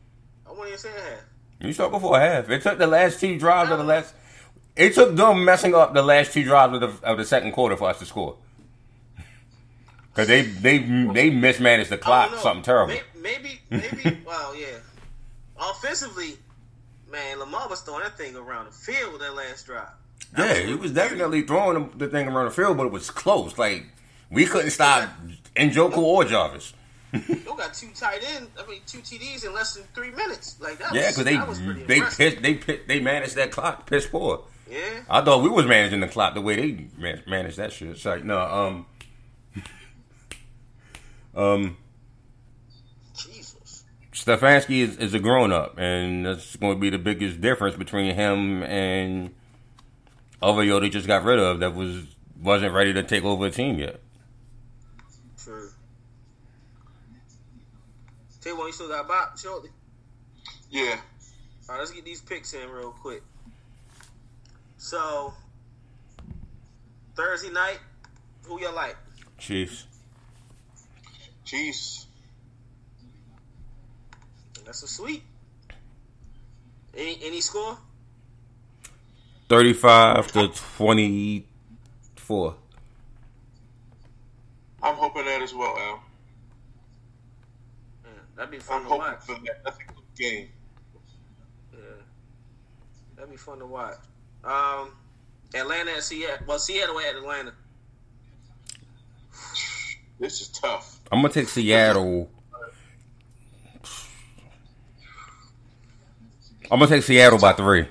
I 0.45 0.49
wouldn't 0.51 0.67
even 0.67 0.79
say 0.79 0.89
a 0.89 1.01
half. 1.01 1.23
You 1.61 1.73
start 1.73 1.91
before 1.91 2.19
half. 2.19 2.49
It 2.49 2.61
took 2.61 2.77
the 2.77 2.87
last 2.87 3.19
two 3.19 3.39
drives 3.39 3.71
of 3.71 3.77
the 3.77 3.83
last. 3.83 4.13
It 4.75 4.93
took 4.93 5.15
them 5.15 5.45
messing 5.45 5.73
up 5.73 5.93
the 5.93 6.03
last 6.03 6.33
two 6.33 6.43
drives 6.43 6.73
of 6.73 6.81
the, 6.81 7.07
of 7.07 7.17
the 7.17 7.25
second 7.25 7.53
quarter 7.53 7.77
for 7.77 7.89
us 7.89 7.99
to 7.99 8.05
score. 8.05 8.35
Because 10.09 10.27
they 10.27 10.43
they 10.43 10.77
they 10.77 11.29
mismanaged 11.29 11.89
the 11.89 11.97
clock. 11.97 12.35
Something 12.37 12.63
terrible. 12.63 12.95
Maybe 13.21 13.59
maybe, 13.69 13.91
maybe 14.03 14.21
well 14.25 14.55
yeah. 14.55 14.77
Offensively, 15.59 16.37
man, 17.11 17.39
Lamar 17.39 17.67
was 17.69 17.81
throwing 17.81 18.03
that 18.03 18.17
thing 18.17 18.35
around 18.35 18.65
the 18.65 18.71
field 18.71 19.13
with 19.13 19.21
that 19.21 19.35
last 19.35 19.65
drive. 19.65 19.89
Yeah, 20.37 20.53
he 20.53 20.75
was 20.75 20.91
definitely 20.91 21.41
throwing 21.43 21.91
the 21.97 22.07
thing 22.07 22.27
around 22.27 22.45
the 22.45 22.51
field, 22.51 22.77
but 22.77 22.85
it 22.85 22.91
was 22.91 23.09
close. 23.09 23.57
Like 23.57 23.85
we 24.29 24.45
couldn't 24.45 24.71
stop 24.71 25.09
Njoku 25.55 25.97
or 25.97 26.23
Jarvis. 26.25 26.73
You 27.27 27.57
got 27.57 27.73
two 27.73 27.89
tight 27.95 28.23
ends. 28.35 28.49
I 28.59 28.69
mean, 28.69 28.81
two 28.85 28.99
TDs 28.99 29.45
in 29.45 29.53
less 29.53 29.75
than 29.75 29.83
three 29.93 30.11
minutes. 30.11 30.57
Like 30.59 30.77
that. 30.79 30.93
Yeah, 30.93 31.11
because 31.11 31.59
they 31.87 31.99
they 31.99 32.53
they 32.53 32.79
they 32.87 32.99
managed 32.99 33.35
that 33.35 33.51
clock 33.51 33.89
piss 33.89 34.07
poor. 34.07 34.43
Yeah. 34.69 35.01
I 35.09 35.21
thought 35.21 35.43
we 35.43 35.49
was 35.49 35.65
managing 35.65 35.99
the 35.99 36.07
clock 36.07 36.33
the 36.33 36.41
way 36.41 36.55
they 36.55 37.21
managed 37.27 37.57
that 37.57 37.71
shit. 37.71 37.89
It's 37.89 38.05
like 38.05 38.23
no, 38.23 38.39
um, 38.39 38.85
um. 41.35 41.77
Jesus. 43.15 43.83
Stefanski 44.11 44.79
is, 44.79 44.97
is 44.97 45.13
a 45.13 45.19
grown 45.19 45.51
up, 45.51 45.77
and 45.77 46.25
that's 46.25 46.55
going 46.55 46.75
to 46.75 46.79
be 46.79 46.89
the 46.89 46.97
biggest 46.97 47.41
difference 47.41 47.75
between 47.75 48.15
him 48.15 48.63
and 48.63 49.33
other 50.41 50.63
yo 50.63 50.79
they 50.79 50.89
just 50.89 51.07
got 51.07 51.23
rid 51.23 51.39
of 51.39 51.59
that 51.59 51.73
was 51.73 52.03
wasn't 52.41 52.73
ready 52.73 52.93
to 52.93 53.03
take 53.03 53.23
over 53.23 53.47
a 53.47 53.51
team 53.51 53.79
yet. 53.79 53.99
True. 55.37 55.69
Tell 58.45 58.53
you 58.53 58.59
what, 58.59 58.67
you 58.67 58.73
still 58.73 58.89
got 58.89 59.07
Bob 59.07 59.39
shortly. 59.39 59.71
Yeah. 60.69 60.99
All 61.67 61.73
right, 61.73 61.79
let's 61.79 61.89
get 61.89 62.05
these 62.05 62.21
picks 62.21 62.53
in 62.53 62.69
real 62.69 62.91
quick. 62.91 63.23
So 64.77 65.33
Thursday 67.15 67.49
night, 67.49 67.79
who 68.43 68.61
you 68.61 68.71
like? 68.71 68.97
Chiefs. 69.39 69.87
Chiefs. 71.43 72.05
That's 74.63 74.83
a 74.83 74.87
sweet. 74.87 75.23
Any 76.95 77.17
any 77.23 77.41
score? 77.41 77.79
35 79.49 80.31
to 80.33 80.49
24. 80.77 82.55
I'm 84.83 84.93
hoping 84.93 85.25
that 85.25 85.41
as 85.41 85.55
well, 85.55 85.75
Al. 85.79 86.04
Yeah, 88.35 88.45
that'd 88.45 88.51
be 88.51 88.59
fun 88.59 88.83
I'm 88.83 88.89
to 88.89 88.95
watch. 88.95 89.19
For 89.21 89.33
that. 89.33 89.63
That's 89.63 89.77
a 89.77 89.93
good 89.93 90.03
game. 90.17 90.49
Yeah. 91.73 91.79
That'd 93.15 93.31
be 93.31 93.37
fun 93.37 93.59
to 93.59 93.65
watch. 93.65 93.97
Um, 94.43 94.91
Atlanta 95.53 95.91
and 95.91 96.03
Seattle. 96.03 96.45
Well, 96.47 96.59
Seattle 96.59 96.99
at 96.99 97.15
Atlanta. 97.15 97.53
This 100.17 100.39
is 100.39 100.47
tough. 100.47 101.01
I'm 101.11 101.21
gonna 101.21 101.33
take 101.33 101.49
Seattle. 101.49 102.29
I'm 106.71 106.79
gonna 106.79 106.87
take 106.87 107.03
Seattle 107.03 107.37
by 107.37 107.51
three 107.51 107.85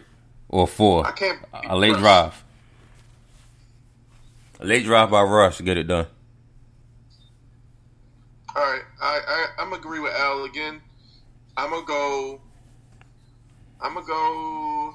or 0.48 0.66
four. 0.66 1.06
I 1.06 1.12
can't. 1.12 1.38
A 1.68 1.76
late 1.76 1.96
drive. 1.98 2.42
A 4.60 4.64
late 4.64 4.84
drive 4.84 5.10
by 5.10 5.20
Russ 5.22 5.58
to 5.58 5.62
get 5.62 5.76
it 5.76 5.84
done. 5.84 6.06
All 8.56 8.62
right, 8.62 8.82
I, 9.02 9.20
I 9.26 9.62
I'm 9.62 9.72
agree 9.72 9.98
with 9.98 10.14
Al 10.14 10.44
again. 10.44 10.80
I'm 11.56 11.70
gonna 11.70 11.86
go. 11.86 12.40
I'm 13.80 13.94
gonna 13.94 14.06
go 14.06 14.94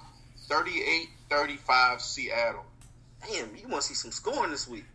38-35 0.50 2.02
Seattle. 2.02 2.66
Damn, 3.22 3.56
you 3.56 3.68
want 3.68 3.82
to 3.82 3.88
see 3.90 3.94
some 3.94 4.12
scoring 4.12 4.52
this 4.52 4.68
week? 4.68 4.86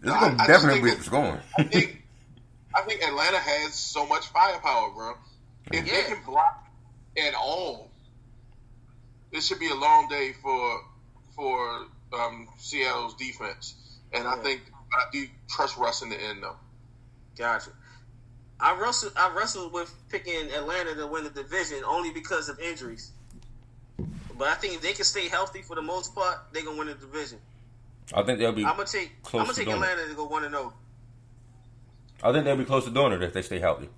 This 0.00 0.12
is 0.12 0.18
gonna 0.18 0.42
I, 0.42 0.46
definitely 0.46 0.90
be 0.90 0.96
scoring. 1.02 1.40
I 1.58 1.62
think 1.64 2.02
I 2.74 2.82
think 2.82 3.02
Atlanta 3.02 3.38
has 3.38 3.74
so 3.74 4.06
much 4.06 4.26
firepower, 4.28 4.90
bro. 4.90 5.14
If 5.72 5.86
yeah. 5.86 5.94
they 5.94 6.02
can 6.14 6.24
block 6.24 6.66
at 7.18 7.34
all, 7.34 7.90
this 9.32 9.46
should 9.46 9.60
be 9.60 9.68
a 9.68 9.74
long 9.74 10.08
day 10.08 10.32
for 10.42 10.80
for 11.36 11.86
um, 12.12 12.48
Seattle's 12.58 13.14
defense. 13.14 13.74
And 14.12 14.24
yeah. 14.24 14.34
I 14.34 14.36
think 14.38 14.62
I 14.92 15.04
do 15.12 15.26
trust 15.48 15.76
Russ 15.76 16.02
in 16.02 16.08
the 16.08 16.20
end, 16.20 16.42
though. 16.42 16.56
Gotcha. 17.36 17.70
I 18.60 18.78
wrestled. 18.80 19.12
I 19.16 19.32
wrestled 19.34 19.72
with 19.72 19.92
picking 20.10 20.50
Atlanta 20.50 20.94
to 20.94 21.06
win 21.06 21.24
the 21.24 21.30
division 21.30 21.82
only 21.86 22.10
because 22.12 22.48
of 22.48 22.58
injuries. 22.60 23.12
But 24.36 24.48
I 24.48 24.54
think 24.54 24.74
if 24.74 24.80
they 24.82 24.92
can 24.92 25.04
stay 25.04 25.28
healthy 25.28 25.62
for 25.62 25.76
the 25.76 25.82
most 25.82 26.14
part, 26.14 26.38
they're 26.52 26.64
gonna 26.64 26.78
win 26.78 26.88
the 26.88 26.94
division. 26.94 27.38
I 28.12 28.22
think 28.22 28.38
they'll 28.38 28.52
be. 28.52 28.64
I'm 28.64 28.76
gonna 28.76 28.86
take. 28.86 29.12
I'm 29.32 29.42
gonna 29.42 29.54
take 29.54 29.68
Atlanta 29.68 30.06
to 30.06 30.14
go 30.14 30.26
one 30.26 30.44
and 30.44 30.54
zero. 30.54 30.72
Oh. 32.22 32.28
I 32.28 32.32
think 32.32 32.44
they'll 32.44 32.56
be 32.56 32.64
close 32.64 32.84
to 32.84 32.90
doing 32.90 33.12
it 33.12 33.22
if 33.22 33.32
they 33.32 33.42
stay 33.42 33.58
healthy. 33.58 33.88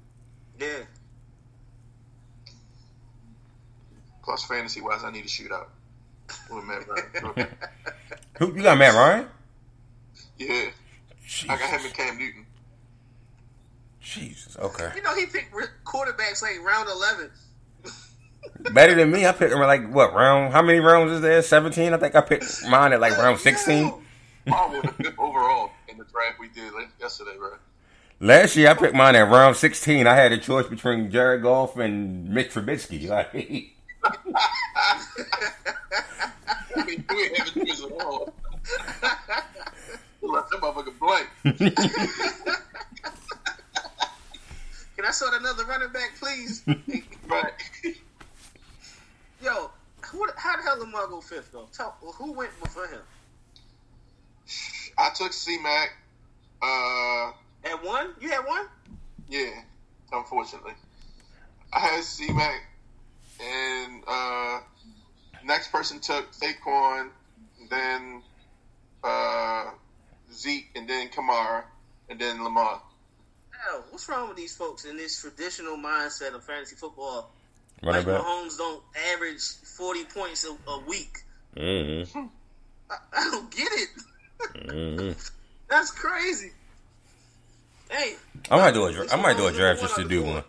Yeah. 0.60 0.80
Plus, 4.22 4.44
fantasy 4.44 4.80
wise, 4.80 5.02
I 5.02 5.10
need 5.10 5.24
a 5.24 5.28
shootout 5.28 5.66
with 6.50 6.64
Matt 6.64 6.86
Ryan. 6.88 7.48
Who 8.38 8.54
you 8.54 8.62
got, 8.62 8.78
Matt 8.78 8.94
Ryan? 8.94 9.28
Yeah, 10.38 10.70
Jesus. 11.26 11.50
I 11.50 11.58
got 11.58 11.70
him 11.70 11.86
and 11.86 11.94
Cam 11.94 12.18
Newton. 12.18 12.41
Jesus. 14.02 14.56
Okay. 14.58 14.90
You 14.96 15.02
know 15.02 15.14
he 15.14 15.26
picked 15.26 15.54
quarterbacks 15.84 16.42
like 16.42 16.60
round 16.64 16.88
eleven. 16.88 17.30
Better 18.72 18.94
than 18.94 19.10
me. 19.10 19.26
I 19.26 19.32
picked 19.32 19.54
like 19.54 19.90
what 19.92 20.12
round? 20.14 20.52
How 20.52 20.62
many 20.62 20.80
rounds 20.80 21.12
is 21.12 21.20
there? 21.20 21.40
Seventeen. 21.42 21.94
I 21.94 21.96
think 21.98 22.14
I 22.14 22.20
picked 22.20 22.66
mine 22.68 22.92
at 22.92 23.00
like 23.00 23.16
round 23.16 23.38
sixteen. 23.38 23.92
overall 25.18 25.70
in 25.88 25.96
the 25.98 26.04
draft 26.04 26.38
we 26.40 26.48
did 26.48 26.72
yesterday, 27.00 27.36
bro. 27.38 27.52
Last 28.20 28.56
year 28.56 28.70
I 28.70 28.74
picked 28.74 28.94
mine 28.94 29.14
at 29.14 29.30
round 29.30 29.56
sixteen. 29.56 30.06
I 30.06 30.14
had 30.14 30.32
a 30.32 30.38
choice 30.38 30.66
between 30.66 31.10
Jared 31.10 31.42
Goff 31.42 31.76
and 31.78 32.28
Mitch 32.28 32.50
Trubisky. 32.54 33.08
Like, 34.04 34.18
I 36.76 36.84
mean, 36.86 37.04
we 37.08 37.22
ain't 37.22 37.38
having 37.38 37.66
choice 37.66 37.84
at 37.84 37.92
all. 38.04 38.34
Left 40.22 40.50
that 40.50 40.60
motherfucker 40.60 40.98
blank. 40.98 42.58
Can 45.02 45.08
I 45.08 45.12
start 45.14 45.34
another 45.34 45.64
running 45.64 45.88
back, 45.88 46.12
please? 46.20 46.62
right. 47.26 47.52
Yo, 49.42 49.72
who, 50.00 50.26
how 50.36 50.56
the 50.56 50.62
hell 50.62 50.78
Lamar 50.78 51.08
go 51.08 51.20
fifth 51.20 51.50
though? 51.50 51.66
Tell, 51.72 51.96
who 52.00 52.30
went 52.30 52.52
before 52.62 52.86
him? 52.86 53.00
I 54.96 55.10
took 55.12 55.32
C 55.32 55.58
Mac. 55.60 55.96
Uh, 56.62 57.32
At 57.64 57.82
one? 57.84 58.10
You 58.20 58.30
had 58.30 58.46
one? 58.46 58.66
Yeah, 59.28 59.50
unfortunately. 60.12 60.74
I 61.72 61.80
had 61.80 62.04
C 62.04 62.32
Mac, 62.32 62.62
and 63.40 64.04
uh, 64.06 64.60
next 65.44 65.72
person 65.72 65.98
took 65.98 66.30
Saquon, 66.30 67.08
then 67.68 68.22
uh, 69.02 69.64
Zeke, 70.32 70.70
and 70.76 70.88
then 70.88 71.08
Kamara, 71.08 71.64
and 72.08 72.20
then 72.20 72.44
Lamar. 72.44 72.80
Hell, 73.64 73.84
what's 73.90 74.08
wrong 74.08 74.28
with 74.28 74.36
these 74.36 74.56
folks 74.56 74.84
in 74.84 74.96
this 74.96 75.20
traditional 75.20 75.76
mindset 75.76 76.34
of 76.34 76.44
fantasy 76.44 76.76
football? 76.76 77.30
Running 77.82 78.06
like 78.06 78.06
back. 78.06 78.24
Mahomes 78.24 78.56
don't 78.58 78.82
average 79.12 79.42
forty 79.76 80.04
points 80.04 80.44
a, 80.44 80.70
a 80.70 80.80
week. 80.86 81.18
Mm-hmm. 81.56 82.20
I, 82.90 82.96
I, 83.12 83.30
don't 83.30 83.50
get 83.50 83.68
it. 83.72 83.88
mm-hmm. 84.54 85.18
That's 85.68 85.90
crazy. 85.90 86.52
Hey, 87.90 88.14
I 88.50 88.56
might 88.56 88.74
do 88.74 88.84
a 88.84 89.12
I 89.12 89.16
might 89.16 89.36
do 89.36 89.46
a 89.46 89.52
draft 89.52 89.80
just 89.80 89.96
to 89.96 90.04
do 90.04 90.22
one. 90.22 90.44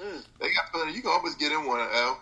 Mm. 0.00 0.24
They 0.40 0.48
got 0.52 0.94
You 0.94 1.02
can 1.02 1.10
always 1.10 1.34
get 1.34 1.52
in 1.52 1.66
one, 1.66 1.80
Al. 1.80 2.20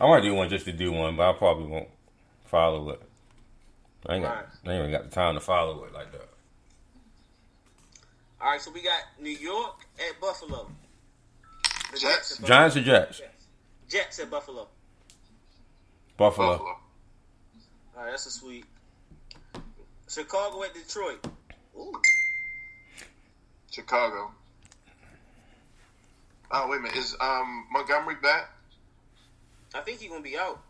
I 0.00 0.08
might 0.08 0.22
do 0.22 0.34
one 0.34 0.48
just 0.48 0.64
to 0.64 0.72
do 0.72 0.92
one, 0.92 1.16
but 1.16 1.30
I 1.30 1.32
probably 1.38 1.66
won't 1.66 1.88
follow 2.46 2.90
it. 2.90 3.02
I 4.06 4.14
ain't, 4.14 4.24
got, 4.24 4.34
right. 4.34 4.44
I 4.66 4.70
ain't 4.70 4.78
even 4.80 4.90
got 4.90 5.04
the 5.04 5.14
time 5.14 5.34
to 5.34 5.40
follow 5.40 5.84
it 5.84 5.92
like 5.92 6.12
that. 6.12 6.28
All 8.44 8.50
right, 8.50 8.60
so 8.60 8.70
we 8.72 8.82
got 8.82 9.00
New 9.18 9.30
York 9.30 9.86
at 9.98 10.20
Buffalo. 10.20 10.68
The 11.92 11.98
Jets. 11.98 12.36
Jets 12.36 12.46
Giants 12.46 12.76
or 12.76 12.82
Jets? 12.82 13.22
Jets 13.88 14.18
at 14.18 14.30
Buffalo. 14.30 14.68
Buffalo. 16.18 16.48
Buffalo. 16.48 16.68
All 16.68 16.78
right, 17.96 18.10
that's 18.10 18.26
a 18.26 18.30
sweet. 18.30 18.66
Chicago 20.10 20.62
at 20.62 20.74
Detroit. 20.74 21.26
Ooh. 21.74 21.94
Chicago. 23.72 24.30
Oh 26.50 26.68
wait 26.68 26.80
a 26.80 26.82
minute, 26.82 26.98
is 26.98 27.16
um 27.20 27.66
Montgomery 27.72 28.16
back? 28.22 28.50
I 29.74 29.80
think 29.80 30.00
he's 30.00 30.10
gonna 30.10 30.20
be 30.20 30.36
out. 30.36 30.60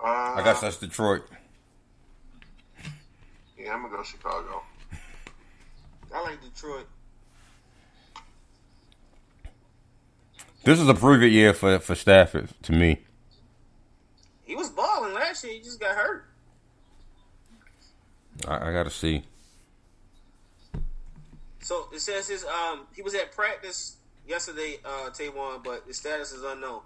Uh, 0.00 0.34
I 0.36 0.42
guess 0.44 0.62
that's 0.62 0.78
Detroit. 0.78 1.22
Yeah, 3.58 3.74
I'm 3.74 3.82
gonna 3.82 3.96
go 3.96 4.02
Chicago. 4.02 4.62
I 6.14 6.22
like 6.22 6.40
Detroit. 6.40 6.86
This 10.64 10.80
is 10.80 10.88
a 10.88 10.94
prove 10.94 11.22
it 11.22 11.32
year 11.32 11.52
for 11.54 11.78
for 11.78 11.94
Stafford 11.94 12.48
to 12.62 12.72
me. 12.72 13.02
He 14.44 14.54
was 14.54 14.70
balling 14.70 15.14
last 15.14 15.44
year. 15.44 15.54
He 15.54 15.60
just 15.60 15.80
got 15.80 15.96
hurt. 15.96 16.24
I, 18.46 18.68
I 18.68 18.72
got 18.72 18.84
to 18.84 18.90
see. 18.90 19.22
So 21.60 21.88
it 21.92 22.00
says 22.00 22.28
his 22.28 22.44
um 22.44 22.86
he 22.94 23.02
was 23.02 23.14
at 23.14 23.32
practice 23.32 23.96
yesterday, 24.26 24.78
uh 24.84 25.10
Taiwan, 25.10 25.60
but 25.64 25.84
his 25.86 25.96
status 25.96 26.32
is 26.32 26.42
unknown 26.44 26.80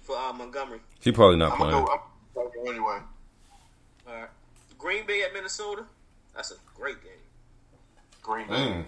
for 0.00 0.16
uh, 0.16 0.32
Montgomery. 0.32 0.80
He 1.00 1.12
probably 1.12 1.36
not 1.36 1.52
I'm 1.52 1.58
playing. 1.58 1.72
gonna 1.72 1.86
go. 1.86 1.92
I'm 1.92 2.00
gonna 2.34 2.50
go 2.64 2.70
anyway. 2.70 2.98
All 4.06 4.14
right, 4.14 4.28
Green 4.82 5.06
Bay 5.06 5.22
at 5.22 5.32
Minnesota. 5.32 5.84
That's 6.34 6.50
a 6.50 6.56
great 6.74 7.00
game. 7.02 7.12
Green 8.20 8.48
Bay. 8.48 8.54
Mm. 8.54 8.84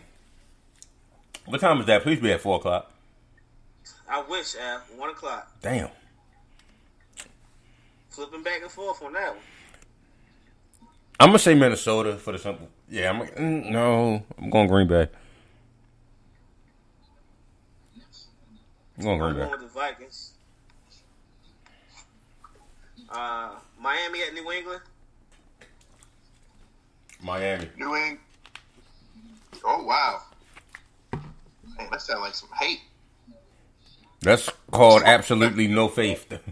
What 1.47 1.61
time 1.61 1.79
is 1.81 1.87
that? 1.87 2.03
Please 2.03 2.19
be 2.19 2.33
at 2.33 2.41
four 2.41 2.57
o'clock. 2.57 2.91
I 4.11 4.21
wish 4.23 4.57
at 4.57 4.81
one 4.97 5.11
o'clock. 5.11 5.53
Damn. 5.63 5.89
Flipping 8.11 8.43
back 8.43 8.63
and 8.63 8.71
forth 8.71 9.03
on 9.03 9.13
that 9.13 9.31
one. 9.31 9.45
I'm 11.21 11.29
gonna 11.29 11.39
say 11.39 11.55
Minnesota 11.55 12.17
for 12.17 12.33
the 12.33 12.39
simple. 12.39 12.69
Yeah, 12.89 13.11
I'm 13.11 13.21
mm, 13.29 13.71
no. 13.71 14.25
I'm 14.37 14.51
going 14.51 14.67
Green 14.67 14.89
Bay. 14.89 15.09
I'm 18.99 19.05
going 19.05 19.21
I'm 19.23 19.35
Green 19.35 19.37
going 19.37 19.47
Bay. 19.47 19.51
with 19.51 19.61
the 19.61 19.79
Vikings. 19.81 20.33
Uh, 23.11 23.51
Miami 23.81 24.23
at 24.23 24.35
New 24.35 24.51
England. 24.51 24.81
Miami. 27.25 27.69
New 27.77 27.95
England. 27.95 28.19
Oh 29.65 29.85
wow. 29.85 30.21
Man, 31.13 31.89
that 31.91 32.03
sounds 32.03 32.21
like 32.21 32.35
some 32.35 32.51
hate. 32.61 32.81
That's 34.21 34.49
called 34.71 35.03
absolutely 35.05 35.67
no 35.69 35.89
faith. 35.89 36.39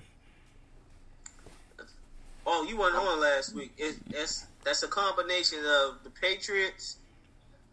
Oh, 2.44 2.66
you 2.68 2.76
weren't 2.76 2.96
on 2.96 3.20
last 3.20 3.54
week. 3.54 3.72
It, 3.78 3.96
it's 4.10 4.46
that's 4.64 4.82
a 4.82 4.88
combination 4.88 5.60
of 5.60 6.02
the 6.02 6.10
Patriots, 6.10 6.96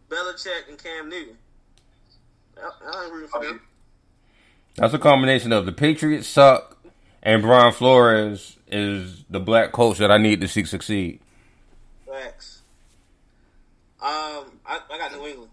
Belichick, 0.08 0.68
and 0.68 0.82
Cam 0.82 1.08
Newton. 1.08 1.36
I, 2.56 2.70
I 2.86 3.04
ain't 3.04 3.12
rooting 3.12 3.28
for 3.28 3.44
them. 3.44 3.60
That's 4.76 4.94
a 4.94 4.98
combination 4.98 5.52
of 5.52 5.66
the 5.66 5.72
Patriots 5.72 6.28
suck 6.28 6.78
and 7.22 7.42
Brian 7.42 7.72
Flores 7.72 8.56
is 8.68 9.24
the 9.28 9.40
black 9.40 9.72
coach 9.72 9.98
that 9.98 10.10
I 10.10 10.18
need 10.18 10.40
to 10.40 10.48
see 10.48 10.64
succeed. 10.64 11.20
Facts. 12.06 12.59
Um, 14.02 14.58
I, 14.64 14.80
I 14.90 14.98
got 14.98 15.12
New 15.12 15.26
England. 15.26 15.50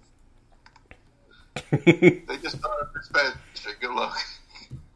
They 2.28 2.38
just 2.42 2.60
started 2.60 2.88
Fitzpatrick. 2.94 3.82
Good 3.82 3.94
luck. 3.94 4.18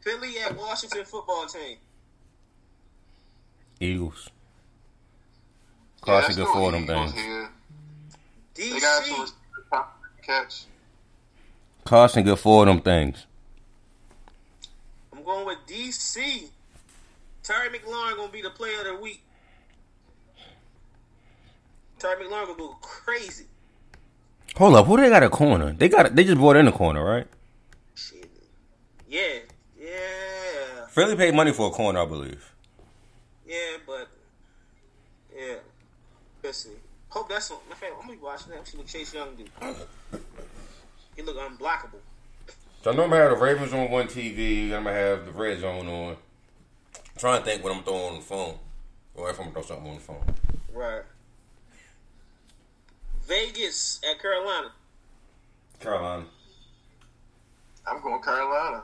Philly 0.00 0.38
at 0.38 0.56
Washington 0.56 1.04
football 1.04 1.46
team. 1.46 1.76
Eagles. 3.80 4.28
Yeah, 6.06 6.14
Carson 6.14 6.36
let's 6.36 6.36
good 6.36 6.52
for 6.54 6.72
them 6.72 6.82
Eagles 6.84 7.12
things. 7.12 7.24
here. 7.24 7.50
They 8.54 8.80
got 8.80 9.04
some 9.04 9.26
DC. 9.26 9.84
catch. 10.22 10.64
Carson 11.84 12.24
good 12.24 12.38
for 12.38 12.64
them 12.64 12.80
things. 12.80 13.26
I'm 15.12 15.22
going 15.24 15.46
with 15.46 15.58
DC. 15.66 16.48
Terry 17.42 17.68
McLaurin 17.68 18.16
gonna 18.16 18.32
be 18.32 18.42
the 18.42 18.50
player 18.50 18.78
of 18.80 18.84
the 18.86 19.02
week. 19.02 19.22
Terry 22.02 22.24
McLaurin 22.24 22.46
gonna 22.46 22.58
go 22.58 22.76
crazy. 22.80 23.44
Hold 24.56 24.74
up, 24.74 24.86
who 24.86 24.96
they 24.96 25.08
got 25.08 25.22
a 25.22 25.30
corner? 25.30 25.72
They 25.72 25.88
got 25.88 26.16
they 26.16 26.24
just 26.24 26.36
brought 26.36 26.56
in 26.56 26.66
a 26.66 26.72
corner, 26.72 27.04
right? 27.04 27.28
Shit. 27.94 28.28
Yeah, 29.08 29.38
yeah, 29.80 30.86
Philly 30.88 31.14
paid 31.14 31.32
money 31.32 31.52
for 31.52 31.68
a 31.68 31.70
corner, 31.70 32.00
I 32.00 32.06
believe. 32.06 32.52
yeah, 33.46 33.76
but 33.86 34.08
yeah. 35.32 35.54
Let's 36.42 36.58
see. 36.58 36.70
Hope 37.08 37.28
that's 37.28 37.52
on. 37.52 37.58
My 37.68 37.76
favorite. 37.76 37.98
I'm 38.00 38.08
gonna 38.08 38.18
be 38.18 38.24
watching 38.24 38.52
that. 38.52 38.66
See 38.66 38.78
what 38.78 38.88
Chase 38.88 39.14
Young 39.14 39.36
do. 39.36 39.44
He 41.14 41.22
look 41.22 41.36
unblockable. 41.36 42.00
So 42.82 42.90
I'm 42.90 42.96
gonna 42.96 43.14
have 43.14 43.30
the 43.30 43.36
Ravens 43.36 43.72
on 43.72 43.88
one 43.92 44.08
TV. 44.08 44.64
I'm 44.72 44.82
gonna 44.82 44.92
have 44.92 45.26
the 45.26 45.30
Red 45.30 45.60
Zone 45.60 45.86
on. 45.86 46.16
trying 47.16 47.38
to 47.38 47.44
think 47.44 47.62
what 47.62 47.76
I'm 47.76 47.84
throwing 47.84 48.14
on 48.14 48.16
the 48.16 48.22
phone. 48.22 48.58
Or 49.14 49.30
if 49.30 49.38
I'm 49.38 49.52
gonna 49.52 49.62
throw 49.62 49.76
something 49.76 49.88
on 49.88 49.94
the 49.94 50.00
phone. 50.00 50.34
Right. 50.72 51.02
Vegas 53.26 54.00
at 54.08 54.20
Carolina. 54.20 54.72
Carolina. 55.80 56.24
I'm 57.86 58.00
going 58.00 58.22
Carolina. 58.22 58.82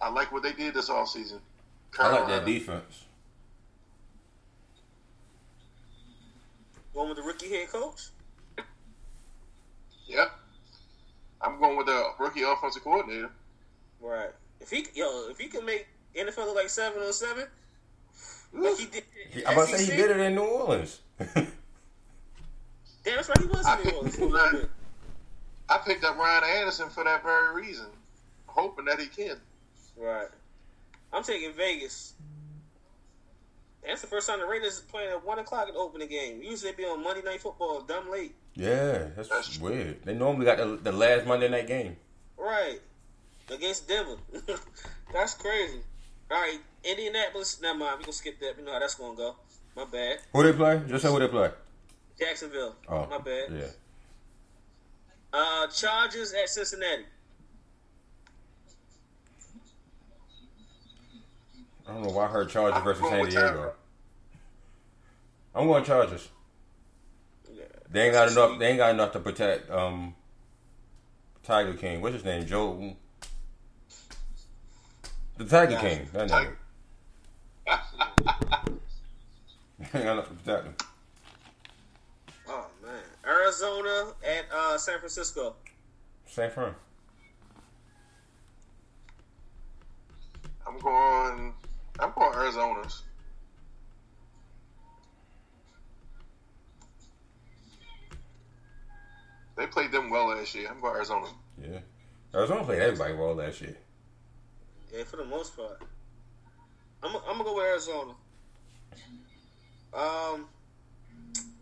I 0.00 0.10
like 0.10 0.32
what 0.32 0.42
they 0.42 0.52
did 0.52 0.74
this 0.74 0.88
offseason. 0.88 1.40
I 1.98 2.10
like 2.10 2.28
that 2.28 2.44
defense. 2.44 3.04
Going 6.94 7.08
with 7.08 7.18
the 7.18 7.22
rookie 7.22 7.48
head 7.48 7.68
coach. 7.68 8.08
Yep. 10.06 10.30
I'm 11.40 11.58
going 11.58 11.76
with 11.76 11.86
the 11.86 12.10
rookie 12.18 12.42
offensive 12.42 12.82
coordinator. 12.82 13.30
Right. 14.00 14.30
If 14.60 14.70
he 14.70 14.86
yo, 14.94 15.28
if 15.30 15.38
he 15.38 15.48
can 15.48 15.64
make 15.64 15.86
NFL 16.14 16.46
look 16.46 16.56
like 16.56 16.70
seven 16.70 17.02
on 17.02 17.12
seven, 17.12 17.46
like 18.52 18.78
he 18.78 18.86
did. 18.86 19.04
I'm 19.46 19.54
about 19.54 19.68
to 19.68 19.78
say 19.78 19.84
he 19.84 19.96
did 19.96 20.10
it 20.10 20.20
in 20.20 20.34
New 20.34 20.42
Orleans. 20.42 21.00
Damn, 23.06 23.16
that's 23.16 23.28
right. 23.28 23.38
He 23.38 23.46
was 23.46 23.64
I 23.64 23.78
in 23.78 23.84
New 23.86 23.92
Orleans. 23.94 24.16
picked, 24.16 24.34
up, 24.34 24.54
I 25.68 25.78
picked 25.78 26.04
up 26.04 26.18
Ryan 26.18 26.42
Anderson 26.58 26.90
for 26.90 27.04
that 27.04 27.22
very 27.22 27.54
reason, 27.62 27.86
hoping 28.46 28.84
that 28.86 28.98
he 28.98 29.06
can. 29.06 29.36
Right. 29.96 30.26
I'm 31.12 31.22
taking 31.22 31.52
Vegas. 31.52 32.14
That's 33.86 34.00
the 34.00 34.08
first 34.08 34.26
time 34.28 34.40
the 34.40 34.46
Raiders 34.46 34.80
playing 34.80 35.10
at 35.10 35.24
one 35.24 35.38
o'clock 35.38 35.68
in 35.68 35.74
the 35.74 35.80
opening 35.80 36.08
game. 36.08 36.42
Usually 36.42 36.72
they 36.72 36.76
be 36.76 36.84
on 36.84 37.04
Monday 37.04 37.22
Night 37.22 37.40
Football, 37.40 37.82
dumb 37.82 38.10
late. 38.10 38.34
yeah, 38.54 39.04
that's, 39.14 39.28
That's- 39.28 39.58
weird. 39.60 40.02
They 40.04 40.12
normally 40.14 40.44
got 40.44 40.58
the, 40.58 40.76
the 40.82 40.90
last 40.90 41.26
Monday 41.26 41.48
night 41.48 41.68
game. 41.68 41.96
Right. 42.36 42.80
Against 43.48 43.86
Denver. 43.86 44.16
that's 45.12 45.34
crazy. 45.34 45.78
All 46.28 46.40
right, 46.40 46.58
Indianapolis. 46.82 47.60
Never 47.62 47.78
mind. 47.78 47.98
We're 47.98 48.06
gonna 48.06 48.12
skip 48.12 48.40
that. 48.40 48.56
We 48.58 48.64
know 48.64 48.72
how 48.72 48.80
that's 48.80 48.96
gonna 48.96 49.14
go. 49.14 49.36
My 49.76 49.84
bad. 49.84 50.18
Who 50.32 50.42
they 50.42 50.52
play? 50.52 50.82
Just 50.88 51.04
say 51.04 51.10
who 51.10 51.20
they 51.20 51.28
play. 51.28 51.50
Jacksonville. 52.18 52.74
Oh, 52.88 53.06
My 53.06 53.18
bad. 53.18 53.50
Yeah. 53.52 53.64
Uh, 55.32 55.66
Chargers 55.68 56.32
at 56.32 56.48
Cincinnati. 56.48 57.04
I 61.88 61.92
don't 61.92 62.02
know 62.02 62.08
why 62.10 62.24
I 62.24 62.28
heard 62.28 62.48
Chargers 62.48 62.82
versus 62.82 63.08
San 63.08 63.24
Diego. 63.26 63.40
Tyler. 63.40 63.72
I'm 65.54 65.66
going 65.66 65.84
Chargers. 65.84 66.28
Yeah. 67.52 67.62
They 67.90 68.04
ain't 68.04 68.12
got 68.12 68.30
enough. 68.30 68.58
They 68.58 68.66
ain't 68.68 68.78
got 68.78 68.90
enough 68.90 69.12
to 69.12 69.20
protect 69.20 69.70
um 69.70 70.14
Tiger 71.44 71.74
King. 71.74 72.00
What's 72.00 72.14
his 72.14 72.24
name? 72.24 72.46
Joe. 72.46 72.96
The 75.36 75.44
Tiger 75.44 75.72
Yeah. 75.72 75.80
King. 75.80 76.08
That 76.12 76.28
nigga. 76.28 76.30
Tiger. 76.30 76.58
ain't 79.80 79.92
got 79.92 80.12
enough 80.12 80.28
to 80.28 80.34
protect 80.34 80.64
him. 80.66 80.74
Man. 83.26 83.34
Arizona 83.34 84.12
at 84.24 84.46
uh, 84.52 84.78
San 84.78 84.98
Francisco. 84.98 85.56
San 86.26 86.50
Fran. 86.50 86.74
I'm 90.66 90.78
going. 90.78 91.54
I'm 91.98 92.12
going 92.14 92.34
Arizona's. 92.34 93.02
They 99.56 99.66
played 99.66 99.90
them 99.90 100.10
well 100.10 100.28
last 100.28 100.54
year. 100.54 100.68
I'm 100.70 100.80
going 100.80 100.96
Arizona. 100.96 101.26
Yeah. 101.62 101.78
Arizona 102.34 102.64
played 102.64 102.82
everybody 102.82 103.14
well 103.14 103.34
last 103.34 103.62
year. 103.62 103.76
Yeah, 104.94 105.04
for 105.04 105.16
the 105.16 105.24
most 105.24 105.56
part. 105.56 105.80
I'm 107.02 107.16
I'm 107.16 107.38
gonna 107.38 107.44
go 107.44 107.54
with 107.56 107.64
Arizona. 107.64 108.12
Um, 109.94 110.46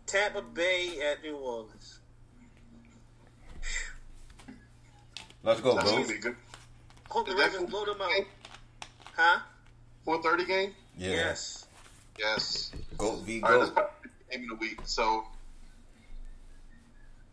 Tampa 0.05 0.41
Bay 0.41 0.99
at 1.11 1.23
New 1.23 1.35
Orleans. 1.35 1.99
Let's 5.43 5.61
go, 5.61 5.75
That's 5.75 5.89
bro. 5.91 6.01
gonna 6.01 6.07
be 6.13 6.19
good. 6.19 6.35
Hope 7.09 7.25
the 7.27 7.33
Is 7.33 7.37
that 7.37 7.51
Ravens 7.51 7.69
blow 7.69 7.85
them 7.85 8.01
out. 8.01 8.25
Huh? 9.15 9.39
Four 10.03 10.21
thirty 10.21 10.45
game. 10.45 10.73
Yeah. 10.97 11.09
Yes. 11.11 11.67
Yes. 12.17 12.71
Go 12.97 13.17
v 13.17 13.41
All 13.41 13.59
right, 13.59 13.59
go. 13.59 13.73
that's 13.75 13.87
game 14.31 14.43
of 14.51 14.57
the 14.59 14.65
week. 14.65 14.79
So 14.85 15.23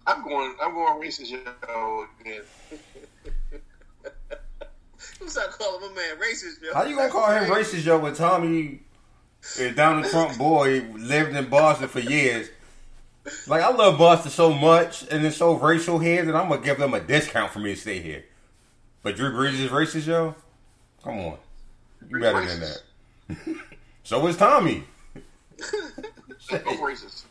I'm 0.06 0.22
going. 0.24 0.54
I'm 0.60 0.74
going 0.74 1.02
racist 1.02 1.30
yo 1.30 2.06
again. 2.20 2.42
Who's 5.18 5.34
that 5.34 5.50
calling 5.50 5.80
my 5.80 5.94
man 5.96 6.16
racist, 6.18 6.62
yo? 6.62 6.74
How 6.74 6.84
you 6.84 6.96
gonna 6.96 7.10
call 7.10 7.30
him 7.32 7.44
racist, 7.44 7.84
yo? 7.84 7.98
When 7.98 8.14
Tommy 8.14 8.80
a 9.58 9.70
Donald 9.72 10.06
Trump 10.06 10.38
boy 10.38 10.84
lived 10.96 11.34
in 11.34 11.48
Boston 11.48 11.88
for 11.88 12.00
years. 12.00 12.48
Like 13.46 13.62
I 13.62 13.70
love 13.70 13.98
Boston 13.98 14.30
so 14.30 14.52
much, 14.52 15.06
and 15.10 15.24
it's 15.24 15.36
so 15.36 15.54
racial 15.54 15.98
here 15.98 16.24
that 16.24 16.34
I'm 16.34 16.48
gonna 16.48 16.62
give 16.62 16.78
them 16.78 16.94
a 16.94 17.00
discount 17.00 17.52
for 17.52 17.60
me 17.60 17.74
to 17.74 17.80
stay 17.80 18.00
here. 18.00 18.24
But 19.02 19.16
Drew 19.16 19.32
Brees 19.32 19.60
is 19.60 19.70
racist, 19.70 20.06
yo. 20.06 20.34
Come 21.04 21.18
on, 21.18 21.38
you 22.08 22.20
better 22.20 22.44
than 22.44 22.60
that. 22.60 23.56
so 24.02 24.26
is 24.26 24.36
Tommy. 24.36 24.84
Both 26.50 26.80
racist. 26.80 27.24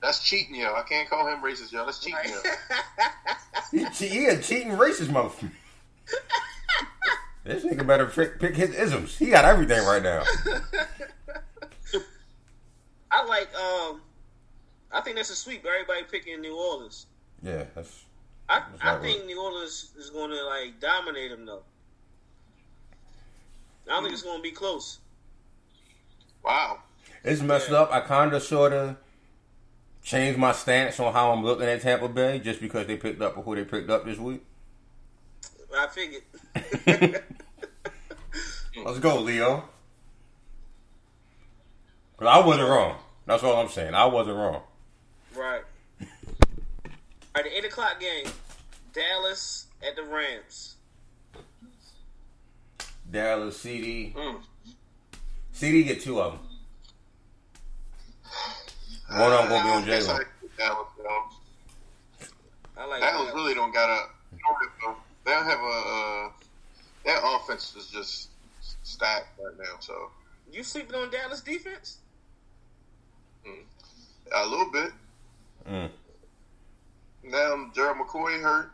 That's 0.00 0.22
cheating, 0.22 0.56
yo. 0.56 0.74
I 0.74 0.82
can't 0.82 1.08
call 1.08 1.26
him 1.26 1.40
racist, 1.40 1.72
yo. 1.72 1.84
That's 1.84 1.98
cheating, 1.98 2.18
yo. 2.30 2.40
He, 3.70 4.06
he 4.06 4.26
a 4.26 4.38
cheating 4.38 4.72
racist 4.72 5.06
motherfucker. 5.06 5.50
this 7.44 7.64
nigga 7.64 7.86
better 7.86 8.06
pick, 8.06 8.38
pick 8.38 8.54
his 8.54 8.74
isms. 8.74 9.16
He 9.16 9.30
got 9.30 9.44
everything 9.44 9.84
right 9.84 10.02
now. 10.02 10.22
I 13.14 13.24
like. 13.26 13.54
Um, 13.54 14.00
I 14.92 15.00
think 15.00 15.16
that's 15.16 15.30
a 15.30 15.36
sweep. 15.36 15.64
Everybody 15.64 16.02
picking 16.10 16.40
New 16.40 16.56
Orleans. 16.56 17.06
Yeah, 17.42 17.64
that's 17.74 18.04
I, 18.48 18.62
That's 18.70 18.82
I 18.82 18.92
right, 18.94 19.02
think 19.02 19.26
New 19.26 19.40
Orleans 19.42 19.92
is 19.98 20.10
going 20.10 20.30
to 20.30 20.44
like 20.44 20.80
dominate 20.80 21.30
them 21.30 21.46
though. 21.46 21.62
I 23.86 23.90
don't 23.90 24.02
think 24.02 24.14
it's 24.14 24.22
going 24.22 24.38
to 24.38 24.42
be 24.42 24.50
close. 24.50 24.98
Wow. 26.42 26.80
it's 27.22 27.40
messed 27.42 27.70
up. 27.70 27.92
I 27.92 28.00
kind 28.00 28.32
of 28.34 28.42
sort 28.42 28.72
of 28.72 28.96
changed 30.02 30.38
my 30.38 30.52
stance 30.52 30.98
on 31.00 31.12
how 31.12 31.32
I'm 31.32 31.42
looking 31.44 31.66
at 31.66 31.80
Tampa 31.82 32.08
Bay 32.08 32.38
just 32.38 32.60
because 32.60 32.86
they 32.86 32.96
picked 32.96 33.20
up 33.22 33.34
who 33.34 33.54
they 33.54 33.64
picked 33.64 33.90
up 33.90 34.04
this 34.04 34.18
week. 34.18 34.42
I 35.76 35.86
figured. 35.88 36.22
Let's 38.84 38.98
go, 38.98 39.20
Leo. 39.20 39.68
'Cause 42.16 42.28
I 42.28 42.38
wasn't 42.46 42.68
wrong. 42.68 42.96
That's 43.26 43.42
all 43.42 43.56
I'm 43.56 43.68
saying. 43.68 43.94
I 43.94 44.04
wasn't 44.06 44.36
wrong. 44.36 44.62
right. 45.36 45.62
All 46.00 47.42
right, 47.42 47.44
the 47.44 47.56
eight 47.56 47.64
o'clock 47.64 47.98
game. 48.00 48.26
Dallas 48.92 49.66
at 49.86 49.96
the 49.96 50.04
Rams. 50.04 50.76
Dallas, 53.10 53.58
CeeDee. 53.62 54.14
Mm. 54.14 54.40
CeeDee 55.54 55.84
get 55.84 56.00
two 56.00 56.20
of 56.20 56.32
them. 56.32 56.40
One 59.18 59.32
of 59.32 59.38
them 59.40 59.48
gonna 59.48 59.64
be 59.64 59.70
on 59.70 59.82
I 59.82 59.86
guess 59.86 60.08
I 60.08 60.18
Dallas. 60.56 60.86
I 62.76 62.86
like 62.86 63.00
Dallas 63.00 63.26
that. 63.28 63.34
really 63.34 63.54
don't 63.54 63.72
got 63.72 63.88
a. 63.90 64.06
They 65.24 65.30
don't 65.30 65.44
have 65.44 65.60
a. 65.60 65.62
Uh, 65.64 66.30
their 67.04 67.18
offense 67.22 67.74
is 67.76 67.88
just 67.88 68.30
stacked 68.82 69.38
right 69.42 69.56
now. 69.58 69.76
So 69.80 70.10
You 70.52 70.62
sleeping 70.62 70.94
on 70.94 71.10
Dallas 71.10 71.40
defense? 71.40 71.98
A 73.46 74.46
little 74.46 74.70
bit. 74.72 74.90
Mm. 75.68 75.90
Now 77.22 77.70
Gerald 77.74 77.98
McCoy 77.98 78.40
hurt. 78.40 78.70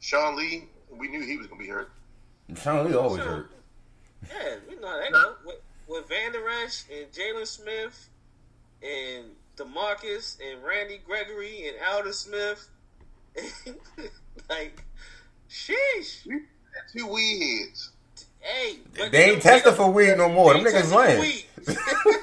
Sean 0.00 0.36
Lee, 0.36 0.64
we 0.90 1.08
knew 1.08 1.22
he 1.22 1.36
was 1.36 1.46
gonna 1.46 1.62
be 1.62 1.68
hurt. 1.68 1.90
Sean 2.56 2.88
Lee 2.88 2.94
always 2.94 3.22
hurt. 3.22 3.50
Yeah, 4.28 4.56
we 4.68 4.76
know 4.76 5.00
that 5.00 5.12
go. 5.12 5.34
With, 5.44 5.60
with 5.88 6.08
Vander 6.08 6.48
Esch 6.64 6.84
and 6.92 7.10
Jaylon 7.12 7.46
Smith 7.46 8.08
and 8.82 9.26
Demarcus 9.56 10.38
and 10.40 10.62
Randy 10.62 11.00
Gregory 11.04 11.68
and 11.68 11.76
Aldon 11.92 12.12
Smith. 12.12 12.68
like, 14.48 14.82
sheesh. 15.50 16.26
Two 16.92 17.06
weed 17.06 17.66
heads. 17.66 17.90
Hey, 18.40 18.78
They 19.10 19.30
ain't 19.30 19.42
testing 19.42 19.74
for 19.74 19.90
weed 19.90 20.16
no 20.16 20.28
more. 20.28 20.54
Them 20.54 20.64
niggas 20.64 20.90
testing 20.90 21.44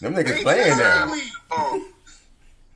for 0.00 0.10
playing. 0.10 0.16
weed. 0.16 0.24
Them 0.24 0.24
They 0.24 0.24
niggas 0.24 0.42
playing 0.42 0.78
now. 0.78 1.12
Um, 1.56 1.92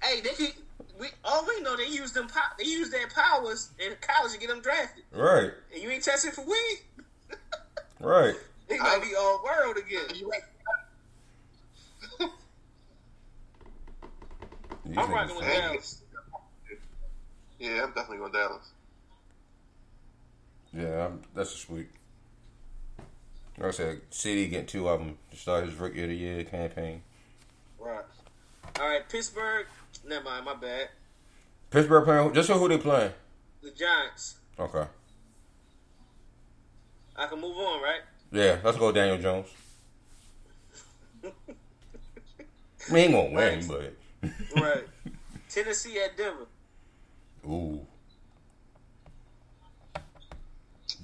Hey, 0.02 0.20
they 0.20 0.30
could. 0.30 0.52
We 0.98 1.08
all 1.24 1.46
we 1.46 1.60
know 1.62 1.76
they 1.76 1.86
use 1.86 2.12
them. 2.12 2.28
pow- 2.28 2.52
They 2.58 2.64
use 2.64 2.90
their 2.90 3.06
powers 3.08 3.70
in 3.78 3.94
college 4.00 4.32
to 4.32 4.38
get 4.38 4.48
them 4.48 4.60
drafted, 4.60 5.04
Right, 5.12 5.50
and 5.72 5.82
you 5.82 5.88
ain't 5.90 6.04
testing 6.04 6.30
for 6.32 6.42
weed. 6.44 6.78
right. 8.00 8.34
They 8.68 8.76
gonna 8.78 9.00
be 9.04 9.14
all 9.14 9.42
world 9.44 9.76
again. 9.78 10.14
you. 10.14 10.30
These 14.84 14.96
I'm 14.98 15.10
rocking 15.10 15.36
with. 15.36 15.44
Dallas. 15.44 16.02
Yeah, 17.58 17.82
I'm 17.84 17.88
definitely 17.92 18.18
going 18.18 18.32
Dallas. 18.32 18.70
Yeah, 20.72 21.06
I'm, 21.06 21.22
that's 21.34 21.54
a 21.54 21.58
sweep. 21.58 21.90
Like 23.58 23.68
I 23.68 23.70
said, 23.72 24.00
CeeDee 24.10 24.48
getting 24.50 24.66
two 24.66 24.88
of 24.88 24.98
them 25.00 25.18
to 25.30 25.36
start 25.36 25.64
his 25.66 25.74
rookie 25.74 26.02
of 26.02 26.08
the 26.08 26.14
year 26.14 26.44
campaign. 26.44 27.02
Right. 27.80 28.04
All 28.78 28.88
right, 28.88 29.08
Pittsburgh. 29.08 29.66
Never 30.06 30.24
mind, 30.24 30.44
my 30.44 30.54
bad. 30.54 30.88
Pittsburgh 31.70 32.04
playing. 32.04 32.34
Just 32.34 32.48
so 32.48 32.58
who 32.58 32.68
they 32.68 32.78
playing? 32.78 33.12
The 33.62 33.70
Giants. 33.70 34.36
Okay. 34.58 34.84
I 37.16 37.26
can 37.26 37.40
move 37.40 37.56
on, 37.56 37.82
right? 37.82 38.00
Yeah, 38.32 38.58
let's 38.62 38.78
go 38.78 38.92
Daniel 38.92 39.18
Jones. 39.18 39.48
We 42.90 43.00
ain't 43.00 43.12
gonna 43.12 43.30
win, 43.30 43.66
but 43.68 43.94
Right. 44.56 44.84
Tennessee 45.48 46.00
at 46.00 46.16
Denver. 46.16 46.46
ooh, 47.46 47.86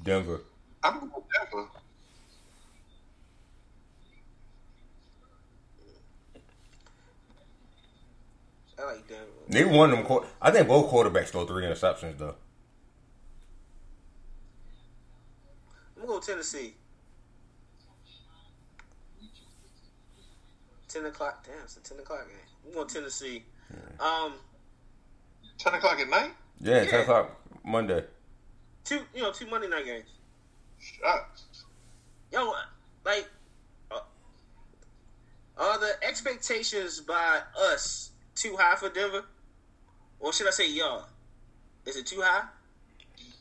Denver. 0.03 0.41
I'm 0.83 1.01
going 1.01 1.11
Denver. 1.13 1.69
I 8.79 8.85
like 8.85 9.09
Denver. 9.09 9.25
They 9.49 9.65
won 9.65 9.91
them. 9.91 10.07
I 10.41 10.51
think 10.51 10.69
both 10.69 10.91
quarterbacks 10.93 11.29
throw 11.29 11.47
three 11.47 11.65
interceptions 11.65 12.19
though. 12.19 12.35
I'm 15.97 16.03
gonna 16.07 16.07
go 16.07 16.21
Tennessee. 16.21 16.75
Ten 20.89 21.07
o'clock. 21.07 21.45
Damn, 21.47 21.65
it's 21.65 21.77
a 21.77 21.81
ten 21.81 21.99
o'clock 21.99 22.27
game. 22.29 22.37
I'm 22.67 22.75
going 22.75 22.87
Tennessee. 22.89 23.45
Um, 24.01 24.35
Ten 25.59 25.75
o'clock 25.75 25.99
at 25.99 26.09
night. 26.09 26.33
Yeah, 26.61 26.83
Yeah. 26.83 26.91
ten 26.91 27.01
o'clock 27.01 27.31
Monday. 27.65 28.05
two 28.85 29.01
you 29.15 29.23
know 29.23 29.33
two 29.33 29.47
Monday 29.47 29.69
night 29.69 29.85
games. 29.85 30.09
Shots. 30.79 31.65
Yo, 32.31 32.53
like, 33.05 33.29
uh, 33.91 34.01
are 35.57 35.79
the 35.79 35.93
expectations 36.03 37.01
by 37.01 37.41
us 37.59 38.11
too 38.37 38.57
high 38.59 38.77
for 38.77 38.89
Denver, 38.89 39.25
or 40.21 40.33
should 40.33 40.47
I 40.47 40.51
say 40.51 40.71
y'all? 40.71 41.07
Is 41.85 41.97
it 41.97 42.07
too 42.07 42.21
high? 42.23 42.45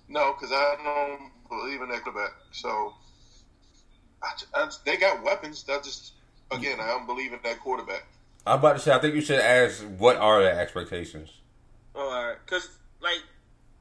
No, 0.08 0.34
because 0.34 0.52
I 0.52 0.76
don't 0.84 1.32
believe 1.50 1.82
in 1.82 1.90
that 1.90 2.04
quarterback. 2.04 2.34
So 2.52 2.94
I, 4.24 4.30
I, 4.54 4.70
they 4.86 4.98
got 4.98 5.24
weapons. 5.24 5.64
That 5.64 5.84
just 5.84 6.14
again, 6.52 6.80
I 6.80 6.88
don't 6.88 7.06
believe 7.06 7.34
in 7.34 7.40
that 7.44 7.60
quarterback. 7.60 8.06
I'm 8.46 8.60
about 8.60 8.74
to 8.74 8.80
say. 8.80 8.92
I 8.92 9.00
think 9.00 9.16
you 9.16 9.22
should 9.22 9.40
ask 9.40 9.84
what 9.98 10.18
are 10.18 10.44
the 10.44 10.52
expectations. 10.52 11.32
Oh, 11.96 12.10
all 12.10 12.28
right. 12.28 12.38
Because, 12.46 12.70
like, 13.02 13.22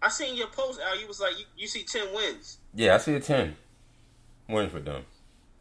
I 0.01 0.09
seen 0.09 0.37
your 0.37 0.47
post, 0.47 0.81
Al. 0.81 0.99
You 0.99 1.07
was 1.07 1.21
like, 1.21 1.39
you, 1.39 1.45
you 1.57 1.67
see 1.67 1.83
10 1.83 2.15
wins. 2.15 2.59
Yeah, 2.75 2.95
I 2.95 2.99
see 2.99 3.15
a 3.15 3.21
ten 3.21 3.57
wins 4.49 4.73
for 4.73 4.81
them. 4.81 5.05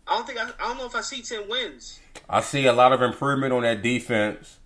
I 0.07 0.15
don't 0.15 0.27
think, 0.27 0.39
I, 0.39 0.43
I 0.43 0.67
don't 0.67 0.77
know 0.77 0.85
if 0.85 0.95
I 0.95 1.01
see 1.01 1.21
10 1.21 1.49
wins. 1.49 1.99
I 2.29 2.41
see 2.41 2.65
a 2.65 2.73
lot 2.73 2.93
of 2.93 3.01
improvement 3.01 3.53
on 3.53 3.63
that 3.63 3.81
defense. 3.81 4.59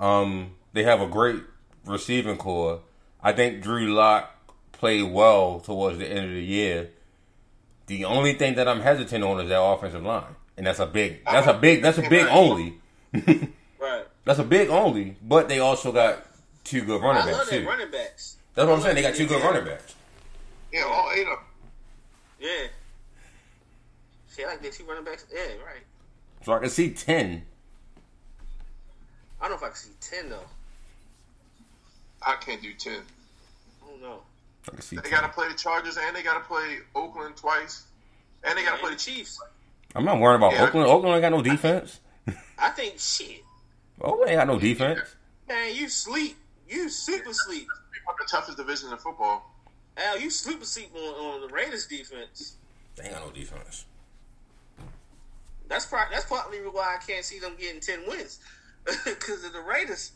Um, 0.00 0.52
they 0.72 0.82
have 0.82 1.00
a 1.00 1.06
great 1.06 1.42
receiving 1.84 2.36
corps. 2.36 2.80
I 3.22 3.32
think 3.32 3.62
Drew 3.62 3.92
Lock 3.94 4.30
played 4.72 5.10
well 5.12 5.60
towards 5.60 5.98
the 5.98 6.06
end 6.08 6.24
of 6.26 6.32
the 6.32 6.42
year. 6.42 6.90
The 7.86 8.04
only 8.06 8.32
thing 8.34 8.54
that 8.54 8.66
I'm 8.66 8.80
hesitant 8.80 9.22
on 9.22 9.40
is 9.40 9.48
that 9.50 9.60
offensive 9.62 10.02
line, 10.02 10.36
and 10.56 10.66
that's 10.66 10.78
a 10.78 10.86
big. 10.86 11.24
That's 11.24 11.46
a 11.46 11.54
big. 11.54 11.82
That's 11.82 11.98
a 11.98 12.08
big 12.08 12.26
only. 12.26 12.74
Right. 13.80 14.04
That's 14.26 14.38
a 14.38 14.44
big 14.44 14.68
only. 14.68 15.16
But 15.22 15.48
they 15.48 15.58
also 15.58 15.90
got 15.90 16.26
two 16.64 16.82
good 16.82 17.00
running 17.00 17.22
I 17.22 17.26
love 17.30 17.38
backs 17.38 17.50
their 17.50 17.62
too. 17.62 17.66
running 17.66 17.90
backs. 17.90 18.36
That's 18.54 18.68
what 18.68 18.74
I'm 18.76 18.82
saying. 18.82 18.94
They 18.94 19.00
got 19.02 19.14
two 19.14 19.26
good 19.26 19.42
running 19.42 19.64
backs. 19.64 19.94
Yeah, 20.70 20.82
all 20.82 21.10
eight 21.14 21.22
of 21.22 21.28
them. 21.28 21.38
Yeah. 22.38 22.66
See, 24.28 24.44
I 24.44 24.48
like 24.48 24.60
their 24.60 24.70
two 24.70 24.84
running 24.84 25.04
backs. 25.04 25.24
Yeah, 25.32 25.40
right. 25.64 25.82
So 26.44 26.52
I 26.52 26.58
can 26.58 26.68
see 26.68 26.90
ten. 26.90 27.42
I 29.40 29.48
don't 29.48 29.50
know 29.52 29.56
if 29.56 29.62
I 29.62 29.68
can 29.68 29.76
see 29.76 29.90
10, 30.00 30.28
though. 30.30 30.44
I 32.22 32.36
can't 32.36 32.62
do 32.62 32.72
ten. 32.74 33.00
I 33.82 33.90
don't 33.90 34.02
know. 34.02 34.20
I 34.68 34.72
can 34.72 34.82
see. 34.82 34.96
They 34.96 35.02
10. 35.02 35.10
got 35.10 35.22
to 35.22 35.28
play 35.28 35.48
the 35.48 35.54
Chargers 35.54 35.96
and 35.96 36.14
they 36.14 36.22
got 36.22 36.34
to 36.34 36.40
play 36.46 36.78
Oakland 36.94 37.36
twice, 37.36 37.84
and 38.44 38.56
they 38.58 38.62
got 38.62 38.70
to 38.70 38.72
And 38.74 38.80
play 38.82 38.90
the 38.90 38.96
the 38.96 39.00
Chiefs. 39.02 39.16
Chiefs. 39.38 39.40
I'm 39.94 40.04
not 40.04 40.20
worried 40.20 40.36
about 40.36 40.52
Yeah. 40.52 40.64
Oakland. 40.64 40.86
Oakland 40.86 41.14
ain't 41.14 41.22
got 41.22 41.32
no 41.32 41.42
defense. 41.42 42.00
I 42.58 42.68
think, 42.70 42.98
shit. 42.98 43.42
Oakland 44.00 44.30
ain't 44.30 44.38
got 44.38 44.46
no 44.46 44.58
defense. 44.58 45.00
Man, 45.48 45.74
you 45.74 45.88
sleep. 45.88 46.36
You 46.68 46.88
super 46.88 47.32
sleep. 47.32 47.66
One 48.04 48.14
of 48.20 48.26
the 48.26 48.30
toughest 48.30 48.56
division 48.58 48.92
in 48.92 48.98
football. 48.98 49.50
Al, 49.96 50.20
you 50.20 50.30
super 50.30 50.64
sleep 50.64 50.90
on, 50.94 51.00
on 51.00 51.40
the 51.40 51.48
Raiders 51.48 51.86
defense. 51.86 52.56
They 52.96 53.04
ain't 53.04 53.14
got 53.14 53.26
no 53.26 53.32
defense. 53.32 53.86
That's 55.68 55.86
part. 55.86 56.08
That's 56.12 56.26
partly 56.26 56.58
why 56.58 56.96
I 57.00 57.04
can't 57.04 57.24
see 57.24 57.38
them 57.38 57.52
getting 57.58 57.80
ten 57.80 58.00
wins 58.06 58.38
because 59.04 59.44
of 59.44 59.52
the 59.52 59.60
Raiders. 59.60 60.12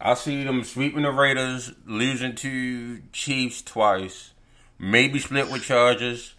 I 0.00 0.14
see 0.14 0.44
them 0.44 0.64
sweeping 0.64 1.02
the 1.02 1.10
Raiders, 1.10 1.72
losing 1.86 2.34
to 2.36 3.02
Chiefs 3.12 3.60
twice, 3.60 4.32
maybe 4.78 5.18
split 5.18 5.50
with 5.50 5.62
Chargers, 5.62 6.34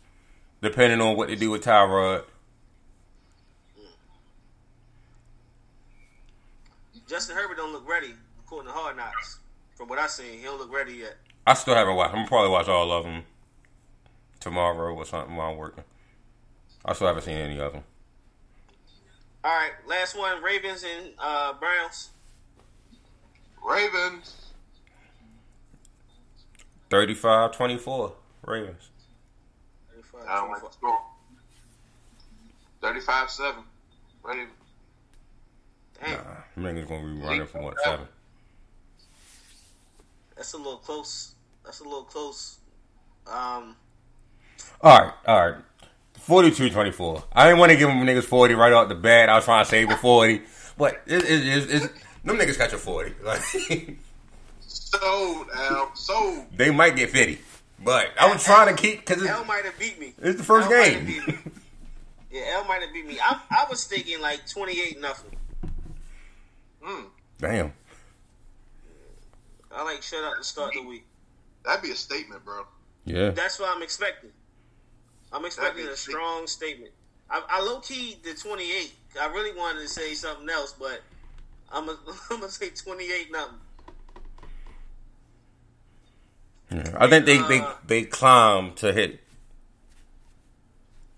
depending 0.62 1.00
on 1.00 1.16
what 1.16 1.28
they 1.28 1.36
do 1.36 1.52
with 1.52 1.64
Tyrod. 1.64 2.24
Justin 7.08 7.36
Herbert 7.36 7.58
don't 7.58 7.74
look 7.74 7.88
ready 7.88 8.14
according 8.40 8.72
to 8.72 8.78
Hard 8.78 8.96
Knocks. 8.96 9.40
From 9.76 9.90
what 9.90 10.00
I've 10.00 10.10
seen, 10.10 10.40
he 10.40 10.44
don't 10.44 10.60
look 10.60 10.74
ready 10.74 10.94
yet. 10.94 11.18
I 11.46 11.56
still 11.56 11.76
haven't 11.76 11.96
watched. 11.96 12.12
I'm 12.12 12.20
gonna 12.20 12.28
probably 12.28 12.52
watch 12.52 12.68
all 12.68 12.92
of 12.92 13.04
them 13.04 13.24
tomorrow 14.40 14.94
or 14.94 15.06
something 15.06 15.36
while 15.36 15.52
I'm 15.52 15.58
working. 15.58 15.84
I 16.86 16.94
still 16.94 17.08
haven't 17.08 17.24
seen 17.24 17.38
any 17.38 17.60
of 17.60 17.74
them. 17.74 17.84
All 19.44 19.52
right, 19.52 19.72
last 19.88 20.18
one: 20.18 20.42
Ravens 20.44 20.84
and 20.84 21.12
uh, 21.20 21.54
Browns. 21.54 22.10
Ravens. 23.64 24.36
35-24, 26.90 28.12
Ravens. 28.46 28.90
I 30.28 30.36
don't 30.36 30.50
like 30.52 30.62
the 30.62 30.70
score. 30.72 31.00
35-7. 32.82 33.56
Ravens. 34.24 34.50
Damn, 36.04 36.12
Nah, 36.18 36.70
niggas 36.70 36.88
gonna 36.88 37.08
be 37.16 37.22
running 37.22 37.46
for 37.48 37.62
what 37.62 37.80
seven? 37.80 38.08
that's 40.36 40.54
a 40.54 40.58
little 40.58 40.78
close. 40.78 41.36
That's 41.64 41.80
a 41.80 41.84
little 41.84 42.04
close. 42.04 42.58
Um, 43.28 43.76
All 44.82 44.98
right, 45.00 45.14
all 45.28 45.50
right. 45.52 45.62
42-24. 46.28 47.24
I 47.34 47.46
didn't 47.46 47.60
want 47.60 47.72
to 47.72 47.78
give 47.78 47.88
them 47.88 47.98
niggas 48.06 48.24
40 48.24 48.54
right 48.56 48.72
off 48.74 48.90
the 48.90 48.96
bat. 48.96 49.30
I 49.30 49.36
was 49.36 49.46
trying 49.46 49.64
to 49.66 49.70
save 49.70 49.90
the 49.90 49.96
40. 49.98 50.42
But 50.78 51.02
it, 51.06 51.24
it, 51.24 51.48
it, 51.48 51.70
it's 51.72 51.88
them 52.24 52.38
niggas 52.38 52.58
got 52.58 52.72
your 52.72 52.80
40. 52.80 53.14
Like, 53.24 53.42
Sold, 54.68 55.48
Al. 55.56 55.96
Sold. 55.96 56.46
they 56.56 56.70
might 56.72 56.96
get 56.96 57.10
50. 57.10 57.40
But 57.84 58.10
I 58.20 58.32
was 58.32 58.44
trying 58.44 58.74
to 58.76 58.80
keep, 58.82 59.00
because 59.06 59.26
L 59.26 59.44
might 59.46 59.66
have 59.66 59.78
beat 59.80 60.00
me. 60.00 60.14
it's 60.20 60.38
the 60.38 60.44
first 60.44 60.70
L 60.70 60.84
game. 60.84 61.06
beat 61.06 61.28
me. 61.28 61.38
Yeah, 62.32 62.42
L 62.58 62.66
might 62.66 62.82
have 62.82 62.94
beat 62.94 63.06
me. 63.08 63.18
I, 63.22 63.40
I 63.50 63.66
was 63.70 63.84
thinking 63.86 64.22
like 64.22 64.48
twenty-eight 64.50 65.02
nothing. 65.02 65.36
Mm, 66.86 67.06
Damn. 67.40 67.74
I 69.76 69.84
like 69.84 70.02
shut 70.04 70.24
up 70.24 70.38
to 70.38 70.44
start 70.44 70.74
the 70.74 70.82
week. 70.84 71.06
that'd 71.66 71.82
be 71.82 71.92
a 71.92 71.96
statement, 71.96 72.46
bro. 72.46 72.66
Yeah. 73.06 73.32
That's 73.32 73.60
what 73.60 73.76
I'm 73.76 73.82
expecting. 73.82 74.30
I'm 75.34 75.46
expecting 75.46 75.86
a 75.86 75.90
be- 75.90 75.96
strong 75.96 76.48
statement. 76.48 76.92
I, 77.30 77.42
I 77.50 77.62
low 77.64 77.80
key 77.80 78.18
the 78.24 78.34
28. 78.34 78.92
I 79.22 79.28
really 79.28 79.58
wanted 79.58 79.82
to 79.82 79.88
say 79.88 80.14
something 80.14 80.50
else, 80.50 80.74
but 80.78 81.02
I'm 81.72 81.86
gonna 81.86 81.98
I'm 82.32 82.40
gonna 82.42 82.52
say 82.52 82.70
28 82.70 83.32
nothing. 83.32 83.56
Yeah. 86.72 86.96
I 86.98 87.10
think 87.10 87.26
they, 87.26 87.38
they, 87.38 87.60
Uh, 87.60 87.74
they 87.86 88.04
climb 88.04 88.74
to 88.76 88.94
hit 88.94 89.20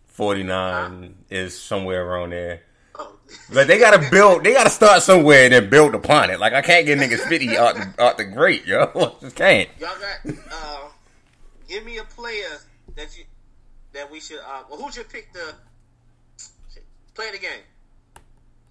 49 0.08 1.16
is 1.30 1.60
somewhere 1.60 2.06
around 2.06 2.32
there. 2.32 2.62
Oh, 2.98 3.16
Like 3.52 3.68
they 3.68 3.80
gotta 3.80 4.08
build, 4.12 4.44
they 4.44 4.54
gotta 4.54 4.70
start 4.70 5.02
somewhere 5.02 5.46
and 5.46 5.54
then 5.54 5.70
build 5.70 5.96
upon 5.96 6.30
it. 6.30 6.40
Like 6.40 6.54
I 6.54 6.62
can't 6.62 6.86
get 6.86 7.00
niggas 7.00 7.28
fifty 7.28 7.58
out 7.58 7.76
the, 7.76 7.94
out 8.04 8.18
the 8.18 8.26
great, 8.26 8.66
yo. 8.66 8.92
I 8.96 9.12
just 9.22 9.36
can't. 9.36 9.70
y'all 9.80 9.90
got. 10.00 10.34
Uh, 10.52 10.88
give 11.68 11.84
me 11.86 11.98
a 11.98 12.04
player 12.04 12.60
that 12.96 13.18
you 13.18 13.24
that 13.94 14.12
we 14.12 14.20
should. 14.20 14.40
Uh, 14.40 14.64
well, 14.70 14.80
who 14.80 14.92
should 14.92 15.10
pick 15.10 15.32
the 15.34 15.54
play 17.14 17.32
the 17.32 17.40
game? 17.40 17.64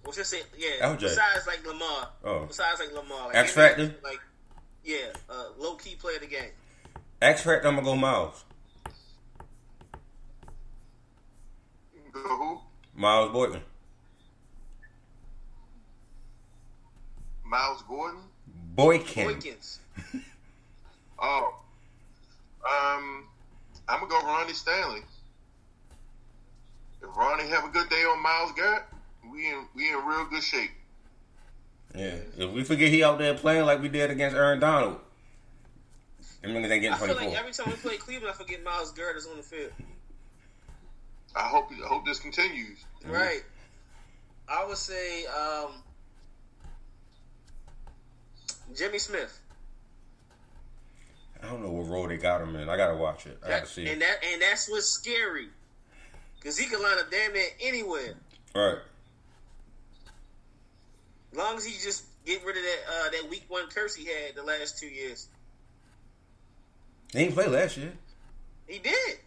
We'll 0.03 0.13
just 0.13 0.29
say 0.29 0.41
yeah. 0.57 0.85
LJ. 0.85 1.01
Besides 1.01 1.47
like 1.47 1.65
Lamar. 1.65 2.09
Oh. 2.23 2.45
Besides 2.45 2.79
like 2.79 2.93
Lamar. 2.93 3.27
Like, 3.27 3.35
X 3.35 3.53
Factor? 3.53 3.95
Like 4.03 4.19
yeah, 4.83 5.07
uh, 5.29 5.45
low 5.57 5.75
key 5.75 5.95
play 5.95 6.15
of 6.15 6.21
the 6.21 6.27
game. 6.27 6.51
X 7.21 7.41
Factor, 7.41 7.67
I'm 7.67 7.75
gonna 7.75 7.85
go 7.85 7.95
Miles. 7.95 8.43
Go 12.11 12.19
who? 12.19 12.59
Miles 12.95 13.31
Boykin. 13.31 13.61
Miles 17.45 17.81
Gordon. 17.87 18.21
Boykin. 18.75 19.27
Boykins. 19.29 19.79
Oh. 21.25 21.55
Um, 22.65 23.27
I'm 23.87 23.99
gonna 24.01 24.09
go 24.09 24.27
Ronnie 24.27 24.53
Stanley. 24.53 25.03
If 27.03 27.15
Ronnie 27.17 27.47
have 27.49 27.65
a 27.65 27.69
good 27.69 27.89
day 27.89 28.03
on 28.03 28.21
Myles 28.23 28.53
Garrett, 28.53 28.83
we 29.29 29.49
in 29.49 29.67
we 29.75 29.89
in 29.89 29.95
real 30.05 30.25
good 30.25 30.43
shape. 30.43 30.71
Yeah. 31.95 32.15
If 32.37 32.51
we 32.51 32.63
forget 32.63 32.89
he 32.89 33.03
out 33.03 33.19
there 33.19 33.33
playing 33.33 33.65
like 33.65 33.81
we 33.81 33.89
did 33.89 34.09
against 34.09 34.35
Aaron 34.35 34.59
Donald, 34.59 34.99
them 36.41 36.51
niggas 36.51 36.71
ain't 36.71 36.93
I 36.93 36.97
feel 36.97 37.15
like 37.15 37.37
every 37.37 37.51
time 37.51 37.67
we 37.69 37.73
play 37.73 37.97
Cleveland, 37.97 38.33
I 38.33 38.37
forget 38.37 38.63
Myles 38.63 38.91
Garrett 38.91 39.17
is 39.17 39.27
on 39.27 39.37
the 39.37 39.43
field. 39.43 39.71
I 41.35 41.47
hope 41.47 41.69
I 41.71 41.87
hope 41.87 42.05
this 42.05 42.19
continues. 42.19 42.79
Right. 43.05 43.43
I 44.47 44.65
would 44.65 44.77
say 44.77 45.25
um, 45.25 45.71
Jimmy 48.75 48.99
Smith. 48.99 49.39
I 51.41 51.47
don't 51.47 51.61
know 51.61 51.71
what 51.71 51.87
role 51.87 52.07
they 52.07 52.17
got 52.17 52.41
him 52.41 52.55
in. 52.55 52.69
I 52.69 52.77
gotta 52.77 52.95
watch 52.95 53.25
it. 53.25 53.37
I 53.45 53.49
gotta 53.49 53.65
see. 53.65 53.87
and 53.87 54.01
that 54.01 54.23
and 54.23 54.41
that's 54.41 54.69
what's 54.69 54.87
scary. 54.87 55.49
Cause 56.43 56.57
he 56.57 56.67
can 56.67 56.81
line 56.81 56.97
up 56.99 57.09
damn 57.09 57.33
near 57.33 57.45
anywhere. 57.61 58.15
Right. 58.53 58.77
As 61.31 61.37
long 61.37 61.55
as 61.55 61.65
he 61.65 61.73
just 61.73 62.03
get 62.25 62.43
rid 62.45 62.57
of 62.57 62.63
that 62.63 62.79
uh, 62.89 63.09
that 63.11 63.29
week 63.29 63.45
one 63.47 63.67
curse 63.69 63.95
he 63.95 64.05
had 64.05 64.35
the 64.35 64.43
last 64.43 64.77
two 64.77 64.87
years. 64.87 65.27
He 67.11 67.19
didn't 67.19 67.33
play 67.33 67.47
last 67.47 67.77
year. 67.77 67.93
He 68.67 68.79
did. 68.79 69.17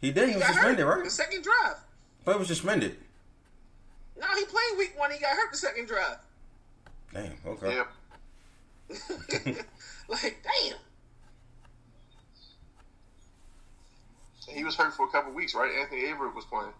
He 0.00 0.12
did. 0.12 0.28
He 0.30 0.34
was 0.34 0.44
got 0.44 0.54
suspended, 0.54 0.86
hurt 0.86 0.96
right? 0.96 1.04
The 1.04 1.10
second 1.10 1.44
drive. 1.44 1.76
But 2.24 2.32
he 2.32 2.38
was 2.38 2.48
suspended. 2.48 2.96
No, 4.18 4.26
he 4.36 4.44
played 4.44 4.78
week 4.78 4.98
one. 4.98 5.10
He 5.10 5.18
got 5.18 5.30
hurt 5.30 5.50
the 5.50 5.58
second 5.58 5.88
drive. 5.88 6.18
Damn. 7.12 7.32
Okay. 7.46 7.76
Yeah. 7.76 7.84
like 10.08 10.42
damn. 10.42 10.76
He 14.52 14.64
was 14.64 14.74
hurt 14.76 14.94
for 14.94 15.06
a 15.06 15.10
couple 15.10 15.32
weeks, 15.32 15.54
right? 15.54 15.70
Anthony 15.80 16.02
Averett 16.02 16.34
was 16.34 16.44
playing. 16.44 16.72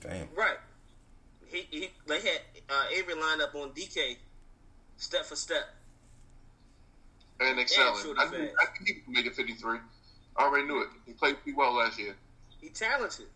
Damn. 0.00 0.28
Right. 0.36 0.56
He, 1.46 1.66
he 1.70 1.90
they 2.06 2.20
had 2.20 2.40
uh, 2.70 2.84
Avery 2.96 3.14
lined 3.14 3.42
up 3.42 3.54
on 3.54 3.70
DK, 3.70 4.16
step 4.96 5.24
for 5.26 5.36
step. 5.36 5.64
And 7.40 7.58
excelling. 7.58 8.00
shooting 8.02 8.16
I, 8.18 8.30
knew. 8.30 8.36
I 8.60 8.66
think 8.66 8.86
he 8.88 8.94
could 8.94 9.08
make 9.08 9.26
it 9.26 9.34
53. 9.34 9.78
I 10.36 10.42
already 10.42 10.66
knew 10.66 10.80
it. 10.82 10.88
He 11.06 11.12
played 11.12 11.36
pretty 11.42 11.56
well 11.56 11.74
last 11.74 11.98
year. 11.98 12.14
He 12.60 12.68
talented. 12.70 13.26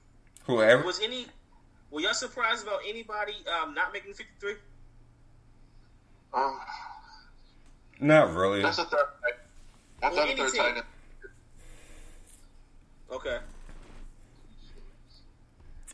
Whoever. 0.44 0.82
Was 0.84 1.00
any? 1.00 1.26
Were 1.90 2.00
y'all 2.00 2.14
surprised 2.14 2.62
about 2.66 2.80
anybody 2.88 3.34
um, 3.62 3.74
not 3.74 3.92
making 3.92 4.14
fifty 4.14 4.32
three? 4.40 4.54
Uh, 6.32 6.52
Not 8.00 8.34
really. 8.34 8.62
that's 8.62 8.78
a 8.78 8.84
third. 8.84 8.98
I 10.02 10.08
Well, 10.08 10.16
thought 10.16 10.28
the 10.28 10.36
third 10.42 10.52
team. 10.52 10.62
tight 10.62 10.76
end. 10.76 10.84
Okay. 13.12 13.38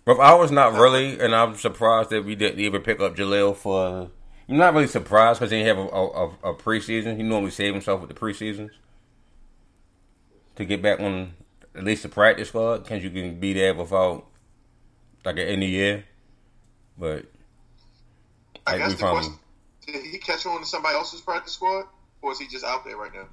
But 0.04 0.18
I 0.18 0.34
was 0.34 0.50
not 0.50 0.74
really, 0.74 1.20
and 1.20 1.34
I'm 1.34 1.56
surprised 1.56 2.10
that 2.10 2.24
we 2.24 2.34
didn't 2.34 2.58
even 2.60 2.82
pick 2.82 3.00
up 3.00 3.16
Jaleel 3.16 3.56
for. 3.56 4.10
I'm 4.48 4.56
not 4.56 4.74
really 4.74 4.88
surprised 4.88 5.38
because 5.38 5.52
he 5.52 5.62
didn't 5.62 5.76
have 5.76 5.86
a, 5.86 5.96
a, 5.96 6.26
a 6.50 6.54
preseason. 6.54 7.16
He 7.16 7.22
normally 7.22 7.52
save 7.52 7.72
himself 7.72 8.00
with 8.00 8.08
the 8.08 8.16
preseasons 8.16 8.70
to 10.56 10.64
get 10.64 10.82
back 10.82 11.00
on 11.00 11.34
at 11.74 11.84
least 11.84 12.02
the 12.02 12.08
practice 12.08 12.48
squad 12.48 12.78
because 12.78 13.02
you 13.02 13.10
can 13.10 13.38
be 13.38 13.52
there 13.52 13.74
without 13.74 14.26
like 15.24 15.36
an 15.38 15.46
end 15.46 15.62
of 15.62 15.68
year. 15.68 16.04
But 16.98 17.26
I 18.66 18.72
like, 18.72 18.80
guess 18.80 18.88
we 18.88 18.94
the 18.94 18.98
probably 18.98 19.20
question 19.20 19.38
did 19.86 20.04
he 20.04 20.18
catch 20.18 20.46
on 20.46 20.60
to 20.60 20.66
somebody 20.66 20.94
else's 20.96 21.20
practice 21.20 21.54
squad, 21.54 21.86
or 22.22 22.32
is 22.32 22.38
he 22.38 22.46
just 22.46 22.64
out 22.64 22.84
there 22.84 22.96
right 22.96 23.12
now? 23.12 23.26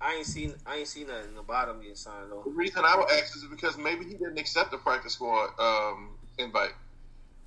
I 0.00 0.14
ain't 0.16 0.26
seen 0.26 0.54
I 0.66 0.76
ain't 0.78 0.88
seen 0.88 1.06
nothing 1.06 1.36
about 1.38 1.68
him 1.68 1.80
getting 1.80 1.94
signed 1.94 2.30
The 2.30 2.34
though. 2.34 2.50
reason 2.50 2.82
I 2.84 2.96
would 2.96 3.10
ask 3.10 3.34
is 3.36 3.44
because 3.50 3.76
maybe 3.78 4.04
he 4.04 4.12
didn't 4.14 4.38
accept 4.38 4.70
the 4.70 4.78
practice 4.78 5.14
squad 5.14 5.50
um, 5.58 6.10
invite. 6.38 6.72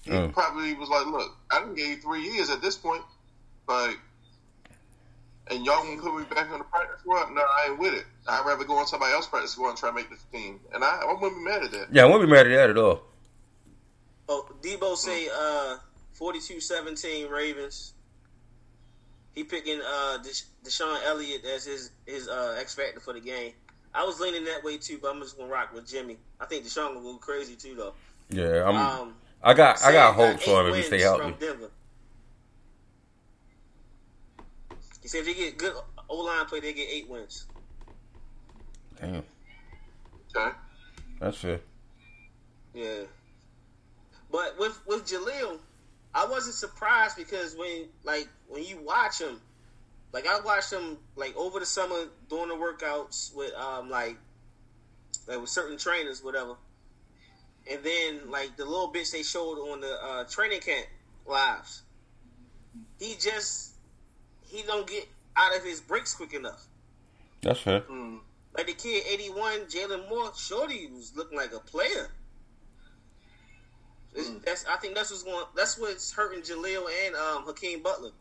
He 0.01 0.11
Oh. 0.11 0.29
probably 0.29 0.73
was 0.75 0.89
like, 0.89 1.05
"Look, 1.07 1.35
I 1.51 1.59
didn't 1.59 1.75
give 1.75 1.87
you 1.87 1.97
three 1.97 2.21
years 2.23 2.49
at 2.49 2.61
this 2.61 2.75
point, 2.77 3.03
but 3.67 3.95
and 5.49 5.65
y'all 5.65 5.83
gonna 5.83 6.01
put 6.01 6.15
me 6.15 6.23
back 6.33 6.49
on 6.51 6.59
the 6.59 6.65
practice 6.65 6.99
squad? 7.01 7.31
No, 7.33 7.41
I 7.41 7.67
ain't 7.69 7.79
with 7.79 7.93
it. 7.93 8.05
I'd 8.27 8.45
rather 8.45 8.63
go 8.63 8.77
on 8.77 8.87
somebody 8.87 9.13
else's 9.13 9.29
practice 9.29 9.51
squad 9.51 9.69
and 9.69 9.77
try 9.77 9.89
to 9.89 9.95
make 9.95 10.09
the 10.09 10.17
team. 10.37 10.59
And 10.73 10.83
I, 10.83 11.01
I 11.03 11.13
wouldn't 11.13 11.35
be 11.39 11.43
mad 11.43 11.63
at 11.63 11.71
that. 11.71 11.87
yeah, 11.91 12.03
I 12.03 12.05
wouldn't 12.05 12.25
be 12.29 12.31
mad 12.31 12.47
at 12.47 12.55
that 12.55 12.69
at 12.71 12.77
all. 12.77 13.01
Oh, 14.29 14.47
Debo 14.61 14.95
say 14.97 15.27
uh 15.29 15.77
42-17 16.19 17.29
Ravens. 17.29 17.93
He 19.37 19.43
picking 19.43 19.79
uh 19.79 20.17
Desha- 20.23 20.45
DeShon 20.65 21.05
Elliott 21.05 21.45
as 21.45 21.63
his 21.63 21.91
his 22.07 22.27
uh 22.27 22.57
X 22.59 22.73
factor 22.73 22.99
for 22.99 23.13
the 23.13 23.19
game. 23.19 23.53
I 23.93 24.03
was 24.03 24.19
leaning 24.19 24.43
that 24.45 24.63
way 24.63 24.79
too, 24.79 24.97
but 24.99 25.11
I'm 25.13 25.21
just 25.21 25.37
gonna 25.37 25.47
rock 25.47 25.75
with 25.75 25.87
Jimmy. 25.87 26.17
I 26.39 26.47
think 26.47 26.65
DeShon 26.65 26.95
gonna 26.95 27.01
go 27.01 27.17
crazy 27.17 27.55
too 27.55 27.75
though. 27.75 27.93
Yeah, 28.31 28.67
I'm. 28.67 28.75
Um, 28.75 29.15
I 29.43 29.53
got 29.53 29.83
I 29.83 29.91
got 29.91 30.15
hope 30.15 30.39
for 30.39 30.61
him 30.61 30.73
if 30.73 30.77
he 30.77 30.81
stay 30.81 31.01
healthy. 31.01 31.35
He 35.03 35.07
said 35.07 35.19
if 35.19 35.25
they 35.27 35.33
get 35.35 35.57
good 35.59 35.75
O 36.09 36.15
line 36.15 36.47
play, 36.47 36.59
they 36.59 36.73
get 36.73 36.89
eight 36.89 37.07
wins. 37.07 37.45
Damn. 38.99 39.23
Okay. 40.35 40.57
That's 41.19 41.37
fair. 41.37 41.59
Yeah. 42.73 43.03
But 44.31 44.57
with 44.57 44.79
with 44.87 45.05
Jaleel, 45.05 45.59
I 46.13 46.25
wasn't 46.25 46.55
surprised 46.55 47.15
because 47.15 47.55
when 47.55 47.85
like 48.03 48.27
when 48.47 48.63
you 48.63 48.77
watch 48.77 49.19
him, 49.19 49.39
like 50.13 50.25
I 50.27 50.39
watched 50.39 50.71
him 50.73 50.97
like 51.15 51.35
over 51.37 51.59
the 51.59 51.65
summer 51.65 52.05
doing 52.29 52.49
the 52.49 52.55
workouts 52.55 53.35
with 53.35 53.53
um 53.53 53.89
like 53.89 54.17
like 55.27 55.39
with 55.39 55.49
certain 55.49 55.77
trainers, 55.77 56.23
whatever. 56.23 56.55
And 57.69 57.83
then 57.83 58.31
like 58.31 58.55
the 58.55 58.65
little 58.65 58.87
bits 58.87 59.11
they 59.11 59.23
showed 59.23 59.59
on 59.59 59.81
the 59.81 59.93
uh, 60.01 60.23
training 60.23 60.61
camp 60.61 60.87
lives, 61.25 61.81
he 62.99 63.15
just 63.19 63.73
he 64.47 64.63
don't 64.63 64.87
get 64.87 65.07
out 65.35 65.55
of 65.55 65.63
his 65.63 65.81
breaks 65.81 66.15
quick 66.15 66.33
enough. 66.33 66.65
That's 67.41 67.59
fair. 67.59 67.81
Mm. 67.81 68.19
Like 68.55 68.67
the 68.67 68.73
kid 68.73 69.03
eighty 69.07 69.29
one, 69.29 69.65
Jalen 69.65 70.09
Moore, 70.09 70.31
Shorty 70.35 70.89
was 70.93 71.13
looking 71.15 71.37
like 71.37 71.53
a 71.53 71.59
player. 71.59 72.09
That's 74.45 74.65
I 74.65 74.77
think 74.77 74.95
that's 74.95 75.11
what's 75.11 75.23
going. 75.23 75.45
That's 75.55 75.77
what's 75.77 76.11
hurting 76.11 76.41
Jaleel 76.41 76.87
and 77.05 77.15
um, 77.15 77.43
Hakeem 77.45 77.83
Butler. 77.83 78.11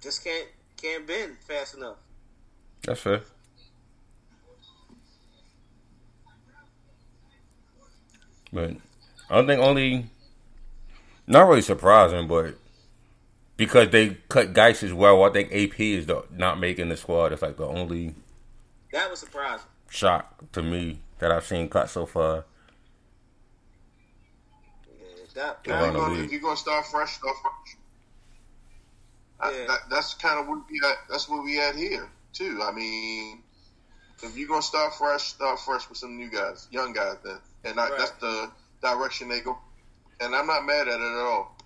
Just 0.00 0.22
can't 0.22 0.46
can't 0.76 1.06
bend 1.06 1.36
fast 1.40 1.76
enough. 1.76 1.96
That's 2.84 3.00
fair. 3.00 3.22
But 8.52 8.76
I 9.30 9.36
don't 9.36 9.46
think 9.46 9.62
only 9.62 10.06
not 11.26 11.48
really 11.48 11.62
surprising, 11.62 12.28
but 12.28 12.56
because 13.56 13.90
they 13.90 14.18
cut 14.28 14.52
Guice 14.52 14.82
as 14.82 14.92
well, 14.92 15.24
I 15.24 15.30
think 15.30 15.52
AP 15.52 15.80
is 15.80 16.06
the, 16.06 16.24
not 16.30 16.60
making 16.60 16.88
the 16.88 16.96
squad. 16.96 17.32
It's 17.32 17.42
like 17.42 17.56
the 17.56 17.66
only 17.66 18.14
that 18.92 19.10
was 19.10 19.20
surprising 19.20 19.66
shock 19.88 20.52
to 20.52 20.62
me 20.62 21.00
that 21.18 21.30
I've 21.30 21.46
seen 21.46 21.68
cut 21.68 21.90
so 21.90 22.06
far. 22.06 22.44
Yeah, 25.34 25.42
that, 25.42 25.64
that 25.64 25.82
you're 25.82 25.92
gonna, 25.92 26.22
if 26.22 26.32
you're 26.32 26.40
gonna 26.40 26.56
start 26.56 26.86
fresh, 26.86 27.14
start 27.14 27.36
fresh. 27.42 27.76
Yeah. 29.52 29.66
that, 29.66 29.78
that's 29.90 30.14
kind 30.14 30.38
of 30.38 30.46
what 30.48 30.62
we 30.70 30.80
at. 30.84 30.96
That's 31.08 31.28
where 31.28 31.42
we 31.42 31.60
at 31.60 31.74
here 31.74 32.08
too. 32.32 32.60
I 32.62 32.72
mean, 32.72 33.42
if 34.22 34.36
you're 34.36 34.48
gonna 34.48 34.62
start 34.62 34.94
fresh, 34.94 35.22
start 35.22 35.58
fresh 35.60 35.88
with 35.88 35.98
some 35.98 36.16
new 36.16 36.30
guys, 36.30 36.68
young 36.70 36.92
guys. 36.92 37.16
Then, 37.24 37.38
and 37.64 37.80
I, 37.80 37.88
right. 37.88 37.98
that's 37.98 38.12
the 38.12 38.50
direction 38.82 39.28
they 39.28 39.40
go. 39.40 39.58
And 40.20 40.34
I'm 40.34 40.46
not 40.46 40.64
mad 40.64 40.88
at 40.88 41.00
it 41.00 41.02
at 41.02 41.18
all. 41.18 41.56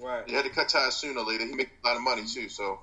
Right. 0.00 0.26
You 0.28 0.36
had 0.36 0.44
to 0.44 0.50
cut 0.50 0.68
ties 0.68 0.96
sooner 0.96 1.20
or 1.20 1.26
later. 1.26 1.44
He 1.44 1.54
make 1.54 1.70
a 1.84 1.88
lot 1.88 1.96
of 1.96 2.02
money 2.02 2.24
too. 2.24 2.48
So. 2.48 2.80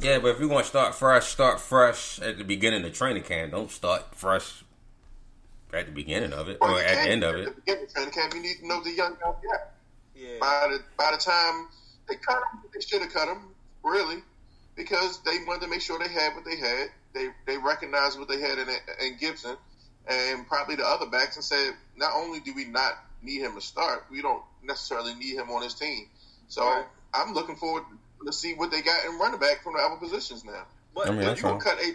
Yeah, 0.00 0.18
but 0.18 0.28
if 0.28 0.40
you 0.40 0.48
want 0.48 0.64
to 0.64 0.68
start 0.68 0.94
fresh, 0.94 1.28
start 1.28 1.58
fresh 1.58 2.20
at 2.20 2.36
the 2.36 2.44
beginning 2.44 2.84
of 2.84 2.92
training 2.92 3.22
camp. 3.22 3.52
Don't 3.52 3.70
start 3.70 4.14
fresh 4.14 4.62
at 5.76 5.86
the 5.86 5.92
beginning 5.92 6.32
of 6.32 6.48
it 6.48 6.58
well, 6.60 6.76
or 6.76 6.80
at 6.80 7.04
the 7.04 7.10
end 7.10 7.24
of 7.24 7.36
it. 7.36 7.48
At 7.48 7.54
the 7.54 7.60
beginning 7.60 7.86
training 7.88 8.12
camp, 8.12 8.34
you 8.34 8.42
need 8.42 8.58
to 8.60 8.66
know 8.66 8.82
the 8.82 8.92
young 8.92 9.16
guys. 9.20 9.34
Yeah. 9.44 9.58
Yeah. 10.14 10.38
By 10.40 10.68
the 10.70 10.82
by 10.96 11.10
the 11.12 11.18
time 11.18 11.68
they 12.08 12.16
cut 12.16 12.38
him. 12.38 12.60
They 12.72 12.80
should 12.80 13.02
have 13.02 13.12
cut 13.12 13.28
him, 13.28 13.42
really, 13.82 14.22
because 14.74 15.20
they 15.24 15.38
wanted 15.46 15.62
to 15.62 15.68
make 15.68 15.80
sure 15.80 15.98
they 15.98 16.12
had 16.12 16.34
what 16.34 16.44
they 16.44 16.56
had. 16.56 16.88
They 17.12 17.28
they 17.46 17.58
recognized 17.58 18.18
what 18.18 18.28
they 18.28 18.40
had 18.40 18.58
in, 18.58 18.68
in 19.04 19.16
Gibson, 19.18 19.56
and 20.06 20.46
probably 20.46 20.76
the 20.76 20.86
other 20.86 21.06
backs, 21.06 21.36
and 21.36 21.44
said, 21.44 21.72
not 21.96 22.12
only 22.14 22.40
do 22.40 22.54
we 22.54 22.64
not 22.64 22.92
need 23.22 23.40
him 23.40 23.54
to 23.54 23.60
start, 23.60 24.04
we 24.10 24.22
don't 24.22 24.42
necessarily 24.62 25.14
need 25.14 25.36
him 25.36 25.50
on 25.50 25.62
his 25.62 25.74
team. 25.74 26.08
So 26.48 26.62
right. 26.62 26.84
I'm 27.14 27.34
looking 27.34 27.56
forward 27.56 27.84
to 28.24 28.32
see 28.32 28.54
what 28.54 28.70
they 28.70 28.82
got 28.82 29.04
in 29.04 29.18
running 29.18 29.40
back 29.40 29.62
from 29.62 29.74
the 29.74 29.80
other 29.80 29.96
positions 29.96 30.44
now. 30.44 30.64
But 30.94 31.08
I 31.08 31.12
mean, 31.12 31.36
you 31.36 31.42
gonna 31.42 31.60
cut 31.60 31.78
a 31.78 31.94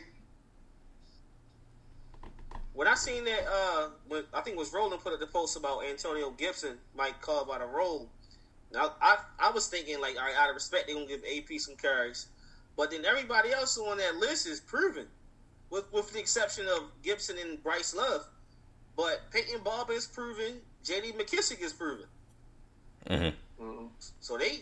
when 2.73 2.88
I 2.88 2.95
seen 2.95 3.26
that, 3.26 3.45
uh, 3.48 3.89
when 4.07 4.23
I 4.34 4.41
think 4.41 4.56
it 4.56 4.60
was 4.60 4.73
Roland 4.73 5.02
put 5.02 5.14
up 5.14 5.19
the 5.19 5.27
post 5.27 5.57
about 5.57 5.85
Antonio 5.85 6.31
Gibson 6.31 6.77
might 6.95 7.19
carve 7.22 7.49
out 7.49 7.61
a 7.61 7.65
role 7.65 8.10
now, 8.73 8.93
I, 9.02 9.18
I 9.39 9.52
was 9.52 9.68
thinking, 9.68 9.99
like, 9.99 10.18
all 10.18 10.26
right, 10.26 10.35
out 10.35 10.49
of 10.49 10.56
respect, 10.56 10.88
they're 10.88 10.95
going 10.95 11.07
to 11.07 11.18
give 11.18 11.23
AP 11.26 11.60
some 11.60 11.76
carries. 11.76 12.27
But 12.77 12.91
then 12.91 13.06
everybody 13.06 13.52
else 13.52 13.77
on 13.77 13.98
that 13.98 14.15
list 14.15 14.48
is 14.48 14.61
proven, 14.61 15.07
with, 15.69 15.91
with 15.91 16.11
the 16.14 16.19
exception 16.19 16.68
of 16.68 16.84
Gibson 17.03 17.38
and 17.38 17.61
Bryce 17.61 17.93
Love. 17.93 18.26
But 18.95 19.22
Peyton 19.31 19.61
Barber 19.64 19.93
is 19.93 20.07
proven. 20.07 20.60
J.D. 20.84 21.14
McKissic 21.14 21.61
is 21.61 21.73
proven. 21.73 22.06
Mm-hmm. 23.10 23.64
Mm-hmm. 23.64 23.85
So 24.19 24.38
they 24.38 24.61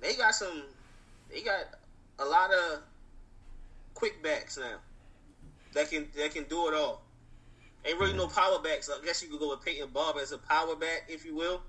they 0.00 0.14
got 0.14 0.34
some. 0.34 0.62
They 1.30 1.40
got 1.40 1.64
a 2.18 2.24
lot 2.24 2.50
of 2.52 2.80
quick 3.94 4.22
backs 4.22 4.58
now 4.58 4.76
that 5.72 5.90
can 5.90 6.08
that 6.16 6.32
can 6.32 6.44
do 6.44 6.68
it 6.68 6.74
all. 6.74 7.03
Ain't 7.86 7.98
really 7.98 8.14
no 8.14 8.26
power 8.26 8.58
backs. 8.60 8.88
I 8.88 9.04
guess 9.04 9.22
you 9.22 9.28
could 9.28 9.40
go 9.40 9.50
with 9.50 9.64
Peyton 9.64 9.88
Barber 9.92 10.20
as 10.20 10.32
a 10.32 10.38
power 10.38 10.74
back, 10.74 11.04
if 11.08 11.24
you 11.24 11.34
will. 11.34 11.60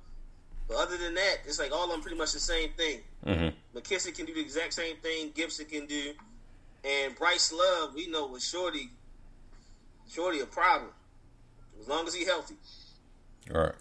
But 0.68 0.78
other 0.78 0.98
than 0.98 1.14
that, 1.16 1.40
it's 1.46 1.60
like 1.60 1.72
all 1.72 1.86
of 1.86 1.92
them 1.92 2.02
pretty 2.02 2.18
much 2.18 2.32
the 2.32 2.40
same 2.40 2.70
thing. 2.72 3.00
Mm-hmm. 3.26 3.78
McKissic 3.78 4.16
can 4.16 4.26
do 4.26 4.34
the 4.34 4.40
exact 4.40 4.74
same 4.74 4.96
thing. 4.98 5.32
Gibson 5.36 5.66
can 5.66 5.86
do, 5.86 6.14
and 6.84 7.16
Bryce 7.16 7.52
Love, 7.52 7.94
we 7.94 8.08
know 8.08 8.28
was 8.28 8.48
Shorty. 8.48 8.90
Shorty 10.10 10.40
a 10.40 10.46
problem 10.46 10.92
as 11.80 11.88
long 11.88 12.08
as 12.08 12.14
he 12.14 12.26
healthy. 12.26 12.56
All 13.54 13.62
right. 13.62 13.74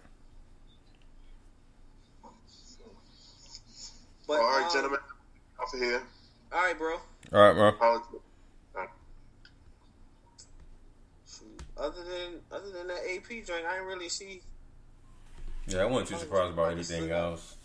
But, 4.27 4.39
all 4.39 4.59
right, 4.59 4.65
um, 4.65 4.73
gentlemen, 4.73 4.99
off 5.59 5.73
of 5.73 5.79
here. 5.79 6.01
All 6.51 6.63
right, 6.63 6.77
bro. 6.77 6.93
All 7.31 7.41
right, 7.41 7.53
bro. 7.53 7.71
All 7.79 8.01
right. 8.75 8.89
Other 11.77 12.03
than 12.03 12.39
other 12.51 12.71
than 12.71 12.87
that 12.87 13.01
AP 13.13 13.45
joint, 13.45 13.65
I 13.65 13.73
didn't 13.73 13.87
really 13.87 14.09
see 14.09 14.41
yeah, 15.67 15.79
I 15.79 15.85
wasn't 15.85 16.09
too 16.09 16.17
surprised 16.17 16.53
about 16.53 16.71
anything 16.71 17.09
else. 17.09 17.55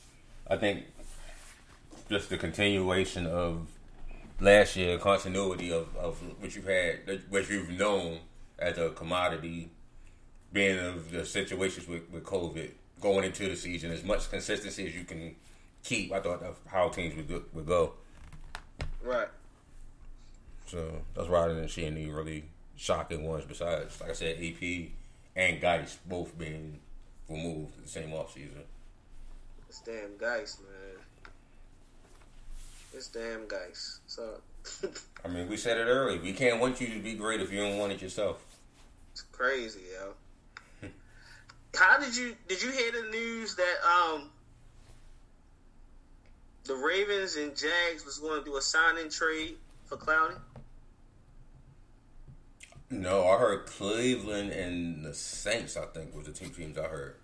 I 0.48 0.56
think 0.56 0.84
just 2.08 2.30
the 2.30 2.38
continuation 2.38 3.26
of 3.26 3.68
last 4.40 4.76
year, 4.76 4.98
continuity 4.98 5.70
of, 5.70 5.94
of 5.96 6.18
what 6.40 6.54
you've 6.56 6.66
had, 6.66 7.20
what 7.28 7.48
you've 7.50 7.70
known 7.70 8.18
as 8.58 8.78
a 8.78 8.90
commodity, 8.90 9.70
being 10.52 10.78
of 10.78 11.10
the 11.10 11.26
situations 11.26 11.86
with, 11.86 12.10
with 12.10 12.24
COVID 12.24 12.70
going 13.00 13.24
into 13.24 13.48
the 13.48 13.56
season, 13.56 13.90
as 13.90 14.02
much 14.02 14.30
consistency 14.30 14.86
as 14.86 14.94
you 14.94 15.04
can 15.04 15.36
keep. 15.84 16.10
I 16.12 16.20
thought 16.20 16.42
of 16.42 16.58
how 16.66 16.88
teams 16.88 17.14
would 17.16 17.28
go, 17.28 17.42
would 17.52 17.66
go. 17.66 17.92
Right. 19.02 19.28
So 20.66 20.90
that's 21.14 21.28
why 21.28 21.44
I 21.44 21.48
didn't 21.48 21.68
see 21.68 21.84
any 21.84 22.06
really 22.06 22.44
shocking 22.80 23.24
ones. 23.26 23.44
Besides, 23.46 24.00
like 24.00 24.10
I 24.10 24.14
said, 24.14 24.38
AP 24.42 24.90
and 25.36 25.60
Guice 25.60 25.98
both 26.06 26.36
being 26.38 26.80
removed 27.28 27.84
the 27.84 27.88
same 27.88 28.10
offseason. 28.10 28.64
It's 29.68 29.80
damn 29.80 30.16
Guice, 30.18 30.58
man. 30.60 31.32
It's 32.94 33.08
damn 33.08 33.46
Guice. 33.46 34.00
So. 34.06 34.40
I 35.24 35.28
mean, 35.28 35.48
we 35.48 35.56
said 35.56 35.76
it 35.76 35.84
early. 35.84 36.18
We 36.18 36.32
can't 36.32 36.60
want 36.60 36.80
you 36.80 36.88
to 36.88 36.98
be 36.98 37.14
great 37.14 37.40
if 37.40 37.52
you 37.52 37.60
don't 37.60 37.78
want 37.78 37.92
it 37.92 38.02
yourself. 38.02 38.42
It's 39.12 39.22
crazy, 39.22 39.80
yo. 39.92 40.88
How 41.74 41.98
did 41.98 42.16
you 42.16 42.34
did 42.48 42.62
you 42.62 42.70
hear 42.70 42.92
the 42.92 43.08
news 43.10 43.56
that 43.56 43.76
um 43.86 44.30
the 46.64 46.74
Ravens 46.74 47.36
and 47.36 47.56
Jags 47.56 48.04
was 48.04 48.18
going 48.18 48.38
to 48.38 48.44
do 48.44 48.56
a 48.56 48.62
signing 48.62 49.10
trade 49.10 49.56
for 49.86 49.96
Clowney? 49.96 50.36
No, 52.90 53.26
I 53.28 53.38
heard 53.38 53.66
Cleveland 53.66 54.50
and 54.50 55.04
the 55.04 55.14
Saints. 55.14 55.76
I 55.76 55.86
think 55.86 56.14
was 56.14 56.26
the 56.26 56.32
two 56.32 56.48
teams 56.48 56.76
I 56.76 56.88
heard. 56.88 57.14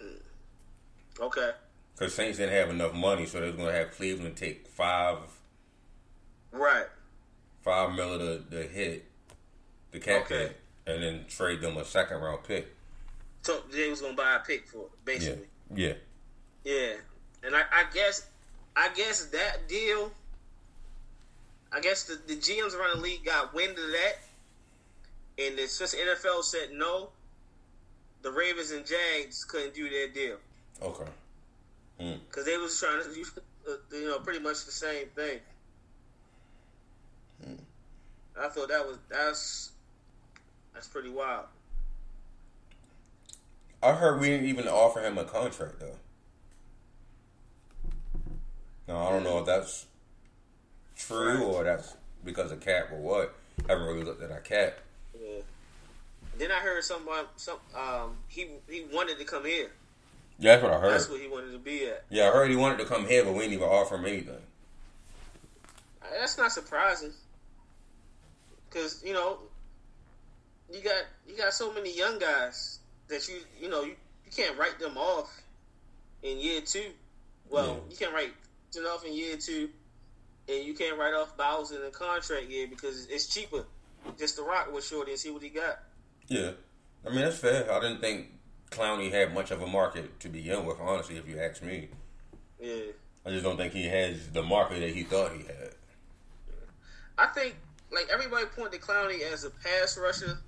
Uh, 0.00 1.24
okay. 1.24 1.50
Because 1.94 2.14
Saints 2.14 2.38
didn't 2.38 2.54
have 2.54 2.70
enough 2.70 2.92
money, 2.92 3.26
so 3.26 3.40
they 3.40 3.46
was 3.46 3.56
going 3.56 3.68
to 3.68 3.78
have 3.78 3.92
Cleveland 3.92 4.36
take 4.36 4.66
five. 4.66 5.18
Right. 6.50 6.86
Five 7.62 7.94
mil 7.94 8.18
to, 8.18 8.42
the 8.50 8.64
hit, 8.64 9.04
the 9.92 10.00
cap 10.00 10.22
okay. 10.22 10.38
hit, 10.38 10.56
and 10.86 11.02
then 11.02 11.24
trade 11.28 11.60
them 11.60 11.76
a 11.76 11.84
second 11.84 12.20
round 12.20 12.42
pick. 12.42 12.74
So 13.42 13.60
they 13.72 13.88
was 13.88 14.00
going 14.00 14.16
to 14.16 14.22
buy 14.22 14.36
a 14.36 14.40
pick 14.40 14.66
for 14.66 14.86
it, 14.86 15.04
basically. 15.04 15.46
Yeah. 15.72 15.94
Yeah. 16.64 16.74
Yeah. 16.74 16.92
And 17.44 17.54
I, 17.54 17.60
I 17.60 17.84
guess, 17.94 18.26
I 18.76 18.88
guess 18.94 19.26
that 19.26 19.68
deal. 19.68 20.10
I 21.72 21.80
guess 21.80 22.04
the, 22.04 22.20
the 22.26 22.36
GMs 22.36 22.74
around 22.74 22.96
the 22.96 23.02
league 23.02 23.24
got 23.24 23.54
wind 23.54 23.70
of 23.70 23.76
that, 23.76 24.18
and 25.38 25.58
the, 25.58 25.66
since 25.66 25.92
the 25.92 25.98
NFL 25.98 26.42
said 26.44 26.70
no, 26.72 27.10
the 28.22 28.30
Ravens 28.30 28.70
and 28.70 28.84
Jags 28.86 29.44
couldn't 29.44 29.74
do 29.74 29.88
their 29.88 30.08
deal. 30.08 30.36
Okay. 30.82 31.10
Because 31.98 32.44
mm. 32.44 32.46
they 32.46 32.56
was 32.56 32.78
trying 32.78 33.02
to, 33.02 33.96
you 33.96 34.08
know, 34.08 34.18
pretty 34.18 34.40
much 34.40 34.64
the 34.64 34.72
same 34.72 35.06
thing. 35.14 35.38
Mm. 37.46 37.58
I 38.40 38.48
thought 38.48 38.68
that 38.68 38.86
was 38.86 38.98
that's 39.08 39.72
that's 40.74 40.88
pretty 40.88 41.10
wild. 41.10 41.46
I 43.82 43.92
heard 43.92 44.20
we 44.20 44.28
didn't 44.28 44.46
even 44.46 44.68
offer 44.68 45.00
him 45.00 45.18
a 45.18 45.24
contract 45.24 45.80
though. 45.80 45.96
Now 48.88 49.08
I 49.08 49.10
don't 49.10 49.24
know 49.24 49.38
if 49.38 49.46
that's 49.46 49.86
true 50.96 51.42
or 51.42 51.64
that's 51.64 51.94
because 52.24 52.52
of 52.52 52.60
cap 52.60 52.90
or 52.92 52.98
what. 52.98 53.34
I 53.68 53.72
haven't 53.72 53.86
really 53.86 54.04
looked 54.04 54.22
at 54.22 54.28
that 54.30 54.44
cap. 54.44 54.78
Then 56.38 56.50
I 56.50 56.60
heard 56.60 56.82
somebody, 56.82 57.26
some 57.36 57.58
um, 57.76 58.16
he 58.28 58.48
he 58.68 58.84
wanted 58.92 59.18
to 59.18 59.24
come 59.24 59.44
here. 59.44 59.70
Yeah, 60.38 60.52
that's 60.52 60.62
what 60.62 60.72
I 60.72 60.80
heard. 60.80 60.92
That's 60.92 61.08
what 61.08 61.20
he 61.20 61.28
wanted 61.28 61.52
to 61.52 61.58
be 61.58 61.86
at. 61.86 62.04
Yeah, 62.10 62.28
I 62.28 62.32
heard 62.32 62.50
he 62.50 62.56
wanted 62.56 62.78
to 62.78 62.84
come 62.86 63.06
here, 63.06 63.24
but 63.24 63.32
we 63.32 63.40
didn't 63.40 63.54
even 63.54 63.68
offer 63.68 63.96
him 63.96 64.06
anything. 64.06 64.34
Uh, 66.02 66.06
That's 66.18 66.36
not 66.38 66.50
surprising, 66.52 67.12
because 68.68 69.02
you 69.04 69.12
know 69.12 69.38
you 70.72 70.80
got 70.80 71.02
you 71.28 71.36
got 71.36 71.52
so 71.52 71.72
many 71.72 71.96
young 71.96 72.18
guys 72.18 72.78
that 73.08 73.28
you 73.28 73.36
you 73.60 73.68
know 73.68 73.82
you, 73.82 73.94
you 74.24 74.32
can't 74.34 74.56
write 74.58 74.78
them 74.78 74.96
off 74.96 75.30
in 76.22 76.38
year 76.40 76.60
two. 76.62 76.90
Well, 77.50 77.66
Yeah. 77.66 77.90
you 77.90 77.96
can't 77.96 78.14
write 78.14 78.32
them 78.72 78.84
off 78.86 79.04
in 79.04 79.12
year 79.12 79.36
two, 79.36 79.68
and 80.48 80.64
you 80.64 80.72
can't 80.72 80.98
write 80.98 81.12
off 81.12 81.36
Bowser 81.36 81.76
in 81.76 81.82
the 81.82 81.90
contract 81.90 82.48
year 82.48 82.66
because 82.66 83.06
it's 83.10 83.26
cheaper 83.26 83.64
just 84.18 84.36
to 84.36 84.42
rock 84.42 84.72
with 84.72 84.84
Shorty 84.84 85.12
and 85.12 85.20
see 85.20 85.30
what 85.30 85.42
he 85.42 85.50
got. 85.50 85.78
Yeah, 86.28 86.52
I 87.06 87.10
mean 87.10 87.20
that's 87.20 87.38
fair. 87.38 87.70
I 87.70 87.80
didn't 87.80 88.00
think 88.00 88.28
Clowney 88.70 89.10
had 89.10 89.34
much 89.34 89.50
of 89.50 89.60
a 89.62 89.66
market 89.66 90.18
to 90.20 90.28
begin 90.28 90.64
with. 90.64 90.78
Honestly, 90.80 91.16
if 91.16 91.28
you 91.28 91.38
ask 91.38 91.62
me, 91.62 91.88
Yeah. 92.60 92.92
I 93.24 93.30
just 93.30 93.44
don't 93.44 93.56
think 93.56 93.72
he 93.72 93.84
has 93.86 94.28
the 94.30 94.42
market 94.42 94.80
that 94.80 94.90
he 94.90 95.04
thought 95.04 95.32
he 95.32 95.44
had. 95.44 95.74
I 97.18 97.26
think 97.26 97.54
like 97.90 98.08
everybody 98.12 98.46
pointed 98.46 98.80
to 98.80 98.86
Clowney 98.86 99.20
as 99.32 99.44
a 99.44 99.50
pass 99.50 99.98
rusher, 99.98 100.38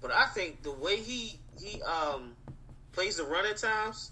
but 0.00 0.10
I 0.10 0.26
think 0.26 0.62
the 0.62 0.72
way 0.72 0.96
he 0.96 1.38
he 1.60 1.80
um 1.82 2.34
plays 2.92 3.16
the 3.16 3.24
run 3.24 3.46
at 3.46 3.56
times, 3.58 4.10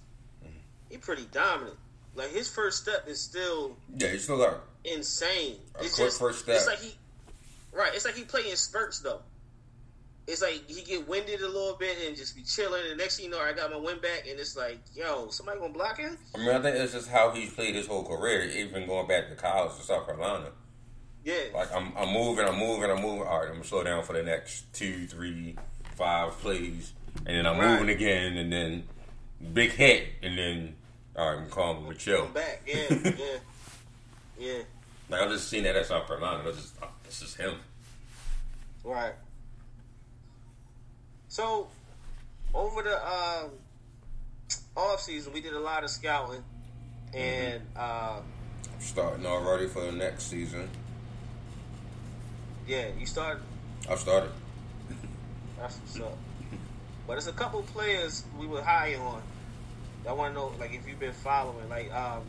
he 0.90 0.96
pretty 0.96 1.26
dominant. 1.32 1.76
Like 2.14 2.30
his 2.30 2.48
first 2.48 2.82
step 2.82 3.06
is 3.08 3.20
still 3.20 3.76
Yeah, 3.96 4.08
he 4.12 4.18
still 4.18 4.38
got 4.38 4.60
insane. 4.84 5.56
A 5.78 5.84
it's 5.84 5.94
quick 5.96 6.06
just 6.08 6.18
first 6.20 6.40
step. 6.40 6.56
it's 6.56 6.66
like 6.66 6.80
he 6.80 6.94
right. 7.72 7.92
It's 7.94 8.04
like 8.04 8.14
he 8.14 8.24
playing 8.24 8.54
spurts 8.56 9.00
though. 9.00 9.20
It's 10.30 10.42
like 10.42 10.68
he 10.68 10.82
get 10.82 11.09
winded 11.09 11.40
a 11.40 11.46
little 11.48 11.74
bit 11.80 11.96
and 12.06 12.14
just 12.14 12.36
be 12.36 12.42
chilling. 12.42 12.82
And 12.90 12.98
next 12.98 13.16
thing 13.16 13.24
you 13.24 13.30
know, 13.30 13.40
I 13.40 13.55
got 13.55 13.70
my 13.70 13.78
wind 13.78 14.02
back, 14.02 14.26
and 14.28 14.38
it's 14.38 14.56
like, 14.59 14.78
yo, 14.94 15.30
somebody 15.30 15.59
gonna 15.59 15.72
block 15.72 15.96
him? 15.98 16.18
I 16.34 16.38
mean, 16.38 16.50
I 16.50 16.60
think 16.60 16.76
that's 16.76 16.92
just 16.92 17.09
how 17.09 17.30
he's 17.30 17.50
played 17.52 17.74
his 17.74 17.86
whole 17.86 18.05
career, 18.05 18.42
even 18.44 18.86
going 18.86 19.09
back 19.09 19.30
to 19.30 19.34
college 19.34 19.74
to 19.78 19.82
South 19.82 20.05
Carolina. 20.06 20.50
Yeah, 21.24 21.34
Like 21.55 21.72
I'm, 21.74 21.92
I'm 21.96 22.12
moving, 22.12 22.46
I'm 22.46 22.59
moving, 22.59 22.90
I'm 22.90 23.00
moving. 23.02 23.26
All 23.26 23.38
right, 23.40 23.46
I'm 23.48 23.55
gonna 23.55 23.64
slow 23.64 23.82
down 23.84 24.02
for 24.05 24.12
the 24.12 24.22
next 24.22 24.70
two, 24.74 25.06
three, 25.06 25.56
five 25.96 26.32
plays, 26.40 26.92
and 27.26 27.36
then 27.38 27.46
I'm 27.46 27.59
Right. 27.59 27.72
moving 27.80 27.88
again, 27.94 28.36
and 28.36 28.52
then 28.52 28.84
big 29.55 29.70
hit, 29.70 30.09
and 30.22 30.36
then 30.38 30.76
all 31.16 31.30
right, 31.30 31.42
I'm 31.42 31.48
calm, 31.50 31.86
we 31.86 31.94
chill. 31.94 32.24
come 32.24 32.32
back. 32.34 32.62
Yeah, 32.66 32.86
yeah, 33.05 33.12
yeah. 34.38 34.59
Like 35.09 35.22
I've 35.22 35.30
just 35.30 35.48
seen 35.48 35.62
that 35.64 35.74
at 35.74 35.86
South 35.86 36.06
Carolina. 36.06 36.42
That's 36.44 36.56
just, 36.59 36.74
this 37.05 37.22
is 37.22 37.34
him. 37.34 37.55
Right. 38.84 39.14
So, 41.28 41.68
over 42.55 42.82
the 42.82 42.96
um, 43.06 43.50
off 44.76 45.00
season, 45.00 45.32
we 45.32 45.40
did 45.40 45.52
a 45.52 45.60
lot 45.60 45.84
of 45.84 45.90
scouting, 45.90 46.42
and 47.12 47.62
uh, 47.76 48.20
I'm 48.20 48.80
starting 48.80 49.26
already 49.26 49.66
for 49.68 49.82
the 49.82 49.92
next 49.92 50.24
season. 50.24 50.70
yeah, 52.66 52.86
you 52.98 53.06
started. 53.06 53.42
I've 53.88 53.98
started. 53.98 54.30
That's 55.59 55.76
what's 55.76 56.00
up. 56.00 56.18
But 57.06 57.18
it's 57.18 57.26
a 57.26 57.32
couple 57.32 57.62
players 57.62 58.24
we 58.38 58.46
were 58.46 58.62
high 58.62 58.94
on. 58.94 59.22
I 60.09 60.12
want 60.12 60.34
to 60.34 60.40
know, 60.40 60.52
like, 60.59 60.72
if 60.72 60.88
you've 60.88 61.00
been 61.00 61.12
following, 61.12 61.68
like 61.68 61.92
um, 61.92 62.22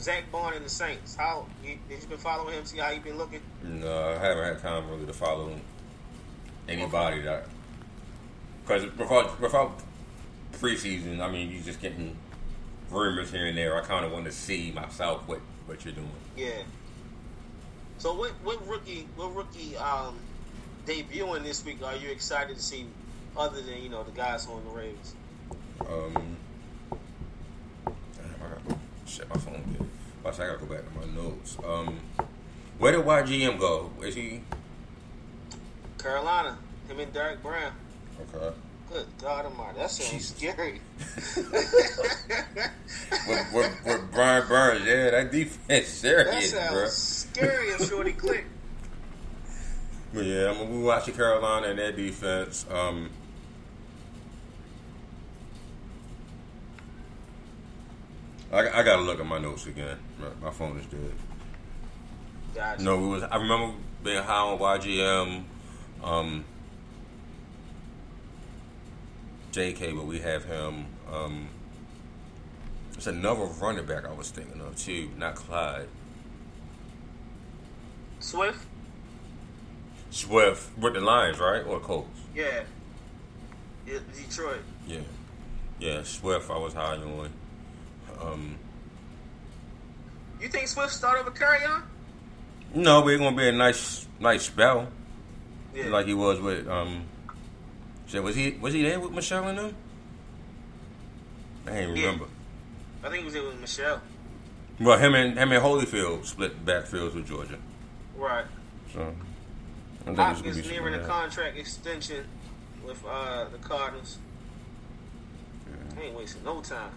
Zack 0.00 0.24
Baun 0.32 0.54
and 0.54 0.64
the 0.64 0.70
Saints. 0.70 1.14
How 1.14 1.46
you, 1.64 1.78
did 1.88 2.02
you 2.02 2.08
been 2.08 2.18
following 2.18 2.54
him? 2.54 2.64
See 2.64 2.78
how 2.78 2.90
he 2.90 2.98
been 2.98 3.18
looking? 3.18 3.40
No, 3.62 4.08
I 4.08 4.18
haven't 4.18 4.44
had 4.44 4.58
time 4.60 4.88
really 4.90 5.06
to 5.06 5.12
follow 5.12 5.54
anybody 6.68 7.22
that 7.22 7.46
because 8.64 8.84
without 8.96 9.40
without 9.40 9.80
preseason, 10.52 11.20
I 11.20 11.30
mean, 11.30 11.50
you're 11.50 11.62
just 11.62 11.80
getting 11.80 12.16
rumors 12.90 13.30
here 13.30 13.46
and 13.46 13.56
there. 13.56 13.76
I 13.76 13.84
kind 13.84 14.04
of 14.04 14.12
want 14.12 14.24
to 14.26 14.32
see 14.32 14.70
myself 14.72 15.26
what 15.26 15.40
what 15.66 15.84
you're 15.84 15.94
doing. 15.94 16.10
Yeah. 16.36 16.62
So 17.98 18.14
what 18.14 18.32
what 18.42 18.66
rookie 18.68 19.06
what 19.16 19.34
rookie 19.34 19.76
um 19.76 20.16
debuting 20.86 21.42
this 21.42 21.64
week 21.64 21.82
are 21.84 21.96
you 21.96 22.10
excited 22.10 22.56
to 22.56 22.62
see 22.62 22.86
other 23.36 23.60
than, 23.60 23.82
you 23.82 23.88
know, 23.88 24.02
the 24.02 24.10
guys 24.10 24.46
on 24.46 24.62
the 24.64 24.70
Ravens? 24.70 25.14
Um, 25.80 26.36
damn, 27.84 27.94
I 28.40 28.48
gotta 28.54 29.28
my 29.28 29.40
phone 29.40 29.62
did. 29.72 29.88
Watch, 30.24 30.40
I 30.40 30.46
gotta 30.46 30.58
go 30.58 30.66
back 30.66 30.84
to 30.84 31.06
my 31.06 31.22
notes. 31.22 31.56
Um, 31.66 32.00
where 32.78 32.92
did 32.92 33.04
YGM 33.04 33.58
go? 33.58 33.90
Is 34.02 34.14
he 34.14 34.42
Carolina, 35.98 36.58
him 36.88 36.98
and 36.98 37.12
Derrick 37.12 37.42
Brown. 37.42 37.72
Okay? 38.34 38.54
Good 38.92 39.06
God 39.20 39.46
Almighty, 39.46 39.78
that 39.78 39.90
sounds 39.90 40.10
Jesus. 40.10 40.36
scary. 40.36 40.80
With, 43.28 43.52
with, 43.52 43.84
with 43.84 44.10
Brian 44.12 44.48
Burns, 44.48 44.84
yeah, 44.86 45.10
that 45.10 45.30
defense 45.30 45.60
that 45.68 45.86
serious, 45.86 46.50
sounds 46.50 46.72
bro. 46.72 46.86
scary 46.88 47.66
if 47.68 47.88
Shorty 47.88 48.12
click. 48.12 48.46
But 50.12 50.24
yeah, 50.24 50.50
I'm 50.50 50.56
gonna 50.58 50.70
be 50.70 50.78
watching 50.78 51.14
Carolina 51.14 51.68
and 51.68 51.78
their 51.78 51.92
defense. 51.92 52.66
Um, 52.70 53.10
I, 58.52 58.68
I 58.68 58.82
gotta 58.82 59.02
look 59.02 59.20
at 59.20 59.26
my 59.26 59.38
notes 59.38 59.66
again. 59.66 59.98
My, 60.18 60.46
my 60.46 60.50
phone 60.52 60.76
is 60.78 60.86
dead. 60.86 61.12
Gotcha. 62.54 62.82
No, 62.82 63.04
it 63.04 63.08
was. 63.08 63.22
I 63.22 63.36
remember 63.36 63.74
being 64.04 64.22
high 64.22 64.40
on 64.40 64.58
YGM, 64.58 65.44
um, 66.02 66.44
JK, 69.52 69.94
but 69.96 70.06
we 70.06 70.18
have 70.20 70.44
him. 70.44 70.86
Um, 71.12 71.48
it's 72.94 73.06
another 73.06 73.44
running 73.60 73.84
back 73.84 74.04
I 74.06 74.12
was 74.12 74.30
thinking 74.30 74.60
of 74.60 74.76
too, 74.76 75.10
not 75.18 75.34
Clyde. 75.34 75.88
Swift? 78.20 78.64
Swift 80.10 80.76
with 80.78 80.94
the 80.94 81.00
Lions, 81.00 81.38
right, 81.38 81.64
or 81.66 81.80
Colts? 81.80 82.08
Yeah. 82.34 82.62
Yeah, 83.86 83.98
Detroit. 84.14 84.60
Yeah, 84.86 85.00
yeah, 85.80 86.02
Swift. 86.02 86.50
I 86.50 86.56
was 86.58 86.72
high 86.74 86.96
on. 86.96 87.30
Um, 88.20 88.56
You 90.40 90.48
think 90.48 90.68
Swift 90.68 90.92
start 90.92 91.18
over 91.20 91.30
Kerryon? 91.30 91.82
no, 92.74 93.02
but 93.02 93.08
it's 93.08 93.20
gonna 93.22 93.36
be 93.36 93.48
a 93.48 93.52
nice, 93.52 94.06
nice 94.20 94.44
spell, 94.46 94.88
Yeah. 95.74 95.88
like 95.88 96.06
he 96.06 96.14
was 96.14 96.40
with. 96.40 96.68
Um, 96.68 97.04
shit, 98.12 98.22
was 98.22 98.36
he 98.36 98.50
was 98.60 98.74
he 98.74 98.82
there 98.82 99.00
with 99.00 99.12
Michel 99.12 99.48
and 99.48 99.58
them? 99.58 99.76
I 101.66 101.70
ain't 101.70 101.96
Yeah. 101.96 102.04
remember. 102.06 102.26
I 103.02 103.08
think 103.08 103.20
he 103.20 103.24
was 103.24 103.34
there 103.34 103.42
with 103.42 103.58
Michel. 103.60 104.00
Well, 104.78 104.98
him 104.98 105.14
and 105.14 105.38
him 105.38 105.52
and 105.52 105.62
Holyfield 105.64 106.26
split 106.26 106.64
backfields 106.64 107.14
with 107.14 107.26
Georgia, 107.26 107.58
Right. 108.16 108.44
so 108.92 109.00
I 109.00 109.04
think 109.04 110.08
it's 110.08 110.18
Hopkins 110.18 110.60
gonna 110.60 110.68
nearing 110.68 110.94
a 110.94 111.06
contract 111.06 111.56
extension 111.56 112.24
with 112.84 113.02
uh, 113.06 113.46
the 113.50 113.58
Cardinals. 113.58 114.18
I 115.96 116.02
ain't 116.02 116.16
wasting 116.16 116.44
no 116.44 116.60
time. 116.60 116.90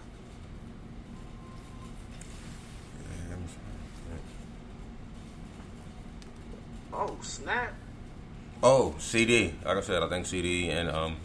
Oh, 6.92 7.18
snap. 7.20 7.74
Oh, 8.62 8.94
CeeDee. 8.98 9.64
Like 9.64 9.76
I 9.76 9.80
said, 9.80 10.02
I 10.02 10.08
think 10.08 10.26
CeeDee 10.26 10.68
and 10.70 10.88
um, 10.88 11.16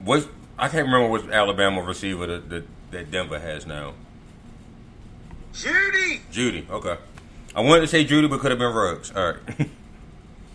what 0.00 0.28
I 0.58 0.68
can't 0.68 0.86
remember 0.86 1.08
what 1.08 1.30
Alabama 1.30 1.82
receiver 1.82 2.26
that, 2.26 2.48
that 2.50 2.64
that 2.90 3.10
Denver 3.10 3.38
has 3.38 3.66
now. 3.66 3.94
Jeudy! 5.52 6.20
Jeudy. 6.30 6.68
Okay. 6.68 6.96
I 7.54 7.60
wanted 7.60 7.82
to 7.82 7.86
say 7.86 8.04
Jeudy, 8.04 8.28
but 8.28 8.40
could 8.40 8.50
have 8.50 8.58
been 8.58 8.72
Ruggs. 8.72 9.10
All 9.14 9.32
right. 9.32 9.36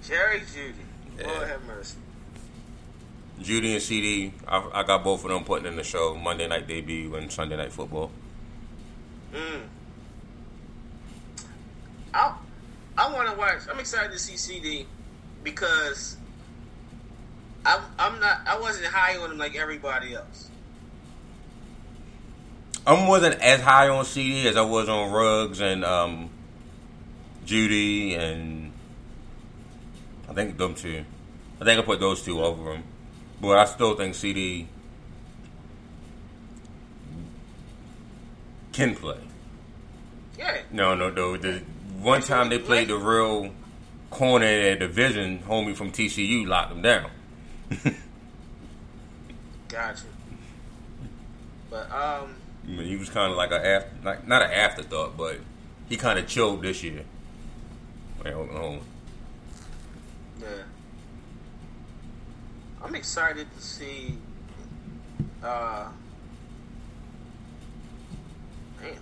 Jerry 0.03 0.41
Jeudy. 0.41 0.73
Yeah. 1.19 1.27
Lord 1.27 1.47
have 1.47 1.63
mercy. 1.65 1.97
Jeudy 3.41 3.73
and 3.73 3.81
CeeDee. 3.81 4.31
I, 4.47 4.81
I 4.81 4.83
got 4.83 5.03
both 5.03 5.23
of 5.23 5.31
them 5.31 5.43
putting 5.43 5.65
in 5.65 5.75
the 5.75 5.83
show 5.83 6.15
Monday 6.15 6.47
night 6.47 6.67
debut 6.67 7.15
and 7.15 7.31
Sunday 7.31 7.57
night 7.57 7.71
football. 7.71 8.11
Mm. 9.33 9.61
I 12.13 12.35
I 12.97 13.13
want 13.13 13.29
to 13.29 13.35
watch. 13.35 13.61
I'm 13.71 13.79
excited 13.79 14.11
to 14.11 14.19
see 14.19 14.33
CeeDee 14.33 14.85
because 15.43 16.17
I, 17.65 17.83
I'm 17.99 18.19
not. 18.19 18.41
I 18.45 18.59
wasn't 18.59 18.87
high 18.87 19.17
on 19.17 19.31
him 19.31 19.37
like 19.37 19.55
everybody 19.55 20.13
else. 20.13 20.49
I 22.85 23.07
wasn't 23.07 23.35
as 23.41 23.61
high 23.61 23.89
on 23.89 24.05
CeeDee 24.05 24.45
as 24.45 24.57
I 24.57 24.61
was 24.61 24.89
on 24.89 25.11
Ruggs 25.11 25.61
and 25.61 25.85
um, 25.85 26.31
Jeudy 27.45 28.17
and 28.17 28.71
I 30.27 30.33
think 30.33 30.57
them 30.57 30.73
two. 30.73 31.05
I 31.59 31.65
think 31.65 31.79
I 31.79 31.83
put 31.83 31.99
those 31.99 32.23
two 32.23 32.41
over 32.41 32.73
him, 32.73 32.83
but 33.39 33.59
I 33.59 33.65
still 33.65 33.95
think 33.95 34.15
CeeDee 34.15 34.65
can 38.71 38.95
play. 38.95 39.19
Yeah. 40.39 40.61
No, 40.71 40.95
no, 40.95 41.11
no. 41.11 41.37
The 41.37 41.61
one 41.99 42.21
time 42.21 42.49
they 42.49 42.57
played 42.57 42.87
the 42.87 42.97
real 42.97 43.51
corner 44.11 44.45
their 44.45 44.75
division, 44.75 45.39
homie 45.39 45.75
from 45.75 45.91
TCU 45.91 46.45
locked 46.45 46.69
them 46.69 46.83
down. 46.83 47.09
Gotcha. 49.67 50.03
But 51.69 51.89
um, 51.91 52.35
I 52.65 52.67
mean, 52.67 52.85
he 52.85 52.97
was 52.97 53.09
kind 53.09 53.31
of 53.31 53.37
like 53.37 53.51
a 53.51 53.65
after, 53.65 53.89
like, 54.03 54.27
not 54.27 54.43
an 54.43 54.51
afterthought, 54.51 55.17
but 55.17 55.37
he 55.89 55.97
kind 55.97 56.19
of 56.19 56.27
chilled 56.27 56.61
this 56.61 56.83
year. 56.83 57.03
At 58.23 58.33
Oklahoma. 58.33 58.81
yeah. 60.39 60.47
I'm 62.83 62.93
excited 62.93 63.47
to 63.55 63.61
see. 63.63 64.17
Uh, 65.41 65.87
man, 68.81 68.93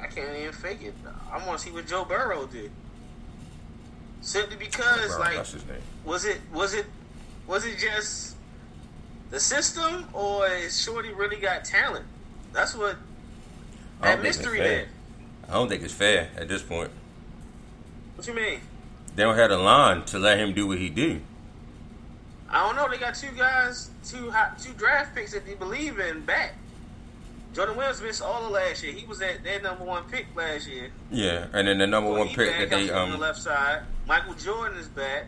I 0.00 0.06
can't 0.06 0.38
even 0.38 0.52
fake 0.52 0.82
it. 0.82 0.94
I 1.30 1.44
want 1.46 1.58
to 1.58 1.64
see 1.66 1.72
what 1.72 1.86
Joe 1.86 2.04
Burrow 2.04 2.46
did. 2.46 2.70
Simply 4.20 4.56
because, 4.56 5.08
Bro, 5.08 5.18
like, 5.20 5.36
that's 5.36 5.52
his 5.52 5.66
name. 5.66 5.76
was 6.04 6.24
it 6.24 6.40
was 6.52 6.74
it 6.74 6.86
was 7.46 7.64
it 7.64 7.78
just 7.78 8.36
the 9.30 9.38
system 9.38 10.06
or 10.12 10.46
is 10.48 10.82
Shorty 10.82 11.12
really 11.12 11.36
got 11.36 11.64
talent? 11.64 12.04
That's 12.52 12.74
what 12.74 12.96
that 14.02 14.22
mystery 14.22 14.58
there. 14.58 14.86
I 15.48 15.52
don't 15.52 15.68
think 15.68 15.82
it's 15.82 15.92
fair 15.92 16.28
at 16.36 16.48
this 16.48 16.62
point. 16.62 16.90
What 18.16 18.26
you 18.26 18.34
mean? 18.34 18.60
They 19.14 19.22
don't 19.22 19.36
have 19.36 19.50
the 19.50 19.58
line 19.58 20.04
to 20.06 20.18
let 20.18 20.38
him 20.38 20.52
do 20.54 20.66
what 20.66 20.78
he 20.78 20.88
do. 20.88 21.20
I 22.48 22.66
don't 22.66 22.76
know. 22.76 22.88
They 22.88 22.98
got 22.98 23.14
two 23.14 23.32
guys, 23.36 23.90
two 24.04 24.30
hot, 24.30 24.58
two 24.58 24.72
draft 24.72 25.14
picks 25.14 25.32
that 25.32 25.46
they 25.46 25.54
believe 25.54 25.98
in 25.98 26.20
back. 26.22 26.54
Jonah 27.54 27.72
Williams 27.72 28.02
missed 28.02 28.22
all 28.22 28.44
of 28.44 28.52
last 28.52 28.82
year. 28.82 28.92
He 28.92 29.06
was 29.06 29.22
at 29.22 29.42
their 29.42 29.60
number 29.62 29.84
one 29.84 30.04
pick 30.04 30.26
last 30.36 30.68
year. 30.68 30.90
Yeah, 31.10 31.46
and 31.52 31.66
then 31.66 31.78
the 31.78 31.86
number 31.86 32.10
Well, 32.10 32.26
one 32.26 32.28
pick 32.34 32.56
that 32.58 32.70
they 32.70 32.90
on 32.90 33.08
the 33.10 33.14
um 33.14 33.20
left 33.20 33.40
side. 33.40 33.82
Michael 34.06 34.34
Jordan 34.34 34.78
is 34.78 34.88
back. 34.88 35.26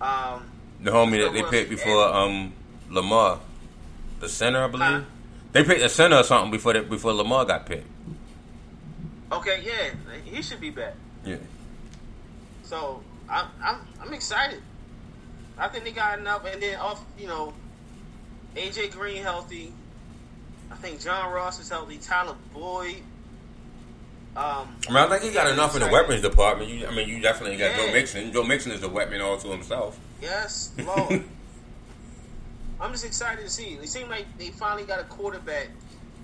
Um, 0.00 0.50
the 0.80 0.90
homie 0.90 1.22
that 1.24 1.32
they 1.32 1.42
picked 1.42 1.70
before 1.70 2.06
um 2.06 2.52
Lamar, 2.90 3.40
the 4.20 4.28
center 4.28 4.64
I 4.64 4.66
believe. 4.66 4.86
Huh? 4.86 5.00
They 5.52 5.64
picked 5.64 5.80
the 5.80 5.88
center 5.88 6.16
or 6.16 6.24
something 6.24 6.50
before 6.50 6.72
that 6.74 6.90
before 6.90 7.12
Lamar 7.12 7.44
got 7.44 7.64
picked. 7.66 7.86
okay, 9.32 9.62
yeah, 9.64 9.90
he 10.24 10.42
should 10.42 10.60
be 10.60 10.70
back. 10.70 10.94
Yeah. 11.24 11.36
So 12.64 13.02
I'm 13.28 13.46
I'm 13.62 13.80
I'm 14.00 14.12
excited. 14.12 14.60
I 15.56 15.68
think 15.68 15.84
they 15.84 15.92
got 15.92 16.18
enough, 16.18 16.44
and 16.44 16.60
then 16.62 16.78
off 16.80 17.02
you 17.18 17.28
know, 17.28 17.54
AJ 18.56 18.92
Green 18.92 19.22
healthy. 19.22 19.72
I 20.70 20.74
think 20.76 21.00
John 21.00 21.32
Ross 21.32 21.60
is 21.60 21.68
healthy. 21.68 21.98
Tyler 21.98 22.36
Boyd. 22.52 23.02
Um, 24.36 24.76
I 24.88 24.92
mean, 24.92 24.96
I 24.96 25.06
think 25.08 25.22
he 25.22 25.30
got 25.30 25.46
enough 25.48 25.74
in 25.76 25.82
the 25.82 25.88
weapons 25.88 26.20
department. 26.20 26.68
You, 26.70 26.86
I 26.88 26.94
mean, 26.94 27.08
you 27.08 27.20
definitely 27.20 27.56
got 27.56 27.76
Joe 27.76 27.86
Yeah. 27.86 27.92
Mixon. 27.92 28.32
Joe 28.32 28.42
Mixon 28.42 28.72
is 28.72 28.82
a 28.82 28.88
weapon 28.88 29.20
all 29.20 29.36
to 29.38 29.48
himself. 29.48 29.98
Yes, 30.20 30.72
Lord. 30.84 31.22
I'm 32.80 32.90
just 32.90 33.04
excited 33.04 33.44
to 33.44 33.50
see. 33.50 33.78
It 33.80 33.88
seems 33.88 34.08
like 34.08 34.26
they 34.36 34.48
finally 34.50 34.84
got 34.84 34.98
a 34.98 35.04
quarterback 35.04 35.68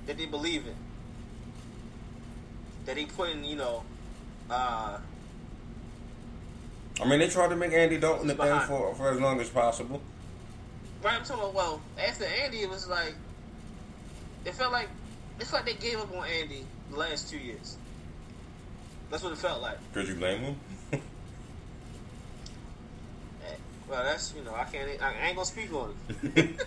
that 0.07 0.19
they 0.19 0.27
believe 0.27 0.67
in. 0.67 0.75
That 2.87 2.97
he 2.97 3.07
put 3.07 3.31
in, 3.31 3.45
you 3.45 3.55
know, 3.57 3.85
uh, 4.51 4.99
I 7.01 7.09
mean, 7.09 7.21
they 7.21 7.29
tried 7.29 7.49
to 7.49 7.57
make 7.57 7.73
Andy 7.73 7.97
Dalton 7.99 8.27
the 8.27 8.35
thing 8.35 8.61
for 8.61 8.95
for 8.95 9.11
as 9.11 9.21
long 9.21 9.41
as 9.41 9.49
possible. 9.49 10.03
right. 11.05 11.15
I'm 11.15 11.25
talking 11.25 11.43
about. 11.45 11.55
Well, 11.55 11.81
after 11.99 12.25
Andy, 12.25 12.59
it 12.63 12.69
was 12.69 12.89
like 12.89 13.15
it 14.45 14.55
felt 14.55 14.73
like 14.73 14.89
it 15.39 15.47
felt 15.47 15.65
like 15.65 15.81
they 15.81 15.89
gave 15.89 16.01
up 16.01 16.15
on 16.17 16.27
Andy 16.27 16.65
the 16.91 16.97
last 16.97 17.31
two 17.31 17.39
years. 17.39 17.77
That's 19.11 19.23
what 19.23 19.33
it 19.33 19.39
felt 19.39 19.61
like. 19.63 19.79
Could 19.93 20.09
you 20.09 20.15
blame 20.15 20.41
him? 20.41 20.57
Eh, 20.93 20.99
Well, 23.89 24.05
that's 24.05 24.33
you 24.37 24.43
know 24.45 24.55
I 24.55 24.65
can't 24.65 25.03
I 25.03 25.27
ain't 25.27 25.37
gonna 25.37 25.45
speak 25.47 25.73
on 25.73 25.95
it. 26.35 26.67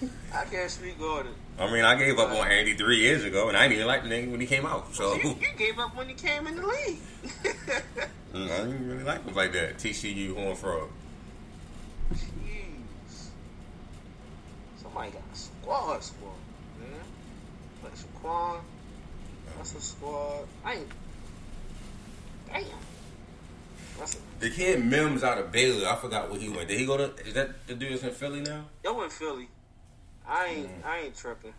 I 0.34 0.44
can't 0.44 0.70
speak 0.70 1.00
on 1.00 1.26
it. 1.28 1.32
I 1.58 1.72
mean, 1.72 1.84
I 1.84 1.94
gave 1.94 2.18
up 2.18 2.30
on 2.30 2.46
Andy 2.48 2.74
three 2.74 2.98
years 2.98 3.24
ago, 3.24 3.48
and 3.48 3.56
I 3.56 3.62
didn't 3.62 3.74
even 3.76 3.86
like 3.86 4.02
the 4.02 4.08
nigga 4.10 4.30
when 4.30 4.40
he 4.40 4.46
came 4.46 4.66
out. 4.66 4.94
So 4.94 5.14
You, 5.14 5.30
you 5.40 5.48
gave 5.56 5.78
up 5.78 5.96
when 5.96 6.08
he 6.08 6.14
came 6.14 6.46
in 6.46 6.56
the 6.56 6.66
league. 6.66 6.98
Mm, 8.34 8.50
I 8.50 8.56
didn't 8.58 8.86
really 8.88 9.04
like 9.04 9.24
him 9.24 9.34
like 9.34 9.52
that. 9.54 9.78
TCU 9.78 10.34
Horn 10.34 10.54
Frog. 10.56 10.90
Jeez. 12.12 13.28
Somebody 14.82 15.10
got 15.12 15.22
a 15.32 15.36
squad 15.36 16.02
squad, 16.04 16.34
man. 16.78 17.00
Like 17.82 17.94
Shaquan. 17.94 18.60
That's 19.56 19.74
a 19.74 19.80
squad. 19.80 20.46
I 20.66 20.74
ain't. 20.74 20.88
Damn. 22.52 22.64
The 24.38 24.50
kid 24.50 24.84
Mims 24.84 25.24
out 25.24 25.38
of 25.38 25.50
Baylor, 25.50 25.88
I 25.88 25.96
forgot 25.96 26.30
where 26.30 26.38
he 26.38 26.50
went. 26.50 26.68
Did 26.68 26.78
he 26.78 26.84
go 26.84 26.96
to? 26.98 27.04
Is 27.26 27.32
that 27.34 27.66
the 27.66 27.74
dude 27.74 27.92
that's 27.92 28.02
in 28.02 28.10
Philly 28.10 28.40
now? 28.42 28.66
Yo 28.84 29.00
in 29.02 29.08
Philly. 29.10 29.48
I 30.28 30.46
ain't. 30.46 30.68
I 30.84 30.98
ain't 31.00 31.16
tripping. 31.16 31.54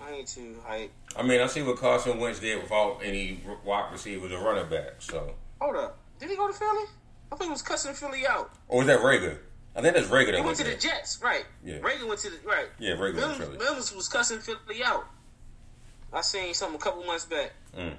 I 0.00 0.10
ain't 0.10 0.28
too 0.28 0.56
hype. 0.66 0.90
I 1.16 1.22
mean, 1.22 1.40
I 1.40 1.46
see 1.46 1.62
what 1.62 1.76
Carson 1.78 2.18
Wentz 2.18 2.40
did 2.40 2.60
without 2.60 3.00
any 3.04 3.40
wide 3.64 3.90
receivers 3.92 4.32
or 4.32 4.42
running 4.42 4.68
back. 4.68 4.94
So, 4.98 5.34
Hold 5.60 5.76
up. 5.76 5.98
Did 6.18 6.30
he 6.30 6.36
go 6.36 6.48
to 6.48 6.52
Philly? 6.52 6.84
I 7.32 7.36
think 7.36 7.48
he 7.48 7.52
was 7.52 7.62
cussing 7.62 7.94
Philly 7.94 8.26
out. 8.26 8.50
or 8.68 8.78
was 8.78 8.86
that 8.88 9.00
Reagor? 9.00 9.38
I 9.76 9.82
think 9.82 9.94
that's 9.94 10.08
Reagor 10.08 10.26
that 10.26 10.34
He 10.34 10.40
went 10.40 10.44
went 10.46 10.58
to 10.58 10.64
the. 10.64 10.76
Jets, 10.76 11.20
right? 11.22 11.44
Yeah. 11.64 11.78
Reagor 11.78 12.08
went 12.08 12.20
to 12.20 12.30
the 12.30 12.38
right. 12.46 12.66
Yeah, 12.78 12.92
Reagor 12.92 13.00
went 13.00 13.16
Mills, 13.16 13.36
to 13.36 13.42
Philly. 13.44 13.58
Mills 13.58 13.94
was 13.94 14.08
cussing 14.08 14.38
Philly 14.40 14.82
out. 14.84 15.06
I 16.12 16.20
seen 16.22 16.52
something 16.54 16.76
a 16.76 16.82
couple 16.82 17.04
months 17.04 17.24
back. 17.24 17.52
Mm. 17.76 17.94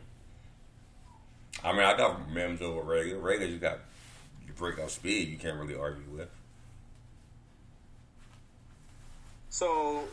I 1.63 1.71
mean, 1.71 1.81
I 1.81 1.97
got 1.97 2.29
Mims 2.31 2.61
over 2.61 2.81
Reagor. 2.81 3.21
Reagor, 3.21 3.51
you 3.51 3.57
got 3.57 3.79
you 4.45 4.53
break 4.53 4.79
out 4.79 4.91
speed. 4.91 5.29
You 5.29 5.38
can't 5.38 5.57
really 5.59 5.75
argue 5.75 6.03
with. 6.11 6.29
So, 9.49 10.03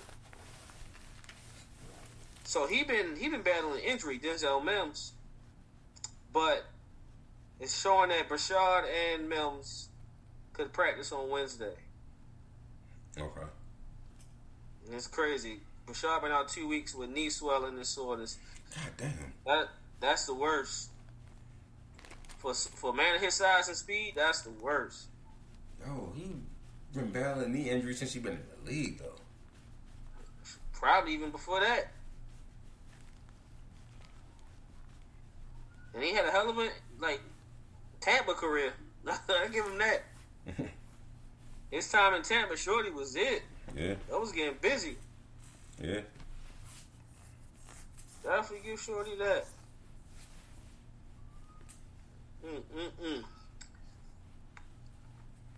so 2.44 2.66
he 2.66 2.82
been 2.82 3.16
he 3.16 3.28
been 3.28 3.42
battling 3.42 3.82
injury, 3.84 4.18
Denzel 4.18 4.64
Mims, 4.64 5.12
but 6.32 6.64
it's 7.60 7.78
showing 7.80 8.08
that 8.08 8.28
Breshad 8.28 8.84
and 8.88 9.28
Mims 9.28 9.88
could 10.54 10.72
practice 10.72 11.12
on 11.12 11.28
Wednesday. 11.28 11.74
Okay. 13.18 13.46
And 14.86 14.94
it's 14.94 15.06
crazy. 15.06 15.60
Breshad 15.86 16.22
been 16.22 16.32
out 16.32 16.48
two 16.48 16.66
weeks 16.66 16.94
with 16.94 17.10
knee 17.10 17.28
swelling 17.28 17.76
and 17.76 17.86
soreness. 17.86 18.38
God 18.74 18.92
damn. 18.96 19.32
That 19.44 19.68
that's 20.00 20.26
the 20.26 20.34
worst. 20.34 20.90
For 22.44 22.52
for 22.52 22.90
a 22.90 22.92
man 22.92 23.14
of 23.14 23.22
his 23.22 23.32
size 23.32 23.68
and 23.68 23.76
speed, 23.76 24.12
that's 24.16 24.42
the 24.42 24.50
worst. 24.50 25.06
Yo, 25.80 26.12
he 26.14 26.30
been 26.92 27.10
battling 27.10 27.54
knee 27.54 27.70
injury 27.70 27.94
since 27.94 28.12
he 28.12 28.20
been 28.20 28.32
in 28.34 28.42
the 28.62 28.70
league 28.70 28.98
though. 28.98 29.14
Probably 30.74 31.14
even 31.14 31.30
before 31.30 31.60
that. 31.60 31.86
And 35.94 36.02
he 36.02 36.12
had 36.12 36.26
a 36.26 36.30
hell 36.30 36.50
of 36.50 36.58
a 36.58 36.68
like 37.00 37.22
Tampa 38.02 38.34
career. 38.34 38.74
I 39.08 39.48
give 39.50 39.64
him 39.64 39.78
that. 39.78 40.02
His 41.70 41.90
time 41.90 42.12
in 42.12 42.22
Tampa, 42.22 42.58
Shorty 42.58 42.90
was 42.90 43.16
it. 43.16 43.42
Yeah, 43.74 43.94
That 44.10 44.20
was 44.20 44.32
getting 44.32 44.58
busy. 44.60 44.98
yeah. 45.82 46.00
Definitely 48.22 48.68
give 48.68 48.80
Shorty 48.80 49.16
that. 49.16 49.46
Mm 52.44 52.62
mm 52.76 53.22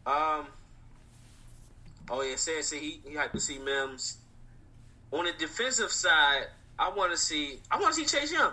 mm. 0.06 0.40
Um. 0.40 0.46
Oh 2.08 2.22
yeah, 2.22 2.36
said 2.36 2.64
say 2.64 2.78
he 2.78 3.00
he 3.06 3.14
had 3.14 3.32
to 3.32 3.40
see 3.40 3.58
Mims. 3.58 4.18
On 5.12 5.24
the 5.24 5.32
defensive 5.32 5.90
side, 5.90 6.46
I 6.78 6.90
want 6.90 7.10
to 7.12 7.16
see 7.18 7.58
I 7.70 7.80
want 7.80 7.94
to 7.94 8.00
see 8.04 8.06
Chase 8.18 8.32
Young 8.32 8.52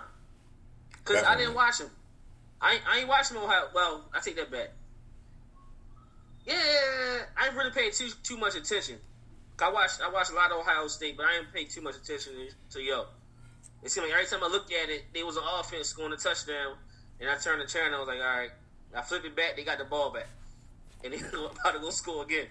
because 0.92 1.22
I 1.22 1.36
didn't 1.36 1.54
watch 1.54 1.80
him. 1.80 1.90
I 2.60 2.74
ain't- 2.74 2.82
I 2.88 2.98
ain't 3.00 3.08
watching 3.08 3.36
him. 3.36 3.42
Ohio. 3.44 3.68
Well, 3.74 4.04
I 4.14 4.20
take 4.20 4.36
that 4.36 4.50
back. 4.50 4.70
Yeah, 6.46 6.54
I 7.36 7.46
ain't 7.46 7.56
really 7.56 7.70
paid 7.70 7.92
too 7.92 8.08
too 8.22 8.36
much 8.36 8.54
attention. 8.56 8.98
I 9.60 9.70
watched 9.70 10.00
I 10.00 10.10
watched 10.10 10.30
a 10.32 10.34
lot 10.34 10.50
of 10.50 10.58
Ohio 10.58 10.88
State, 10.88 11.16
but 11.16 11.26
I 11.26 11.34
didn't 11.38 11.52
pay 11.52 11.64
too 11.64 11.80
much 11.82 11.96
attention 11.96 12.32
to 12.70 12.80
Yo. 12.82 13.06
It 13.82 13.90
seemed 13.90 14.06
like 14.06 14.14
every 14.14 14.26
time 14.26 14.42
I 14.42 14.48
looked 14.48 14.72
at 14.72 14.88
it, 14.88 15.04
there 15.12 15.24
was 15.26 15.36
an 15.36 15.44
offense 15.58 15.88
scoring 15.88 16.12
a 16.12 16.16
touchdown, 16.16 16.76
and 17.24 17.34
I 17.34 17.40
turned 17.40 17.62
the 17.62 17.66
channel. 17.66 17.96
I 17.96 17.98
was 18.00 18.08
like, 18.08 18.20
all 18.20 18.36
right. 18.36 18.50
I 18.94 19.00
flipped 19.00 19.24
it 19.24 19.34
back. 19.34 19.56
They 19.56 19.64
got 19.64 19.78
the 19.78 19.84
ball 19.84 20.10
back, 20.10 20.28
and 21.02 21.12
they 21.12 21.18
were 21.18 21.46
about 21.60 21.74
to 21.74 21.80
go 21.80 21.90
score 21.90 22.22
again. 22.22 22.46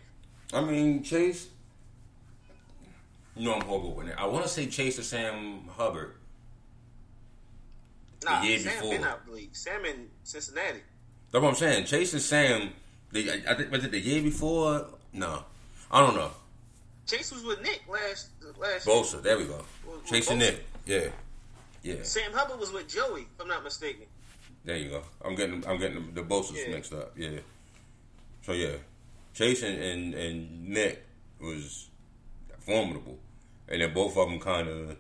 I 0.53 0.61
mean, 0.61 1.03
Chase. 1.03 1.47
You 3.35 3.49
know 3.49 3.55
I'm 3.55 3.61
horrible 3.61 3.93
with 3.93 4.09
it. 4.09 4.15
I 4.17 4.27
want 4.27 4.43
to 4.43 4.49
say 4.49 4.67
Chase 4.67 4.99
or 4.99 5.03
Sam 5.03 5.67
Hubbard. 5.75 6.15
Nah, 8.25 8.41
year 8.43 8.59
Sam 8.59 8.73
before. 8.73 8.91
been 8.91 9.03
out 9.03 9.25
the 9.25 9.31
league. 9.31 9.55
Sam 9.55 9.85
in 9.85 10.07
Cincinnati. 10.23 10.79
That's 11.31 11.41
what 11.41 11.49
I'm 11.49 11.55
saying. 11.55 11.85
Chase 11.85 12.13
and 12.13 12.21
Sam. 12.21 12.69
They, 13.11 13.29
I 13.47 13.53
think 13.55 13.71
was 13.71 13.83
it 13.83 13.91
the 13.91 13.99
year 13.99 14.21
before? 14.21 14.87
No, 15.13 15.43
I 15.91 15.99
don't 15.99 16.15
know. 16.15 16.31
Chase 17.07 17.31
was 17.31 17.43
with 17.43 17.61
Nick 17.61 17.83
last 17.89 18.29
last. 18.59 18.85
Bosa, 18.87 19.21
there 19.21 19.37
we 19.37 19.45
go. 19.45 19.63
Chase 20.05 20.29
and 20.29 20.39
Nick. 20.39 20.63
Yeah, 20.85 21.07
yeah. 21.81 21.95
Sam 22.03 22.31
Hubbard 22.33 22.59
was 22.59 22.71
with 22.71 22.87
Joey, 22.87 23.21
if 23.21 23.41
I'm 23.41 23.47
not 23.47 23.63
mistaken. 23.63 24.05
There 24.65 24.77
you 24.77 24.89
go. 24.89 25.03
I'm 25.23 25.35
getting 25.35 25.65
I'm 25.67 25.77
getting 25.77 26.13
the, 26.13 26.21
the 26.21 26.27
Bosa's 26.27 26.55
Yeah. 26.65 26.73
mixed 26.75 26.93
up. 26.93 27.11
Yeah. 27.17 27.39
So 28.41 28.53
yeah, 28.53 28.75
Chase 29.33 29.63
and, 29.63 29.81
and, 29.81 30.13
and 30.13 30.67
Nick 30.69 31.03
was 31.39 31.89
formidable, 32.59 33.17
and 33.69 33.81
then 33.81 33.93
both 33.93 34.17
of 34.17 34.29
them 34.29 34.39
kind 34.39 34.67
of 34.67 34.97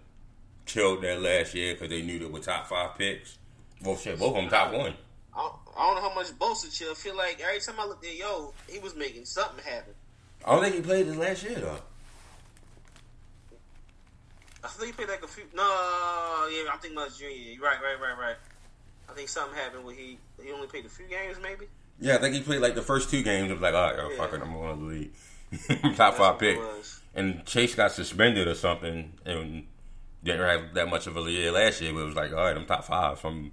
killed 0.65 1.03
that 1.03 1.21
last 1.21 1.53
year 1.53 1.73
because 1.73 1.89
they 1.89 2.01
knew 2.01 2.19
they 2.19 2.25
were 2.25 2.39
top 2.39 2.67
five 2.67 2.97
picks. 2.97 3.37
Well, 3.83 3.97
shit, 3.97 4.17
both 4.19 4.29
of 4.29 4.35
them 4.35 4.49
top 4.49 4.71
one. 4.73 4.93
I 5.35 5.39
don't, 5.41 5.55
I 5.77 5.85
don't 5.87 5.95
know 5.95 6.09
how 6.09 6.15
much 6.15 6.27
Bosa 6.39 6.73
chill. 6.73 6.91
I 6.91 6.93
feel 6.93 7.17
like 7.17 7.41
every 7.41 7.59
time 7.59 7.75
I 7.79 7.85
looked 7.85 8.05
at 8.05 8.15
Yo, 8.15 8.53
he 8.69 8.79
was 8.79 8.95
making 8.95 9.25
something 9.25 9.63
happen. 9.63 9.93
I 10.45 10.51
don't 10.55 10.63
think 10.63 10.75
he 10.75 10.81
played 10.81 11.07
this 11.07 11.17
last 11.17 11.43
year 11.43 11.55
though. 11.55 11.79
I 14.63 14.67
think 14.69 14.87
he 14.87 14.93
played 14.93 15.09
like 15.09 15.23
a 15.23 15.27
few. 15.27 15.43
No, 15.53 16.47
yeah, 16.51 16.69
I'm 16.71 16.79
thinking 16.79 16.97
about 16.97 17.13
junior. 17.17 17.59
Right, 17.61 17.77
right, 17.83 17.99
right, 18.01 18.17
right. 18.17 18.35
I 19.09 19.13
think 19.13 19.29
something 19.29 19.55
happened 19.57 19.85
where 19.85 19.95
he 19.95 20.17
he 20.41 20.51
only 20.51 20.67
played 20.67 20.85
a 20.85 20.89
few 20.89 21.07
games, 21.07 21.37
maybe. 21.41 21.65
Yeah, 21.99 22.15
I 22.15 22.17
think 22.17 22.35
he 22.35 22.41
played 22.41 22.61
like 22.61 22.75
the 22.75 22.81
first 22.81 23.09
two 23.09 23.23
games. 23.23 23.49
It 23.49 23.53
was 23.53 23.61
like, 23.61 23.73
all 23.73 23.83
right, 23.91 23.99
oh, 23.99 24.09
Yeah. 24.09 24.17
fuck 24.17 24.33
it, 24.33 24.41
I'm 24.41 24.53
going 24.53 24.79
to 24.79 24.85
the 24.85 24.91
league. 24.91 25.13
top 25.95 25.97
That's 25.97 26.17
five 26.17 26.39
pick. 26.39 26.59
And 27.15 27.45
Chase 27.45 27.75
got 27.75 27.91
suspended 27.91 28.47
or 28.47 28.55
something, 28.55 29.13
and 29.25 29.67
didn't 30.23 30.41
have 30.41 30.73
that 30.73 30.89
much 30.89 31.05
of 31.05 31.15
a 31.15 31.21
year 31.29 31.51
last 31.51 31.81
year. 31.81 31.93
But 31.93 31.99
it 31.99 32.05
was 32.05 32.15
like, 32.15 32.31
all 32.31 32.39
right, 32.43 32.57
I'm 32.57 32.65
top 32.65 32.85
five, 32.85 33.19
so 33.19 33.29
I'm 33.29 33.51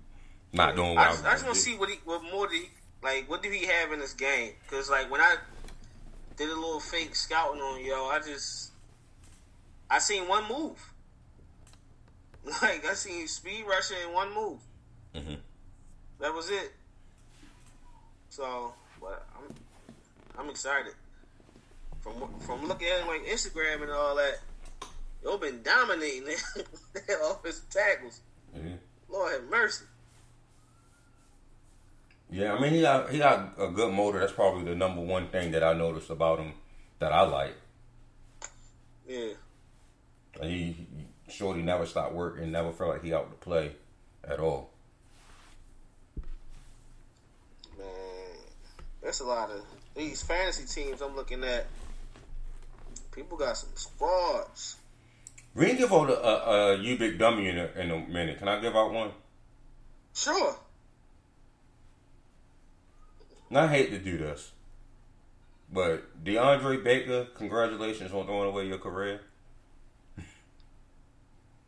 not 0.52 0.77
doing 0.77 0.94
well. 0.94 1.05
I 1.05 1.09
I, 1.09 1.12
just, 1.12 1.24
I 1.27 1.31
just 1.32 1.44
want 1.44 1.56
to 1.56 1.60
see 1.60 1.77
what 1.77 1.90
he, 1.90 1.97
what 2.05 2.22
more 2.22 2.48
did 2.48 2.62
he, 2.62 2.70
like, 3.02 3.28
what 3.28 3.43
did 3.43 3.52
he 3.52 3.66
have 3.66 3.93
in 3.93 4.01
this 4.01 4.14
game? 4.14 4.52
Because 4.62 4.89
like 4.89 5.10
when 5.10 5.20
I 5.20 5.36
did 6.36 6.48
a 6.48 6.55
little 6.55 6.81
fake 6.81 7.14
scouting 7.14 7.60
on 7.60 7.85
yo, 7.85 8.06
I 8.06 8.20
just 8.20 8.70
I 9.90 9.98
seen 9.98 10.27
one 10.28 10.48
move. 10.48 10.93
Like 12.62 12.86
I 12.86 12.94
seen 12.94 13.28
speed 13.28 13.64
rushing 13.68 13.98
in 14.06 14.14
one 14.14 14.35
move. 14.35 14.60
Mhm. 15.15 15.39
That 16.20 16.35
was 16.35 16.51
it. 16.51 16.73
So, 18.28 18.73
but 19.01 19.27
I'm 19.37 19.55
I'm 20.39 20.51
excited 20.51 20.95
from 22.01 22.39
from 22.41 22.66
looking 22.69 22.89
at 22.89 23.01
him 23.01 23.09
like 23.09 23.24
Instagram 23.27 23.82
and 23.82 23.91
all 23.91 24.16
that. 24.16 24.39
Yo 25.23 25.37
been 25.37 25.62
dominating 25.62 26.24
their 26.24 26.37
offensive 27.31 27.69
tackles. 27.70 28.20
Mhm. 28.57 28.78
Lord 29.09 29.32
have 29.32 29.45
mercy. 29.51 29.85
Yeah, 32.31 32.55
I 32.55 32.61
mean 32.61 32.73
he 32.74 32.81
got 32.82 33.11
he 33.11 33.19
got 33.19 33.55
a 33.59 33.69
good 33.69 33.93
motor. 33.93 34.20
That's 34.20 34.32
probably 34.32 34.65
the 34.65 34.77
number 34.77 35.01
one 35.03 35.28
thing 35.28 35.51
that 35.53 35.65
I 35.65 35.73
noticed 35.74 36.11
about 36.11 36.39
him 36.39 36.53
that 37.01 37.12
I 37.12 37.23
like. 37.23 37.55
Yeah. 39.09 39.32
He, 40.41 40.73
he 40.73 40.87
Shorty 41.28 41.62
never 41.62 41.85
stopped 41.87 42.15
working, 42.15 42.51
never 42.53 42.73
felt 42.73 42.91
like 42.91 43.03
he 43.03 43.12
out 43.12 43.31
to 43.31 43.37
play 43.37 43.73
at 44.23 44.39
all. 44.39 44.70
Man, 47.77 47.87
that's 49.11 49.19
a 49.19 49.24
lot 49.24 49.51
of 49.51 49.61
these 49.97 50.23
fantasy 50.23 50.65
teams 50.65 51.01
I'm 51.01 51.16
looking 51.16 51.43
at. 51.43 51.66
People 53.11 53.37
got 53.37 53.57
some 53.57 53.70
squads. 53.74 54.77
We 55.53 55.66
can 55.66 55.78
give 55.78 55.93
out 55.93 56.11
a 56.11 56.78
you 56.81 56.97
Big 56.97 57.19
Dummy 57.19 57.49
in 57.49 57.59
a, 57.59 57.70
in 57.74 57.91
a 57.91 57.99
minute. 58.07 58.39
Can 58.39 58.47
I 58.47 58.61
give 58.61 58.77
out 58.77 58.93
one? 58.93 59.11
Sure. 60.15 60.55
And 63.49 63.59
I 63.59 63.66
hate 63.66 63.91
to 63.91 63.99
do 63.99 64.16
this, 64.16 64.53
but 65.73 66.23
DeAndre 66.23 66.85
Baker, 66.85 67.27
congratulations 67.35 68.12
on 68.12 68.27
throwing 68.27 68.49
away 68.49 68.69
your 68.69 68.78
career. 68.78 69.23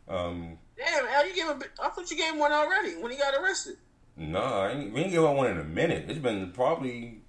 um, 0.09 0.59
Damn, 0.77 1.07
how 1.09 1.25
you 1.25 1.35
give 1.35 1.49
him. 1.49 1.61
I 1.83 1.89
thought 1.89 2.09
you 2.09 2.17
gave 2.17 2.35
him 2.35 2.39
one 2.39 2.53
already 2.53 2.93
when 3.03 3.11
he 3.11 3.19
got 3.19 3.35
arrested. 3.35 3.79
no, 4.17 4.39
I 4.39 4.77
we 4.77 4.91
didn't 4.91 5.11
give 5.11 5.25
out 5.25 5.35
one 5.35 5.51
in 5.51 5.59
a 5.59 5.65
minute. 5.65 6.05
It's 6.09 6.21
been 6.21 6.53
probably 6.53 7.22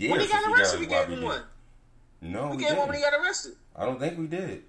years 0.00 0.12
when 0.12 0.20
he 0.20 0.28
got 0.28 0.52
arrested, 0.52 0.80
we 0.80 0.86
got 0.86 1.08
gave 1.08 1.18
him 1.18 1.24
one. 1.24 1.42
No, 2.20 2.50
We 2.50 2.56
we 2.56 2.62
gave 2.62 2.72
him 2.72 2.78
one 2.78 2.88
when 2.88 2.96
he 2.96 3.02
got 3.02 3.14
arrested. 3.14 3.54
I 3.76 3.84
don't 3.84 3.98
think 3.98 4.18
we 4.18 4.26
did. 4.26 4.62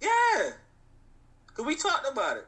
Yeah. 0.00 0.50
Cause 1.54 1.66
we 1.66 1.76
talked 1.76 2.10
about 2.10 2.38
it. 2.38 2.46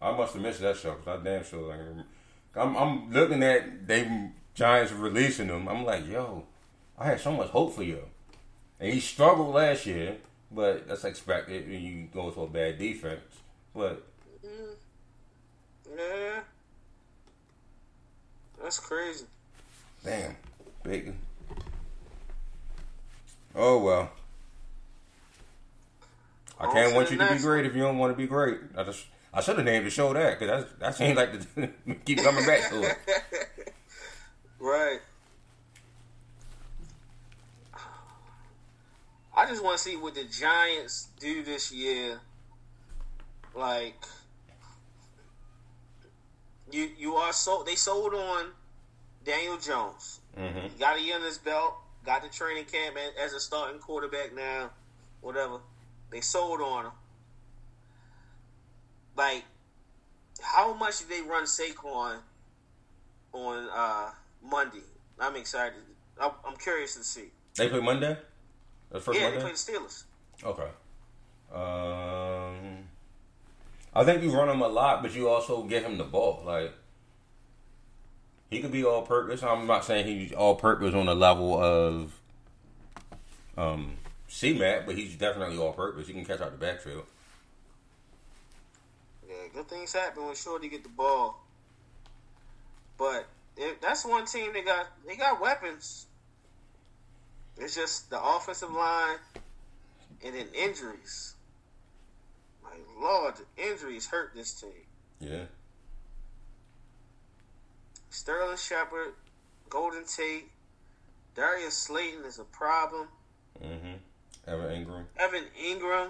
I 0.00 0.16
must 0.16 0.34
have 0.34 0.42
missed 0.42 0.60
that 0.60 0.76
show 0.76 0.94
because 0.94 1.20
I 1.20 1.24
damn 1.24 1.44
sure. 1.44 1.68
Like, 1.68 1.80
I'm, 2.54 2.76
I'm 2.76 3.12
looking 3.12 3.42
at 3.42 3.86
they 3.86 4.30
Giants 4.54 4.92
releasing 4.92 5.48
him. 5.48 5.68
I'm 5.68 5.84
like, 5.84 6.06
yo, 6.08 6.44
I 6.96 7.06
had 7.06 7.20
so 7.20 7.32
much 7.32 7.48
hope 7.50 7.74
for 7.74 7.82
you. 7.82 8.00
And 8.80 8.92
he 8.92 9.00
struggled 9.00 9.54
last 9.54 9.86
year, 9.86 10.16
but 10.50 10.86
that's 10.86 11.04
expected 11.04 11.68
when 11.68 11.80
you 11.80 12.08
go 12.12 12.30
to 12.30 12.42
a 12.42 12.46
bad 12.48 12.78
defense. 12.78 13.20
But 13.74 14.04
mm-hmm. 14.44 15.98
Yeah. 15.98 16.40
That's 18.62 18.78
crazy. 18.78 19.26
Damn, 20.04 20.36
bacon. 20.82 21.18
Oh 23.54 23.78
well. 23.78 24.10
I 26.60 26.66
On 26.66 26.72
can't 26.72 26.94
want 26.94 27.10
you 27.10 27.18
to 27.18 27.32
be 27.32 27.38
great 27.38 27.66
if 27.66 27.74
you 27.74 27.82
don't 27.82 27.98
want 27.98 28.12
to 28.12 28.16
be 28.16 28.26
great. 28.26 28.58
I 28.76 28.84
just 28.84 29.06
I 29.32 29.40
should 29.40 29.56
have 29.56 29.64
named 29.64 29.86
the 29.86 29.90
show 29.90 30.12
that 30.12 30.38
because 30.38 30.64
that 30.64 30.80
that 30.80 30.94
seems 30.94 31.16
like 31.16 31.32
the, 31.32 31.70
keep 32.04 32.22
coming 32.22 32.44
back 32.46 32.70
to 32.70 32.82
it. 32.82 32.98
Right. 34.60 34.98
I 39.36 39.46
just 39.46 39.62
want 39.62 39.78
to 39.78 39.82
see 39.82 39.96
what 39.96 40.16
the 40.16 40.24
Giants 40.24 41.08
do 41.20 41.44
this 41.44 41.70
year. 41.70 42.20
Like, 43.54 43.94
you 46.72 46.90
you 46.98 47.14
are 47.14 47.32
so 47.32 47.62
they 47.64 47.76
sold 47.76 48.14
on 48.14 48.46
Daniel 49.28 49.58
Jones. 49.58 50.20
hmm 50.34 50.66
He 50.72 50.78
got 50.78 50.96
a 50.98 51.02
year 51.02 51.16
on 51.16 51.22
his 51.22 51.36
belt. 51.36 51.74
Got 52.06 52.22
the 52.22 52.28
training 52.30 52.64
camp 52.64 52.96
as 53.22 53.34
a 53.34 53.40
starting 53.40 53.78
quarterback 53.78 54.34
now. 54.34 54.70
Whatever. 55.20 55.58
They 56.10 56.22
sold 56.22 56.62
on 56.62 56.86
him. 56.86 56.92
Like, 59.14 59.44
how 60.40 60.72
much 60.72 61.00
did 61.00 61.08
they 61.10 61.20
run 61.20 61.44
Saquon 61.44 62.20
on 63.32 63.68
uh, 63.70 64.10
Monday? 64.42 64.84
I'm 65.20 65.36
excited. 65.36 65.74
I'm, 66.18 66.30
I'm 66.46 66.56
curious 66.56 66.94
to 66.96 67.04
see. 67.04 67.24
They 67.56 67.68
play 67.68 67.80
Monday. 67.80 68.16
That's 68.90 69.04
first 69.04 69.20
yeah, 69.20 69.30
they 69.30 69.38
play 69.38 69.50
the 69.50 69.56
Steelers. 69.56 70.04
Okay. 70.42 70.70
Um, 71.52 72.78
I 73.92 74.04
think 74.04 74.22
you 74.22 74.30
run 74.32 74.48
him 74.48 74.62
a 74.62 74.68
lot, 74.68 75.02
but 75.02 75.14
you 75.14 75.28
also 75.28 75.64
get 75.64 75.82
him 75.82 75.98
the 75.98 76.04
ball. 76.04 76.42
Like 76.46 76.72
he 78.50 78.60
could 78.60 78.72
be 78.72 78.84
all 78.84 79.02
purpose. 79.02 79.42
I'm 79.42 79.66
not 79.66 79.84
saying 79.84 80.06
he's 80.06 80.32
all 80.32 80.54
purpose 80.56 80.94
on 80.94 81.06
the 81.06 81.14
level 81.14 81.62
of 81.62 82.12
um 83.56 83.96
C-Mac, 84.28 84.86
but 84.86 84.94
he's 84.94 85.16
definitely 85.16 85.58
all 85.58 85.72
purpose. 85.72 86.06
He 86.06 86.12
can 86.12 86.24
catch 86.24 86.40
out 86.40 86.52
the 86.52 86.58
backfield. 86.58 87.04
Yeah, 89.28 89.34
good 89.54 89.68
things 89.68 89.92
happen 89.92 90.26
when 90.26 90.34
Shorty 90.34 90.68
get 90.68 90.82
the 90.82 90.90
ball. 90.90 91.42
But 92.98 93.26
if, 93.56 93.80
that's 93.80 94.04
one 94.04 94.26
team 94.26 94.52
they 94.52 94.62
got. 94.62 94.86
They 95.06 95.16
got 95.16 95.40
weapons. 95.40 96.06
It's 97.56 97.74
just 97.74 98.10
the 98.10 98.22
offensive 98.22 98.70
line 98.70 99.16
and 100.24 100.34
then 100.34 100.46
injuries. 100.54 101.34
My 102.62 102.70
lord, 103.00 103.34
the 103.36 103.70
injuries 103.70 104.06
hurt 104.06 104.32
this 104.34 104.52
team. 104.60 104.70
Yeah. 105.20 105.44
Sterling 108.18 108.56
Shepard, 108.56 109.14
Golden 109.70 110.04
Tate, 110.04 110.50
Darius 111.36 111.76
Slayton 111.76 112.24
is 112.24 112.40
a 112.40 112.44
problem. 112.44 113.06
Mm-hmm. 113.62 113.94
Evan 114.44 114.66
Engram. 114.66 115.04
Evan 115.16 115.44
Engram, 115.64 116.08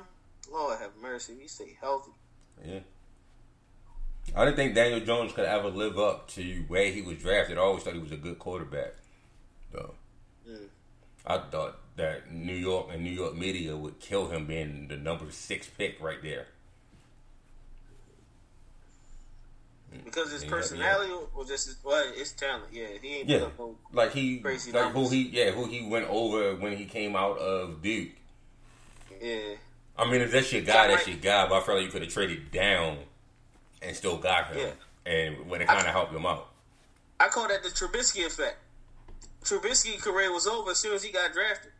Lord 0.50 0.78
have 0.80 0.92
mercy, 1.02 1.34
he 1.38 1.48
stay 1.48 1.76
healthy. 1.78 2.12
Yeah. 2.64 2.80
I 4.34 4.46
didn't 4.46 4.56
think 4.56 4.74
Daniel 4.74 5.00
Jones 5.00 5.34
could 5.34 5.44
ever 5.44 5.68
live 5.68 5.98
up 5.98 6.28
to 6.28 6.64
where 6.68 6.90
he 6.90 7.02
was 7.02 7.18
drafted. 7.18 7.58
I 7.58 7.60
always 7.60 7.82
thought 7.82 7.92
he 7.92 8.00
was 8.00 8.12
a 8.12 8.16
good 8.16 8.38
quarterback. 8.38 8.94
Though. 9.70 9.94
Mm. 10.48 10.68
I 11.26 11.38
thought 11.50 11.78
that 11.96 12.32
New 12.32 12.54
York 12.54 12.88
and 12.90 13.04
New 13.04 13.10
York 13.10 13.36
media 13.36 13.76
would 13.76 14.00
kill 14.00 14.28
him 14.28 14.46
being 14.46 14.88
the 14.88 14.96
number 14.96 15.30
six 15.30 15.68
pick 15.68 16.00
right 16.00 16.22
there. 16.22 16.46
Because 20.04 20.30
his 20.32 20.44
personality 20.44 21.12
was 21.34 21.48
just 21.48 21.66
his, 21.66 21.76
well, 21.82 22.12
his 22.12 22.32
talent. 22.32 22.64
Yeah, 22.72 22.86
he 23.00 23.16
ain't 23.16 23.28
Yeah, 23.28 23.38
up 23.38 23.60
like 23.92 24.12
he, 24.12 24.38
Crazy 24.38 24.72
like 24.72 24.92
who 24.92 25.08
he, 25.08 25.22
yeah, 25.28 25.50
who 25.50 25.64
he 25.66 25.86
went 25.86 26.08
over 26.08 26.56
when 26.56 26.76
he 26.76 26.84
came 26.84 27.16
out 27.16 27.38
of 27.38 27.82
Duke. 27.82 28.10
Yeah, 29.20 29.54
I 29.96 30.10
mean, 30.10 30.20
if 30.20 30.30
that's 30.30 30.52
your 30.52 30.62
guy, 30.62 30.88
Yeah, 30.88 30.88
that's 30.88 31.08
your 31.08 31.16
guy. 31.16 31.48
But 31.48 31.62
I 31.62 31.66
feel 31.66 31.74
like 31.76 31.84
you 31.84 31.90
could 31.90 32.02
have 32.02 32.12
traded 32.12 32.50
down 32.50 32.98
and 33.82 33.96
still 33.96 34.18
got 34.18 34.52
him, 34.52 34.72
and 35.06 35.48
when 35.48 35.62
it 35.62 35.68
kind 35.68 35.86
of 35.86 35.92
helped 35.92 36.14
him 36.14 36.26
out. 36.26 36.48
I 37.20 37.28
call 37.28 37.48
that 37.48 37.62
the 37.62 37.70
Trubisky 37.70 38.26
effect. 38.26 38.58
Trubisky 39.42 40.00
career 40.00 40.32
was 40.32 40.46
over 40.46 40.70
as 40.70 40.78
soon 40.78 40.94
as 40.94 41.02
he 41.02 41.10
got 41.10 41.32
drafted. 41.32 41.72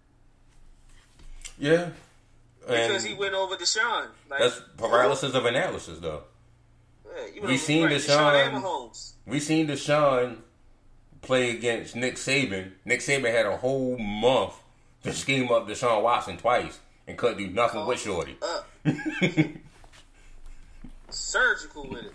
Yeah. 1.58 1.90
Because 2.66 3.04
he 3.04 3.14
went 3.14 3.34
over 3.34 3.56
Deshaun. 3.56 4.08
Like, 4.30 4.40
that's 4.40 4.60
paralysis 4.76 5.34
of 5.34 5.44
analysis, 5.44 5.98
though. 6.00 6.22
Yeah, 7.34 7.46
we 7.46 7.56
seen 7.56 7.88
Deshaun. 7.88 8.62
Deshaun 8.62 9.12
we 9.26 9.40
seen 9.40 9.66
Deshaun 9.66 10.38
play 11.20 11.50
against 11.50 11.96
Nick 11.96 12.16
Saban. 12.16 12.72
Nick 12.84 13.00
Saban 13.00 13.30
had 13.30 13.46
a 13.46 13.56
whole 13.56 13.98
month 13.98 14.54
to 15.02 15.12
scheme 15.12 15.50
up 15.50 15.68
Deshaun 15.68 16.02
Watson 16.02 16.36
twice 16.36 16.78
and 17.06 17.16
couldn't 17.16 17.38
do 17.38 17.48
nothing 17.48 17.86
with 17.86 18.00
Shorty. 18.00 18.36
Surgical 21.10 21.88
with 21.88 22.04
it. 22.06 22.12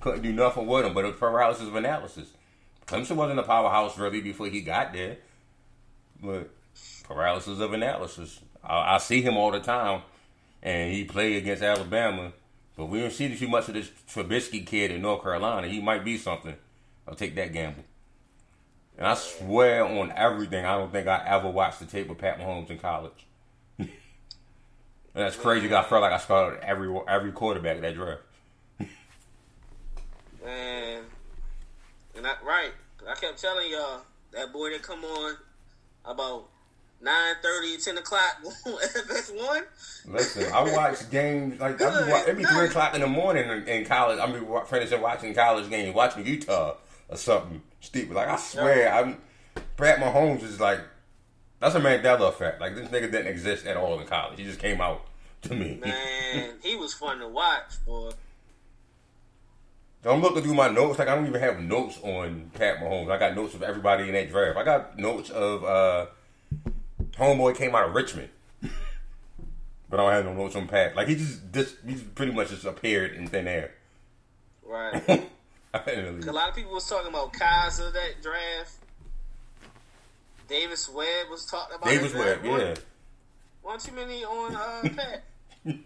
Couldn't 0.00 0.22
do 0.22 0.32
nothing 0.32 0.66
with 0.66 0.84
him, 0.84 0.92
but 0.92 1.04
it 1.04 1.08
was 1.08 1.16
paralysis 1.16 1.66
of 1.66 1.76
analysis. 1.76 2.28
Clemson 2.86 3.16
wasn't 3.16 3.40
a 3.40 3.44
powerhouse 3.44 3.96
really 3.96 4.20
before 4.20 4.48
he 4.48 4.60
got 4.60 4.92
there, 4.92 5.16
but 6.22 6.50
paralysis 7.04 7.60
of 7.60 7.72
analysis. 7.72 8.40
I, 8.62 8.96
I 8.96 8.98
see 8.98 9.22
him 9.22 9.36
all 9.36 9.50
the 9.50 9.60
time, 9.60 10.02
and 10.62 10.92
he 10.92 11.04
played 11.04 11.36
against 11.36 11.62
Alabama, 11.62 12.32
but 12.76 12.86
we 12.86 13.00
don't 13.00 13.12
see 13.12 13.34
too 13.36 13.48
much 13.48 13.68
of 13.68 13.74
this 13.74 13.90
Trubisky 14.08 14.66
kid 14.66 14.90
in 14.90 15.02
North 15.02 15.22
Carolina. 15.22 15.68
He 15.68 15.80
might 15.80 16.04
be 16.04 16.18
something. 16.18 16.54
I'll 17.06 17.14
take 17.14 17.34
that 17.36 17.52
gamble. 17.52 17.84
And 18.96 19.06
I 19.06 19.14
swear 19.14 19.84
on 19.84 20.12
everything, 20.12 20.64
I 20.64 20.76
don't 20.76 20.92
think 20.92 21.08
I 21.08 21.22
ever 21.26 21.50
watched 21.50 21.80
the 21.80 21.86
tape 21.86 22.10
of 22.10 22.18
Pat 22.18 22.38
Mahomes 22.38 22.70
in 22.70 22.78
college. 22.78 23.26
and 23.78 23.88
that's 25.14 25.36
crazy. 25.36 25.72
I 25.74 25.82
felt 25.82 26.02
like 26.02 26.12
I 26.12 26.18
started 26.18 26.62
every 26.62 26.96
every 27.08 27.32
quarterback 27.32 27.80
that 27.80 27.94
draft. 27.94 28.22
Man, 30.44 31.02
and 32.16 32.26
I, 32.26 32.34
right, 32.44 32.72
I 33.08 33.14
kept 33.14 33.40
telling 33.40 33.70
y'all 33.70 34.02
that 34.32 34.52
boy 34.52 34.70
that 34.70 34.82
come 34.82 35.02
on 35.04 35.36
about 36.04 36.50
9 37.04 37.34
30, 37.42 37.76
10 37.76 37.98
o'clock 37.98 38.38
FS 38.66 39.30
one. 39.36 39.62
Listen, 40.06 40.52
I 40.52 40.62
watch 40.72 41.10
games 41.10 41.60
like 41.60 41.80
I 41.80 42.04
be, 42.04 42.10
watch, 42.10 42.28
it 42.28 42.38
be 42.38 42.44
three 42.44 42.64
o'clock 42.66 42.94
in 42.94 43.02
the 43.02 43.06
morning 43.06 43.48
in, 43.48 43.68
in 43.68 43.84
college. 43.84 44.18
I 44.18 44.26
be 44.26 44.40
finishing 44.66 45.00
watching 45.02 45.34
college 45.34 45.68
games, 45.68 45.94
watching 45.94 46.26
Utah 46.26 46.76
or 47.08 47.16
something 47.16 47.60
stupid. 47.80 48.14
Like 48.14 48.28
I 48.28 48.36
swear, 48.36 48.92
I'm 48.92 49.18
Pat 49.76 49.98
Mahomes 49.98 50.42
is 50.42 50.58
like 50.58 50.80
that's 51.60 51.74
a 51.74 51.80
Mandela 51.80 52.30
effect. 52.30 52.60
Like 52.60 52.74
this 52.74 52.88
nigga 52.88 53.12
didn't 53.12 53.26
exist 53.26 53.66
at 53.66 53.76
all 53.76 54.00
in 54.00 54.06
college. 54.06 54.38
He 54.38 54.44
just 54.44 54.58
came 54.58 54.80
out 54.80 55.06
to 55.42 55.54
me. 55.54 55.78
Man, 55.84 56.50
he 56.62 56.74
was 56.76 56.94
fun 56.94 57.18
to 57.18 57.28
watch, 57.28 57.84
boy. 57.84 58.12
I'm 60.06 60.20
looking 60.20 60.42
through 60.42 60.54
my 60.54 60.68
notes. 60.68 60.98
Like 60.98 61.08
I 61.08 61.14
don't 61.14 61.26
even 61.26 61.40
have 61.40 61.60
notes 61.60 61.98
on 62.02 62.50
Pat 62.54 62.78
Mahomes. 62.78 63.10
I 63.10 63.18
got 63.18 63.34
notes 63.34 63.54
of 63.54 63.62
everybody 63.62 64.04
in 64.04 64.12
that 64.14 64.30
draft. 64.30 64.56
I 64.56 64.64
got 64.64 64.98
notes 64.98 65.30
of 65.30 65.64
uh 65.64 66.06
Homeboy 67.18 67.56
came 67.56 67.74
out 67.74 67.88
of 67.88 67.94
Richmond. 67.94 68.28
but 68.62 70.00
I 70.00 70.02
don't 70.02 70.12
have 70.12 70.24
no 70.24 70.42
notes 70.42 70.56
on 70.56 70.66
Pat. 70.66 70.96
Like 70.96 71.08
he 71.08 71.16
just 71.16 71.52
this 71.52 71.76
he 71.86 71.94
pretty 71.94 72.32
much 72.32 72.48
just 72.50 72.64
appeared 72.64 73.14
in 73.14 73.26
thin 73.28 73.46
air. 73.46 73.72
Right. 74.66 74.94
a 75.74 76.32
lot 76.32 76.48
of 76.48 76.54
people 76.54 76.72
was 76.72 76.88
talking 76.88 77.08
about 77.08 77.32
Kizer 77.32 77.92
that 77.92 78.22
draft. 78.22 78.76
Davis 80.48 80.88
Webb 80.88 81.30
was 81.30 81.46
talking 81.46 81.76
about 81.76 81.88
Davis 81.88 82.14
Webb, 82.14 82.40
yeah. 82.44 82.74
One 83.62 83.78
too 83.78 83.92
many 83.92 84.24
on 84.24 84.54
uh, 84.54 84.88
Pat. 84.94 85.24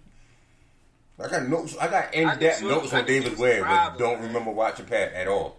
I 1.21 1.29
got 1.29 1.49
notes. 1.49 1.77
I 1.79 1.89
got 1.89 2.15
in 2.15 2.27
depth 2.39 2.63
notes 2.63 2.93
on 2.93 3.05
Davis 3.05 3.39
Webb, 3.39 3.65
but 3.65 3.99
don't 3.99 4.21
remember 4.23 4.51
watching 4.51 4.87
Pat 4.87 5.13
at 5.13 5.29
all. 5.29 5.59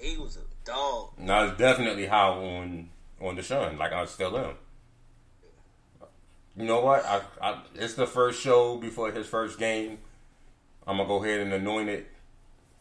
he 0.00 0.16
was 0.16 0.36
a 0.36 0.40
dog. 0.64 1.10
No, 1.18 1.48
it's 1.48 1.58
definitely 1.58 2.06
how 2.06 2.32
on 2.32 2.88
on 3.20 3.36
Deshaun. 3.36 3.78
Like 3.78 3.92
I 3.92 4.04
still 4.06 4.36
am. 4.38 4.54
You 6.56 6.64
know 6.64 6.80
what? 6.80 7.04
I, 7.04 7.20
I, 7.40 7.62
it's 7.74 7.94
the 7.94 8.06
first 8.06 8.40
show 8.40 8.76
before 8.76 9.12
his 9.12 9.26
first 9.26 9.58
game. 9.58 9.98
I'm 10.86 10.96
gonna 10.96 11.08
go 11.08 11.22
ahead 11.22 11.40
and 11.40 11.52
anoint 11.52 11.88
it 11.88 12.10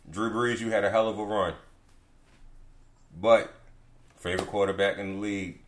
Drew 0.09 0.31
Brees, 0.31 0.59
you 0.59 0.71
had 0.71 0.83
a 0.83 0.89
hell 0.89 1.07
of 1.07 1.19
a 1.19 1.23
run. 1.23 1.53
But 3.19 3.53
favorite 4.17 4.47
quarterback 4.47 4.97
in 4.97 5.15
the 5.15 5.19
league, 5.19 5.59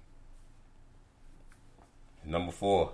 number 2.25 2.51
four. 2.51 2.93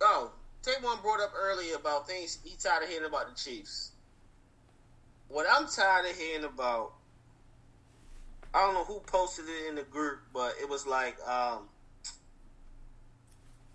Oh, 0.00 0.30
Tavon 0.62 1.02
brought 1.02 1.20
up 1.20 1.32
earlier 1.36 1.74
about 1.74 2.06
things 2.06 2.38
he 2.44 2.54
tired 2.56 2.84
of 2.84 2.88
hearing 2.88 3.06
about 3.06 3.28
the 3.28 3.34
Chiefs. 3.34 3.92
What 5.28 5.46
I'm 5.50 5.66
tired 5.66 6.08
of 6.08 6.16
hearing 6.16 6.44
about, 6.44 6.92
I 8.56 8.60
don't 8.60 8.72
know 8.72 8.84
who 8.84 9.00
posted 9.00 9.44
it 9.44 9.68
in 9.68 9.74
the 9.74 9.82
group, 9.82 10.20
but 10.32 10.54
it 10.58 10.66
was 10.66 10.86
like, 10.86 11.18
um, 11.28 11.68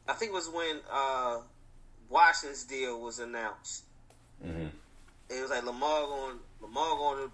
I 0.10 0.14
think 0.14 0.32
it 0.32 0.34
was 0.34 0.50
when 0.50 0.80
uh, 0.92 1.42
Washington's 2.10 2.64
deal 2.64 3.00
was 3.00 3.20
announced. 3.20 3.84
Mm-hmm. 4.44 4.70
It 5.30 5.40
was 5.40 5.52
like 5.52 5.64
Lamar 5.64 6.08
going 6.08 6.38
Lamar 6.62 6.98
going 6.98 7.30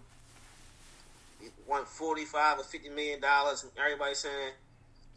to 1.41 1.51
want 1.65 1.87
forty 1.87 2.25
five 2.25 2.59
or 2.59 2.65
fifty 2.65 2.89
million 2.89 3.21
dollars, 3.21 3.63
and 3.63 3.71
everybody 3.81 4.13
saying 4.13 4.51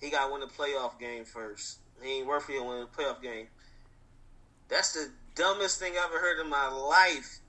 he 0.01 0.09
got 0.09 0.29
to 0.29 0.33
win 0.33 0.41
the 0.41 0.47
playoff 0.47 1.01
game 1.01 1.25
first. 1.25 1.79
He 2.01 2.19
ain't 2.19 2.29
worth 2.29 2.49
it 2.49 2.59
to 2.59 2.63
win 2.63 2.81
the 2.81 2.87
playoff 2.87 3.21
game. 3.21 3.49
That's 4.69 4.93
the 4.93 5.11
dumbest 5.35 5.81
thing 5.81 5.95
I've 5.99 6.11
ever 6.11 6.21
heard 6.21 6.41
in 6.41 6.49
my 6.49 6.69
life. 6.69 7.41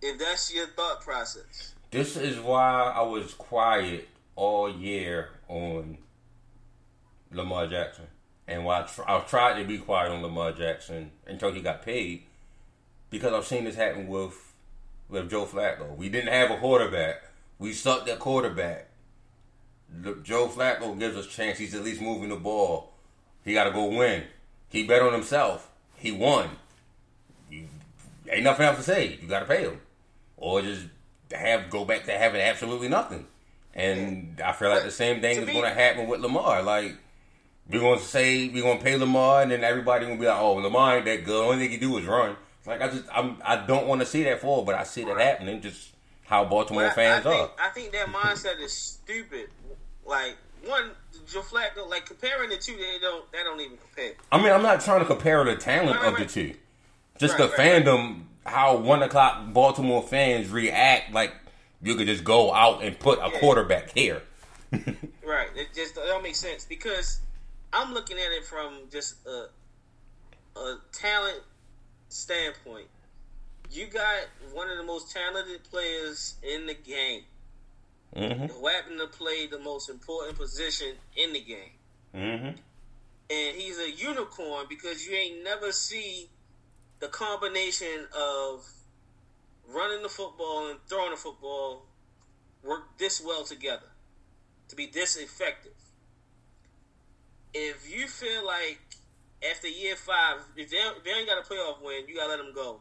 If 0.00 0.20
that's 0.20 0.54
your 0.54 0.68
thought 0.68 1.00
process, 1.00 1.74
this 1.90 2.16
is 2.16 2.38
why 2.38 2.92
I 2.94 3.02
was 3.02 3.34
quiet 3.34 4.08
all 4.34 4.70
year 4.70 5.30
on 5.48 5.98
Lamar 7.32 7.66
Jackson. 7.66 8.06
And 8.48 8.64
why 8.64 8.80
I, 8.80 8.82
tr- 8.82 9.28
tried 9.28 9.60
to 9.60 9.66
be 9.66 9.78
quiet 9.78 10.12
on 10.12 10.22
Lamar 10.22 10.52
Jackson 10.52 11.10
until 11.26 11.52
he 11.52 11.60
got 11.60 11.82
paid, 11.82 12.22
because 13.10 13.32
I've 13.32 13.46
seen 13.46 13.64
this 13.64 13.74
happen 13.74 14.06
with 14.06 14.54
with 15.08 15.30
Joe 15.30 15.46
Flacco. 15.46 15.96
We 15.96 16.08
didn't 16.08 16.32
have 16.32 16.50
a 16.50 16.56
quarterback. 16.58 17.22
We 17.58 17.72
sucked 17.72 18.08
at 18.08 18.18
quarterback. 18.18 18.88
Joe 20.22 20.48
Flacco 20.48 20.98
gives 20.98 21.16
us 21.16 21.26
a 21.26 21.30
chance. 21.30 21.58
He's 21.58 21.74
at 21.74 21.84
least 21.84 22.00
moving 22.00 22.28
the 22.28 22.36
ball. 22.36 22.92
He 23.44 23.54
got 23.54 23.64
to 23.64 23.70
go 23.70 23.86
win. 23.86 24.24
He 24.68 24.84
bet 24.86 25.02
on 25.02 25.12
himself. 25.12 25.70
He 25.96 26.10
won. 26.12 26.50
You, 27.50 27.66
ain't 28.28 28.42
nothing 28.42 28.66
else 28.66 28.78
to 28.78 28.82
say. 28.82 29.18
You 29.20 29.28
got 29.28 29.40
to 29.40 29.46
pay 29.46 29.62
him, 29.62 29.80
or 30.36 30.60
just 30.62 30.86
have 31.32 31.70
go 31.70 31.84
back 31.84 32.04
to 32.04 32.12
having 32.12 32.40
absolutely 32.40 32.88
nothing. 32.88 33.26
And 33.74 34.40
I 34.42 34.52
feel 34.52 34.70
like 34.70 34.84
the 34.84 34.90
same 34.90 35.20
thing 35.20 35.38
is 35.38 35.44
going 35.44 35.62
to 35.62 35.70
happen 35.70 36.08
with 36.08 36.20
Lamar. 36.20 36.62
Like 36.62 36.96
we're 37.68 37.80
gonna 37.80 38.00
say 38.00 38.48
we're 38.48 38.62
gonna 38.62 38.80
pay 38.80 38.96
Lamar, 38.96 39.42
and 39.42 39.50
then 39.50 39.64
everybody 39.64 40.06
gonna 40.06 40.18
be 40.18 40.26
like, 40.26 40.38
"Oh, 40.38 40.54
Lamar 40.54 40.96
ain't 40.96 41.04
that 41.06 41.24
good. 41.24 41.44
Only 41.44 41.58
thing 41.58 41.70
he 41.70 41.76
do 41.78 41.96
is 41.98 42.06
run." 42.06 42.36
Like 42.64 42.80
I 42.80 42.88
just, 42.88 43.04
I'm, 43.12 43.36
I 43.44 43.56
don't 43.56 43.86
want 43.86 44.00
to 44.00 44.06
see 44.06 44.22
that 44.24 44.40
fall, 44.40 44.64
but 44.64 44.74
I 44.74 44.84
see 44.84 45.04
that 45.04 45.18
happening. 45.18 45.60
Just 45.60 45.90
how 46.24 46.44
Baltimore 46.44 46.84
well, 46.84 46.94
fans 46.94 47.26
I 47.26 47.30
think, 47.30 47.50
are. 47.58 47.66
I 47.66 47.68
think 47.70 47.92
that 47.92 48.06
mindset 48.08 48.60
is 48.60 48.72
stupid. 48.72 49.48
Like 50.04 50.36
one, 50.64 50.90
Joe 51.28 51.42
Flacco, 51.42 51.88
like 51.88 52.06
comparing 52.06 52.50
the 52.50 52.56
two, 52.56 52.76
they 52.76 52.98
don't, 53.00 53.30
they 53.32 53.42
don't 53.42 53.60
even 53.60 53.76
compare. 53.78 54.12
I 54.30 54.38
mean, 54.38 54.52
I'm 54.52 54.62
not 54.62 54.80
trying 54.80 55.00
to 55.00 55.06
compare 55.06 55.44
the 55.44 55.56
talent 55.56 55.96
right, 55.96 56.08
of 56.08 56.14
right. 56.14 56.28
the 56.28 56.32
two. 56.32 56.54
Just 57.18 57.38
right, 57.38 57.50
the 57.50 57.56
fandom, 57.56 58.22
how 58.46 58.76
one 58.76 59.02
o'clock 59.02 59.52
Baltimore 59.52 60.02
fans 60.02 60.50
react. 60.50 61.12
Like 61.12 61.34
you 61.82 61.94
could 61.94 62.06
just 62.06 62.24
go 62.24 62.52
out 62.52 62.82
and 62.82 62.98
put 62.98 63.18
a 63.18 63.30
yeah. 63.32 63.40
quarterback 63.40 63.92
here. 63.92 64.22
right. 64.72 65.48
It 65.54 65.68
just 65.74 65.96
it 65.96 66.06
don't 66.06 66.22
make 66.22 66.36
sense 66.36 66.64
because 66.64 67.20
I'm 67.72 67.92
looking 67.92 68.16
at 68.16 68.32
it 68.32 68.44
from 68.44 68.74
just 68.90 69.16
a 69.26 69.48
a 70.58 70.76
talent 70.92 71.42
standpoint. 72.08 72.86
You 73.70 73.86
got 73.86 74.26
one 74.52 74.70
of 74.70 74.76
the 74.76 74.84
most 74.84 75.10
talented 75.10 75.64
players 75.64 76.36
in 76.42 76.66
the 76.66 76.74
game 76.74 77.22
mm-hmm. 78.14 78.46
who 78.46 78.66
happened 78.66 79.00
to 79.00 79.06
play 79.06 79.46
the 79.46 79.58
most 79.58 79.90
important 79.90 80.38
position 80.38 80.94
in 81.16 81.32
the 81.32 81.40
game. 81.40 81.72
Mm-hmm. 82.14 82.56
And 83.28 83.56
he's 83.56 83.78
a 83.78 83.90
unicorn 83.90 84.66
because 84.68 85.06
you 85.06 85.14
ain't 85.14 85.42
never 85.42 85.72
see 85.72 86.28
the 87.00 87.08
combination 87.08 88.06
of 88.16 88.64
running 89.68 90.02
the 90.02 90.08
football 90.08 90.70
and 90.70 90.78
throwing 90.88 91.10
the 91.10 91.16
football 91.16 91.86
work 92.62 92.96
this 92.98 93.22
well 93.24 93.44
together 93.44 93.86
to 94.68 94.76
be 94.76 94.86
this 94.86 95.16
effective 95.16 95.72
if 97.56 97.90
you 97.90 98.06
feel 98.06 98.44
like 98.44 98.78
after 99.50 99.68
year 99.68 99.96
five, 99.96 100.38
if 100.56 100.70
they, 100.70 100.76
if 100.76 101.04
they 101.04 101.10
ain't 101.10 101.26
got 101.26 101.38
a 101.38 101.42
playoff 101.42 101.82
win, 101.82 102.06
you 102.06 102.16
gotta 102.16 102.30
let 102.30 102.38
them 102.38 102.52
go. 102.54 102.80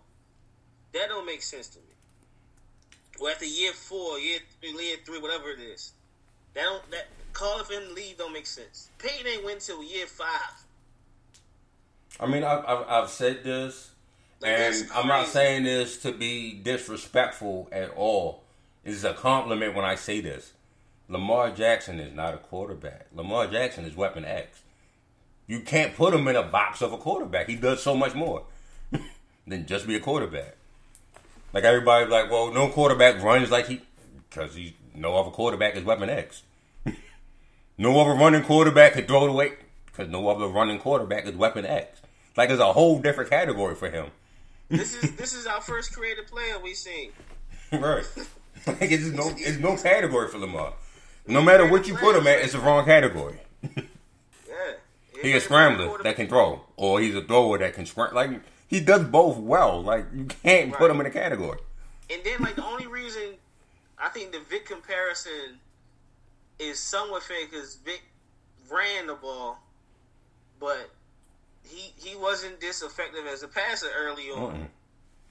That 0.94 1.10
don't 1.10 1.26
make 1.26 1.42
sense 1.42 1.68
to 1.70 1.80
me. 1.80 1.86
Well, 3.20 3.32
after 3.32 3.46
year 3.46 3.72
four, 3.72 4.20
year 4.20 4.40
three, 4.60 4.72
year 4.72 4.98
three, 5.06 5.20
whatever 5.20 5.50
it 5.52 5.60
is, 5.60 5.94
that 6.54 6.64
don't 6.64 6.92
that 6.92 7.08
calling 7.34 7.66
him 7.66 7.90
to 7.90 7.94
leave 7.94 8.18
don't 8.18 8.34
make 8.34 8.48
sense. 8.48 8.90
Peyton 8.98 9.28
ain't 9.28 9.46
win 9.46 9.60
till 9.60 9.84
year 9.84 10.08
five. 10.08 10.66
I 12.20 12.28
mean, 12.28 12.44
I've 12.44 12.66
I've, 12.66 12.88
I've 12.88 13.10
said 13.10 13.44
this, 13.44 13.92
like, 14.42 14.52
and 14.52 14.90
I'm 14.94 15.08
not 15.08 15.28
saying 15.28 15.64
this 15.64 16.02
to 16.04 16.12
be 16.12 16.54
disrespectful 16.54 17.70
at 17.72 17.92
all. 17.92 18.44
It's 18.84 19.04
a 19.04 19.14
compliment 19.14 19.76
when 19.76 19.86
I 19.86 19.96
say 19.96 20.22
this. 20.22 20.54
Lamar 21.08 21.52
Jackson 21.52 22.00
is 22.00 22.14
not 22.14 22.34
a 22.34 22.38
quarterback. 22.38 23.08
Lamar 23.14 23.48
Jackson 23.48 23.86
is 23.86 23.96
Weapon 23.96 24.26
X. 24.26 24.62
You 25.48 25.60
can't 25.60 25.96
put 25.96 26.14
him 26.14 26.28
in 26.28 26.36
a 26.36 26.44
box 26.44 26.82
of 26.82 26.94
a 26.94 26.98
quarterback. 26.98 27.48
He 27.48 27.56
does 27.56 27.82
so 27.82 27.96
much 27.96 28.16
more 28.16 28.44
than 29.48 29.66
just 29.68 29.86
be 29.88 29.96
a 29.96 30.00
quarterback. 30.00 30.56
Like 31.54 31.64
everybody's 31.64 32.10
like, 32.10 32.32
well, 32.32 32.52
no 32.52 32.70
quarterback 32.70 33.22
runs 33.24 33.52
like 33.52 33.68
he, 33.68 33.82
because 34.30 34.56
he's 34.56 34.74
no 34.94 35.16
other 35.16 35.32
quarterback 35.32 35.76
is 35.76 35.84
Weapon 35.84 36.10
X. 36.10 36.44
no 37.78 38.00
other 38.00 38.20
running 38.20 38.44
quarterback 38.44 38.94
could 38.94 39.08
throw 39.08 39.26
it 39.26 39.30
away 39.30 39.54
because 39.86 40.10
no 40.10 40.28
other 40.28 40.48
running 40.48 40.80
quarterback 40.80 41.26
is 41.26 41.36
Weapon 41.36 41.66
X. 41.66 42.02
Like 42.36 42.50
it's 42.50 42.60
a 42.60 42.74
whole 42.74 43.00
different 43.00 43.30
category 43.30 43.76
for 43.76 43.90
him. 43.90 44.08
This 44.70 45.04
is 45.04 45.16
this 45.16 45.34
is 45.34 45.46
our 45.46 45.62
first 45.62 45.94
creative 45.94 46.28
player 46.28 46.60
we've 46.62 46.76
seen. 46.76 47.12
right. 47.72 48.06
Like 48.68 48.82
it's 48.82 49.12
no 49.12 49.32
it's 49.38 49.60
no 49.60 49.78
category 49.78 50.28
for 50.28 50.40
Lamar. 50.40 50.74
No 51.28 51.40
matter 51.40 51.70
what 51.70 51.88
you 51.88 51.96
put 51.96 52.16
him 52.16 52.26
at, 52.26 52.40
it's 52.40 52.54
the 52.54 52.60
wrong 52.60 52.86
category. 52.86 53.38
Yeah. 54.48 55.22
He's 55.22 55.36
a 55.36 55.40
scrambler 55.42 56.02
that 56.04 56.16
can 56.16 56.28
throw, 56.28 56.62
or 56.78 57.00
he's 57.00 57.14
a 57.14 57.22
thrower 57.22 57.58
that 57.60 57.74
can 57.74 57.86
scram. 57.86 58.14
Like 58.16 58.42
he 58.68 58.80
does 58.80 59.04
both 59.04 59.38
well. 59.38 59.84
Like 59.84 60.06
you 60.16 60.26
can't 60.26 60.74
put 60.74 60.90
him 60.90 61.00
in 61.00 61.06
a 61.06 61.12
category. 61.12 61.60
And 62.10 62.24
then, 62.24 62.40
like, 62.40 62.56
the 62.56 62.66
only 62.66 62.88
reason 62.88 63.36
I 63.98 64.10
think 64.10 64.32
the 64.32 64.40
Vic 64.40 64.66
comparison 64.66 65.60
is 66.60 66.80
somewhat 66.80 67.24
fair 67.24 67.46
because 67.50 67.76
Vic 67.84 68.04
ran 68.72 69.08
the 69.08 69.16
ball, 69.16 69.60
but 70.60 70.90
he 71.68 71.94
he 71.98 72.16
wasn't 72.16 72.60
this 72.62 72.82
effective 72.82 73.26
as 73.32 73.44
a 73.44 73.48
passer 73.48 73.88
early 73.98 74.30
on. 74.30 74.54
Mm-mm. 74.54 74.68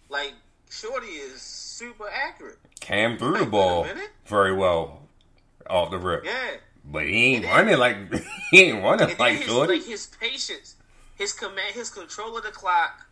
Like, 0.09 0.32
Shorty 0.70 1.06
is 1.09 1.40
super 1.40 2.09
accurate. 2.09 2.59
Cam 2.81 3.16
threw 3.19 3.39
the 3.39 3.47
ball 3.47 3.82
wait 3.82 3.93
a 3.93 3.94
minute. 3.94 4.11
very 4.27 4.52
well 4.55 5.02
off 5.69 5.90
the 5.90 5.98
rip, 5.98 6.24
Yeah. 6.24 6.56
but 6.85 7.05
he 7.05 7.35
ain't 7.35 7.44
then- 7.44 7.52
running 7.55 7.78
like 7.78 7.97
he 8.51 8.62
ain't 8.65 8.82
running 8.85 9.16
like 9.19 9.39
his, 9.39 9.47
Shorty. 9.47 9.74
like 9.78 9.85
his 9.86 10.06
patience, 10.20 10.77
his 11.16 11.32
command, 11.32 11.74
his 11.74 11.89
control 11.90 12.36
of 12.36 12.44
the 12.44 12.51
clock, 12.51 13.06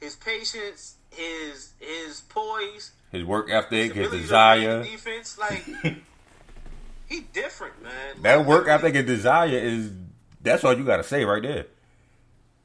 his 0.00 0.16
patience, 0.16 0.96
his 1.10 1.72
his 1.78 2.22
poise, 2.28 2.92
His 3.10 3.24
work 3.24 3.50
ethic, 3.50 3.92
his 3.92 4.08
to 4.08 4.12
read 4.16 4.22
desire. 4.22 4.82
defense, 4.82 5.36
like 5.38 5.62
he 7.06 7.20
different, 7.32 7.82
man. 7.82 7.92
That 8.22 8.36
Like, 8.38 8.46
work 8.46 8.68
ethic 8.68 8.94
and 8.94 9.06
desire 9.06 9.48
is 9.58 9.90
that's 10.40 10.64
all 10.64 10.76
you 10.76 10.84
gotta 10.84 11.04
say 11.04 11.24
right 11.24 11.42
there. 11.42 11.66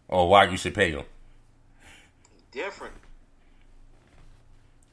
Or 0.10 0.30
why 0.30 0.46
you 0.46 0.58
should 0.58 0.74
pay 0.74 0.92
him. 0.92 1.04
different. 2.52 2.94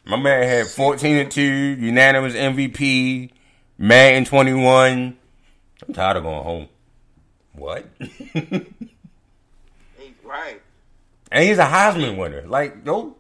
My 0.07 0.17
man 0.17 0.43
had 0.47 0.67
14 0.67 1.17
and 1.17 1.31
2, 1.31 1.41
unanimous 1.43 2.35
MVP, 2.35 3.31
Madden 3.79 4.25
21. 4.27 5.17
I'm 5.89 5.95
tired 5.95 6.19
of 6.19 6.25
going 6.25 6.43
home. 6.45 6.69
What? 7.53 7.87
Right. 10.25 10.61
and 11.31 11.45
he's 11.45 11.59
a 11.59 11.65
Heisman 11.65 12.17
winner. 12.17 12.43
Like, 12.47 12.85
no, 12.85 13.17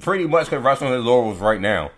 pretty 0.00 0.26
much 0.26 0.48
could 0.48 0.62
rest 0.64 0.82
on 0.82 0.92
his 0.92 1.04
laurels 1.04 1.38
right 1.40 1.60
now. 1.60 1.90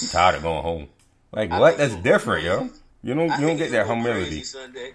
I'm 0.00 0.08
tired 0.08 0.34
of 0.36 0.42
going 0.42 0.62
home. 0.62 0.88
Like, 1.32 1.50
I 1.50 1.58
what? 1.58 1.76
That's 1.78 1.94
different, 1.96 2.44
yo. 2.44 2.68
You 3.02 3.14
don't, 3.14 3.30
I 3.30 3.40
you 3.40 3.46
don't 3.46 3.56
get 3.56 3.70
that 3.72 3.86
humility. 3.86 4.44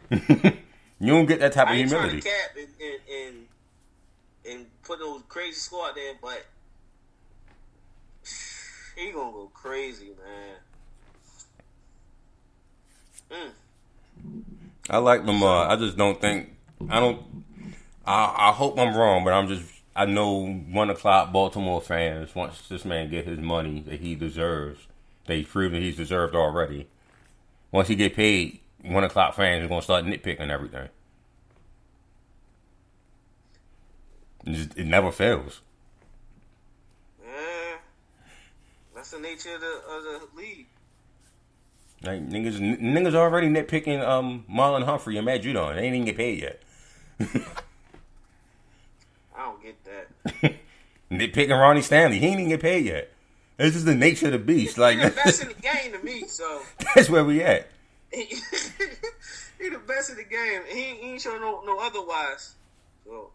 You 0.97 1.11
don't 1.11 1.25
get 1.25 1.41
that 1.41 1.51
type 1.51 1.67
I 1.67 1.73
of 1.73 1.77
ain't 1.79 1.89
trying 1.89 2.03
to 2.03 2.07
humility. 2.11 2.29
cap 2.29 2.55
and, 2.55 2.67
and 2.79 3.27
and 3.35 3.44
put 4.85 4.99
those 4.99 5.21
crazy 5.27 5.53
out 5.83 5.95
there, 5.95 6.13
but 6.21 6.45
he 8.95 9.11
gonna 9.11 9.31
go 9.31 9.51
crazy, 9.53 10.11
man. 10.23 10.55
Mm. 13.31 13.51
I 14.89 14.97
like 14.97 15.25
Lamar. 15.25 15.69
I 15.69 15.75
just 15.75 15.97
don't 15.97 16.21
think 16.21 16.55
I 16.89 16.99
don't. 16.99 17.21
I 18.05 18.49
I 18.49 18.51
hope 18.51 18.79
I'm 18.79 18.95
wrong, 18.95 19.23
but 19.23 19.33
I'm 19.33 19.47
just. 19.47 19.63
I 19.97 20.05
know 20.05 20.47
one 20.47 20.89
o'clock 20.89 21.31
Baltimore 21.31 21.81
fans 21.81 22.35
once 22.35 22.67
this 22.67 22.83
man 22.83 23.09
get 23.09 23.25
his 23.25 23.39
money 23.39 23.79
that 23.87 24.01
he 24.01 24.13
deserves, 24.13 24.87
they 25.25 25.41
he's 25.41 25.69
that 25.69 25.81
he's 25.81 25.95
deserved 25.95 26.35
already. 26.35 26.87
Once 27.71 27.87
he 27.87 27.95
get 27.95 28.13
paid, 28.13 28.59
one 28.83 29.05
o'clock 29.05 29.35
fans 29.35 29.63
are 29.63 29.69
gonna 29.69 29.81
start 29.81 30.05
nitpicking 30.05 30.49
everything. 30.49 30.89
It, 34.45 34.51
just, 34.53 34.77
it 34.77 34.85
never 34.85 35.11
fails. 35.11 35.61
Yeah, 37.25 37.77
that's 38.95 39.11
the 39.11 39.19
nature 39.19 39.55
of 39.55 39.61
the 39.61 39.81
of 39.89 40.03
the 40.03 40.27
league. 40.37 40.67
Like 42.03 42.27
niggas, 42.29 42.59
n- 42.61 42.77
niggas 42.79 43.15
already 43.15 43.47
nitpicking 43.47 44.05
um 44.05 44.45
Marlon 44.51 44.83
Humphrey 44.85 45.17
and 45.17 45.25
Matt 45.25 45.41
Judon. 45.43 45.75
They 45.75 45.83
ain't 45.85 45.95
even 45.95 46.05
get 46.05 46.17
paid 46.17 46.41
yet. 46.41 46.61
I 49.37 49.43
don't 49.45 49.61
get 49.63 49.75
that. 49.85 50.53
Nitpicking 51.11 51.49
Ronnie 51.59 51.81
Stanley. 51.81 52.19
He 52.19 52.25
ain't 52.27 52.39
even 52.39 52.49
get 52.49 52.61
paid 52.61 52.85
yet. 52.85 53.11
This 53.57 53.75
is 53.75 53.85
the 53.85 53.95
nature 53.95 54.25
of 54.27 54.31
the 54.33 54.39
beast. 54.39 54.77
Like 54.77 54.97
He 54.97 55.03
the 55.05 55.11
best 55.25 55.41
in 55.41 55.47
the 55.49 55.53
game 55.55 55.91
to 55.93 55.99
me, 56.03 56.25
so 56.27 56.61
that's 56.93 57.09
where 57.09 57.23
we 57.23 57.41
at. 57.41 57.67
he, 58.11 58.25
he 59.59 59.69
the 59.69 59.79
best 59.87 60.09
in 60.09 60.17
the 60.17 60.23
game. 60.23 60.61
He, 60.69 60.83
ain't- 60.83 60.99
he 60.99 61.09
ain't 61.11 61.21
show 61.21 61.37
no 61.37 61.61
no 61.65 61.79
otherwise. 61.79 62.55
So 63.05 63.29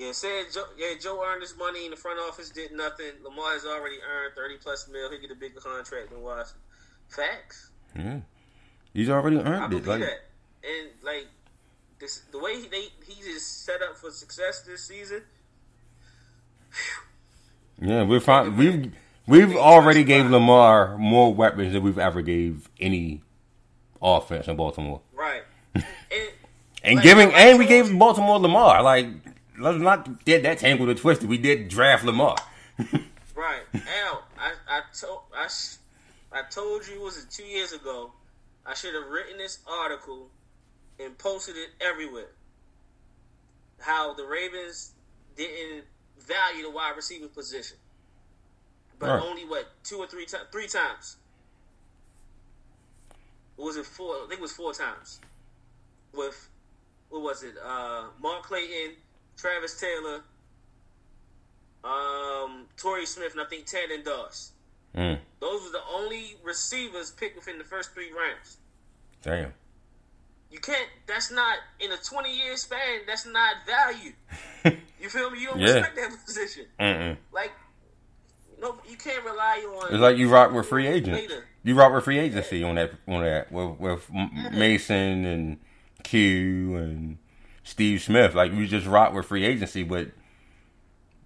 yeah, 0.00 0.12
said 0.12 0.44
Joe, 0.50 0.64
yeah, 0.78 0.94
Joe 0.98 1.22
earned 1.22 1.42
his 1.42 1.54
money 1.58 1.84
in 1.84 1.90
the 1.90 1.96
front 1.96 2.18
office, 2.18 2.48
did 2.48 2.72
nothing. 2.72 3.12
Lamar 3.22 3.52
has 3.52 3.66
already 3.66 3.96
earned 3.96 4.34
thirty 4.34 4.56
plus 4.56 4.88
mil. 4.90 5.10
He 5.10 5.18
get 5.18 5.30
a 5.30 5.34
bigger 5.34 5.60
contract 5.60 6.08
than 6.10 6.22
Washington. 6.22 6.62
Facts. 7.08 7.70
Yeah. 7.94 8.20
He's 8.94 9.10
already 9.10 9.36
earned 9.36 9.74
it. 9.74 9.86
Like 9.86 10.00
that. 10.00 10.20
And 10.64 10.88
like 11.02 11.26
this, 11.98 12.22
the 12.32 12.38
way 12.38 12.62
he 12.62 12.68
they, 12.68 12.86
he 13.06 13.22
just 13.22 13.66
set 13.66 13.82
up 13.82 13.98
for 13.98 14.10
success 14.10 14.62
this 14.62 14.88
season. 14.88 15.22
yeah, 17.78 18.02
we're 18.02 18.20
fine. 18.20 18.56
We've 18.56 18.92
we've 19.26 19.54
already 19.54 20.02
gave 20.02 20.30
Lamar 20.30 20.96
more 20.96 21.34
weapons 21.34 21.74
than 21.74 21.82
we've 21.82 21.98
ever 21.98 22.22
gave 22.22 22.70
any 22.80 23.20
offense 24.00 24.48
in 24.48 24.56
Baltimore. 24.56 25.02
Right. 25.12 25.42
And 26.12 26.30
And 26.82 26.96
Like, 26.96 27.04
giving 27.04 27.34
and 27.34 27.58
we 27.58 27.66
gave 27.66 27.98
Baltimore 27.98 28.38
Lamar. 28.38 28.82
Like 28.82 29.06
let's 29.60 29.78
not 29.78 30.24
get 30.24 30.42
that 30.42 30.58
tangled 30.58 30.88
and 30.88 30.98
twisted. 30.98 31.28
We 31.28 31.38
did 31.38 31.68
draft 31.68 32.04
Lamar. 32.04 32.36
Right, 33.36 33.62
Al. 33.74 34.24
I 34.38 34.52
I 34.68 34.80
told 34.92 35.20
I, 35.34 35.48
I 36.30 36.42
told 36.50 36.86
you 36.86 37.00
was 37.00 37.16
it 37.16 37.30
two 37.30 37.44
years 37.44 37.72
ago. 37.72 38.12
I 38.66 38.74
should 38.74 38.92
have 38.94 39.06
written 39.08 39.38
this 39.38 39.60
article 39.66 40.28
and 41.02 41.16
posted 41.16 41.56
it 41.56 41.70
everywhere. 41.80 42.32
How 43.78 44.12
the 44.12 44.24
Ravens 44.26 44.92
didn't 45.36 45.84
value 46.18 46.64
the 46.64 46.70
wide 46.70 46.92
receiver 46.96 47.28
position, 47.28 47.78
but 48.98 49.08
Right. 49.08 49.22
only 49.22 49.46
what 49.46 49.70
two 49.84 49.96
or 49.96 50.06
three 50.06 50.26
times? 50.26 50.44
Three 50.52 50.68
times. 50.68 51.16
Or 53.56 53.66
was 53.66 53.76
it 53.76 53.86
four? 53.86 54.16
I 54.16 54.26
think 54.28 54.40
it 54.40 54.42
was 54.42 54.52
four 54.52 54.74
times. 54.74 55.20
With 56.12 56.48
what 57.08 57.22
was 57.22 57.42
it? 57.42 57.54
Uh, 57.64 58.08
Mark 58.20 58.42
Clayton, 58.42 58.96
Travis 59.40 59.80
Taylor, 59.80 60.20
um, 61.84 62.66
Torrey 62.76 63.06
Smith, 63.06 63.32
and 63.32 63.40
I 63.40 63.44
think 63.44 63.66
Tandon 63.66 64.04
Doss. 64.04 64.52
Mm, 64.96 65.18
Those 65.40 65.62
were 65.64 65.70
the 65.70 65.82
only 65.94 66.34
receivers 66.44 67.12
picked 67.12 67.36
within 67.36 67.58
the 67.58 67.64
first 67.64 67.92
three 67.94 68.10
rounds. 68.12 68.56
damn. 69.22 69.52
You 70.50 70.58
can't. 70.58 70.88
That's 71.06 71.30
not 71.30 71.58
in 71.78 71.92
a 71.92 71.96
twenty-year 71.96 72.56
span. 72.56 73.02
That's 73.06 73.24
not 73.24 73.54
value. 73.66 74.12
You 75.00 75.08
feel 75.08 75.30
me? 75.30 75.40
You 75.40 75.46
don't 75.46 75.60
Yeah. 75.60 75.66
respect 75.74 75.96
that 75.96 76.10
position. 76.26 76.66
Mm-mm. 76.78 77.16
Like, 77.32 77.52
no, 78.60 78.76
you 78.86 78.96
can't 78.98 79.24
rely 79.24 79.64
on. 79.78 79.86
It's 79.94 80.02
like 80.02 80.18
you 80.18 80.28
rock 80.28 80.52
with 80.52 80.68
free 80.68 80.86
agents. 80.88 81.18
Later. 81.22 81.46
You 81.62 81.74
rock 81.74 81.94
with 81.94 82.04
free 82.04 82.18
agency 82.18 82.62
on 82.64 82.74
that 82.74 82.90
on 83.08 83.22
that 83.22 83.50
with, 83.50 83.78
with 83.78 84.10
Mason 84.52 85.24
and 85.24 85.58
Q 86.02 86.74
and 86.76 87.18
Steve 87.70 88.02
Smith. 88.02 88.34
Like 88.34 88.52
you 88.52 88.66
just 88.66 88.86
rock 88.86 89.12
with 89.14 89.26
free 89.26 89.44
agency, 89.46 89.82
but 89.84 90.08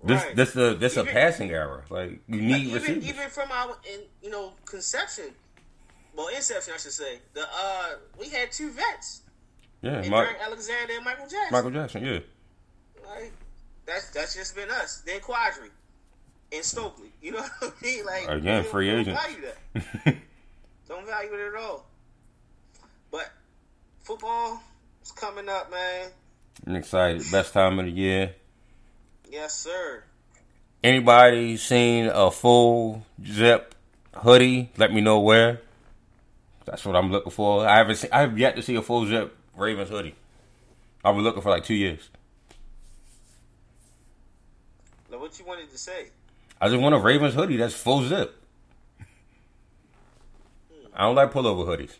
this 0.03 0.23
Right. 0.23 0.37
this 0.37 0.55
a 0.57 0.75
this 0.75 0.97
a 0.97 1.05
passing 1.05 1.51
era. 1.51 1.83
Like 1.91 2.21
you 2.29 2.37
Like, 2.37 2.43
need 2.43 2.62
even 2.69 2.75
receivers. 2.83 3.09
even 3.09 3.29
from 3.31 3.51
our 3.51 3.77
in 3.93 4.01
you 4.23 4.31
know 4.31 4.53
conception, 4.66 5.31
well 6.15 6.29
inception 6.29 6.75
I 6.75 6.77
should 6.77 6.93
say. 6.93 7.19
The 7.33 7.43
uh 7.43 7.95
we 8.19 8.29
had 8.29 8.53
two 8.53 8.71
vets, 8.71 9.23
yeah, 9.83 10.01
and 10.03 10.11
Derrick 10.11 10.37
Alexander 10.43 10.95
and 10.97 11.05
Michael 11.05 11.27
Jackson. 11.27 11.49
Michael 11.53 11.71
Jackson. 11.71 12.05
Yeah, 12.05 12.19
Like 13.09 13.33
that's 13.87 14.11
that's 14.11 14.35
just 14.35 14.55
been 14.55 14.71
us. 14.71 15.03
Then 15.07 15.21
Qadry 15.21 15.71
and 16.53 16.62
Stokley. 16.65 17.11
You 17.23 17.33
know 17.33 17.43
what 17.61 17.75
I 17.81 17.85
mean? 17.85 18.05
Like 18.05 18.29
Again, 18.29 18.62
don't- 18.62 18.66
free 18.71 18.95
we 18.95 19.05
don't. 19.05 19.15
Value 19.15 19.37
that. 19.75 20.16
don't 20.89 21.07
value 21.07 21.33
it 21.33 21.55
at 21.55 21.62
all. 21.62 21.87
But 23.11 23.31
football 24.03 24.61
is 25.03 25.12
coming 25.12 25.49
up, 25.49 25.71
man. 25.71 26.11
I'm 26.66 26.76
excited. 26.76 27.22
Best 27.31 27.52
time 27.52 27.78
of 27.78 27.86
the 27.86 27.90
year. 27.90 28.35
Yes, 29.31 29.55
sir. 29.55 30.05
Anybody 30.82 31.56
seen 31.56 32.06
a 32.06 32.31
full 32.31 33.05
zip 33.24 33.74
hoodie, 34.14 34.70
let 34.76 34.93
me 34.93 35.01
know 35.01 35.20
where. 35.20 35.60
That's 36.64 36.85
what 36.85 36.97
I'm 36.97 37.10
looking 37.10 37.32
for. 37.32 37.66
I 37.66 37.78
haven't 37.78 37.97
seen, 37.97 38.10
I 38.12 38.20
have 38.20 38.39
yet 38.39 38.56
to 38.56 38.62
see 38.62 38.74
a 38.76 38.82
full 38.82 39.06
zip 39.06 39.36
Ravens 39.56 39.90
hoodie. 39.90 40.14
I've 41.05 41.14
been 41.14 41.24
looking 41.24 41.43
for 41.43 41.51
like 41.51 41.64
two 41.64 41.74
years. 41.74 42.09
Now, 45.10 45.18
what 45.18 45.39
you 45.39 45.44
wanted 45.44 45.70
to 45.70 45.78
say? 45.78 46.09
I 46.60 46.68
just 46.68 46.81
want 46.81 46.94
a 46.94 46.98
Ravens 46.98 47.35
hoodie 47.35 47.56
that's 47.56 47.74
full 47.74 48.02
zip. 48.09 48.35
Hmm. 48.98 50.86
I 50.94 51.02
don't 51.02 51.14
like 51.14 51.32
pullover 51.32 51.66
hoodies. 51.66 51.97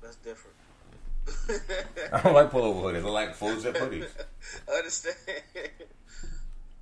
That's 0.00 0.16
different. 0.16 0.56
I 2.12 2.20
don't 2.22 2.34
like 2.34 2.50
pullover 2.50 2.82
hoodies. 2.82 3.04
I 3.04 3.08
like 3.08 3.34
full 3.34 3.58
zip 3.60 3.76
hoodies. 3.76 4.08
Understand? 4.74 5.16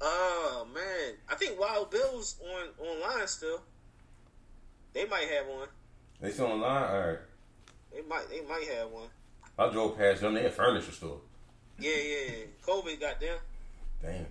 Oh 0.00 0.66
man, 0.74 1.14
I 1.30 1.34
think 1.34 1.58
Wild 1.58 1.90
Bill's 1.90 2.36
on 2.42 2.86
online 2.86 3.26
still. 3.26 3.60
They 4.92 5.06
might 5.06 5.28
have 5.28 5.46
one. 5.46 5.68
They 6.20 6.30
still 6.30 6.46
online? 6.46 6.90
All 6.90 7.06
right. 7.08 7.18
They 7.92 8.02
might. 8.02 8.28
They 8.28 8.40
might 8.42 8.68
have 8.76 8.90
one. 8.90 9.08
I 9.58 9.70
drove 9.70 9.96
past 9.96 10.20
them. 10.20 10.34
They 10.34 10.44
a 10.44 10.50
furniture 10.50 10.92
store. 10.92 11.20
Yeah, 11.78 11.90
yeah. 11.96 12.16
yeah. 12.28 12.44
COVID 12.66 13.00
got 13.00 13.20
them. 13.20 13.38
Damn. 14.02 14.26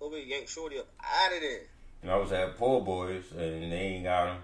COVID 0.00 0.26
yanked 0.26 0.50
Shorty 0.50 0.78
up 0.78 0.88
out 1.02 1.34
of 1.34 1.40
there. 1.40 1.62
And 2.02 2.10
I 2.10 2.16
was 2.16 2.32
at 2.32 2.56
Poor 2.56 2.80
Boys, 2.80 3.24
and 3.32 3.72
they 3.72 3.76
ain't 3.76 4.04
got 4.04 4.26
them. 4.26 4.42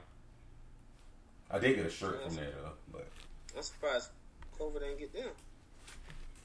I 1.50 1.58
did 1.58 1.76
get 1.76 1.86
a 1.86 1.90
shirt 1.90 2.22
from 2.24 2.34
there 2.34 2.52
though, 2.62 2.72
but 2.92 3.08
I'm 3.56 3.62
surprised 3.62 4.10
COVID 4.60 4.88
ain't 4.88 4.98
get 4.98 5.12
them. 5.12 5.30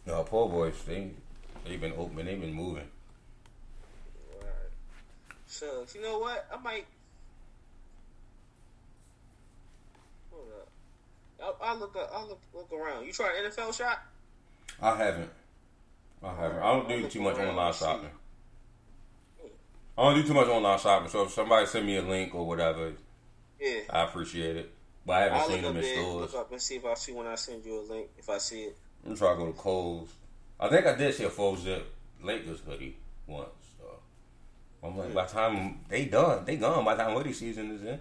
no, 0.06 0.23
Poor 0.23 0.49
Boys 0.49 0.73
they 0.85 1.11
they've 1.65 1.80
been 1.81 1.94
open. 1.98 2.26
They've 2.26 2.40
been 2.40 2.53
moving. 2.53 2.88
Right. 4.41 4.49
So 5.48 5.85
you 5.95 6.02
know 6.02 6.19
what? 6.19 6.45
I 6.53 6.57
might. 6.61 6.85
Hold 10.31 10.48
up. 10.60 10.69
I'll, 11.61 11.69
I'll 11.69 11.77
look. 11.80 11.95
Up, 11.95 12.11
I'll 12.14 12.27
look. 12.27 12.40
Look 12.53 12.72
around. 12.72 13.06
You 13.06 13.11
try 13.14 13.35
an 13.44 13.52
NFL 13.52 13.76
shop? 13.77 13.99
I 14.81 14.95
haven't. 14.95 15.30
I 16.23 16.35
haven't. 16.35 16.60
I 16.60 16.73
don't 16.73 16.88
do 16.90 17.07
too 17.07 17.22
much 17.22 17.38
online 17.38 17.73
shopping. 17.73 18.10
I 19.98 20.02
don't 20.03 20.15
do 20.22 20.27
too 20.27 20.34
much 20.34 20.48
online 20.48 20.80
shopping. 20.80 21.10
So 21.10 21.23
if 21.23 21.31
somebody 21.31 21.65
send 21.68 21.85
me 21.85 21.98
a 21.98 22.02
link 22.02 22.34
or 22.34 22.48
whatever, 22.48 22.94
Yeah. 23.60 23.81
I 23.90 24.03
appreciate 24.06 24.56
it. 24.57 24.72
But 25.05 25.13
I 25.13 25.19
haven't 25.21 25.38
I'll 25.38 25.47
seen 25.47 25.55
look 25.55 25.73
them 25.73 25.77
up 25.77 25.84
in 25.84 25.89
stores. 26.01 26.34
look 26.34 26.41
up 26.41 26.51
and 26.51 26.61
see 26.61 26.75
if 26.75 26.85
I 26.85 26.93
see 26.93 27.11
when 27.11 27.27
I 27.27 27.35
send 27.35 27.65
you 27.65 27.80
a 27.80 27.84
link. 27.91 28.07
If 28.17 28.30
I 28.30 28.38
see 28.38 28.63
it. 28.63 28.77
I'm 29.05 29.17
trying 29.17 29.38
to 29.38 29.45
go 29.45 29.51
to 29.51 29.57
Kohl's. 29.57 30.09
I 30.59 30.69
think 30.69 30.85
I 30.85 30.95
did 30.95 31.13
see 31.13 31.25
a 31.25 31.30
full 31.30 31.57
zip 31.57 31.85
Lakers 32.21 32.61
hoodie 32.61 32.95
once. 33.27 33.49
So 33.77 33.85
I'm 34.81 34.97
like, 34.97 35.13
by 35.13 35.25
the 35.25 35.31
time 35.31 35.80
they 35.89 36.05
done, 36.05 36.45
they 36.45 36.55
gone. 36.55 36.85
By 36.85 36.95
the 36.95 37.03
time 37.03 37.15
hoodie 37.17 37.34
season 37.34 37.71
is 37.71 37.84
in. 37.84 37.99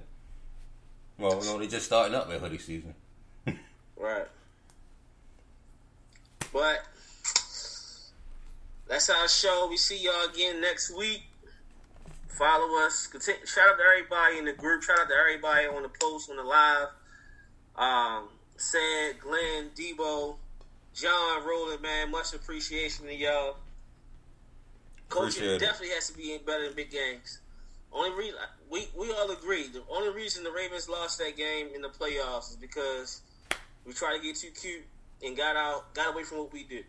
Well, 1.19 1.41
no, 1.43 1.59
they 1.59 1.67
just 1.67 1.87
starting 1.87 2.15
up 2.15 2.31
at 2.31 2.41
hoodie 2.41 2.59
season. 2.59 2.95
Right. 3.97 4.27
But 6.53 6.85
that's 8.89 9.09
our 9.09 9.29
show. 9.29 9.69
We 9.71 9.77
see 9.77 10.03
y'all 10.03 10.29
again 10.29 10.61
next 10.61 10.91
week. 10.97 11.23
Follow 12.33 12.85
us. 12.85 13.07
Continue, 13.07 13.47
shout 13.47 13.69
out 13.69 13.77
to 13.77 13.83
everybody 13.83 14.39
in 14.39 14.45
the 14.45 14.53
group. 14.53 14.83
Shout 14.83 14.99
out 14.99 15.09
to 15.09 15.15
everybody 15.15 15.67
on 15.67 15.83
the 15.83 15.89
post, 15.89 16.31
on 16.31 16.37
the 16.37 16.43
live. 16.43 16.89
Um, 17.77 18.29
Said, 18.57 19.19
Glenn, 19.21 19.71
Debo, 19.75 20.37
John, 20.95 21.47
Roland, 21.47 21.83
man. 21.83 22.11
Much 22.11 22.33
appreciation 22.33 23.07
to 23.07 23.15
y'all. 23.15 23.57
Coaching 25.09 25.59
definitely 25.59 25.91
has 25.91 26.09
to 26.09 26.17
be 26.17 26.39
better 26.45 26.65
in 26.65 26.75
big 26.75 26.91
games. 26.91 27.41
Only 27.93 28.17
reason 28.17 28.39
we 28.71 28.89
we 28.97 29.13
all 29.13 29.31
agree 29.31 29.69
the 29.69 29.83
only 29.91 30.15
reason 30.15 30.45
the 30.45 30.51
Ravens 30.51 30.89
lost 30.89 31.19
that 31.19 31.37
game 31.37 31.69
in 31.75 31.83
the 31.83 31.89
playoffs 31.89 32.51
is 32.51 32.57
because 32.57 33.21
we 33.85 33.93
tried 33.93 34.17
to 34.17 34.23
get 34.23 34.37
too 34.37 34.49
cute 34.51 34.85
and 35.23 35.37
got 35.37 35.57
out, 35.57 35.93
got 35.93 36.15
away 36.15 36.23
from 36.23 36.39
what 36.39 36.53
we 36.53 36.65
did. 36.65 36.87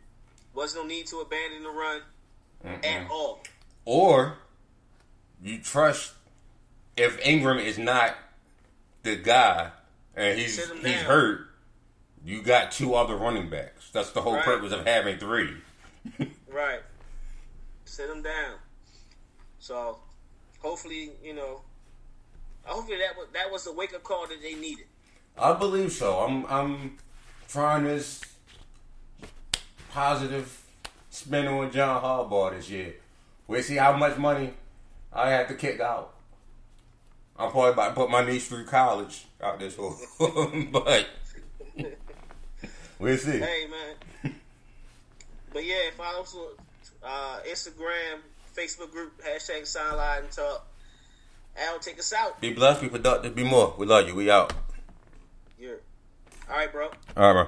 Wasn't 0.54 0.82
no 0.82 0.88
need 0.88 1.08
to 1.08 1.18
abandon 1.18 1.64
the 1.64 1.70
run 1.70 2.02
at 2.84 3.10
all. 3.12 3.42
Or 3.84 4.38
you 5.44 5.60
trust 5.60 6.14
if 6.98 7.20
Ingram 7.26 7.60
is 7.60 7.78
not 7.78 8.16
the 9.04 9.16
guy 9.18 9.72
and 10.16 10.40
he's 10.40 10.58
he's 10.58 10.82
down. 10.82 11.06
hurt, 11.06 11.48
you 12.24 12.42
got 12.42 12.72
two 12.72 12.94
other 12.96 13.16
running 13.16 13.50
backs. 13.50 13.90
That's 13.92 14.12
the 14.12 14.22
whole 14.22 14.36
Right. 14.36 14.46
purpose 14.46 14.72
of 14.72 14.86
having 14.88 15.18
three. 15.18 15.56
Right. 16.52 16.82
Sit 17.86 18.08
them 18.10 18.22
down. 18.22 18.56
So 19.60 19.98
hopefully, 20.60 21.10
you 21.24 21.34
know, 21.34 21.62
hopefully 22.64 22.98
that 23.00 23.18
was 23.18 23.28
that 23.34 23.52
was 23.52 23.64
the 23.66 23.74
wake 23.74 23.94
up 23.96 24.04
call 24.04 24.28
that 24.28 24.40
they 24.42 24.54
needed. 24.54 24.86
I 25.36 25.54
believe 25.54 25.92
so. 25.92 26.20
I'm 26.20 26.46
I'm 26.46 26.98
trying 27.48 27.86
this 27.86 28.22
positive 29.92 30.62
spin 31.10 31.48
on 31.48 31.72
John 31.72 32.02
Harbaugh 32.04 32.52
this 32.56 32.70
year. 32.70 32.96
We'll 33.48 33.64
see 33.64 33.76
how 33.78 33.96
much 33.98 34.18
money 34.18 34.54
I 35.14 35.30
have 35.30 35.48
to 35.50 35.56
kick 35.56 35.80
out. 35.80 36.14
I'm 37.38 37.52
probably 37.52 37.72
about 37.72 37.90
to 37.90 37.96
put 37.96 38.10
my 38.10 38.26
niece 38.26 38.48
through 38.48 38.66
college 38.66 39.26
out 39.42 39.60
this 39.60 39.76
hole, 39.76 39.98
but 40.72 41.08
we'll 43.00 43.18
see. 43.18 43.40
Hey 43.40 43.68
man. 43.70 44.36
but 45.52 45.66
yeah, 45.66 45.90
follow 45.98 46.22
us 46.22 46.36
on 46.36 46.48
uh, 47.04 47.40
Instagram, 47.50 48.20
Facebook 48.56 48.92
group, 48.92 49.20
hashtag 49.24 50.20
and 50.20 50.32
Talk. 50.32 50.68
Al, 51.56 51.80
take 51.80 52.00
us 52.00 52.14
out. 52.14 52.42
Be 52.42 52.54
blessed, 52.54 52.82
be 52.82 52.90
productive, 52.90 53.36
be 53.36 53.44
more. 53.44 53.76
We 53.78 53.86
love 53.86 54.08
you. 54.08 54.16
We 54.16 54.32
out. 54.32 54.54
Yeah. 55.60 55.74
All 56.50 56.58
right, 56.58 56.72
bro. 56.72 56.90
All 57.16 57.34
right, 57.34 57.34
bro. 57.34 57.48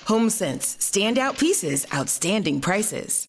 HomeSense. 0.05 0.77
Standout 0.77 1.37
pieces, 1.39 1.85
outstanding 1.93 2.61
prices. 2.61 3.27